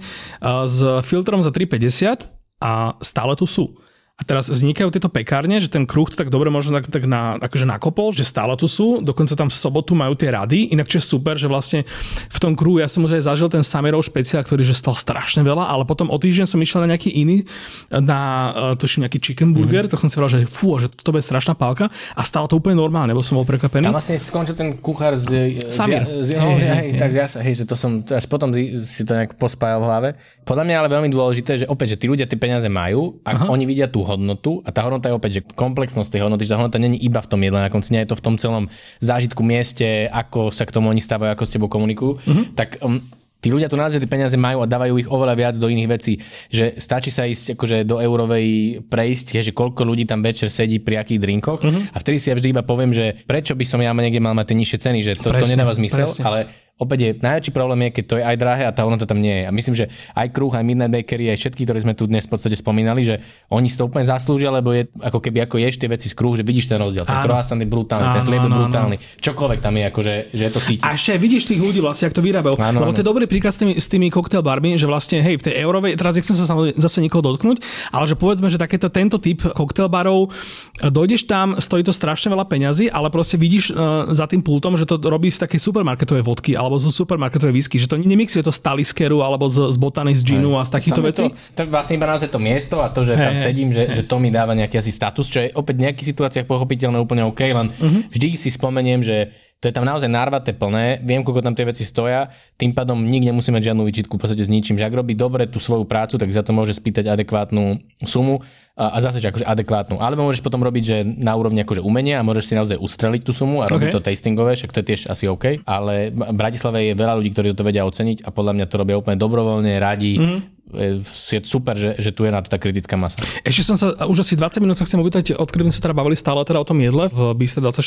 s 0.70 0.78
filtrom 1.02 1.42
za 1.42 1.50
3,50 1.50 2.22
a 2.62 2.94
stále 3.02 3.34
tu 3.34 3.50
sú. 3.50 3.74
A 4.14 4.22
teraz 4.22 4.46
vznikajú 4.46 4.94
tieto 4.94 5.10
pekárne, 5.10 5.58
že 5.58 5.66
ten 5.66 5.90
kruh 5.90 6.06
to 6.06 6.14
tak 6.14 6.30
dobre 6.30 6.46
možno 6.46 6.78
tak, 6.78 6.86
tak 6.86 7.02
na, 7.02 7.34
akože 7.34 7.66
nakopol, 7.66 8.14
že 8.14 8.22
stále 8.22 8.54
tu 8.54 8.70
sú, 8.70 9.02
dokonca 9.02 9.34
tam 9.34 9.50
v 9.50 9.56
sobotu 9.58 9.98
majú 9.98 10.14
tie 10.14 10.30
rady, 10.30 10.70
inak 10.70 10.86
čo 10.86 11.02
je 11.02 11.04
super, 11.18 11.34
že 11.34 11.50
vlastne 11.50 11.82
v 12.30 12.38
tom 12.38 12.54
kruhu 12.54 12.78
ja 12.78 12.86
som 12.86 13.02
už 13.02 13.18
aj 13.18 13.26
zažil 13.26 13.50
ten 13.50 13.66
Samirov 13.66 14.06
špeciál, 14.06 14.46
ktorý 14.46 14.62
že 14.62 14.78
stal 14.78 14.94
strašne 14.94 15.42
veľa, 15.42 15.66
ale 15.66 15.82
potom 15.82 16.14
o 16.14 16.16
týždeň 16.18 16.46
som 16.46 16.62
išiel 16.62 16.86
na 16.86 16.94
nejaký 16.94 17.10
iný, 17.10 17.42
na 17.90 18.54
e, 18.70 18.78
tuším 18.78 19.02
nejaký 19.02 19.18
chicken 19.18 19.50
burger, 19.50 19.90
mm-hmm. 19.90 19.98
tak 19.98 19.98
som 19.98 20.06
si 20.06 20.14
povedal, 20.14 20.46
že 20.46 20.46
fú, 20.46 20.78
že 20.78 20.94
to 20.94 21.10
bude 21.10 21.26
strašná 21.26 21.58
pálka 21.58 21.90
a 22.14 22.22
stalo 22.22 22.46
to 22.46 22.54
úplne 22.54 22.78
normálne, 22.78 23.10
lebo 23.10 23.26
som 23.26 23.34
bol 23.34 23.42
prekvapený. 23.42 23.90
A 23.90 23.98
vlastne 23.98 24.14
skončil 24.22 24.54
ten 24.54 24.78
kuchár 24.78 25.18
z... 25.18 25.58
Samir. 25.74 26.06
Z, 26.22 26.38
z, 26.38 26.38
hej, 26.38 26.54
hej, 26.62 26.70
hej, 26.70 26.90
tak 27.02 27.10
ja, 27.10 27.26
hej, 27.26 27.54
že 27.58 27.64
to 27.66 27.74
som 27.74 28.06
až 28.06 28.30
potom 28.30 28.54
si 28.78 29.02
to 29.02 29.10
nejak 29.10 29.34
pospájal 29.42 29.82
v 29.82 29.86
hlave. 29.90 30.08
Podľa 30.46 30.64
mňa 30.70 30.76
ale 30.78 30.88
veľmi 30.94 31.10
dôležité, 31.10 31.52
že 31.58 31.66
opäť, 31.66 31.98
že 31.98 32.04
tí 32.04 32.06
ľudia 32.06 32.30
tie 32.30 32.38
peniaze 32.38 32.70
majú, 32.70 33.18
Aha. 33.26 33.50
oni 33.50 33.66
vidia 33.66 33.90
tú 33.90 34.03
hodnotu 34.04 34.60
a 34.62 34.70
tá 34.70 34.84
hodnota 34.84 35.10
je 35.10 35.16
opäť, 35.16 35.30
že 35.36 35.42
komplexnosť 35.56 36.12
tej 36.12 36.22
hodnoty, 36.28 36.44
že 36.44 36.52
tá 36.54 36.60
hodnota 36.60 36.78
není 36.78 37.00
iba 37.00 37.18
v 37.18 37.28
tom 37.28 37.40
jedle, 37.40 37.58
na 37.58 37.72
konci 37.72 37.96
nie 37.96 38.04
je 38.04 38.12
to 38.12 38.20
v 38.20 38.24
tom 38.24 38.34
celom 38.36 38.68
zážitku, 39.00 39.40
mieste, 39.40 40.06
ako 40.12 40.52
sa 40.52 40.68
k 40.68 40.74
tomu 40.74 40.92
oni 40.92 41.00
stávajú, 41.00 41.32
ako 41.32 41.44
s 41.44 41.52
tebou 41.52 41.68
komunikujú, 41.72 42.20
uh-huh. 42.20 42.44
tak 42.52 42.78
um, 42.84 43.00
tí 43.44 43.52
ľudia 43.52 43.68
tu 43.68 43.76
naozaj 43.76 44.00
tie 44.00 44.08
peniaze 44.08 44.32
majú 44.40 44.64
a 44.64 44.66
dávajú 44.66 44.94
ich 45.04 45.08
oveľa 45.08 45.34
viac 45.36 45.54
do 45.60 45.68
iných 45.68 45.88
vecí. 45.92 46.16
Že 46.48 46.80
stačí 46.80 47.12
sa 47.12 47.28
ísť 47.28 47.60
akože 47.60 47.76
do 47.84 48.00
eurovej 48.00 48.80
prejsť, 48.88 49.44
že 49.44 49.52
koľko 49.52 49.84
ľudí 49.84 50.08
tam 50.08 50.24
večer 50.24 50.48
sedí 50.48 50.80
pri 50.80 51.04
akých 51.04 51.20
drinkoch 51.20 51.60
uh-huh. 51.60 51.92
a 51.92 51.96
vtedy 52.00 52.16
si 52.16 52.32
ja 52.32 52.34
vždy 52.40 52.56
iba 52.56 52.64
poviem, 52.64 52.96
že 52.96 53.20
prečo 53.28 53.52
by 53.52 53.64
som 53.68 53.84
ja 53.84 53.92
niekde 53.92 54.24
mal 54.24 54.32
mať 54.32 54.52
tie 54.52 54.56
nižšie 54.64 54.78
ceny, 54.80 54.98
že 55.04 55.12
to, 55.20 55.28
presne, 55.28 55.44
to 55.44 55.52
nedáva 55.52 55.76
zmysel, 55.76 56.08
presne. 56.08 56.24
ale 56.24 56.38
opäť 56.74 56.98
je 57.00 57.10
najväčší 57.22 57.52
problém 57.54 57.86
je, 57.86 57.90
keď 58.00 58.04
to 58.04 58.14
je 58.18 58.24
aj 58.26 58.36
drahé 58.36 58.62
a 58.66 58.74
tá 58.74 58.82
hodnota 58.82 59.06
tam 59.06 59.22
nie 59.22 59.42
je. 59.42 59.44
A 59.46 59.50
myslím, 59.54 59.74
že 59.78 59.86
aj 60.18 60.26
Kruh, 60.34 60.50
aj 60.50 60.66
Midnight 60.66 60.90
Bakery, 60.90 61.30
aj 61.30 61.38
všetky, 61.38 61.62
ktoré 61.62 61.78
sme 61.78 61.94
tu 61.94 62.10
dnes 62.10 62.26
v 62.26 62.30
podstate 62.34 62.58
spomínali, 62.58 63.06
že 63.06 63.22
oni 63.46 63.70
si 63.70 63.78
to 63.78 63.86
úplne 63.86 64.02
zaslúžia, 64.02 64.50
lebo 64.50 64.74
je 64.74 64.90
ako 64.98 65.22
keby 65.22 65.46
ako 65.46 65.62
ješ 65.62 65.78
tie 65.78 65.86
veci 65.86 66.10
z 66.10 66.14
kruh, 66.18 66.34
že 66.34 66.42
vidíš 66.42 66.74
ten 66.74 66.78
rozdiel. 66.82 67.06
Ten 67.06 67.22
croissant 67.22 67.60
je 67.62 67.68
brutálny, 67.70 68.06
áno, 68.10 68.16
ten 68.18 68.24
chlieb 68.26 68.42
je 68.42 68.50
brutálny. 68.50 68.96
Áno. 68.98 69.20
Čokoľvek 69.22 69.60
tam 69.62 69.74
je, 69.78 69.84
akože, 69.86 70.14
že 70.34 70.42
je 70.42 70.50
to 70.50 70.60
cítiť. 70.60 70.82
A 70.82 70.98
ešte 70.98 71.10
aj 71.14 71.20
vidíš 71.22 71.42
tých 71.46 71.60
ľudí 71.62 71.78
vlastne, 71.78 72.10
ako 72.10 72.16
to 72.18 72.24
vyrábajú. 72.26 72.54
Áno, 72.58 72.78
lebo 72.82 72.90
to 72.90 73.02
je 73.02 73.08
dobrý 73.08 73.24
príklad 73.30 73.54
s 73.54 73.58
tými, 73.62 73.74
s 73.78 73.86
tými 73.86 74.10
cocktail 74.10 74.42
barmi, 74.42 74.74
že 74.74 74.90
vlastne 74.90 75.22
hej, 75.22 75.38
v 75.38 75.44
tej 75.46 75.54
eurovej, 75.62 75.94
teraz 75.94 76.18
nechcem 76.18 76.34
sa 76.34 76.50
zase 76.74 76.98
niekoho 76.98 77.22
dotknúť, 77.22 77.62
ale 77.94 78.04
že 78.10 78.18
povedzme, 78.18 78.50
že 78.50 78.58
takéto 78.58 78.90
tento 78.90 79.22
typ 79.22 79.46
cocktail 79.54 79.86
barov, 79.86 80.34
dojdeš 80.82 81.30
tam, 81.30 81.54
stojí 81.62 81.86
to 81.86 81.94
strašne 81.94 82.34
veľa 82.34 82.50
peňazí, 82.50 82.90
ale 82.90 83.14
proste 83.14 83.38
vidíš 83.38 83.70
uh, 83.70 84.10
za 84.10 84.26
tým 84.26 84.42
pultom, 84.42 84.74
že 84.74 84.88
to 84.88 84.98
robí 84.98 85.30
z 85.30 85.46
takej 85.46 85.60
supermarketovej 85.62 86.26
vodky 86.26 86.52
alebo 86.64 86.80
zo 86.80 86.88
supermarketovej 86.88 87.44
to 87.44 87.48
je 87.52 87.56
whisky, 87.60 87.76
že 87.76 87.84
to 87.84 88.00
nemixuje 88.00 88.40
to 88.40 88.48
z 88.48 88.60
taliskeru 88.64 89.20
alebo 89.20 89.44
z, 89.52 89.68
z 89.68 89.76
botany, 89.76 90.16
z 90.16 90.24
ginu 90.24 90.56
a 90.56 90.64
z 90.64 90.72
takýchto 90.72 91.02
vecí. 91.04 91.24
To, 91.28 91.60
to 91.60 91.68
vlastne 91.68 92.00
iba 92.00 92.08
naozaj 92.08 92.32
to 92.32 92.40
miesto 92.40 92.80
a 92.80 92.88
to, 92.88 93.04
že 93.04 93.12
hey, 93.12 93.24
tam 93.28 93.34
sedím, 93.36 93.68
že, 93.76 93.84
hey. 93.84 94.00
že 94.00 94.02
to 94.08 94.16
mi 94.16 94.32
dáva 94.32 94.56
nejaký 94.56 94.80
asi 94.80 94.88
status, 94.88 95.28
čo 95.28 95.44
je 95.44 95.52
opäť 95.52 95.74
v 95.76 95.82
nejakých 95.84 96.06
situáciách 96.16 96.46
pochopiteľné 96.48 96.96
úplne 96.96 97.28
OK, 97.28 97.44
len 97.44 97.68
uh-huh. 97.76 98.08
vždy 98.08 98.40
si 98.40 98.48
spomeniem, 98.48 99.04
že 99.04 99.36
to 99.60 99.72
je 99.72 99.76
tam 99.80 99.88
naozaj 99.88 100.12
narvaté 100.12 100.52
plné, 100.52 101.00
viem, 101.00 101.24
koľko 101.24 101.40
tam 101.40 101.56
tie 101.56 101.64
veci 101.64 101.88
stoja, 101.88 102.28
tým 102.60 102.76
pádom 102.76 103.00
nik 103.00 103.24
nemusí 103.24 103.48
mať 103.48 103.72
žiadnu 103.72 103.88
výčitku 103.88 104.16
v 104.16 104.20
podstate 104.20 104.44
s 104.44 104.52
ničím, 104.52 104.76
že 104.76 104.84
ak 104.84 104.92
robí 104.92 105.16
dobre 105.16 105.48
tú 105.48 105.56
svoju 105.56 105.88
prácu, 105.88 106.20
tak 106.20 106.28
za 106.28 106.44
to 106.44 106.52
môže 106.52 106.76
spýtať 106.76 107.08
adekvátnu 107.08 107.80
sumu 108.04 108.44
a, 108.74 108.98
a 108.98 108.98
zase, 108.98 109.22
že 109.22 109.30
akože 109.30 109.46
adekvátnu. 109.46 110.02
Alebo 110.02 110.26
môžeš 110.26 110.42
potom 110.42 110.58
robiť, 110.58 110.82
že 110.82 110.96
na 111.06 111.38
úrovni 111.38 111.62
akože 111.62 111.78
umenia 111.78 112.18
a 112.18 112.26
môžeš 112.26 112.44
si 112.50 112.54
naozaj 112.58 112.76
ustreliť 112.82 113.22
tú 113.22 113.30
sumu 113.30 113.62
a 113.62 113.70
robiť 113.70 113.88
okay. 113.90 113.94
to 113.94 114.02
tastingové, 114.02 114.58
však 114.58 114.74
to 114.74 114.82
je 114.82 114.86
tiež 114.90 115.00
asi 115.06 115.30
OK. 115.30 115.62
Ale 115.62 116.10
v 116.10 116.34
Bratislave 116.34 116.90
je 116.90 116.98
veľa 116.98 117.14
ľudí, 117.22 117.30
ktorí 117.30 117.54
to 117.54 117.62
vedia 117.62 117.86
oceniť 117.86 118.26
a 118.26 118.34
podľa 118.34 118.52
mňa 118.58 118.66
to 118.66 118.74
robia 118.74 118.98
úplne 118.98 119.14
dobrovoľne, 119.14 119.78
radi. 119.78 120.18
Mm-hmm 120.18 120.54
je 120.74 121.40
super, 121.44 121.76
že, 121.76 122.00
že 122.00 122.10
tu 122.10 122.24
je 122.24 122.32
na 122.32 122.40
to 122.40 122.48
tá 122.48 122.56
kritická 122.56 122.96
masa. 122.96 123.20
Ešte 123.44 123.62
som 123.62 123.76
sa, 123.76 123.92
už 124.08 124.24
asi 124.24 124.34
20 124.34 124.64
minút 124.64 124.80
sa 124.80 124.88
chcem 124.88 124.96
opýtať, 124.96 125.36
odkedy 125.36 125.68
sme 125.68 125.74
sa 125.76 125.84
teda 125.84 125.94
bavili 125.94 126.16
stále 126.16 126.40
teda 126.42 126.64
o 126.64 126.66
tom 126.66 126.80
jedle 126.80 127.06
v 127.12 127.20
Biste 127.36 127.60
24, 127.60 127.84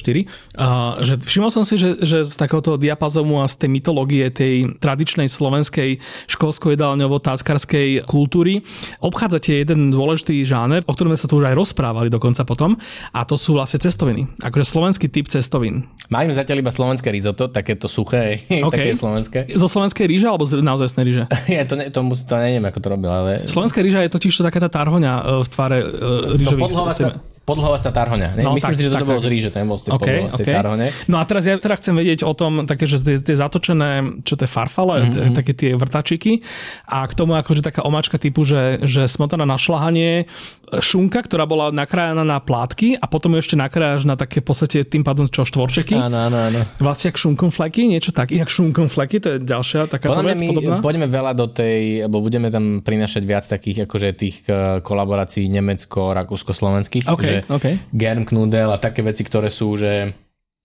a, 0.62 1.02
že 1.02 1.18
všimol 1.18 1.50
som 1.50 1.66
si, 1.66 1.76
že, 1.76 1.98
že 2.00 2.22
z 2.22 2.36
takéhoto 2.38 2.78
diapazomu 2.78 3.42
a 3.42 3.50
z 3.50 3.66
tej 3.66 3.70
mytológie 3.74 4.30
tej 4.30 4.78
tradičnej 4.78 5.26
slovenskej 5.26 5.98
školsko-jedálňovo-táskarskej 6.30 8.06
kultúry 8.06 8.62
obchádzate 9.02 9.66
jeden 9.66 9.90
dôležitý 9.90 10.46
žáner, 10.46 10.77
o 10.86 10.92
ktorom 10.94 11.16
sme 11.16 11.20
sa 11.20 11.28
tu 11.30 11.40
už 11.40 11.50
aj 11.50 11.56
rozprávali 11.56 12.12
dokonca 12.12 12.44
potom, 12.44 12.76
a 13.14 13.22
to 13.24 13.40
sú 13.40 13.56
vlastne 13.58 13.82
cestoviny. 13.82 14.28
Akože 14.44 14.66
slovenský 14.68 15.08
typ 15.08 15.32
cestovín. 15.32 15.88
Máme 16.12 16.36
zatiaľ 16.36 16.62
iba 16.62 16.72
slovenské 16.74 17.10
risotto, 17.10 17.48
takéto 17.50 17.90
suché, 17.90 18.44
okay. 18.68 18.92
také 18.92 18.92
slovenské. 18.94 19.40
Zo 19.56 19.72
slovenskej 19.72 20.06
ríže 20.06 20.28
alebo 20.28 20.44
z 20.46 20.60
naozaj 20.60 21.00
ríže? 21.02 21.24
ja 21.58 21.64
to, 21.64 21.80
ne, 21.80 21.88
to, 21.90 22.04
to 22.04 22.34
neviem, 22.38 22.66
ako 22.68 22.80
to 22.84 22.88
robil, 22.92 23.12
ale... 23.12 23.32
Slovenská 23.48 23.80
rýža 23.80 24.06
je 24.06 24.12
totiž 24.12 24.34
to 24.38 24.44
taká 24.46 24.60
tá 24.62 24.70
tarhoňa 24.70 25.14
e, 25.14 25.24
v 25.46 25.48
tvare 25.48 25.78
uh, 25.82 26.36
rýžových 26.36 26.74
no, 26.74 27.37
Podlhovastá 27.48 27.96
tarhoňa. 27.96 28.36
Ne? 28.36 28.44
No, 28.44 28.52
Myslím 28.60 28.76
tak, 28.76 28.80
si, 28.80 28.84
že 28.84 28.92
to, 28.92 29.00
tak, 29.00 29.08
bolo 29.08 29.24
z 29.24 29.32
ríže, 29.32 29.50
to 29.56 29.64
nebol 29.64 29.80
z 29.80 29.88
tej 29.88 29.92
okay, 29.96 30.20
okay. 30.28 30.52
tarhone. 30.52 30.92
No 31.08 31.16
a 31.16 31.24
teraz 31.24 31.48
ja 31.48 31.56
teda 31.56 31.80
chcem 31.80 31.96
vedieť 31.96 32.28
o 32.28 32.36
tom, 32.36 32.68
také, 32.68 32.84
že 32.92 33.00
tie, 33.00 33.36
zatočené, 33.40 34.20
čo 34.28 34.36
to 34.36 34.44
je 34.44 34.52
farfale, 34.52 35.08
mm-hmm. 35.08 35.32
také 35.32 35.56
tie 35.56 35.72
vrtačiky 35.80 36.44
a 36.92 37.08
k 37.08 37.14
tomu 37.16 37.40
akože 37.40 37.64
taká 37.64 37.88
omačka 37.88 38.20
typu, 38.20 38.44
že, 38.44 38.84
že 38.84 39.08
smotana 39.08 39.48
na 39.48 39.56
šlahanie, 39.56 40.28
šunka, 40.68 41.24
ktorá 41.24 41.48
bola 41.48 41.72
nakrájana 41.72 42.28
na 42.28 42.44
plátky 42.44 43.00
a 43.00 43.08
potom 43.08 43.32
ju 43.32 43.40
ešte 43.40 43.56
nakrájaš 43.56 44.04
na 44.04 44.20
také 44.20 44.44
v 44.44 44.52
podstate 44.52 44.84
tým 44.84 45.08
pádom 45.08 45.24
čo 45.32 45.48
štvorčeky. 45.48 45.96
Áno, 45.96 46.28
áno, 46.28 46.52
áno. 46.52 46.60
Vlastne 46.84 47.16
jak 47.16 47.18
šunkom 47.24 47.56
fleky, 47.56 47.88
niečo 47.88 48.12
tak. 48.12 48.36
Jak 48.36 48.52
šunkom 48.52 48.92
fleky, 48.92 49.24
to 49.24 49.40
je 49.40 49.48
ďalšia 49.48 49.88
taká 49.88 50.12
vec 50.12 50.36
my 50.36 50.52
podobná. 50.52 50.84
Poďme 50.84 51.08
veľa 51.08 51.32
do 51.32 51.48
tej, 51.48 52.04
alebo 52.04 52.20
budeme 52.20 52.52
tam 52.52 52.84
prinašať 52.84 53.24
viac 53.24 53.48
takých 53.48 53.88
akože 53.88 54.08
tých 54.20 54.36
eh, 54.52 54.84
kolaborácií 54.84 55.48
Nemecko, 55.48 56.12
Rakúsko, 56.12 56.52
slovenských. 56.52 57.08
Okay, 57.08 57.24
že 57.24 57.37
okay 57.46 57.78
Germknudel 57.94 58.74
a 58.74 58.82
také 58.82 59.06
veci, 59.06 59.22
ktoré 59.22 59.54
sú, 59.54 59.78
že 59.78 60.14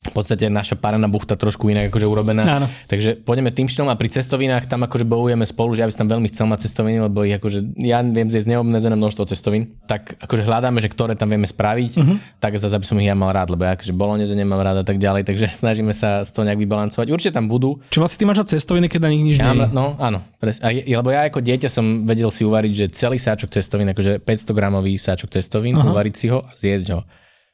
v 0.03 0.11
podstate 0.11 0.51
naša 0.51 0.75
parená 0.75 1.07
buchta 1.07 1.39
trošku 1.39 1.71
inak 1.71 1.95
akože 1.95 2.07
urobená. 2.11 2.43
Áno. 2.43 2.67
Takže 2.91 3.23
pôjdeme 3.23 3.55
tým 3.55 3.71
štýlom 3.71 3.87
a 3.87 3.95
pri 3.95 4.11
cestovinách 4.11 4.67
tam 4.67 4.83
akože 4.83 5.07
bojujeme 5.07 5.47
spolu, 5.47 5.79
že 5.79 5.87
ja 5.87 5.89
by 5.89 5.95
som 5.95 6.01
tam 6.03 6.19
veľmi 6.19 6.27
chcel 6.27 6.51
mať 6.51 6.67
cestoviny, 6.67 6.99
lebo 7.07 7.23
ich 7.23 7.39
akože, 7.39 7.79
ja 7.79 8.03
viem 8.03 8.27
zjesť 8.27 8.51
neobmedzené 8.51 8.99
množstvo 8.99 9.31
cestovín, 9.31 9.79
tak 9.87 10.19
akože 10.19 10.43
hľadáme, 10.43 10.83
že 10.83 10.91
ktoré 10.91 11.15
tam 11.15 11.31
vieme 11.31 11.47
spraviť, 11.47 11.93
uh-huh. 12.03 12.19
tak 12.43 12.59
zase 12.59 12.75
aby 12.75 12.83
som 12.83 12.99
ich 12.99 13.07
ja 13.07 13.15
mal 13.15 13.31
rád, 13.31 13.55
lebo 13.55 13.63
ja 13.63 13.79
akože 13.79 13.95
boloneze 13.95 14.35
nemám 14.35 14.59
rád 14.59 14.83
a 14.83 14.85
tak 14.85 14.99
ďalej, 14.99 15.23
takže 15.23 15.55
snažíme 15.63 15.95
sa 15.95 16.27
z 16.27 16.35
toho 16.35 16.51
nejak 16.51 16.59
vybalancovať. 16.59 17.07
Určite 17.07 17.39
tam 17.39 17.47
budú. 17.47 17.79
Čo 17.95 18.03
vlastne 18.03 18.19
ty 18.19 18.27
máš 18.27 18.43
cestoviny, 18.43 18.91
keď 18.91 19.01
na 19.07 19.11
nich 19.15 19.23
nič 19.23 19.39
ja, 19.39 19.55
nie? 19.55 19.71
No 19.71 19.95
áno, 20.03 20.27
pres, 20.43 20.59
a 20.59 20.75
lebo 20.75 21.15
ja 21.15 21.31
ako 21.31 21.39
dieťa 21.39 21.71
som 21.71 22.03
vedel 22.03 22.35
si 22.35 22.43
uvariť, 22.43 22.73
že 22.75 22.87
celý 22.91 23.23
sáčok 23.23 23.55
cestovín, 23.55 23.87
akože 23.95 24.19
500 24.19 24.51
gramový 24.51 24.99
sáčok 24.99 25.31
cestovín, 25.31 25.79
uh-huh. 25.79 25.95
uvariť 25.95 26.15
si 26.19 26.27
ho 26.27 26.43
a 26.43 26.51
zjesť 26.59 26.99
ho. 26.99 27.07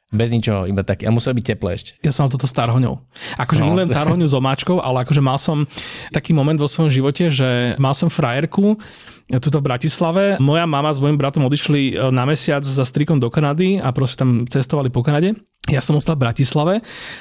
Bez 0.09 0.33
ničoho, 0.33 0.65
iba 0.65 0.81
taký. 0.81 1.05
A 1.05 1.13
musel 1.13 1.37
byť 1.37 1.45
teplé 1.45 1.77
ešte. 1.77 2.01
Ja 2.01 2.09
som 2.09 2.25
mal 2.25 2.33
toto 2.33 2.49
starhoňou. 2.49 2.97
Akože 3.37 3.61
no. 3.61 3.77
milujem 3.77 3.93
starhoňu 3.93 4.25
s 4.25 4.33
omáčkou, 4.33 4.81
ale 4.81 5.05
akože 5.05 5.21
mal 5.21 5.37
som 5.37 5.69
taký 6.17 6.33
moment 6.33 6.57
vo 6.57 6.65
svojom 6.65 6.89
živote, 6.89 7.29
že 7.29 7.77
mal 7.77 7.93
som 7.93 8.09
frajerku, 8.09 8.81
tuto 9.37 9.61
v 9.61 9.69
Bratislave. 9.69 10.41
Moja 10.41 10.65
mama 10.65 10.89
s 10.89 10.97
mojim 10.97 11.21
bratom 11.21 11.45
odišli 11.45 11.93
e, 11.93 12.09
na 12.09 12.25
mesiac 12.25 12.65
za 12.65 12.85
strikom 12.89 13.21
do 13.21 13.29
Kanady 13.29 13.77
a 13.77 13.93
proste 13.93 14.25
tam 14.25 14.49
cestovali 14.49 14.89
po 14.89 15.05
Kanade. 15.05 15.37
Ja 15.69 15.85
som 15.85 15.97
ostal 15.97 16.17
v 16.17 16.25
Bratislave 16.29 16.75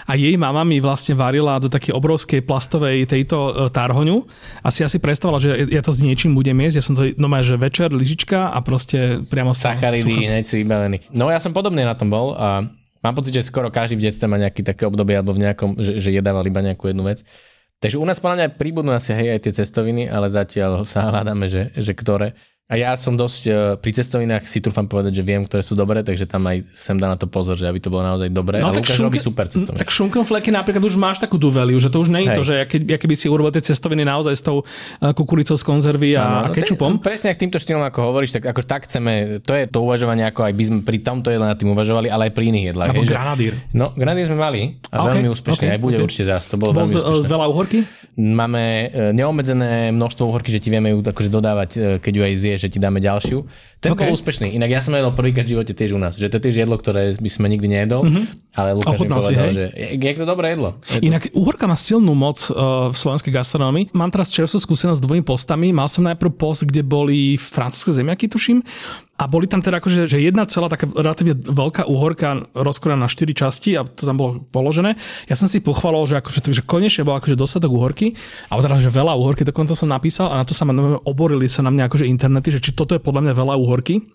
a 0.08 0.12
jej 0.16 0.36
mama 0.40 0.64
mi 0.64 0.80
vlastne 0.80 1.14
varila 1.14 1.60
do 1.60 1.68
takej 1.68 1.92
obrovskej 1.94 2.42
plastovej 2.44 3.08
tejto 3.08 3.38
e, 3.38 3.52
tárhoňu 3.70 4.24
a 4.64 4.68
si 4.72 4.82
asi 4.82 4.98
predstavovala, 4.98 5.40
že 5.44 5.50
ja 5.70 5.84
to 5.84 5.92
s 5.92 6.00
niečím 6.00 6.34
budem 6.34 6.56
jesť. 6.64 6.76
Ja 6.80 6.86
som 6.86 6.96
to 6.96 7.04
normálne, 7.20 7.46
že 7.46 7.60
večer, 7.60 7.92
lyžička 7.92 8.52
a 8.52 8.58
proste 8.64 9.22
priamo 9.28 9.52
sa... 9.52 9.76
Sacharidy, 9.76 10.28
vybavený. 10.64 10.98
No 11.12 11.28
ja 11.28 11.44
som 11.44 11.52
podobne 11.52 11.84
na 11.84 11.94
tom 11.94 12.08
bol 12.08 12.34
a 12.34 12.64
mám 13.04 13.14
pocit, 13.14 13.36
že 13.36 13.46
skoro 13.46 13.68
každý 13.68 14.00
v 14.00 14.10
detstve 14.10 14.26
má 14.32 14.40
nejaký 14.40 14.64
také 14.64 14.88
obdobie 14.88 15.20
alebo 15.20 15.36
v 15.36 15.44
nejakom, 15.44 15.78
že, 15.78 16.00
že 16.00 16.10
jedával 16.16 16.48
iba 16.48 16.64
nejakú 16.64 16.90
jednu 16.90 17.04
vec. 17.06 17.22
Takže 17.78 18.02
u 18.02 18.06
nás 18.10 18.18
podľa 18.18 18.36
mňa 18.42 18.48
príbudnú 18.58 18.90
asi 18.90 19.14
hej 19.14 19.38
aj 19.38 19.42
tie 19.46 19.54
cestoviny, 19.62 20.10
ale 20.10 20.34
zatiaľ 20.34 20.82
sa 20.82 21.14
hľadáme, 21.14 21.46
že, 21.46 21.70
že 21.78 21.94
ktoré. 21.94 22.34
A 22.68 22.76
ja 22.76 22.92
som 23.00 23.16
dosť 23.16 23.44
uh, 23.48 23.56
pri 23.80 23.96
cestovinách 23.96 24.44
si 24.44 24.60
trúfam 24.60 24.84
povedať, 24.84 25.16
že 25.16 25.24
viem, 25.24 25.40
ktoré 25.48 25.64
sú 25.64 25.72
dobré, 25.72 26.04
takže 26.04 26.28
tam 26.28 26.44
aj 26.52 26.68
sem 26.76 27.00
dá 27.00 27.08
na 27.08 27.16
to 27.16 27.24
pozor, 27.24 27.56
že 27.56 27.64
aby 27.64 27.80
to 27.80 27.88
bolo 27.88 28.04
naozaj 28.04 28.28
dobré. 28.28 28.60
No, 28.60 28.68
a 28.68 28.76
Lukáš 28.76 29.00
šunke, 29.00 29.08
robí 29.08 29.20
super 29.24 29.48
cestoviny. 29.48 29.80
Tak 29.80 29.88
šunkenfleky 29.88 30.52
napríklad 30.52 30.84
už 30.84 31.00
máš 31.00 31.24
takú 31.24 31.40
duveliu, 31.40 31.80
že 31.80 31.88
to 31.88 32.04
už 32.04 32.12
nie 32.12 32.28
je 32.28 32.36
to, 32.36 32.44
že 32.44 32.68
keď, 32.68 33.00
keby 33.00 33.16
si 33.16 33.32
urobil 33.32 33.56
tie 33.56 33.64
cestoviny 33.64 34.04
naozaj 34.04 34.36
s 34.36 34.44
tou 34.44 34.68
uh, 34.68 35.16
kukuricou 35.16 35.56
z 35.56 35.64
konzervy 35.64 36.20
a, 36.20 36.44
no, 36.44 36.52
no, 36.52 36.56
kečupom. 36.60 37.00
Presne 37.00 37.32
ak 37.32 37.40
týmto 37.40 37.56
štýlom, 37.56 37.88
ako 37.88 38.12
hovoríš, 38.12 38.36
tak 38.36 38.52
ako 38.52 38.60
tak 38.68 38.84
chceme, 38.84 39.40
to 39.48 39.56
je 39.56 39.64
to 39.72 39.80
uvažovanie, 39.80 40.28
ako 40.28 40.52
aj 40.52 40.54
by 40.60 40.64
sme 40.68 40.80
pri 40.84 41.00
tomto 41.00 41.32
jedle 41.32 41.48
nad 41.48 41.56
tým 41.56 41.72
uvažovali, 41.72 42.12
ale 42.12 42.28
aj 42.28 42.32
pri 42.36 42.52
iných 42.52 42.66
jedlách. 42.76 42.88
Alebo 42.92 43.08
granadír. 43.08 43.54
No, 43.72 43.96
granadír 43.96 44.28
sme 44.28 44.44
mali 44.44 44.76
a 44.92 45.08
okay, 45.08 45.16
veľmi 45.16 45.28
úspešne, 45.32 45.72
okay, 45.72 45.72
aj 45.72 45.80
bude 45.80 46.04
okay. 46.04 46.04
určite 46.04 46.26
zás. 46.36 46.52
To 46.52 46.60
bolo 46.60 46.76
Bol 46.76 46.84
veľmi 46.84 47.00
úspešné. 47.00 47.32
veľa 47.32 47.46
uhorky? 47.48 47.80
Máme 48.20 48.92
e, 48.92 49.16
neobmedzené 49.16 49.96
množstvo 49.96 50.28
uhorky, 50.28 50.52
že 50.52 50.60
ti 50.60 50.68
vieme 50.68 50.92
ju 50.92 51.00
akože 51.00 51.32
dodávať, 51.32 51.70
e, 51.80 51.80
keď 52.04 52.12
ju 52.12 52.24
aj 52.28 52.34
že 52.58 52.68
ti 52.68 52.78
dáme 52.82 52.98
ďalšiu. 53.00 53.46
Ten 53.80 53.94
okay. 53.94 54.10
bol 54.10 54.18
úspešný. 54.18 54.54
Inak 54.58 54.70
ja 54.74 54.82
som 54.82 54.98
jedol 54.98 55.14
prvýkrát 55.14 55.46
v 55.46 55.58
živote 55.58 55.74
tiež 55.78 55.94
u 55.94 56.02
nás. 56.02 56.18
Že 56.18 56.34
to 56.34 56.36
je 56.38 56.44
tiež 56.50 56.56
jedlo, 56.66 56.76
ktoré 56.76 57.14
by 57.16 57.30
sme 57.30 57.48
nikdy 57.48 57.68
nejedol. 57.70 58.02
Mm-hmm. 58.04 58.26
Ale 58.58 58.70
Lukáš 58.74 58.98
mi 58.98 59.08
povedal, 59.08 59.22
si, 59.22 59.34
že 59.54 59.66
je, 59.78 59.88
je 60.02 60.18
to 60.18 60.28
dobré 60.28 60.58
jedlo. 60.58 60.70
Je 60.90 61.06
Inak 61.06 61.30
to... 61.30 61.38
uhorka 61.38 61.70
má 61.70 61.78
silnú 61.78 62.18
moc 62.18 62.42
uh, 62.50 62.90
v 62.90 62.98
slovenskej 62.98 63.32
gastronomii. 63.32 63.94
Mám 63.94 64.10
teraz 64.12 64.34
čerstvú 64.34 64.58
skúsenosť 64.58 65.00
s 65.00 65.06
dvojím 65.06 65.26
postami. 65.26 65.70
Mal 65.70 65.86
som 65.88 66.04
najprv 66.04 66.34
post, 66.34 66.66
kde 66.66 66.82
boli 66.82 67.38
francúzske 67.38 67.94
zemiaky, 67.94 68.28
tuším. 68.28 68.66
A 69.18 69.26
boli 69.26 69.50
tam 69.50 69.66
teda 69.66 69.82
akože, 69.82 70.06
že 70.06 70.22
jedna 70.22 70.46
celá 70.46 70.70
taká 70.70 70.86
relatívne 70.94 71.34
veľká 71.34 71.90
uhorka 71.90 72.46
rozkrojená 72.54 73.02
na 73.02 73.10
4 73.10 73.34
časti 73.34 73.74
a 73.74 73.82
to 73.82 74.06
tam 74.06 74.14
bolo 74.14 74.46
položené. 74.54 74.94
Ja 75.26 75.34
som 75.34 75.50
si 75.50 75.58
pochvalil, 75.58 76.06
že, 76.06 76.22
akože, 76.22 76.54
že 76.54 76.62
konečne 76.62 77.02
bol 77.02 77.18
akože 77.18 77.34
dostatok 77.34 77.74
uhorky 77.74 78.14
a 78.54 78.62
teda, 78.62 78.78
že 78.78 78.94
veľa 78.94 79.18
uhorky, 79.18 79.42
dokonca 79.42 79.74
som 79.74 79.90
napísal 79.90 80.30
a 80.30 80.38
na 80.38 80.46
to 80.46 80.54
sa 80.54 80.70
ma 80.70 81.02
oborili 81.02 81.50
sa 81.50 81.66
na 81.66 81.74
mňa 81.74 81.90
akože 81.90 82.06
internety, 82.06 82.54
že 82.54 82.62
či 82.62 82.78
toto 82.78 82.94
je 82.94 83.02
podľa 83.02 83.26
mňa 83.26 83.34
veľa 83.34 83.56
uhorky. 83.58 84.06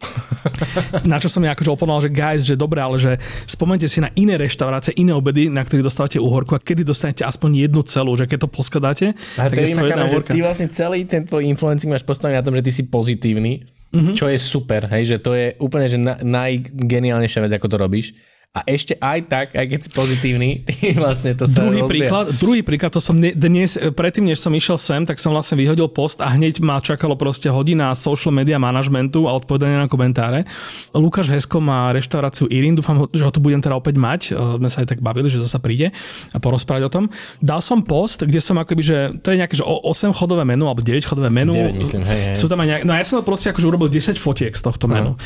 na 1.11 1.19
čo 1.19 1.27
som 1.27 1.43
ja 1.43 1.51
akože 1.59 1.75
oponoval, 1.75 2.07
že 2.07 2.15
guys, 2.15 2.47
že 2.47 2.55
dobre, 2.55 2.79
ale 2.79 3.03
že 3.03 3.19
spomente 3.51 3.91
si 3.91 3.99
na 3.99 4.15
iné 4.15 4.39
reštaurácie, 4.39 4.95
iné 4.95 5.11
obedy, 5.11 5.51
na 5.51 5.67
ktorých 5.67 5.83
dostávate 5.83 6.23
uhorku 6.23 6.55
a 6.55 6.63
kedy 6.63 6.87
dostanete 6.87 7.27
aspoň 7.27 7.67
jednu 7.67 7.83
celú, 7.83 8.15
že 8.15 8.31
keď 8.31 8.47
to 8.47 8.49
poskladáte, 8.55 9.07
a 9.19 9.51
tak 9.51 9.59
je 9.59 9.75
to 9.75 9.83
jedna 9.83 10.07
uhorka. 10.07 10.31
Ty 10.31 10.47
vlastne 10.47 10.71
celý 10.71 11.03
ten 11.11 11.27
tvoj 11.27 11.43
influencing 11.43 11.91
máš 11.91 12.07
postavený 12.07 12.39
na 12.39 12.47
tom, 12.47 12.55
že 12.55 12.63
ty 12.63 12.71
si 12.71 12.87
pozitívny 12.87 13.82
mm-hmm. 13.93 14.17
čo 14.17 14.27
je 14.33 14.39
super, 14.41 14.89
hej, 14.89 15.17
že 15.17 15.17
to 15.21 15.37
je 15.37 15.55
úplne 15.61 15.87
že 15.87 16.01
na, 16.01 16.17
najgeniálnejšia 16.19 17.45
vec, 17.45 17.53
ako 17.55 17.69
to 17.69 17.77
robíš 17.77 18.07
a 18.53 18.69
ešte 18.69 19.01
aj 19.01 19.19
tak, 19.33 19.47
aj 19.57 19.65
keď 19.65 19.79
si 19.81 19.89
pozitívny, 19.89 20.49
ty 20.69 20.93
vlastne 20.93 21.33
to 21.33 21.49
sa 21.49 21.65
druhý 21.65 21.89
príklad, 21.89 22.37
druhý 22.37 22.61
príklad, 22.61 22.93
to 22.93 23.01
som 23.01 23.17
dnes, 23.17 23.81
predtým, 23.97 24.29
než 24.29 24.45
som 24.45 24.53
išiel 24.53 24.77
sem, 24.77 25.09
tak 25.09 25.17
som 25.17 25.33
vlastne 25.33 25.57
vyhodil 25.57 25.89
post 25.89 26.21
a 26.21 26.29
hneď 26.29 26.61
ma 26.61 26.77
čakalo 26.77 27.17
proste 27.17 27.49
hodina 27.49 27.97
social 27.97 28.29
media 28.29 28.61
managementu 28.61 29.25
a 29.25 29.33
odpovedanie 29.41 29.81
na 29.81 29.89
komentáre. 29.89 30.45
Lukáš 30.93 31.33
Hesko 31.33 31.65
má 31.65 31.97
reštauráciu 31.97 32.45
Irin, 32.53 32.77
dúfam, 32.77 33.09
že 33.09 33.25
ho 33.25 33.33
tu 33.33 33.41
budem 33.41 33.65
teda 33.65 33.73
opäť 33.73 33.97
mať. 33.97 34.21
E, 34.37 34.61
sme 34.61 34.69
sa 34.69 34.85
aj 34.85 34.89
tak 34.93 35.01
bavili, 35.01 35.33
že 35.33 35.41
zasa 35.41 35.57
príde 35.57 35.89
a 36.29 36.37
porozprávať 36.37 36.83
o 36.85 36.91
tom. 36.93 37.05
Dal 37.41 37.65
som 37.65 37.81
post, 37.81 38.21
kde 38.21 38.45
som 38.45 38.61
akoby, 38.61 38.83
že 38.85 38.97
to 39.25 39.33
je 39.33 39.41
nejaké 39.41 39.57
že 39.57 39.65
8 39.65 40.13
chodové 40.13 40.45
menu 40.45 40.69
alebo 40.69 40.85
9 40.85 41.01
chodové 41.09 41.33
menu. 41.33 41.57
9, 41.57 41.73
myslím, 41.73 42.05
hej, 42.05 42.21
hej. 42.21 42.37
Sú 42.37 42.53
tam 42.53 42.61
aj 42.61 42.69
nejak, 42.69 42.83
no 42.85 42.93
ja 42.93 43.05
som 43.09 43.25
proste 43.25 43.49
akože 43.49 43.65
urobil 43.65 43.89
10 43.89 44.21
fotiek 44.21 44.53
z 44.53 44.61
tohto 44.61 44.93
menu. 44.93 45.17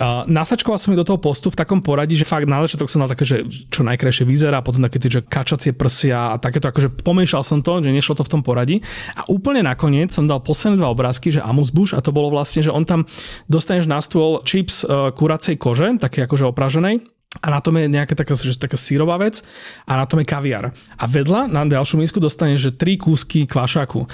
Nasačkoval 0.00 0.80
som 0.80 0.92
mi 0.92 0.96
do 0.96 1.04
toho 1.04 1.20
postu 1.20 1.52
v 1.52 1.58
takom 1.58 1.84
poradí, 1.84 2.16
že 2.16 2.24
fakt 2.24 2.48
na 2.48 2.64
začiatok 2.64 2.88
som 2.88 3.04
mal 3.04 3.10
také, 3.12 3.28
že 3.28 3.44
čo 3.68 3.84
najkrajšie 3.84 4.24
vyzerá, 4.24 4.64
potom 4.64 4.80
také 4.84 4.96
tie, 4.96 5.20
že 5.20 5.20
kačacie 5.20 5.76
prsia 5.76 6.32
a 6.32 6.40
takéto, 6.40 6.72
akože 6.72 7.04
pomiešal 7.04 7.44
som 7.44 7.60
to, 7.60 7.84
že 7.84 7.92
nešlo 7.92 8.16
to 8.16 8.24
v 8.24 8.32
tom 8.32 8.42
poradí. 8.42 8.80
A 9.12 9.28
úplne 9.28 9.60
nakoniec 9.60 10.08
som 10.08 10.24
dal 10.24 10.40
posledné 10.40 10.80
dva 10.80 10.88
obrázky, 10.92 11.28
že 11.28 11.44
Amus 11.44 11.68
Bush 11.68 11.92
a 11.92 12.00
to 12.00 12.14
bolo 12.14 12.32
vlastne, 12.32 12.64
že 12.64 12.72
on 12.72 12.88
tam 12.88 13.04
dostaneš 13.52 13.84
na 13.84 14.00
stôl 14.00 14.40
chips 14.48 14.82
uh, 14.82 15.12
kuracej 15.12 15.60
kože, 15.60 16.00
také 16.00 16.24
akože 16.24 16.48
opraženej, 16.48 17.04
a 17.40 17.48
na 17.48 17.64
tom 17.64 17.80
je 17.80 17.88
nejaká 17.88 18.12
taká, 18.12 18.36
že, 18.36 18.52
taká 18.60 18.76
sírová 18.76 19.16
vec 19.16 19.40
a 19.88 19.96
na 19.96 20.04
tom 20.04 20.20
je 20.20 20.28
kaviar. 20.28 20.76
A 21.00 21.04
vedľa 21.08 21.48
na 21.48 21.64
ďalšiu 21.64 21.96
misku 21.96 22.20
dostaneš 22.20 22.68
že 22.68 22.76
tri 22.76 23.00
kúsky 23.00 23.48
kvašaku. 23.48 24.04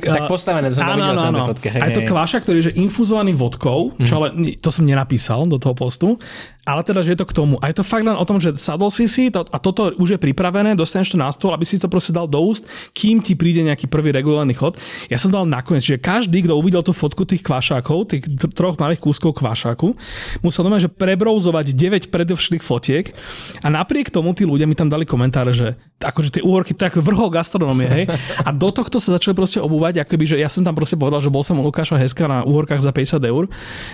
Tak 0.00 0.30
postavené, 0.30 0.70
to 0.70 0.78
som 0.78 0.86
áno, 0.86 0.96
videl 0.96 1.16
áno, 1.18 1.48
fotke. 1.50 1.68
Hej, 1.68 1.80
Aj 1.82 1.90
to 1.92 2.02
kváša, 2.06 2.38
ktorý 2.44 2.56
je 2.62 2.66
že 2.70 2.74
infuzovaný 2.78 3.32
vodkou, 3.34 3.98
čo 4.00 4.14
mm. 4.14 4.18
ale 4.18 4.26
to 4.62 4.68
som 4.72 4.86
nenapísal 4.86 5.44
do 5.50 5.58
toho 5.58 5.74
postu, 5.74 6.16
ale 6.62 6.86
teda, 6.86 7.02
že 7.02 7.14
je 7.14 7.18
to 7.18 7.26
k 7.26 7.34
tomu. 7.34 7.58
A 7.58 7.74
je 7.74 7.82
to 7.82 7.84
fakt 7.86 8.06
len 8.06 8.14
o 8.14 8.22
tom, 8.22 8.38
že 8.38 8.54
sadol 8.54 8.86
si 8.94 9.10
si 9.10 9.34
to, 9.34 9.42
a 9.50 9.58
toto 9.58 9.90
už 9.98 10.14
je 10.14 10.18
pripravené, 10.18 10.78
dostaneš 10.78 11.14
to 11.14 11.18
na 11.18 11.26
stôl, 11.34 11.50
aby 11.50 11.66
si 11.66 11.74
to 11.74 11.90
proste 11.90 12.14
dal 12.14 12.30
do 12.30 12.38
úst, 12.38 12.62
kým 12.94 13.18
ti 13.18 13.34
príde 13.34 13.66
nejaký 13.66 13.90
prvý 13.90 14.14
regulárny 14.14 14.54
chod. 14.54 14.78
Ja 15.10 15.18
som 15.18 15.34
dal 15.34 15.42
nakoniec, 15.42 15.82
že 15.82 15.98
každý, 15.98 16.46
kto 16.46 16.54
uvidel 16.54 16.86
tú 16.86 16.94
fotku 16.94 17.26
tých 17.26 17.42
kvašákov, 17.42 18.14
tých 18.14 18.22
troch 18.54 18.78
malých 18.78 19.02
kúskov 19.02 19.34
kvašáku, 19.42 19.94
musel 20.46 20.62
doma, 20.62 20.78
že 20.78 20.86
prebrouzovať 20.86 21.74
9 21.74 22.14
predovšlých 22.14 22.62
fotiek 22.62 23.10
a 23.58 23.66
napriek 23.66 24.14
tomu 24.14 24.30
tí 24.30 24.46
ľudia 24.46 24.70
mi 24.70 24.78
tam 24.78 24.86
dali 24.86 25.02
komentáre, 25.02 25.50
že 25.50 25.74
akože 25.98 26.38
tie 26.38 26.42
úhorky, 26.42 26.74
to 26.74 26.82
je 26.86 26.90
ako 26.94 27.00
vrchol 27.02 27.30
gastronomie, 27.30 27.86
hej. 27.86 28.04
A 28.42 28.50
do 28.50 28.74
tohto 28.74 28.98
sa 28.98 29.18
začali 29.18 29.38
proste 29.38 29.62
obúvať, 29.62 30.02
akoby, 30.02 30.34
že 30.34 30.36
ja 30.38 30.50
som 30.50 30.66
tam 30.66 30.74
proste 30.74 30.98
povedal, 30.98 31.22
že 31.22 31.30
bol 31.30 31.46
som 31.46 31.58
u 31.58 31.62
Lukáša 31.62 31.94
Heska 31.98 32.26
na 32.26 32.42
úhorkách 32.42 32.82
za 32.82 32.90
50 32.90 33.22
eur 33.22 33.46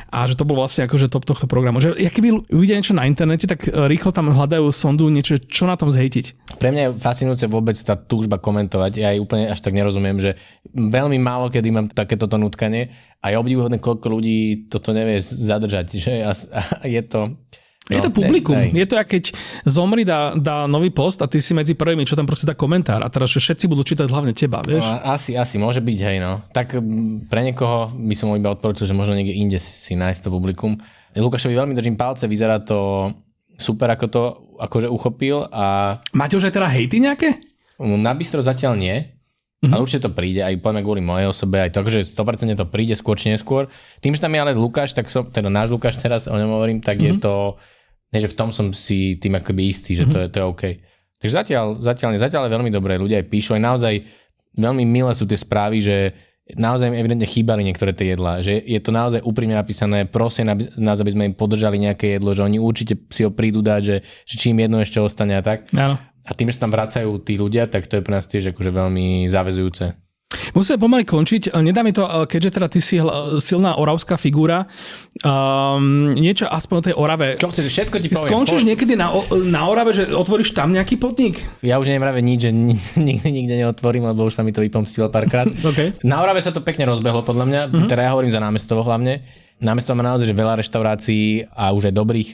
a 0.09 0.25
že 0.25 0.37
to 0.37 0.49
bol 0.49 0.57
vlastne 0.57 0.89
akože 0.89 1.13
top 1.13 1.29
tohto 1.29 1.45
programu. 1.45 1.85
Že 1.85 2.01
keby 2.09 2.49
uvidia 2.59 2.75
niečo 2.75 2.99
na 2.99 3.07
internete, 3.07 3.47
tak 3.47 3.71
e, 3.71 3.73
rýchlo 3.87 4.11
tam 4.11 4.35
hľadajú 4.35 4.67
sondu 4.75 5.07
niečo, 5.07 5.39
čo 5.39 5.71
na 5.71 5.79
tom 5.79 5.95
zhejtiť. 5.95 6.59
Pre 6.59 6.69
mňa 6.75 6.83
je 6.83 6.91
fascinujúce 6.99 7.47
vôbec 7.47 7.79
tá 7.79 7.95
túžba 7.95 8.43
komentovať. 8.43 8.93
Ja 8.99 9.15
aj 9.15 9.23
úplne 9.23 9.45
až 9.47 9.63
tak 9.63 9.79
nerozumiem, 9.79 10.19
že 10.19 10.35
veľmi 10.75 11.23
málo 11.23 11.55
kedy 11.55 11.69
mám 11.71 11.87
takéto 11.87 12.27
nutkanie 12.35 12.91
a 13.23 13.31
je 13.31 13.39
obdivuhodné, 13.39 13.79
koľko 13.79 14.07
ľudí 14.11 14.67
toto 14.67 14.91
nevie 14.91 15.23
zadržať. 15.23 15.87
Že 15.95 16.13
a, 16.27 16.33
a 16.35 16.61
je 16.85 17.03
to... 17.07 17.21
No, 17.89 17.97
je 17.97 18.01
to 18.05 18.13
publikum. 18.13 18.53
Ne, 18.53 18.69
je 18.69 18.85
to, 18.85 19.01
keď 19.01 19.33
Zomri 19.65 20.05
dá, 20.05 20.37
dá 20.37 20.69
nový 20.69 20.93
post 20.93 21.25
a 21.25 21.27
ty 21.27 21.41
si 21.41 21.57
medzi 21.57 21.73
prvými, 21.73 22.05
čo 22.05 22.21
tam 22.21 22.29
proste 22.29 22.45
dá 22.45 22.53
komentár. 22.53 23.01
A 23.01 23.09
teraz, 23.09 23.33
že 23.33 23.41
všetci 23.41 23.65
budú 23.65 23.81
čítať 23.81 24.05
hlavne 24.13 24.37
teba, 24.37 24.61
vieš? 24.61 24.85
No, 24.85 25.17
asi, 25.17 25.33
asi, 25.41 25.57
môže 25.57 25.81
byť, 25.81 25.99
hej, 26.05 26.21
no. 26.21 26.45
Tak 26.53 26.77
pre 27.33 27.41
niekoho 27.41 27.89
by 27.97 28.13
som 28.13 28.37
iba 28.37 28.53
odporučil, 28.53 28.85
že 28.85 28.93
možno 28.93 29.17
niekde 29.17 29.41
inde 29.41 29.57
si 29.57 29.97
nájsť 29.97 30.21
to 30.21 30.29
publikum. 30.29 30.77
Lukášovi 31.17 31.57
veľmi 31.57 31.73
držím 31.73 31.97
palce, 31.97 32.29
vyzerá 32.29 32.61
to 32.61 33.11
super, 33.57 33.89
ako 33.89 34.07
to 34.13 34.23
akože 34.61 34.89
uchopil. 34.91 35.49
A... 35.49 35.99
Máte 36.13 36.37
už 36.37 36.51
aj 36.51 36.55
teda 36.61 36.69
hejty 36.69 37.01
nejaké? 37.01 37.41
Na 37.79 38.13
bistro 38.13 38.43
zatiaľ 38.43 38.75
nie, 38.75 39.19
Mm-hmm. 39.59 39.75
Ale 39.75 39.83
určite 39.83 40.07
to 40.07 40.15
príde, 40.15 40.39
aj 40.39 40.55
povedzme 40.63 40.87
kvôli 40.87 41.03
mojej 41.03 41.27
osobe, 41.27 41.59
aj 41.59 41.75
to, 41.75 41.83
že 41.91 42.15
100% 42.15 42.55
to 42.55 42.67
príde 42.71 42.95
skôr 42.95 43.19
či 43.19 43.35
neskôr. 43.35 43.67
Tým, 43.99 44.15
že 44.15 44.23
tam 44.23 44.31
je 44.31 44.39
ale 44.39 44.55
Lukáš, 44.55 44.95
tak 44.95 45.11
som, 45.11 45.27
teda 45.27 45.51
náš 45.51 45.75
Lukáš 45.75 45.99
teraz 45.99 46.31
o 46.31 46.37
ňom 46.39 46.55
hovorím, 46.55 46.79
tak 46.79 47.03
mm-hmm. 47.03 47.07
je 47.11 47.13
mhm. 47.19 47.23
to, 47.27 47.35
nie, 48.15 48.23
že 48.23 48.31
v 48.31 48.39
tom 48.39 48.55
som 48.55 48.71
si 48.71 49.19
tým 49.19 49.35
akoby 49.35 49.67
istý, 49.67 49.99
že 49.99 50.07
mm-hmm. 50.07 50.15
to, 50.15 50.19
je, 50.23 50.27
to 50.31 50.37
je 50.39 50.47
OK. 50.47 50.65
Takže 51.19 51.35
zatiaľ, 51.35 51.67
zatiaľ, 51.83 52.15
zatiaľ 52.23 52.47
je 52.47 52.55
veľmi 52.55 52.71
dobré, 52.71 53.03
ľudia 53.03 53.19
aj 53.19 53.27
píšu, 53.27 53.59
aj 53.59 53.63
naozaj 53.67 53.95
veľmi 54.55 54.87
milé 54.87 55.11
sú 55.11 55.27
tie 55.27 55.35
správy, 55.35 55.83
že 55.83 56.15
naozaj 56.57 56.89
im 56.89 56.97
evidentne 56.97 57.29
chýbali 57.29 57.61
niektoré 57.67 57.93
tie 57.93 58.17
jedlá. 58.17 58.41
Že 58.41 58.65
je 58.65 58.81
to 58.81 58.91
naozaj 58.95 59.21
úprimne 59.21 59.59
napísané, 59.59 60.09
prosia 60.09 60.49
nás, 60.79 60.99
aby 61.03 61.13
sme 61.13 61.29
im 61.29 61.35
podržali 61.37 61.77
nejaké 61.77 62.17
jedlo, 62.17 62.33
že 62.33 62.47
oni 62.47 62.57
určite 62.57 62.97
si 63.13 63.27
ho 63.27 63.31
prídu 63.35 63.61
dať, 63.61 63.81
že, 63.85 63.97
že 64.25 64.35
či 64.41 64.57
im 64.57 64.63
jedno 64.65 64.81
ešte 64.81 65.03
ostane 65.03 65.37
a 65.37 65.43
tak. 65.45 65.69
Áno. 65.77 66.01
A 66.29 66.31
tým, 66.37 66.53
že 66.53 66.61
tam 66.61 66.73
vracajú 66.73 67.25
tí 67.25 67.41
ľudia, 67.41 67.69
tak 67.69 67.89
to 67.89 68.01
je 68.01 68.05
pre 68.05 68.13
nás 68.17 68.29
tiež 68.29 68.53
akože 68.53 68.69
veľmi 68.69 69.29
záväzujúce. 69.33 70.08
Musíme 70.53 70.77
pomaly 70.77 71.09
končiť. 71.09 71.57
Nedá 71.65 71.81
mi 71.81 71.97
to, 71.97 72.05
keďže 72.05 72.61
teda 72.61 72.69
ty 72.69 72.85
si 72.85 73.01
silná 73.41 73.81
oravská 73.81 74.21
figura, 74.21 74.69
um, 75.25 76.13
niečo 76.13 76.45
aspoň 76.45 76.75
o 76.77 76.85
tej 76.85 76.95
Orave. 77.01 77.29
Čo 77.41 77.49
chceš, 77.49 77.73
všetko 77.73 77.97
ti 77.97 78.09
poviem. 78.13 78.29
Skončíš 78.29 78.61
po... 78.61 78.69
niekedy 78.69 78.93
na, 78.93 79.09
na 79.49 79.65
Orave, 79.65 79.97
že 79.97 80.05
otvoríš 80.13 80.53
tam 80.53 80.77
nejaký 80.77 81.01
podnik? 81.01 81.41
Ja 81.65 81.81
už 81.81 81.89
neviem 81.89 82.13
nič, 82.21 82.45
že 82.45 82.53
nikdy, 83.09 83.25
nikde 83.25 83.55
neotvorím, 83.57 84.05
lebo 84.05 84.29
už 84.29 84.37
sa 84.37 84.45
mi 84.45 84.53
to 84.53 84.61
vypomstilo 84.61 85.09
párkrát. 85.09 85.49
okay. 85.69 85.97
Na 86.05 86.21
Orave 86.21 86.45
sa 86.45 86.53
to 86.53 86.61
pekne 86.61 86.85
rozbehlo, 86.85 87.25
podľa 87.25 87.45
mňa. 87.49 87.61
Uh-huh. 87.73 87.89
Teda 87.89 88.05
ja 88.05 88.13
hovorím 88.13 88.29
za 88.29 88.45
námestovo 88.45 88.85
hlavne. 88.85 89.25
Námestovo 89.65 89.97
má 89.97 90.13
naozaj 90.13 90.29
že 90.29 90.37
veľa 90.37 90.61
reštaurácií 90.61 91.49
a 91.51 91.73
už 91.73 91.89
aj 91.89 91.95
dobrých 91.97 92.31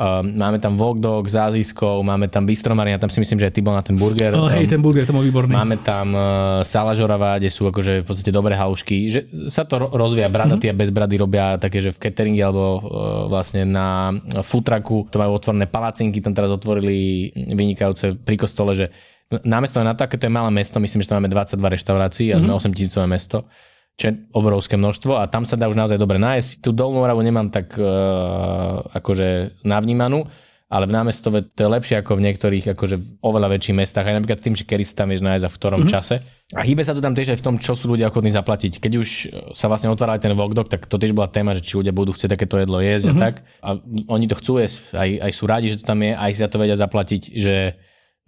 Uh, 0.00 0.24
máme 0.24 0.56
tam 0.56 0.80
Walk 0.80 0.96
Dog 0.96 1.28
s 1.28 1.36
Azijskou, 1.36 2.00
máme 2.00 2.24
tam 2.32 2.48
Bistromarina, 2.48 2.96
tam 2.96 3.12
si 3.12 3.20
myslím, 3.20 3.36
že 3.36 3.52
aj 3.52 3.54
ty 3.54 3.60
bol 3.60 3.76
na 3.76 3.84
ten 3.84 4.00
burger. 4.00 4.32
Oh, 4.32 4.48
hej, 4.48 4.64
ten 4.64 4.80
burger, 4.80 5.04
to 5.04 5.12
bol 5.12 5.20
výborný. 5.20 5.52
Máme 5.52 5.76
tam 5.84 6.16
uh, 6.16 6.64
Sala 6.64 6.96
kde 6.96 7.52
sú 7.52 7.68
akože 7.68 8.00
v 8.00 8.06
podstate 8.08 8.32
dobré 8.32 8.56
halušky. 8.56 9.12
Že 9.12 9.20
sa 9.52 9.68
to 9.68 9.76
rozvíja, 9.76 10.32
bradatí 10.32 10.72
mm-hmm. 10.72 10.80
a 10.80 10.80
bez 10.80 10.88
brady 10.88 11.16
robia 11.20 11.44
také, 11.60 11.84
že 11.84 11.92
v 11.92 12.00
cateringi 12.00 12.40
alebo 12.40 12.80
uh, 12.80 12.80
vlastne 13.28 13.68
na 13.68 14.16
futraku, 14.40 15.04
to 15.12 15.20
majú 15.20 15.36
otvorené 15.36 15.68
palacinky, 15.68 16.24
tam 16.24 16.32
teraz 16.32 16.48
otvorili 16.48 17.28
vynikajúce 17.36 18.16
pri 18.24 18.40
kostole, 18.40 18.72
že 18.72 18.88
námesto 19.44 19.84
na 19.84 19.92
to, 19.92 20.08
aké 20.08 20.16
to 20.16 20.26
je 20.26 20.32
malé 20.32 20.48
mesto, 20.48 20.80
myslím, 20.80 21.04
že 21.04 21.12
tam 21.12 21.20
máme 21.20 21.28
22 21.28 21.60
reštaurácií 21.60 22.32
a 22.32 22.40
mm-hmm. 22.40 22.48
sme 22.48 22.72
8 22.72 22.72
tisícové 22.72 23.04
mesto 23.04 23.44
čo 24.00 24.08
je 24.08 24.16
obrovské 24.32 24.80
množstvo 24.80 25.20
a 25.20 25.28
tam 25.28 25.44
sa 25.44 25.60
dá 25.60 25.68
už 25.68 25.76
naozaj 25.76 26.00
dobre 26.00 26.16
nájsť. 26.16 26.64
Tu 26.64 26.72
Dolnú 26.72 27.04
Moravu 27.04 27.20
nemám 27.20 27.52
tak 27.52 27.76
uh, 27.76 28.80
akože 28.96 29.60
navnímanú, 29.60 30.24
ale 30.72 30.88
v 30.88 30.96
námestove 30.96 31.44
to 31.52 31.66
je 31.66 31.68
lepšie 31.68 32.00
ako 32.00 32.16
v 32.16 32.24
niektorých 32.30 32.72
akože 32.72 33.20
oveľa 33.20 33.52
väčších 33.52 33.76
mestách, 33.76 34.08
aj 34.08 34.16
napríklad 34.22 34.40
tým, 34.40 34.56
že 34.56 34.64
kedy 34.64 34.88
sa 34.88 35.04
tam 35.04 35.12
vieš 35.12 35.20
nájsť 35.20 35.44
a 35.44 35.50
v 35.52 35.58
ktorom 35.60 35.80
mm-hmm. 35.84 35.92
čase. 35.92 36.24
A 36.56 36.64
hýbe 36.64 36.80
sa 36.80 36.96
to 36.96 37.04
tam 37.04 37.12
tiež 37.12 37.36
aj 37.36 37.38
v 37.42 37.44
tom, 37.44 37.54
čo 37.60 37.76
sú 37.76 37.92
ľudia 37.92 38.08
ochotní 38.08 38.32
zaplatiť. 38.32 38.80
Keď 38.80 38.92
už 38.96 39.08
sa 39.52 39.68
vlastne 39.68 39.92
otvárali 39.92 40.22
ten 40.22 40.32
Vogdok, 40.32 40.72
tak 40.72 40.88
to 40.88 40.96
tiež 40.96 41.12
bola 41.12 41.28
téma, 41.28 41.52
že 41.58 41.62
či 41.62 41.76
ľudia 41.76 41.92
budú 41.92 42.16
chcieť 42.16 42.38
takéto 42.38 42.56
jedlo 42.56 42.80
jesť 42.80 43.12
mm-hmm. 43.12 43.20
a 43.20 43.24
tak. 43.28 43.34
A 43.60 43.68
oni 44.08 44.26
to 44.30 44.38
chcú 44.38 44.62
jesť, 44.62 44.96
aj, 44.96 45.10
aj 45.28 45.32
sú 45.36 45.44
rádi, 45.44 45.74
že 45.74 45.82
to 45.82 45.90
tam 45.90 46.00
je, 46.00 46.16
aj 46.16 46.30
si 46.32 46.40
za 46.40 46.48
to 46.48 46.56
vedia 46.56 46.78
zaplatiť, 46.78 47.22
že 47.36 47.54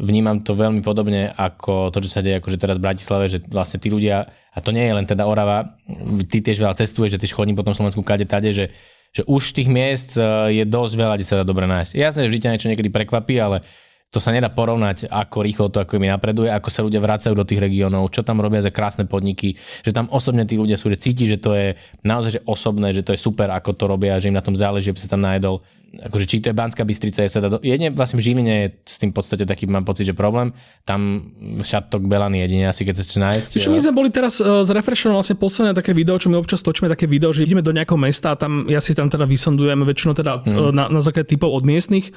vnímam 0.03 0.43
to 0.43 0.59
veľmi 0.59 0.83
podobne 0.83 1.31
ako 1.31 1.95
to, 1.95 2.03
čo 2.03 2.19
sa 2.19 2.21
deje 2.21 2.43
akože 2.43 2.59
teraz 2.59 2.77
v 2.83 2.87
Bratislave, 2.91 3.31
že 3.31 3.39
vlastne 3.47 3.79
tí 3.79 3.87
ľudia, 3.87 4.27
a 4.27 4.59
to 4.59 4.75
nie 4.75 4.83
je 4.83 4.95
len 4.99 5.07
teda 5.07 5.23
Orava, 5.23 5.79
ty 6.27 6.43
tiež 6.43 6.59
veľa 6.59 6.75
cestuješ, 6.75 7.17
že 7.17 7.21
ty 7.23 7.31
chodím 7.31 7.55
po 7.55 7.63
tom 7.63 7.73
Slovensku 7.73 8.03
kade 8.03 8.27
tade, 8.27 8.51
že, 8.51 8.75
že 9.15 9.23
už 9.31 9.55
tých 9.55 9.71
miest 9.71 10.19
e, 10.19 10.59
je 10.59 10.65
dosť 10.67 10.95
veľa, 10.99 11.15
kde 11.15 11.27
sa 11.31 11.39
dá 11.41 11.45
dobre 11.47 11.71
nájsť. 11.71 11.95
Jasné, 11.95 12.21
že 12.27 12.31
vždy 12.35 12.43
ťa 12.43 12.51
niečo 12.51 12.71
niekedy 12.75 12.91
prekvapí, 12.91 13.39
ale 13.39 13.63
to 14.13 14.21
sa 14.21 14.29
nedá 14.29 14.53
porovnať, 14.53 15.09
ako 15.09 15.39
rýchlo 15.41 15.67
to 15.73 15.81
ako 15.81 15.97
mi 15.97 16.11
napreduje, 16.11 16.53
ako 16.53 16.69
sa 16.69 16.85
ľudia 16.85 17.01
vracajú 17.01 17.33
do 17.33 17.49
tých 17.49 17.65
regiónov, 17.65 18.13
čo 18.13 18.21
tam 18.21 18.45
robia 18.45 18.61
za 18.61 18.69
krásne 18.69 19.09
podniky, 19.09 19.57
že 19.81 19.95
tam 19.95 20.11
osobne 20.13 20.45
tí 20.45 20.61
ľudia 20.61 20.77
sú, 20.77 20.93
že 20.93 21.01
cíti, 21.01 21.25
že 21.25 21.41
to 21.41 21.57
je 21.57 21.81
naozaj 22.05 22.37
že 22.37 22.41
osobné, 22.45 22.93
že 22.93 23.01
to 23.01 23.17
je 23.17 23.21
super, 23.23 23.49
ako 23.49 23.73
to 23.73 23.89
robia, 23.89 24.21
že 24.21 24.29
im 24.29 24.37
na 24.37 24.45
tom 24.45 24.53
záleží, 24.53 24.93
aby 24.93 25.01
sa 25.01 25.09
tam 25.09 25.25
najedol 25.25 25.65
akože 25.93 26.25
či 26.25 26.41
to 26.41 26.49
je 26.49 26.57
Banská 26.57 26.89
Bystrica, 26.89 27.21
je 27.21 27.29
sa 27.29 27.45
dá 27.45 27.53
do... 27.53 27.59
jedine 27.61 27.93
vlastne 27.93 28.17
v 28.17 28.25
Žiline 28.25 28.55
je 28.65 28.67
s 28.89 28.97
tým 28.97 29.13
v 29.13 29.17
podstate 29.21 29.45
taký, 29.45 29.69
mám 29.69 29.85
pocit, 29.85 30.09
že 30.09 30.17
problém. 30.17 30.57
Tam 30.89 31.29
šatok 31.61 32.09
Belany 32.09 32.41
jedine 32.41 32.73
asi, 32.73 32.89
keď 32.89 32.95
sa 32.97 33.03
chce 33.05 33.19
nájsť. 33.21 33.49
Čiže 33.61 33.69
my 33.69 33.81
sme 33.85 33.93
boli 33.93 34.09
teraz 34.09 34.41
uh, 34.41 34.65
z 34.65 34.71
Refreshom 34.73 35.13
vlastne 35.13 35.37
posledné 35.37 35.77
také 35.77 35.93
video, 35.93 36.17
čo 36.17 36.33
my 36.33 36.41
občas 36.41 36.65
točíme 36.65 36.89
také 36.89 37.05
video, 37.05 37.29
že 37.37 37.45
ideme 37.45 37.61
do 37.61 37.77
nejakého 37.77 38.01
mesta 38.01 38.33
a 38.33 38.37
tam 38.41 38.65
ja 38.73 38.81
si 38.81 38.97
tam 38.97 39.13
teda 39.13 39.29
vysondujem 39.29 39.85
väčšinou 39.85 40.17
teda 40.17 40.33
mm. 40.41 40.73
na, 40.73 40.89
na 40.89 41.01
základe 41.05 41.29
typov 41.29 41.53
od 41.53 41.69
miestnych 41.69 42.09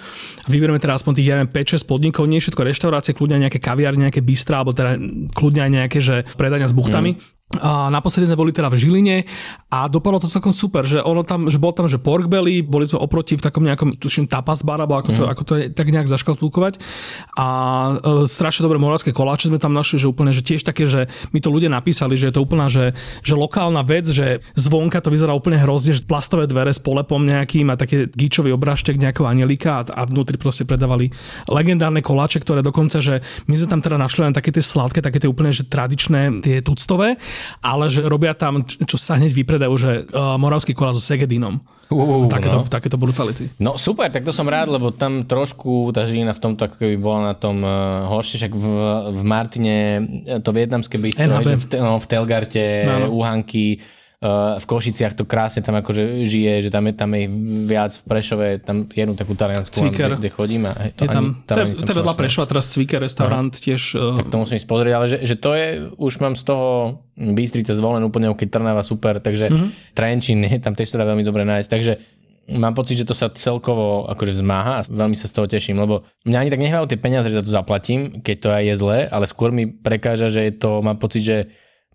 a 0.43 0.47
vyberieme 0.47 0.79
teda 0.79 0.95
aspoň 0.95 1.11
tých, 1.19 1.27
ja 1.27 1.35
neviem, 1.41 1.51
5-6 1.51 1.83
podnikov, 1.83 2.23
nie 2.31 2.39
všetko 2.39 2.61
reštaurácie, 2.63 3.11
kľudne 3.11 3.43
nejaké 3.43 3.59
kaviárne, 3.59 4.07
nejaké 4.07 4.23
bystra, 4.23 4.63
alebo 4.63 4.71
teda 4.71 4.95
kľudne 5.35 5.61
aj 5.67 5.71
nejaké, 5.71 5.99
že 5.99 6.15
predania 6.39 6.71
s 6.71 6.75
buchtami. 6.75 7.19
Mm 7.19 7.35
a 7.61 7.93
naposledy 7.93 8.25
sme 8.25 8.41
boli 8.41 8.49
teda 8.49 8.73
v 8.73 8.79
Žiline 8.81 9.17
a 9.69 9.85
dopadlo 9.85 10.17
to 10.17 10.25
celkom 10.25 10.49
super, 10.49 10.81
že 10.81 10.97
ono 10.97 11.21
tam, 11.21 11.45
že 11.47 11.61
bol 11.61 11.77
tam, 11.77 11.85
že 11.85 12.01
pork 12.01 12.25
belly, 12.25 12.65
boli 12.65 12.89
sme 12.89 12.97
oproti 12.97 13.37
v 13.37 13.45
takom 13.45 13.61
nejakom, 13.61 14.01
tuším, 14.01 14.25
tapas 14.25 14.65
bar, 14.65 14.81
alebo 14.81 14.97
ako 14.97 15.09
to, 15.13 15.23
mm. 15.23 15.29
ako 15.29 15.43
to 15.45 15.53
je, 15.61 15.63
tak 15.69 15.93
nejak 15.93 16.09
zaškatulkovať 16.09 16.81
a 17.37 17.47
e, 18.01 18.25
strašne 18.25 18.65
dobré 18.65 18.81
moravské 18.81 19.13
koláče 19.13 19.53
sme 19.53 19.61
tam 19.61 19.77
našli, 19.77 20.01
že 20.01 20.09
úplne, 20.09 20.33
že 20.33 20.41
tiež 20.41 20.65
také, 20.65 20.89
že 20.89 21.05
mi 21.31 21.39
to 21.39 21.53
ľudia 21.53 21.69
napísali, 21.69 22.17
že 22.17 22.33
je 22.33 22.35
to 22.35 22.41
úplná, 22.41 22.65
že, 22.65 22.97
že 23.21 23.37
lokálna 23.37 23.85
vec, 23.85 24.09
že 24.09 24.41
zvonka 24.57 24.97
to 25.05 25.13
vyzerá 25.13 25.37
úplne 25.37 25.61
hrozne, 25.61 25.93
že 25.93 26.01
plastové 26.01 26.49
dvere 26.49 26.73
s 26.73 26.81
polepom 26.81 27.21
nejakým 27.21 27.69
a 27.69 27.77
také 27.77 28.09
gíčový 28.09 28.57
obrážtek 28.57 28.97
nejakého 28.97 29.29
anielika 29.29 29.85
a, 29.85 30.01
a 30.01 30.01
vnútri 30.09 30.41
proste 30.41 30.65
predávali 30.65 31.13
legendárne 31.45 32.01
koláče, 32.01 32.41
ktoré 32.41 32.65
dokonca, 32.65 33.05
že 33.05 33.21
my 33.45 33.53
sme 33.53 33.69
tam 33.69 33.81
teda 33.85 34.01
našli 34.01 34.25
len 34.25 34.33
také 34.33 34.49
tie 34.49 34.65
sladké, 34.65 35.05
také 35.05 35.21
tie 35.21 35.29
úplne, 35.29 35.53
že 35.53 35.61
tradičné, 35.69 36.41
tie 36.41 36.65
tuctové 36.65 37.21
ale 37.59 37.89
že 37.89 38.05
robia 38.05 38.33
tam, 38.37 38.63
čo 38.63 38.95
sa 38.95 39.17
hneď 39.17 39.31
vypredajú, 39.33 39.73
že 39.75 39.91
uh, 40.11 40.35
moravský 40.39 40.73
kola 40.75 40.95
so 40.95 41.03
Segedinom. 41.03 41.61
Uh, 41.85 42.25
takéto, 42.25 42.65
no. 42.65 42.69
takéto 42.69 42.97
brutality. 42.97 43.45
No 43.61 43.77
super, 43.77 44.09
tak 44.09 44.25
to 44.25 44.33
som 44.33 44.49
rád, 44.49 44.73
lebo 44.73 44.89
tam 44.89 45.21
trošku 45.21 45.93
tá 45.93 46.09
Žilina 46.09 46.33
v 46.33 46.41
tomto 46.41 46.65
ako 46.65 46.75
keby 46.81 46.95
bola 46.97 47.31
na 47.31 47.35
tom 47.37 47.61
uh, 47.61 48.09
horšie, 48.09 48.41
však 48.41 48.53
v, 48.57 48.65
v 49.13 49.21
Martine 49.21 49.77
to 50.41 50.49
vietnamské 50.49 50.97
bystro, 50.97 51.29
že 51.45 51.61
v, 51.61 51.65
no, 51.77 52.01
v 52.01 52.05
Telgarte, 52.09 52.89
no, 52.89 52.95
no. 53.05 53.07
Uhanky, 53.21 53.77
v 54.23 54.65
Košiciach 54.65 55.13
to 55.13 55.27
krásne 55.27 55.59
tam 55.59 55.75
akože 55.75 56.23
žije, 56.23 56.65
že 56.65 56.69
tam 56.71 56.87
je, 56.87 56.93
tam 56.95 57.11
je 57.13 57.27
viac 57.67 57.91
v 57.93 58.03
Prešove, 58.07 58.47
tam 58.63 58.87
jednu 58.87 59.13
takú 59.13 59.35
taliansku, 59.35 59.75
kde, 59.91 60.17
kde 60.17 60.29
chodím. 60.31 60.71
A 60.71 60.89
to 60.95 61.05
je 61.05 61.09
tam, 61.11 61.43
to 61.43 61.59
je 61.59 61.97
vedľa 61.99 62.15
Prešova, 62.15 62.47
teraz 62.47 62.71
Cviker 62.71 63.03
restaurant 63.03 63.51
Aha. 63.51 63.61
tiež. 63.61 63.81
Uh... 63.93 64.17
Tak 64.17 64.31
to 64.31 64.37
musím 64.39 64.55
ísť 64.57 64.69
pozrieť, 64.71 64.93
ale 64.95 65.05
že, 65.11 65.17
že 65.27 65.35
to 65.35 65.51
je, 65.53 65.67
už 65.99 66.13
mám 66.23 66.33
z 66.39 66.43
toho 66.47 66.67
Bystrice 67.15 67.75
zvolen 67.75 68.03
úplne, 68.07 68.31
keď 68.33 68.47
Trnava 68.55 68.83
super, 68.83 69.19
takže 69.19 69.51
uh-huh. 69.51 69.69
Trenčín, 69.95 70.43
tam 70.63 70.75
tiež 70.75 70.95
sa 70.95 70.99
dá 71.03 71.05
veľmi 71.07 71.23
dobre 71.23 71.43
nájsť, 71.43 71.69
takže 71.69 71.93
mám 72.55 72.77
pocit, 72.77 73.01
že 73.01 73.09
to 73.09 73.17
sa 73.17 73.33
celkovo 73.33 74.05
akože 74.05 74.37
vzmáha 74.37 74.73
a 74.79 74.85
veľmi 74.85 75.17
sa 75.17 75.25
z 75.25 75.33
toho 75.33 75.47
teším, 75.49 75.81
lebo 75.81 76.05
mňa 76.29 76.37
ani 76.45 76.51
tak 76.53 76.61
nehľadajú 76.61 76.87
tie 76.93 77.01
peniaze, 77.01 77.27
že 77.29 77.41
za 77.41 77.45
to 77.45 77.51
zaplatím, 77.51 78.21
keď 78.21 78.35
to 78.37 78.49
aj 78.53 78.63
je 78.63 78.75
zlé, 78.77 78.99
ale 79.09 79.25
skôr 79.25 79.49
mi 79.49 79.65
prekáža, 79.65 80.29
že 80.29 80.45
je 80.45 80.53
to, 80.53 80.85
mám 80.85 81.01
pocit, 81.01 81.25
že 81.25 81.37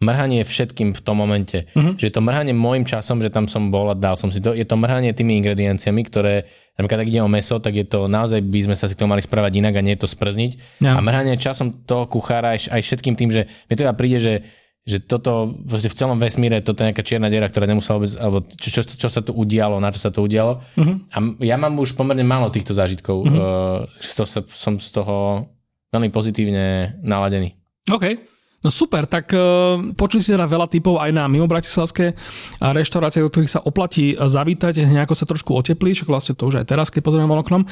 mrhanie 0.00 0.42
všetkým 0.42 0.96
v 0.96 1.00
tom 1.04 1.20
momente. 1.20 1.68
Uh-huh. 1.76 1.92
Že 1.94 2.04
je 2.08 2.14
to 2.16 2.24
mrhanie 2.24 2.56
môjim 2.56 2.88
časom, 2.88 3.20
že 3.20 3.28
tam 3.28 3.46
som 3.46 3.68
bol 3.68 3.92
a 3.92 3.96
dal 3.96 4.16
som 4.16 4.32
si 4.32 4.40
to. 4.40 4.56
Je 4.56 4.64
to 4.64 4.80
mrhanie 4.80 5.12
tými 5.12 5.36
ingredienciami, 5.44 6.00
ktoré, 6.08 6.48
napríklad 6.80 7.04
ak 7.04 7.10
ide 7.12 7.20
o 7.20 7.28
meso, 7.28 7.60
tak 7.60 7.76
je 7.76 7.84
to 7.84 8.08
naozaj 8.08 8.40
by 8.40 8.60
sme 8.64 8.76
sa 8.76 8.88
si 8.88 8.96
to 8.96 9.04
mali 9.04 9.20
správať 9.20 9.60
inak 9.60 9.76
a 9.76 9.84
nie 9.84 9.94
to 10.00 10.08
sprzniť. 10.08 10.80
Ja. 10.80 10.96
A 10.96 11.04
mrhanie 11.04 11.36
časom 11.36 11.84
toho 11.84 12.08
kuchára 12.08 12.56
aj, 12.56 12.72
aj 12.72 12.80
všetkým 12.80 13.14
tým, 13.14 13.30
že 13.30 13.46
mi 13.68 13.76
teda 13.76 13.92
príde, 13.92 14.18
že 14.18 14.34
že 14.80 14.96
toto 14.96 15.52
v 15.60 15.76
celom 15.92 16.16
vesmíre 16.16 16.64
toto 16.64 16.80
je 16.82 16.88
nejaká 16.90 17.04
čierna 17.04 17.28
diera, 17.28 17.52
ktorá 17.52 17.68
nemusela 17.68 18.00
vôbec, 18.00 18.16
alebo 18.16 18.40
čo, 18.48 18.80
čo, 18.80 18.82
čo 18.82 19.08
sa 19.12 19.20
tu 19.20 19.36
udialo, 19.36 19.76
na 19.76 19.92
čo 19.92 20.00
sa 20.00 20.08
to 20.08 20.24
udialo. 20.24 20.64
Uh-huh. 20.74 20.96
A 21.12 21.18
ja 21.44 21.60
mám 21.60 21.76
už 21.76 21.92
pomerne 21.92 22.24
málo 22.24 22.48
týchto 22.48 22.72
zážitkov. 22.72 23.28
Uh-huh. 23.28 23.84
Uh, 23.84 24.12
to 24.16 24.24
sa, 24.24 24.40
som 24.48 24.80
z 24.80 24.88
toho 24.90 25.46
veľmi 25.92 26.08
pozitívne 26.08 26.96
naladený. 27.04 27.60
OK. 27.92 28.29
No 28.60 28.68
super, 28.68 29.08
tak 29.08 29.32
uh, 29.32 29.80
počuli 29.96 30.20
si 30.20 30.36
teda 30.36 30.44
veľa 30.44 30.68
typov 30.68 31.00
aj 31.00 31.16
na 31.16 31.24
mimo 31.32 31.48
bratislavské 31.48 32.12
reštaurácie, 32.60 33.24
do 33.24 33.32
ktorých 33.32 33.56
sa 33.56 33.64
oplatí 33.64 34.12
zavítať, 34.12 34.84
nejako 34.84 35.16
sa 35.16 35.24
trošku 35.24 35.56
oteplí, 35.56 35.96
čo 35.96 36.04
vlastne 36.04 36.36
to 36.36 36.44
už 36.44 36.60
aj 36.60 36.68
teraz, 36.68 36.92
keď 36.92 37.00
pozrieme 37.00 37.32
oknom. 37.32 37.64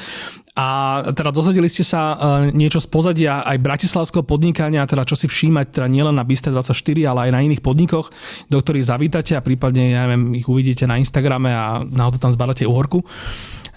A 0.57 0.67
teda 1.13 1.29
dozvedeli 1.29 1.69
ste 1.69 1.85
sa 1.85 2.17
niečo 2.51 2.81
z 2.81 2.89
pozadia 2.89 3.45
aj 3.45 3.61
bratislavského 3.61 4.25
podnikania, 4.25 4.83
teda 4.89 5.05
čo 5.05 5.13
si 5.13 5.29
všímať, 5.29 5.77
teda 5.77 5.87
nielen 5.87 6.17
na 6.17 6.25
Bystre 6.25 6.49
24, 6.51 6.73
ale 7.05 7.29
aj 7.29 7.31
na 7.37 7.39
iných 7.45 7.61
podnikoch, 7.61 8.09
do 8.49 8.57
ktorých 8.57 8.89
zavítate 8.89 9.37
a 9.37 9.45
prípadne, 9.45 9.93
ja 9.93 10.09
neviem, 10.09 10.41
ich 10.41 10.49
uvidíte 10.49 10.89
na 10.89 10.97
Instagrame 10.97 11.53
a 11.53 11.85
to 11.85 12.17
tam 12.17 12.33
zbadáte 12.33 12.65
uhorku 12.65 13.05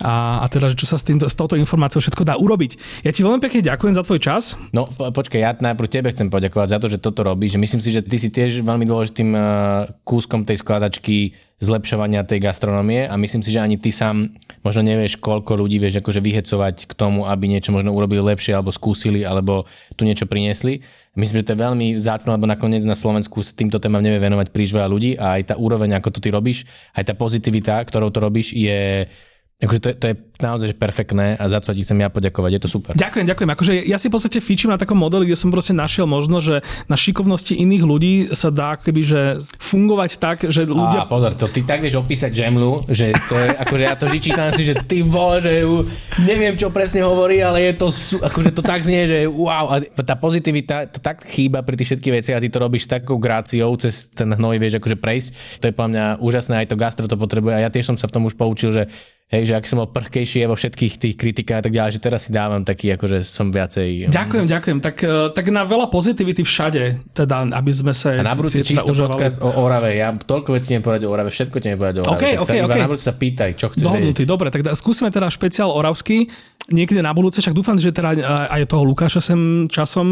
a, 0.03 0.43
a 0.43 0.47
teda, 0.51 0.75
čo 0.75 0.85
sa 0.85 0.99
s, 0.99 1.07
týmto, 1.07 1.31
s 1.31 1.39
touto 1.39 1.55
informáciou 1.55 2.03
všetko 2.03 2.27
dá 2.27 2.35
urobiť. 2.35 3.03
Ja 3.07 3.15
ti 3.15 3.23
veľmi 3.23 3.39
pekne 3.39 3.63
ďakujem 3.63 3.95
za 3.95 4.03
tvoj 4.03 4.19
čas. 4.19 4.59
No 4.75 4.91
počkaj, 4.91 5.41
ja 5.41 5.55
najprv 5.55 5.89
tebe 5.89 6.11
chcem 6.11 6.27
poďakovať 6.29 6.69
za 6.75 6.79
to, 6.83 6.87
že 6.91 6.99
toto 6.99 7.23
robíš. 7.23 7.55
Myslím 7.55 7.79
si, 7.79 7.95
že 7.95 8.03
ty 8.03 8.19
si 8.19 8.29
tiež 8.35 8.67
veľmi 8.67 8.83
dôležitým 8.83 9.31
uh, 9.33 9.43
kúskom 10.03 10.43
tej 10.43 10.59
skladačky 10.59 11.39
zlepšovania 11.63 12.27
tej 12.27 12.43
gastronomie 12.43 13.07
a 13.07 13.15
myslím 13.15 13.47
si, 13.47 13.55
že 13.55 13.63
ani 13.63 13.79
ty 13.79 13.95
sám 13.95 14.35
možno 14.67 14.83
nevieš, 14.83 15.23
koľko 15.23 15.63
ľudí 15.63 15.79
vieš 15.79 16.03
akože 16.03 16.19
vyhecovať 16.19 16.91
k 16.91 16.93
tomu, 16.99 17.31
aby 17.31 17.47
niečo 17.47 17.71
možno 17.71 17.95
urobili 17.95 18.19
lepšie 18.19 18.59
alebo 18.59 18.75
skúsili 18.75 19.23
alebo 19.23 19.71
tu 19.95 20.03
niečo 20.03 20.27
priniesli. 20.27 20.83
Myslím, 21.15 21.45
že 21.45 21.47
to 21.47 21.55
je 21.55 21.63
veľmi 21.63 21.87
vzácne, 21.95 22.35
lebo 22.35 22.51
nakoniec 22.51 22.83
na 22.83 22.99
Slovensku 22.99 23.47
s 23.47 23.55
týmto 23.55 23.79
témam 23.79 24.03
nevie 24.03 24.19
venovať 24.19 24.51
príliš 24.51 24.75
veľa 24.75 24.89
ľudí 24.91 25.11
a 25.15 25.39
aj 25.39 25.53
tá 25.53 25.55
úroveň, 25.55 25.95
ako 26.03 26.19
to 26.19 26.23
ty 26.25 26.35
robíš, 26.35 26.67
aj 26.99 27.05
tá 27.07 27.15
pozitivita, 27.15 27.79
ktorou 27.87 28.11
to 28.11 28.19
robíš, 28.19 28.57
je 28.57 29.07
Akože 29.63 29.79
to, 29.79 29.89
je, 29.91 29.95
to 29.95 30.07
je 30.11 30.15
naozaj 30.43 30.75
perfektné 30.75 31.39
a 31.39 31.47
za 31.47 31.63
to 31.63 31.71
ti 31.71 31.87
chcem 31.87 32.03
ja 32.03 32.11
poďakovať, 32.11 32.51
je 32.59 32.61
to 32.67 32.69
super. 32.69 32.93
Ďakujem, 32.99 33.27
ďakujem. 33.31 33.51
Akože 33.55 33.73
ja 33.87 33.95
si 33.95 34.11
v 34.11 34.19
podstate 34.19 34.43
fičím 34.43 34.75
na 34.75 34.79
takom 34.79 34.99
modeli, 34.99 35.31
kde 35.31 35.39
som 35.39 35.55
proste 35.55 35.71
našiel 35.71 36.11
možno, 36.11 36.43
že 36.43 36.67
na 36.91 36.99
šikovnosti 36.99 37.55
iných 37.55 37.85
ľudí 37.87 38.15
sa 38.35 38.51
dá 38.51 38.75
keby, 38.75 39.03
že 39.07 39.21
fungovať 39.63 40.11
tak, 40.19 40.51
že 40.51 40.67
ľudia... 40.67 41.07
A 41.07 41.11
pozor, 41.11 41.31
to 41.39 41.47
ty 41.47 41.63
tak 41.63 41.79
vieš 41.79 42.03
opísať 42.03 42.35
Jamlu, 42.35 42.83
že 42.91 43.15
to 43.31 43.39
je, 43.39 43.49
akože 43.55 43.85
ja 43.87 43.95
to 43.95 44.11
čítam 44.19 44.51
si, 44.59 44.67
že 44.67 44.75
ty 44.83 45.07
vole, 45.07 45.39
že 45.39 45.63
neviem, 46.27 46.59
čo 46.59 46.75
presne 46.75 47.07
hovorí, 47.07 47.39
ale 47.39 47.71
je 47.71 47.73
to, 47.79 47.89
akože 48.19 48.51
to 48.51 48.63
tak 48.67 48.83
znie, 48.83 49.07
že 49.07 49.31
wow, 49.31 49.79
a 49.79 49.79
tá 50.03 50.19
pozitivita, 50.19 50.91
to 50.91 50.99
tak 50.99 51.23
chýba 51.23 51.63
pri 51.63 51.79
tých 51.79 51.95
všetkých 51.95 52.15
veciach 52.19 52.37
a 52.39 52.43
ty 52.43 52.51
to 52.51 52.59
robíš 52.59 52.91
takou 52.91 53.23
gráciou, 53.23 53.79
cez 53.79 54.11
ten 54.11 54.27
hnoj 54.27 54.59
vieš 54.59 54.83
akože 54.83 54.99
prejsť. 54.99 55.29
To 55.63 55.65
je 55.71 55.73
podľa 55.75 55.91
mňa 55.91 56.05
úžasné, 56.19 56.55
aj 56.63 56.69
to 56.71 56.77
gastro 56.79 57.07
to 57.07 57.15
potrebuje 57.15 57.55
a 57.55 57.63
ja 57.63 57.71
tiež 57.71 57.95
som 57.95 57.97
sa 57.99 58.11
v 58.11 58.15
tom 58.19 58.27
už 58.27 58.35
poučil, 58.35 58.75
že 58.75 58.91
Hej, 59.33 59.49
že 59.49 59.55
ak 59.57 59.65
som 59.65 59.81
bol 59.81 59.89
prchkejší 59.89 60.45
vo 60.45 60.53
všetkých 60.53 60.93
tých 61.01 61.15
kritikách 61.17 61.59
a 61.61 61.65
tak 61.65 61.73
ďalej, 61.73 61.97
že 61.97 62.01
teraz 62.05 62.29
si 62.29 62.37
dávam 62.37 62.69
taký, 62.69 62.93
akože 62.93 63.25
som 63.25 63.49
viacej... 63.49 64.13
Ďakujem, 64.13 64.45
ďakujem. 64.45 64.79
Tak, 64.85 64.97
e, 65.01 65.33
tak 65.33 65.49
na 65.49 65.65
veľa 65.65 65.89
pozitivity 65.89 66.45
všade, 66.45 67.01
teda, 67.17 67.49
aby 67.49 67.73
sme 67.73 67.97
sa... 67.97 68.13
A 68.13 68.29
na 68.29 68.37
budúci 68.37 68.61
čisto 68.61 68.93
podcast 68.93 69.41
o 69.41 69.49
Orave. 69.49 69.97
Ja 69.97 70.13
toľko 70.13 70.53
vecí 70.53 70.77
neviem 70.77 70.85
povedať 70.85 71.09
o 71.09 71.17
Orave, 71.17 71.33
všetko 71.33 71.57
ti 71.65 71.73
neviem 71.73 71.81
povedať 71.81 71.97
o 71.97 72.03
Orave. 72.05 72.21
Okay, 72.21 72.33
tak 72.37 72.45
okay, 72.45 72.59
sa 72.61 72.65
okay. 72.69 72.83
na 72.85 72.91
budúci 72.93 73.07
sa 73.09 73.15
pýtaj, 73.17 73.51
čo 73.57 73.67
chceš 73.73 73.85
Dohodnutý, 73.89 74.23
dobre, 74.29 74.53
tak 74.53 74.61
skúsime 74.77 75.09
teda 75.09 75.33
špeciál 75.33 75.73
Oravský 75.73 76.29
niekedy 76.71 77.03
na 77.03 77.11
budúce, 77.11 77.43
však 77.43 77.57
dúfam, 77.57 77.75
že 77.75 77.91
teda 77.91 78.15
aj 78.47 78.71
toho 78.71 78.87
Lukáša 78.87 79.19
sem 79.19 79.67
časom. 79.67 80.07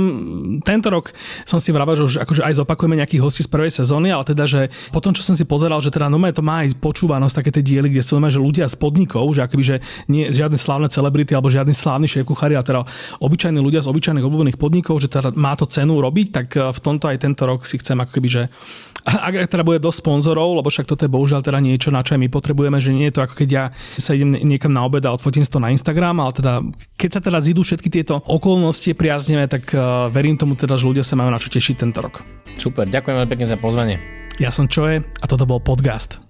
Tento 0.67 0.91
rok 0.91 1.15
som 1.47 1.63
si 1.63 1.71
vravel, 1.71 1.95
že 1.95 2.03
už 2.03 2.15
akože 2.27 2.43
aj 2.43 2.55
zopakujeme 2.59 2.99
nejakých 2.99 3.23
hostí 3.23 3.47
z 3.47 3.51
prvej 3.53 3.71
sezóny, 3.71 4.11
ale 4.11 4.27
teda, 4.27 4.51
že 4.51 4.67
potom, 4.91 5.15
čo 5.15 5.23
som 5.23 5.39
si 5.39 5.47
pozeral, 5.47 5.79
že 5.79 5.95
teda 5.95 6.11
no 6.11 6.19
to 6.35 6.43
má 6.43 6.67
aj 6.67 6.75
počúvanosť 6.83 7.35
také 7.39 7.51
tie 7.55 7.63
diely, 7.63 7.93
kde 7.93 8.03
sú 8.03 8.19
že 8.19 8.39
ľudia 8.39 8.67
z 8.67 8.77
podnikov, 9.11 9.35
že 9.35 9.43
akoby, 9.43 9.65
že 9.67 9.77
nie 10.07 10.31
žiadne 10.31 10.55
slávne 10.55 10.87
celebrity 10.87 11.35
alebo 11.35 11.51
žiadny 11.51 11.75
slávny 11.75 12.07
šéf 12.07 12.23
kuchári, 12.23 12.55
ale 12.55 12.63
teda 12.63 12.87
obyčajní 13.19 13.59
ľudia 13.59 13.83
z 13.83 13.91
obyčajných 13.91 14.23
obľúbených 14.23 14.59
podnikov, 14.61 15.03
že 15.03 15.11
teda 15.11 15.35
má 15.35 15.59
to 15.59 15.67
cenu 15.67 15.99
robiť, 15.99 16.27
tak 16.31 16.47
eh, 16.55 16.71
v 16.71 16.79
tomto 16.79 17.11
aj 17.11 17.19
tento 17.19 17.43
rok 17.43 17.67
si 17.67 17.83
chcem 17.83 17.99
ako 17.99 18.13
keby, 18.15 18.29
že 18.31 18.43
ak 19.27 19.51
teda 19.51 19.67
bude 19.67 19.83
dosť 19.83 19.99
sponzorov, 20.07 20.63
lebo 20.63 20.71
však 20.71 20.87
toto 20.87 21.03
je 21.03 21.11
bohužiaľ 21.11 21.43
teda 21.43 21.59
niečo, 21.59 21.91
na 21.91 22.07
čo 22.07 22.15
aj 22.15 22.21
my 22.23 22.29
potrebujeme, 22.31 22.79
že 22.79 22.95
nie 22.95 23.11
je 23.11 23.19
to 23.19 23.25
ako 23.27 23.35
keď 23.35 23.49
ja 23.51 23.65
sa 23.99 24.15
idem 24.15 24.39
niekam 24.39 24.71
na 24.71 24.87
obed 24.87 25.03
a 25.03 25.11
odfotím 25.11 25.43
to 25.43 25.59
na 25.59 25.73
Instagram, 25.75 26.23
ale 26.23 26.33
teda 26.37 26.53
keď 26.95 27.11
sa 27.11 27.21
teda 27.25 27.43
zidú 27.43 27.67
všetky 27.67 27.89
tieto 27.91 28.23
okolnosti 28.29 28.93
priaznivé, 28.95 29.49
tak 29.51 29.73
uh, 29.73 30.07
verím 30.13 30.37
tomu 30.37 30.55
teda, 30.55 30.77
že 30.77 30.87
ľudia 30.87 31.03
sa 31.03 31.19
majú 31.19 31.33
na 31.33 31.41
čo 31.41 31.51
tešiť 31.51 31.75
tento 31.81 31.99
rok. 32.05 32.23
Super, 32.61 32.87
ďakujem 32.87 33.17
veľmi 33.19 33.31
pekne 33.33 33.47
za 33.49 33.57
pozvanie. 33.57 33.97
Ja 34.37 34.53
som 34.53 34.69
Čoje 34.69 35.01
a 35.01 35.25
toto 35.27 35.49
bol 35.49 35.59
podcast. 35.65 36.30